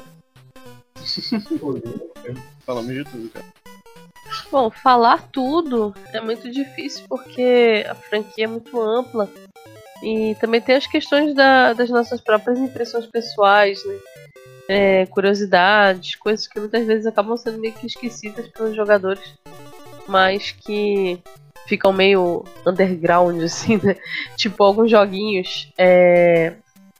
Falamos 2.64 2.92
de 2.92 3.04
tudo, 3.04 3.28
cara. 3.28 3.44
Bom, 4.50 4.70
falar 4.70 5.28
tudo 5.30 5.94
é 6.12 6.20
muito 6.20 6.50
difícil 6.50 7.04
porque 7.08 7.84
a 7.88 7.94
franquia 7.94 8.44
é 8.44 8.48
muito 8.48 8.80
ampla. 8.80 9.28
E 10.02 10.34
também 10.40 10.60
tem 10.60 10.76
as 10.76 10.86
questões 10.86 11.34
da- 11.34 11.72
das 11.72 11.88
nossas 11.90 12.20
próprias 12.20 12.58
impressões 12.58 13.06
pessoais, 13.06 13.82
né? 13.84 13.94
É, 14.68 15.06
curiosidades, 15.06 16.16
coisas 16.16 16.46
que 16.46 16.58
muitas 16.58 16.86
vezes 16.86 17.06
acabam 17.06 17.36
sendo 17.36 17.58
meio 17.58 17.74
que 17.74 17.86
esquecidas 17.86 18.48
pelos 18.48 18.74
jogadores, 18.74 19.34
mas 20.08 20.50
que 20.52 21.22
ficam 21.66 21.92
meio 21.92 22.44
underground, 22.66 23.40
assim, 23.42 23.80
né? 23.82 23.96
Tipo 24.36 24.64
alguns 24.64 24.90
joguinhos. 24.90 25.72
é, 25.78 26.54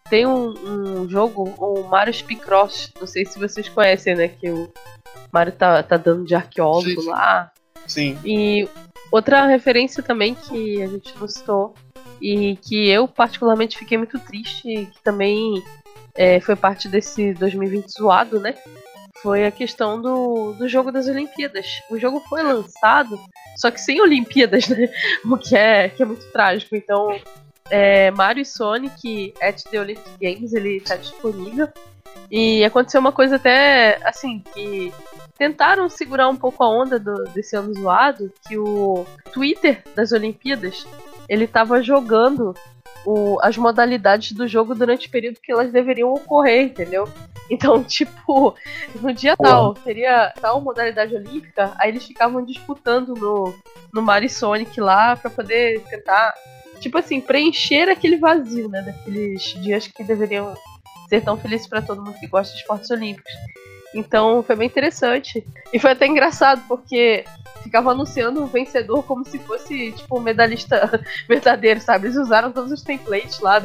Tem 0.08 0.26
um, 0.26 0.54
um 1.02 1.08
jogo, 1.08 1.54
o 1.58 1.88
Mario 1.88 2.14
Speedcross, 2.14 2.92
não 3.00 3.06
sei 3.06 3.24
se 3.24 3.38
vocês 3.38 3.68
conhecem, 3.68 4.14
né? 4.14 4.28
Que 4.28 4.50
o 4.50 4.70
Mario 5.32 5.52
tá, 5.52 5.82
tá 5.82 5.96
dando 5.96 6.24
de 6.24 6.34
arqueólogo 6.34 6.88
Sim, 6.88 7.00
sim. 7.00 7.08
lá. 7.08 7.52
Sim. 7.86 8.18
E 8.24 8.68
outra 9.10 9.46
referência 9.46 10.02
também 10.02 10.34
que 10.34 10.82
a 10.82 10.86
gente 10.86 11.14
não 11.18 11.28
citou 11.28 11.74
e 12.20 12.56
que 12.56 12.88
eu 12.88 13.06
particularmente 13.06 13.78
fiquei 13.78 13.98
muito 13.98 14.18
triste, 14.18 14.62
que 14.62 15.02
também 15.02 15.62
é, 16.16 16.40
foi 16.40 16.56
parte 16.56 16.88
desse 16.88 17.34
2020 17.34 17.88
zoado, 17.90 18.40
né? 18.40 18.54
Foi 19.22 19.46
a 19.46 19.50
questão 19.50 20.00
do, 20.00 20.52
do 20.52 20.68
jogo 20.68 20.92
das 20.92 21.08
Olimpíadas. 21.08 21.66
O 21.90 21.98
jogo 21.98 22.20
foi 22.28 22.42
lançado, 22.42 23.18
só 23.56 23.70
que 23.70 23.80
sem 23.80 24.00
Olimpíadas, 24.00 24.68
né? 24.68 24.88
O 25.24 25.36
que 25.36 25.56
é, 25.56 25.88
que 25.88 26.02
é 26.02 26.06
muito 26.06 26.24
trágico. 26.32 26.76
Então, 26.76 27.18
é, 27.70 28.10
Mario 28.10 28.42
e 28.42 28.46
Sonic 28.46 29.34
at 29.40 29.62
the 29.64 29.80
Olympic 29.80 30.10
Games, 30.20 30.52
ele 30.52 30.80
tá 30.80 30.96
disponível. 30.96 31.68
E 32.30 32.64
aconteceu 32.64 33.00
uma 33.00 33.12
coisa 33.12 33.36
até, 33.36 34.00
assim, 34.04 34.42
que 34.52 34.92
tentaram 35.38 35.88
segurar 35.88 36.28
um 36.28 36.36
pouco 36.36 36.62
a 36.62 36.68
onda 36.68 36.98
do, 36.98 37.24
desse 37.24 37.56
ano 37.56 37.72
zoado, 37.74 38.32
que 38.46 38.58
o 38.58 39.06
Twitter 39.32 39.82
das 39.94 40.12
Olimpíadas, 40.12 40.86
ele 41.28 41.46
tava 41.46 41.82
jogando 41.82 42.54
o, 43.06 43.38
as 43.40 43.56
modalidades 43.56 44.32
do 44.32 44.48
jogo 44.48 44.74
durante 44.74 45.06
o 45.06 45.10
período 45.10 45.40
que 45.40 45.52
elas 45.52 45.72
deveriam 45.72 46.12
ocorrer, 46.12 46.64
entendeu? 46.64 47.08
Então, 47.48 47.82
tipo, 47.84 48.54
no 49.00 49.12
dia 49.12 49.36
tal, 49.36 49.74
teria 49.74 50.32
tal 50.40 50.60
modalidade 50.60 51.14
olímpica, 51.14 51.72
aí 51.78 51.90
eles 51.90 52.04
ficavam 52.04 52.44
disputando 52.44 53.14
no, 53.14 53.54
no 53.92 54.02
Mario 54.02 54.28
Sonic 54.28 54.80
lá 54.80 55.14
pra 55.14 55.30
poder 55.30 55.80
tentar, 55.84 56.34
tipo 56.80 56.98
assim, 56.98 57.20
preencher 57.20 57.88
aquele 57.88 58.16
vazio, 58.16 58.68
né? 58.68 58.82
Daqueles 58.82 59.42
dias 59.62 59.86
que 59.86 60.02
deveriam 60.02 60.54
ser 61.08 61.22
tão 61.22 61.36
felizes 61.36 61.68
para 61.68 61.80
todo 61.80 62.02
mundo 62.02 62.18
que 62.18 62.26
gosta 62.26 62.52
de 62.52 62.60
esportes 62.60 62.90
olímpicos. 62.90 63.32
Então 63.94 64.42
foi 64.42 64.56
bem 64.56 64.66
interessante. 64.66 65.46
E 65.72 65.78
foi 65.78 65.92
até 65.92 66.06
engraçado, 66.06 66.62
porque 66.68 67.24
ficava 67.62 67.90
anunciando 67.90 68.42
o 68.42 68.46
vencedor 68.46 69.02
como 69.04 69.24
se 69.24 69.38
fosse, 69.40 69.92
tipo, 69.92 70.18
um 70.18 70.22
medalhista 70.22 71.02
verdadeiro, 71.28 71.80
sabe? 71.80 72.06
Eles 72.06 72.16
usaram 72.16 72.52
todos 72.52 72.70
os 72.70 72.82
templates 72.82 73.40
lá 73.40 73.60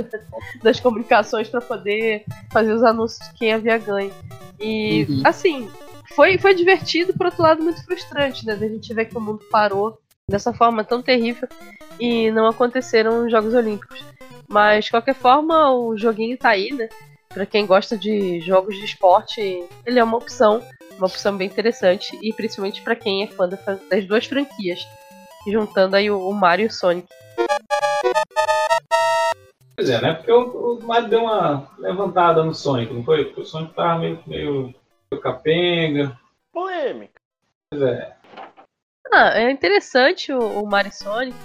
das 0.61 0.80
comunicações 0.80 1.48
para 1.49 1.61
poder 1.61 2.26
fazer 2.52 2.73
os 2.73 2.84
anúncios 2.84 3.27
de 3.30 3.34
quem 3.35 3.53
havia 3.53 3.77
ganho. 3.77 4.11
E, 4.60 5.06
uhum. 5.10 5.22
assim, 5.23 5.69
foi, 6.15 6.38
foi 6.38 6.53
divertido, 6.53 7.14
por 7.14 7.27
outro 7.27 7.43
lado, 7.43 7.64
muito 7.64 7.84
frustrante, 7.84 8.45
né? 8.45 8.56
Da 8.56 8.68
gente 8.68 8.93
ver 8.93 9.06
que 9.06 9.18
o 9.18 9.22
mundo 9.22 9.43
parou 9.52 9.99
dessa 10.27 10.53
forma 10.53 10.84
tão 10.84 11.02
terrível 11.02 11.48
e 11.99 12.31
não 12.31 12.48
aconteceram 12.48 13.26
os 13.26 13.31
Jogos 13.31 13.53
Olímpicos. 13.53 14.03
Mas, 14.48 14.85
de 14.85 14.91
qualquer 14.91 15.15
forma, 15.15 15.72
o 15.73 15.95
joguinho 15.98 16.38
tá 16.38 16.49
aí, 16.49 16.72
né? 16.73 16.89
Pra 17.34 17.45
quem 17.45 17.66
gosta 17.66 17.98
de 17.98 18.40
jogos 18.41 18.76
de 18.76 18.86
esporte, 18.86 19.41
ele 19.86 19.99
é 19.99 20.03
uma 20.03 20.18
opção 20.18 20.62
uma 21.02 21.08
opção 21.08 21.36
bem 21.36 21.48
interessante 21.48 22.18
e 22.22 22.32
principalmente 22.32 22.82
para 22.84 22.95
quem 22.95 23.24
é 23.24 23.28
fã 23.28 23.49
das 23.49 24.06
duas 24.06 24.26
franquias, 24.28 24.80
juntando 25.48 25.95
aí 25.95 26.12
o 26.12 26.32
Mario 26.32 26.66
e 26.66 26.68
o 26.68 26.72
Sonic. 26.72 27.08
Pois 29.76 29.90
é, 29.90 29.99
né? 29.99 30.14
Porque 30.14 30.32
o, 30.32 30.78
o 30.78 30.84
Mario 30.84 31.10
deu 31.10 31.24
uma 31.24 31.68
levantada 31.80 32.44
no 32.44 32.53
Sonic, 32.53 32.94
não 32.94 33.03
foi? 33.03 33.26
Porque 33.26 33.41
o 33.41 33.45
Sonic 33.45 33.74
tava 33.74 33.99
meio, 33.99 34.20
meio, 34.28 34.76
meio 35.10 35.24
capenga. 35.24 36.20
Polêmica. 36.53 37.20
Pois 37.72 37.82
é. 37.82 38.16
Ah, 39.12 39.40
é 39.40 39.49
interessante 39.49 40.32
o, 40.32 40.62
o 40.62 40.70
Mario 40.70 40.94
Sonic, 40.94 41.36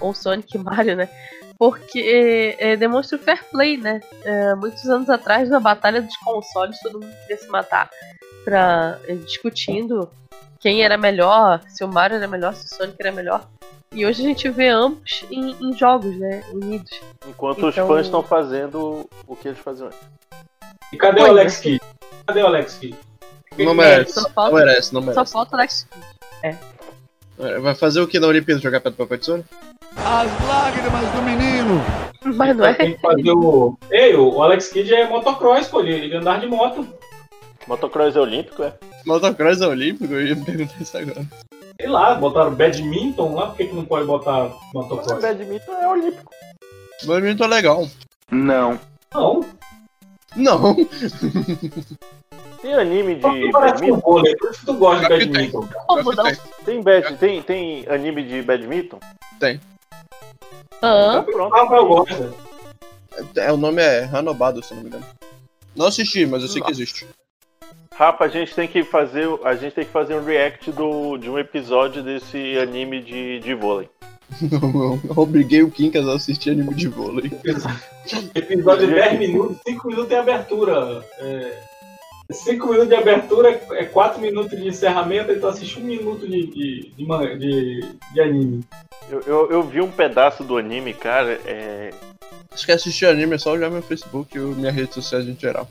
ou 0.00 0.12
Sonic 0.12 0.58
Mario, 0.58 0.96
né? 0.96 1.08
Porque 1.62 2.56
é, 2.58 2.76
demonstra 2.76 3.16
o 3.16 3.20
fair 3.20 3.44
play, 3.48 3.76
né? 3.76 4.00
É, 4.24 4.52
muitos 4.56 4.84
anos 4.90 5.08
atrás, 5.08 5.48
na 5.48 5.60
batalha 5.60 6.02
dos 6.02 6.16
consoles, 6.16 6.76
todo 6.80 6.98
mundo 6.98 7.14
queria 7.20 7.36
se 7.36 7.46
matar 7.46 7.88
pra, 8.44 8.98
eh, 9.06 9.14
discutindo 9.14 10.10
quem 10.58 10.82
era 10.82 10.98
melhor, 10.98 11.62
se 11.68 11.84
o 11.84 11.88
Mario 11.88 12.16
era 12.16 12.26
melhor, 12.26 12.52
se 12.56 12.66
o 12.66 12.76
Sonic 12.76 12.96
era 12.98 13.12
melhor. 13.12 13.46
E 13.92 14.04
hoje 14.04 14.24
a 14.24 14.26
gente 14.26 14.48
vê 14.48 14.70
ambos 14.70 15.24
em, 15.30 15.52
em 15.60 15.72
jogos, 15.78 16.18
né? 16.18 16.42
Unidos. 16.52 17.00
Enquanto 17.28 17.58
então... 17.58 17.68
os 17.68 17.76
fãs 17.76 18.06
estão 18.06 18.24
fazendo 18.24 19.08
o 19.24 19.36
que 19.36 19.46
eles 19.46 19.60
faziam 19.60 19.86
antes. 19.86 20.00
E 20.92 20.96
cadê 20.96 21.20
Foi, 21.20 21.28
o 21.28 21.32
Alex 21.32 21.56
né? 21.58 21.62
Kidd? 21.62 21.80
Cadê 22.26 22.42
o 22.42 22.46
Alex 22.48 22.74
Kidd? 22.74 22.98
Não 23.56 23.74
merece. 23.74 24.14
Só 24.14 24.28
falta, 24.30 24.50
não 24.50 24.58
merece, 24.58 24.94
não 24.94 25.00
merece. 25.00 25.14
Só 25.14 25.26
falta 25.26 25.54
o 25.54 25.58
Alex 25.60 25.86
Kidd. 25.88 26.06
É. 26.42 26.56
é. 27.38 27.60
Vai 27.60 27.76
fazer 27.76 28.00
o 28.00 28.08
que 28.08 28.18
na 28.18 28.26
Olimpíada? 28.26 28.60
Jogar 28.60 28.80
pedra 28.80 28.98
papel 28.98 29.18
tesoura? 29.18 29.44
As 29.96 30.48
lágrimas 30.48 31.10
do 31.10 31.22
menino! 31.22 31.80
Mas 32.24 32.56
não 32.56 32.64
é. 32.64 32.74
Tem 32.74 32.94
que 32.94 33.00
fazer 33.00 33.32
o. 33.32 33.76
Ei, 33.90 34.14
o 34.14 34.42
Alex 34.42 34.68
Kidd 34.68 34.94
é 34.94 35.08
motocross, 35.08 35.68
pô. 35.68 35.80
Ele 35.80 36.14
andar 36.14 36.40
de 36.40 36.46
moto. 36.46 36.86
Motocross 37.66 38.16
é 38.16 38.20
olímpico, 38.20 38.62
é? 38.62 38.72
Motocross 39.06 39.60
é 39.60 39.66
olímpico? 39.66 40.12
Eu 40.12 40.26
ia 40.26 40.34
me 40.34 40.44
perguntar 40.44 40.80
isso 40.80 40.96
agora. 40.96 41.26
Sei 41.80 41.88
lá, 41.88 42.14
botaram 42.14 42.54
badminton 42.54 43.34
lá, 43.34 43.48
por 43.48 43.56
que, 43.56 43.66
que 43.66 43.74
não 43.74 43.84
pode 43.84 44.06
botar 44.06 44.52
motocross? 44.74 45.12
Mas 45.12 45.22
badminton 45.22 45.72
é 45.72 45.88
olímpico. 45.88 46.30
Badminton 47.04 47.44
é 47.44 47.48
legal. 47.48 47.88
Não. 48.30 48.78
Não? 49.12 49.40
Não. 50.36 50.74
Tem 52.62 52.74
anime 52.74 53.16
de 53.16 53.20
badminton? 53.20 54.00
Vôlei, 54.00 54.36
por 54.36 54.50
isso 54.50 54.64
tu 54.64 54.74
gosta 54.74 55.18
de 55.18 55.26
badminton. 55.26 55.68
Tem, 56.64 56.80
bad, 56.80 57.16
tem, 57.16 57.42
tem 57.42 57.84
anime 57.88 58.22
de 58.22 58.42
badminton? 58.42 59.00
Tem. 59.40 59.60
Ah, 60.82 61.24
pronto. 61.24 61.56
Eu 61.74 61.86
gosto. 61.86 62.34
É, 63.36 63.52
o 63.52 63.56
nome 63.56 63.80
é 63.80 64.04
Hanobado, 64.04 64.62
se 64.62 64.74
não 64.74 64.82
me 64.82 64.88
engano. 64.88 65.06
Não 65.76 65.86
assisti, 65.86 66.26
mas 66.26 66.42
eu 66.42 66.48
sei 66.48 66.60
que 66.60 66.70
existe. 66.70 67.06
Rafa, 67.94 68.24
a 68.24 68.28
gente 68.28 68.54
tem 68.54 68.66
que 68.66 68.82
fazer, 68.82 69.28
a 69.44 69.54
gente 69.54 69.74
tem 69.74 69.84
que 69.84 69.90
fazer 69.90 70.14
um 70.14 70.24
react 70.24 70.72
do, 70.72 71.16
de 71.18 71.30
um 71.30 71.38
episódio 71.38 72.02
desse 72.02 72.58
anime 72.58 73.00
de, 73.02 73.38
de 73.40 73.54
vôlei. 73.54 73.88
Não, 74.40 74.98
eu 75.04 75.14
obriguei 75.16 75.62
o 75.62 75.70
Kinkas 75.70 76.08
a 76.08 76.14
assistir 76.14 76.50
anime 76.50 76.74
de 76.74 76.88
vôlei. 76.88 77.30
Episódio 78.34 78.86
de 78.86 78.94
10 78.94 79.18
minutos, 79.18 79.58
5 79.66 79.88
minutos 79.88 80.08
de 80.08 80.16
abertura. 80.16 81.04
É, 81.18 81.62
5 82.32 82.66
minutos 82.66 82.88
de 82.88 82.94
abertura 82.94 83.60
é 83.72 83.84
4 83.84 84.20
minutos 84.20 84.58
de 84.58 84.68
encerramento, 84.68 85.32
então 85.32 85.48
assiste 85.48 85.78
1 85.78 85.82
minuto 85.82 86.26
de, 86.26 86.46
de, 86.46 86.92
de, 86.96 87.38
de, 87.38 87.88
de 88.12 88.20
anime. 88.20 88.64
Eu, 89.10 89.20
eu, 89.26 89.50
eu, 89.50 89.62
vi 89.62 89.80
um 89.80 89.90
pedaço 89.90 90.42
do 90.42 90.56
anime, 90.56 90.94
cara. 90.94 91.38
É... 91.44 91.90
Acho 92.52 92.66
que 92.66 92.72
assistir 92.72 93.06
anime 93.06 93.34
é 93.34 93.38
só 93.38 93.52
olhar 93.52 93.70
meu 93.70 93.82
Facebook 93.82 94.36
e 94.36 94.40
minha 94.40 94.70
rede 94.70 94.94
social 94.94 95.20
em 95.22 95.36
geral. 95.38 95.68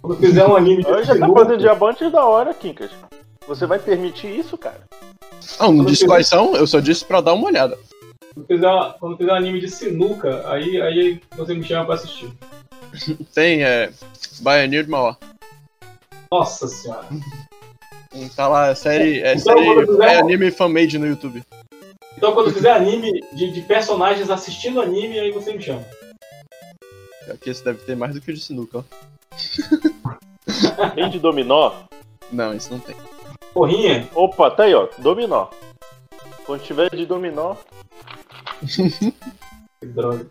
Quando 0.00 0.18
fizer 0.18 0.46
um 0.46 0.56
anime 0.56 0.82
de 0.82 0.90
Eu 0.90 1.04
já 1.04 1.16
tá 1.16 1.28
fazendo 1.28 1.58
diamante 1.58 2.10
da 2.10 2.24
hora, 2.24 2.52
Kinkas. 2.52 2.90
Você 3.46 3.66
vai 3.66 3.78
permitir 3.78 4.28
isso, 4.28 4.58
cara? 4.58 4.80
Não, 5.60 5.72
não 5.72 5.84
disse 5.84 6.06
quais 6.06 6.28
são, 6.28 6.54
eu 6.56 6.66
só 6.66 6.80
disse 6.80 7.04
pra 7.04 7.20
dar 7.20 7.34
uma 7.34 7.46
olhada. 7.46 7.78
Quando 8.34 8.46
fizer, 8.46 8.94
quando 8.98 9.16
fizer 9.16 9.32
um 9.32 9.36
anime 9.36 9.60
de 9.60 9.68
sinuca, 9.68 10.42
aí, 10.48 10.80
aí 10.80 11.20
você 11.36 11.54
me 11.54 11.62
chama 11.62 11.84
pra 11.84 11.94
assistir. 11.94 12.30
Tem, 13.34 13.62
é. 13.62 13.90
Baianir 14.40 14.84
de 14.84 14.90
Mauá. 14.90 15.16
Nossa 16.32 16.66
senhora. 16.66 17.06
Tá 18.34 18.48
lá, 18.48 18.68
é 18.68 18.74
série. 18.74 19.20
É, 19.20 19.34
então, 19.34 19.54
série, 19.54 19.86
fizer... 19.86 20.04
é 20.04 20.18
anime 20.18 20.50
fan-made 20.50 20.98
no 20.98 21.06
YouTube. 21.06 21.44
Então 22.16 22.32
quando 22.32 22.50
fizer 22.54 22.72
anime 22.72 23.20
de, 23.34 23.50
de, 23.50 23.60
personagens 23.60 24.30
assistindo 24.30 24.80
anime, 24.80 25.20
aí 25.20 25.30
você 25.30 25.52
me 25.52 25.60
chama. 25.60 25.84
Aqui 27.30 27.50
esse 27.50 27.62
deve 27.62 27.84
ter 27.84 27.94
mais 27.96 28.14
do 28.14 28.20
que 28.22 28.30
o 28.30 28.34
de 28.34 28.40
sinuca, 28.40 28.78
ó. 28.78 28.82
Tem 30.94 31.10
de 31.10 31.18
dominó? 31.18 31.72
Não, 32.32 32.54
isso 32.54 32.72
não 32.72 32.80
tem. 32.80 32.96
Porrinha? 33.52 34.08
Opa, 34.14 34.50
tá 34.50 34.64
aí, 34.64 34.74
ó. 34.74 34.88
Dominó. 34.98 35.48
Quando 36.46 36.62
tiver 36.62 36.88
de 36.90 37.04
dominó. 37.04 37.56
que 39.80 39.86
droga. 39.86 40.26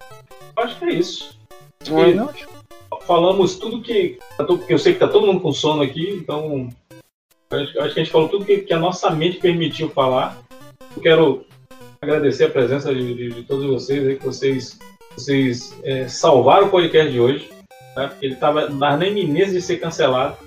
Acho 0.55 0.79
que 0.79 0.85
é 0.85 0.93
isso. 0.93 1.39
Acho 1.81 2.33
que 2.33 2.60
falamos 3.01 3.55
tudo 3.55 3.81
que. 3.81 4.19
Porque 4.37 4.73
eu 4.73 4.79
sei 4.79 4.93
que 4.93 4.99
tá 4.99 5.07
todo 5.07 5.27
mundo 5.27 5.41
com 5.41 5.51
sono 5.51 5.81
aqui, 5.81 6.09
então. 6.11 6.69
Acho, 7.49 7.73
que 7.73 7.79
a 7.79 7.87
gente 7.89 8.11
falou 8.11 8.29
tudo 8.29 8.45
que, 8.45 8.59
que, 8.59 8.73
a 8.73 8.79
nossa 8.79 9.09
mente 9.09 9.37
permitiu 9.37 9.89
falar. 9.89 10.41
Eu 10.95 11.01
quero 11.01 11.45
agradecer 12.01 12.45
a 12.45 12.49
presença 12.49 12.93
de, 12.93 13.13
de, 13.13 13.29
de 13.29 13.43
todos 13.43 13.65
vocês 13.65 14.07
aí, 14.07 14.15
que 14.15 14.25
vocês, 14.25 14.79
vocês 15.15 15.77
é, 15.83 16.07
salvaram 16.07 16.67
o 16.67 16.69
podcast 16.69 17.11
de 17.11 17.19
hoje 17.19 17.49
né? 17.95 18.07
Porque 18.07 18.25
ele 18.25 18.35
tava 18.35 18.69
na 18.69 19.05
iminência 19.05 19.53
de 19.53 19.61
ser 19.61 19.77
cancelado. 19.77 20.37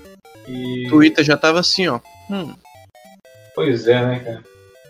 E... 0.47 0.87
O 0.87 0.91
Twitter 0.91 1.23
já 1.23 1.37
tava 1.37 1.59
assim, 1.59 1.87
ó. 1.87 1.99
Hum. 2.29 2.53
Pois 3.53 3.87
é, 3.87 4.05
né, 4.05 4.19
cara? 4.19 4.43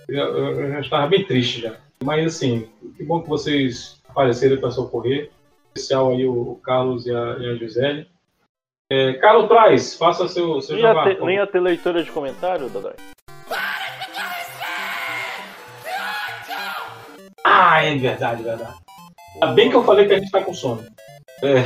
Eu, 0.08 0.38
eu, 0.38 0.62
eu, 0.62 0.72
já 0.72 0.80
estava 0.82 1.08
bem 1.08 1.24
triste 1.24 1.62
já. 1.62 1.76
Mas 2.04 2.26
assim, 2.26 2.68
que 2.98 3.04
bom 3.04 3.22
que 3.22 3.30
vocês 3.30 3.98
apareceram 4.08 4.58
para 4.58 4.72
socorrer. 4.72 5.30
Especial 5.76 6.12
aí 6.12 6.26
o 6.26 6.56
Carlos 6.64 7.06
e 7.06 7.12
a, 7.12 7.38
e 7.38 7.52
a 7.52 7.56
Gisele. 7.56 8.08
É, 8.90 9.14
Carlos 9.14 9.50
Traz, 9.50 9.96
faça 9.96 10.28
seu, 10.28 10.62
seu 10.62 10.78
nem, 10.78 10.86
a 10.86 11.26
nem 11.26 11.40
a 11.40 11.48
ter 11.48 11.60
leitura 11.60 12.02
de 12.02 12.12
comentário, 12.12 12.70
Dodói? 12.70 12.94
Ah, 17.44 17.84
é 17.84 17.96
verdade, 17.96 18.42
verdade. 18.42 18.74
Ainda 19.34 19.48
bem 19.48 19.70
que 19.70 19.76
eu 19.76 19.84
falei 19.84 20.08
que 20.08 20.14
a 20.14 20.20
gente 20.20 20.32
tá 20.32 20.42
com 20.42 20.54
sono. 20.54 20.86
É. 21.44 21.60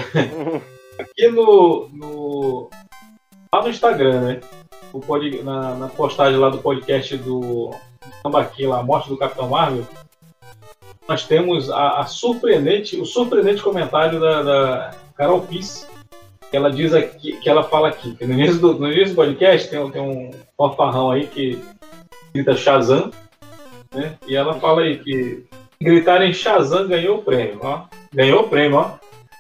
Aqui 1.00 1.28
no, 1.28 1.88
no. 1.90 2.70
Lá 3.54 3.62
no 3.62 3.70
Instagram, 3.70 4.22
né? 4.22 4.42
O 4.92 5.00
pod, 5.00 5.44
na, 5.44 5.76
na 5.76 5.88
postagem 5.88 6.40
lá 6.40 6.50
do 6.50 6.58
podcast 6.58 7.16
do 7.18 7.72
Tambaqui 8.24 8.66
lá, 8.66 8.80
a 8.80 8.84
morte 8.84 9.08
do 9.08 9.18
Capitão 9.18 9.50
Marvel, 9.50 9.86
nós 11.10 11.24
temos 11.26 11.72
a, 11.72 12.02
a 12.02 12.06
surpreendente, 12.06 12.96
o 12.96 13.04
surpreendente 13.04 13.64
comentário 13.64 14.20
da, 14.20 14.44
da 14.44 14.92
Carol 15.18 15.42
Piss, 15.42 15.90
que 16.52 16.56
ela 16.56 16.72
diz 16.72 16.94
aqui, 16.94 17.36
que 17.38 17.50
ela 17.50 17.64
fala 17.64 17.88
aqui, 17.88 18.16
no 18.22 18.34
início 18.34 18.60
do, 18.60 18.74
no 18.76 18.92
início 18.92 19.10
do 19.10 19.16
podcast 19.16 19.68
tem, 19.68 19.90
tem 19.90 20.02
um 20.02 20.30
fanfarrão 20.56 21.10
aí 21.10 21.26
que 21.26 21.60
grita 22.32 22.56
Shazam, 22.56 23.10
né? 23.92 24.16
E 24.28 24.36
ela 24.36 24.54
fala 24.60 24.84
aí 24.84 25.00
que 25.00 25.46
gritarem 25.82 26.32
Shazam 26.32 26.88
ganhou 26.88 27.18
o 27.18 27.24
prêmio, 27.24 27.60
ó. 27.64 27.86
Ganhou 28.14 28.42
o 28.42 28.48
prêmio, 28.48 28.78
ó. 28.78 28.92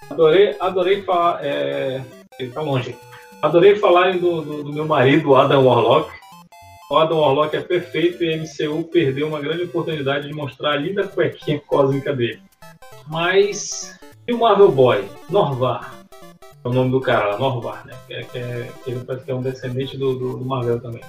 Adorei, 0.10 0.56
adorei 0.60 1.04
falar. 1.04 1.46
É... 1.46 2.02
Ele 2.40 2.52
tá 2.52 2.62
longe. 2.62 2.96
Adorei 3.44 3.76
falarem 3.76 4.18
do, 4.18 4.42
do, 4.42 4.64
do 4.64 4.74
meu 4.74 4.86
marido, 4.86 5.36
Adam 5.36 5.66
Warlock. 5.66 6.10
Adam 6.98 7.20
Warlock 7.20 7.56
é 7.56 7.62
perfeito 7.62 8.24
e 8.24 8.34
a 8.34 8.38
MCU 8.38 8.84
perdeu 8.86 9.28
uma 9.28 9.40
grande 9.40 9.64
oportunidade 9.64 10.28
de 10.28 10.34
mostrar 10.34 10.72
a 10.72 10.78
linda 10.78 11.08
cuequinha 11.08 11.60
cósmica 11.60 12.14
dele. 12.16 12.42
Mas. 13.08 14.00
E 14.28 14.34
o 14.34 14.40
Marvel 14.40 14.72
Boy? 14.72 15.08
Norvar. 15.30 15.94
É 16.64 16.68
o 16.68 16.74
nome 16.74 16.92
do 16.92 17.00
cara, 17.00 17.38
Norvar, 17.38 17.86
né? 17.86 17.94
Que, 18.08 18.14
é, 18.14 18.24
que, 18.24 18.38
é, 18.38 18.70
ele 18.88 19.04
parece 19.06 19.26
que 19.26 19.32
é 19.32 19.36
um 19.36 19.42
descendente 19.42 19.98
do, 19.98 20.18
do, 20.18 20.38
do 20.38 20.46
Marvel 20.46 20.80
também. 20.80 21.02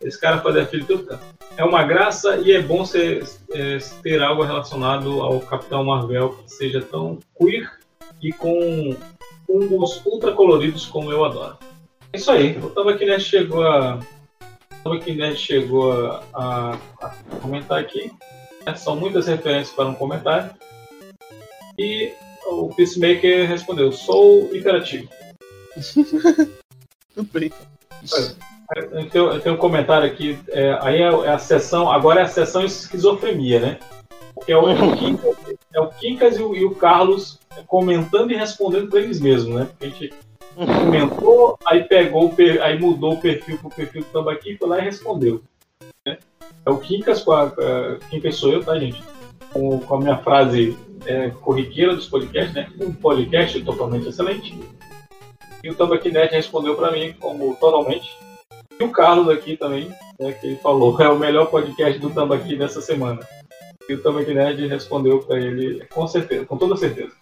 Esse 0.00 0.20
cara 0.20 0.40
fazia 0.40 0.66
filho 0.66 0.84
do 0.84 1.04
canto. 1.04 1.24
É 1.56 1.64
uma 1.64 1.82
graça 1.82 2.36
e 2.36 2.52
é 2.52 2.62
bom 2.62 2.84
ser, 2.84 3.24
é, 3.52 3.78
ter 4.02 4.22
algo 4.22 4.44
relacionado 4.44 5.20
ao 5.20 5.40
Capitão 5.40 5.84
Marvel 5.84 6.30
que 6.30 6.52
seja 6.52 6.80
tão 6.80 7.18
queer 7.36 7.68
e 8.22 8.32
com 8.32 8.94
fungos 9.46 10.00
ultra 10.04 10.32
coloridos 10.32 10.86
como 10.86 11.10
eu 11.10 11.24
adoro. 11.24 11.56
É 12.12 12.16
isso 12.16 12.30
aí. 12.30 12.56
O 12.58 12.70
Tava 12.70 12.94
Nerd 12.94 13.20
chegou 13.20 13.66
a. 13.66 13.98
O 14.84 14.98
Tava 14.98 15.12
Nerd 15.12 15.36
chegou 15.36 15.92
a, 15.92 16.22
a, 16.32 16.78
a, 17.02 17.08
comentar 17.40 17.78
aqui. 17.78 18.12
Né? 18.64 18.74
São 18.74 18.96
muitas 18.96 19.26
referências 19.26 19.74
para 19.74 19.88
um 19.88 19.94
comentário. 19.94 20.50
E 21.78 22.12
o 22.46 22.68
Peacemaker 22.68 23.48
respondeu: 23.48 23.92
Sou 23.92 24.54
imperativo. 24.54 25.08
Tudo 27.14 27.28
bem. 27.32 27.52
Eu 28.76 29.08
tenho, 29.08 29.32
eu 29.32 29.40
tenho 29.40 29.54
um 29.54 29.58
comentário 29.58 30.06
aqui. 30.06 30.38
É, 30.48 30.78
aí 30.80 31.02
é, 31.02 31.06
é, 31.06 31.30
a 31.30 31.38
sessão. 31.38 31.90
Agora 31.90 32.20
é 32.20 32.24
a 32.24 32.28
sessão 32.28 32.64
esquizofrenia, 32.64 33.60
né? 33.60 33.78
Porque 34.34 34.52
é 34.52 34.56
o, 34.56 34.68
é 34.68 34.74
o 34.74 34.96
Quincas, 34.96 35.36
é 35.74 35.80
o 35.80 35.88
Quincas 35.88 36.36
e, 36.38 36.42
o, 36.42 36.54
e 36.54 36.64
o 36.64 36.74
Carlos 36.74 37.38
comentando 37.66 38.30
e 38.30 38.36
respondendo 38.36 38.88
para 38.88 39.00
eles 39.00 39.20
mesmos, 39.20 39.54
né? 39.54 39.64
Porque 39.66 39.84
a 39.84 39.88
gente 39.88 40.14
comentou, 40.66 41.58
aí 41.66 41.84
pegou, 41.84 42.34
aí 42.62 42.78
mudou 42.78 43.14
o 43.14 43.20
perfil 43.20 43.58
pro 43.58 43.70
perfil 43.70 44.02
do 44.02 44.08
Tambaqui, 44.08 44.56
foi 44.56 44.68
lá 44.68 44.78
e 44.78 44.84
respondeu. 44.84 45.42
Né? 46.06 46.18
É 46.66 46.70
o 46.70 46.78
Quincas 46.78 47.22
com 47.22 47.32
a, 47.32 47.52
Quincas 48.10 48.36
sou 48.36 48.52
eu, 48.52 48.64
tá, 48.64 48.78
gente? 48.78 49.02
Com, 49.52 49.78
com 49.80 49.94
a 49.94 50.00
minha 50.00 50.18
frase 50.18 50.76
é, 51.06 51.30
corriqueira 51.30 51.94
dos 51.94 52.08
podcasts, 52.08 52.54
né? 52.54 52.68
Um 52.80 52.92
podcast 52.92 53.60
totalmente 53.62 54.08
excelente. 54.08 54.58
E 55.62 55.70
o 55.70 55.74
Tambaqui 55.74 56.10
Nerd 56.10 56.32
respondeu 56.32 56.76
para 56.76 56.92
mim 56.92 57.14
como 57.18 57.54
totalmente. 57.56 58.16
E 58.78 58.84
o 58.84 58.90
Carlos 58.90 59.28
aqui 59.28 59.56
também, 59.56 59.88
né, 60.18 60.32
que 60.32 60.46
ele 60.46 60.56
falou, 60.56 60.98
é 61.02 61.08
o 61.08 61.18
melhor 61.18 61.46
podcast 61.46 61.98
do 61.98 62.10
Tambaqui 62.10 62.56
dessa 62.56 62.80
semana. 62.80 63.20
E 63.88 63.94
o 63.94 64.02
Tambaqui 64.02 64.32
Nerd 64.32 64.66
respondeu 64.66 65.20
para 65.20 65.40
ele, 65.40 65.84
com 65.86 66.06
certeza, 66.06 66.44
com 66.44 66.56
toda 66.56 66.76
certeza. 66.76 67.12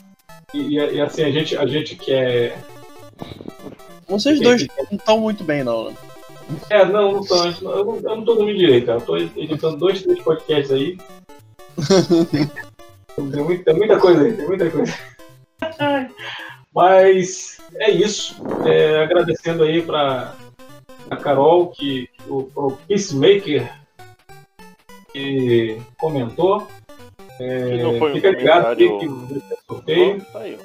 E, 0.53 0.75
e, 0.79 1.01
assim, 1.01 1.23
a 1.23 1.31
gente, 1.31 1.57
a 1.57 1.67
gente 1.67 1.97
quer. 1.97 2.59
Vocês 4.09 4.40
dois 4.40 4.66
não 4.90 4.98
estão 4.98 5.20
muito 5.20 5.43
bem, 5.44 5.64
não, 5.64 5.90
né? 5.90 5.97
É, 6.70 6.84
não, 6.84 7.12
não 7.12 7.20
estão. 7.20 7.70
Eu, 7.70 7.84
não, 7.84 7.97
eu 7.97 8.16
não 8.16 8.24
tô 8.24 8.34
dormindo 8.34 8.59
direito, 8.59 8.86
cara. 8.86 8.98
Eu 8.98 9.05
tô 9.05 9.16
editando 9.16 9.76
dois, 9.76 10.02
três 10.02 10.22
podcasts 10.22 10.70
aí. 10.70 10.97
tem, 13.16 13.43
muita, 13.43 13.64
tem 13.64 13.74
muita 13.74 13.98
coisa 13.98 14.22
aí, 14.22 14.32
tem 14.32 14.47
muita 14.47 14.70
coisa. 14.70 14.94
Mas 16.74 17.59
é 17.74 17.90
isso. 17.90 18.36
É, 18.64 19.02
agradecendo 19.02 19.64
aí 19.64 19.82
para 19.82 20.36
a 21.10 21.16
Carol, 21.16 21.68
que 21.68 22.09
o, 22.28 22.48
o 22.55 22.72
Peacemaker 22.86 23.68
que 25.16 25.80
comentou. 25.98 26.66
É, 27.40 27.82
não 27.82 27.98
foi 27.98 28.12
um 28.12 28.14
fica 28.14 28.30
ligado 28.30 28.76
que 28.76 28.88
vai 28.88 29.40
ter 29.40 29.59
sorteio. 29.66 30.24
Tá 30.32 30.40
aí. 30.40 30.59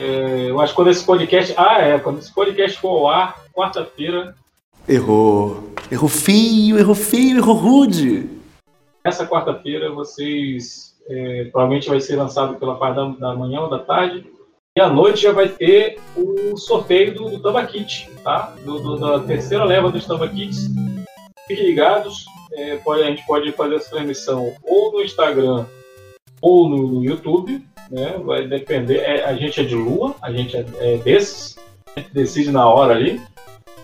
É, 0.00 0.50
eu 0.50 0.60
acho 0.60 0.72
que 0.72 0.76
quando 0.76 0.90
esse 0.90 1.04
podcast. 1.04 1.54
Ah, 1.56 1.78
é. 1.80 1.98
Quando 1.98 2.18
esse 2.18 2.32
podcast 2.32 2.78
for 2.78 2.88
ao 2.98 3.08
ar, 3.08 3.44
quarta-feira, 3.54 4.34
Errou. 4.86 5.72
Errou 5.90 6.08
feio, 6.10 6.78
errou 6.78 6.94
feio, 6.94 7.38
errou 7.38 7.54
rude. 7.54 8.28
essa 9.02 9.26
quarta-feira, 9.26 9.90
vocês. 9.90 10.94
é, 11.08 11.44
provavelmente 11.44 11.88
vai 11.88 12.00
ser 12.00 12.16
lançado 12.16 12.56
pela 12.56 12.76
parte 12.76 12.96
da, 12.96 13.04
da 13.30 13.34
manhã 13.34 13.60
ou 13.62 13.70
da 13.70 13.78
tarde. 13.78 14.26
E 14.76 14.80
à 14.80 14.88
noite 14.88 15.22
já 15.22 15.32
vai 15.32 15.48
ter 15.48 15.98
o 16.16 16.56
sorteio 16.56 17.14
do, 17.14 17.30
do 17.30 17.38
Tamba 17.40 17.64
Kit, 17.64 18.10
tá? 18.24 18.52
Do, 18.64 18.78
do- 18.80 18.96
da 18.98 19.20
terceira 19.20 19.64
leva 19.64 19.90
dos 19.90 20.04
Tamba 20.04 20.28
Kits. 20.28 20.66
Fiquem 21.46 21.66
ligados. 21.66 22.24
é, 22.52 22.76
pode- 22.78 23.02
a 23.02 23.06
gente 23.06 23.24
pode 23.26 23.52
fazer 23.52 23.76
essa 23.76 23.90
transmissão 23.90 24.52
ou 24.64 24.92
no 24.92 25.02
Instagram 25.02 25.64
ou 26.42 26.68
no, 26.68 26.88
no 26.88 27.04
YouTube. 27.04 27.64
Né? 27.94 28.18
Vai 28.24 28.46
depender. 28.48 28.98
É, 28.98 29.24
a 29.24 29.34
gente 29.34 29.60
é 29.60 29.64
de 29.64 29.76
lua, 29.76 30.16
a 30.20 30.32
gente 30.32 30.56
é, 30.56 30.66
é 30.80 30.96
desses. 30.98 31.56
A 31.94 32.00
gente 32.00 32.12
decide 32.12 32.50
na 32.50 32.68
hora 32.68 32.92
ali. 32.92 33.20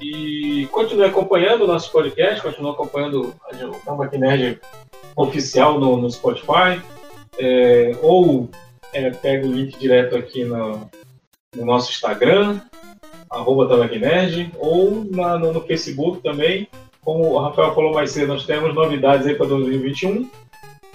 E 0.03 0.67
continue 0.73 1.05
acompanhando 1.05 1.63
o 1.63 1.67
nosso 1.67 1.93
podcast, 1.93 2.43
continue 2.43 2.71
acompanhando 2.73 3.35
o 3.53 3.85
Tambaqui 3.85 4.19
Nerd 4.19 4.59
oficial 5.15 5.79
no, 5.79 5.97
no 5.99 6.11
Spotify, 6.11 6.81
é, 7.39 7.93
ou 8.03 8.49
é, 8.95 9.11
pega 9.11 9.47
o 9.47 9.53
link 9.53 9.79
direto 9.79 10.17
aqui 10.17 10.43
no, 10.43 10.91
no 11.55 11.65
nosso 11.67 11.91
Instagram, 11.91 12.61
arroba 13.29 13.69
ou 14.59 15.05
na- 15.11 15.39
no, 15.39 15.53
no 15.53 15.61
Facebook 15.61 16.23
também. 16.23 16.67
Como 17.03 17.33
o 17.33 17.39
Rafael 17.39 17.75
falou 17.75 17.93
mais 17.93 18.11
cedo, 18.11 18.29
nós 18.29 18.47
temos 18.47 18.75
novidades 18.75 19.27
aí 19.27 19.35
para 19.35 19.47
2021. 19.47 20.29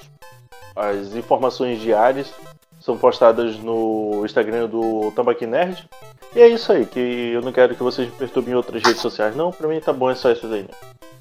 as 0.76 1.16
informações 1.16 1.80
diárias, 1.80 2.34
são 2.80 2.98
postadas 2.98 3.58
no 3.58 4.24
Instagram 4.26 4.68
do 4.68 5.12
Tambaqui 5.16 5.46
Nerd. 5.46 5.88
E 6.36 6.40
é 6.40 6.48
isso 6.48 6.72
aí, 6.72 6.86
que 6.86 7.32
eu 7.34 7.42
não 7.42 7.52
quero 7.52 7.76
que 7.76 7.84
vocês 7.84 8.10
me 8.10 8.16
perturbem 8.16 8.54
em 8.54 8.58
outras 8.58 8.82
redes 8.84 9.02
sociais, 9.02 9.36
não. 9.36 9.52
Pra 9.52 9.68
mim 9.68 9.80
tá 9.80 9.92
bom, 9.92 10.10
é 10.10 10.16
só 10.16 10.32
isso 10.32 10.46
aí. 10.48 10.64
Né? 10.64 10.70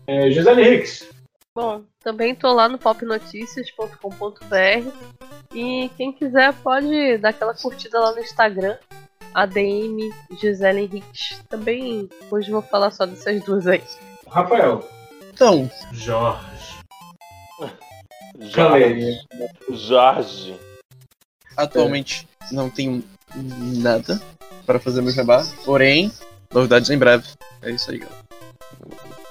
É, 0.06 0.30
Gisele 0.30 0.62
Hicks. 0.62 1.08
Bom, 1.54 1.82
também 2.00 2.34
tô 2.34 2.52
lá 2.52 2.68
no 2.68 2.78
popnoticias.com.br 2.78 4.88
e 5.54 5.90
quem 5.96 6.12
quiser 6.12 6.52
pode 6.54 7.18
dar 7.18 7.30
aquela 7.30 7.54
curtida 7.54 7.98
lá 7.98 8.12
no 8.12 8.20
Instagram, 8.20 8.76
ADM 9.34 10.10
Gisele 10.40 10.82
Henriques. 10.82 11.42
Também 11.48 12.08
hoje 12.30 12.50
vou 12.50 12.62
falar 12.62 12.90
só 12.90 13.06
dessas 13.06 13.42
duas 13.42 13.66
aí. 13.66 13.82
Rafael. 14.28 14.86
Então. 15.32 15.70
Jorge. 15.92 16.78
Jorge. 18.38 19.18
Jorge. 19.70 20.67
Atualmente 21.58 22.26
não 22.52 22.70
tenho 22.70 23.02
nada 23.34 24.20
para 24.64 24.78
fazer 24.78 25.02
meu 25.02 25.10
jabá, 25.12 25.44
porém, 25.64 26.10
novidades 26.54 26.88
em 26.88 26.96
breve. 26.96 27.24
É 27.62 27.70
isso 27.72 27.90
aí, 27.90 27.98
galera. 27.98 28.18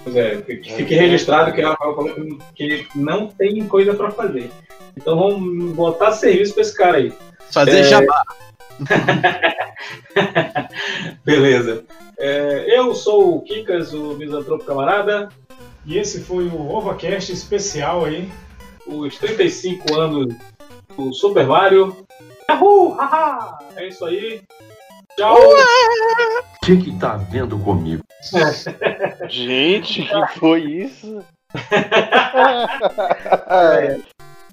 Pois 0.04 0.16
é, 0.16 0.42
que 0.42 0.76
fique 0.76 0.94
registrado 0.94 1.54
que 1.54 1.62
Rafael 1.62 1.96
falou 1.96 2.14
que- 2.56 2.88
não 2.96 3.28
tem 3.28 3.66
coisa 3.68 3.94
para 3.94 4.12
fazer. 4.12 4.52
Então 4.96 5.18
vamos 5.18 5.74
botar 5.76 6.12
serviço 6.12 6.54
para 6.54 6.62
esse 6.62 6.76
cara 6.76 6.98
aí. 6.98 7.14
Fazer 7.52 7.80
É. 7.80 7.84
jabá. 7.84 8.24
Beleza. 11.24 11.84
É, 12.18 12.78
eu 12.80 12.94
sou 12.96 13.38
o 13.38 13.42
Kikas, 13.42 13.94
o 13.94 14.14
Misantropo 14.16 14.64
Camarada. 14.66 15.30
E 15.86 15.98
esse 15.98 16.22
foi 16.22 16.46
o 16.48 16.70
OvaCast 16.76 17.32
especial 17.32 18.04
aí. 18.06 18.30
Os 18.86 19.16
35 19.18 19.94
anos 20.00 20.34
do 20.98 21.14
Super 21.14 21.46
Mario. 21.46 21.96
Yahoo! 22.50 22.94
Haha! 22.96 23.60
É 23.76 23.88
isso 23.88 24.04
aí. 24.06 24.42
Tchau! 25.16 25.38
O 25.38 26.66
que 26.66 26.78
que 26.78 27.00
tá 27.00 27.18
vendo 27.18 27.58
comigo? 27.60 28.04
Gente, 29.30 30.04
que 30.04 30.40
foi 30.40 30.62
isso? 30.62 31.24
É, 33.50 34.00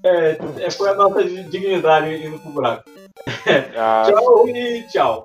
é, 0.05 0.39
é, 0.61 0.71
foi 0.71 0.91
a 0.91 0.95
nossa 0.95 1.25
dignidade 1.25 2.27
indo 2.27 2.39
pro 2.39 2.51
buraco. 2.51 2.85
Ah, 3.77 4.05
Tchau 4.07 4.49
e 4.49 4.83
tchau. 4.89 5.25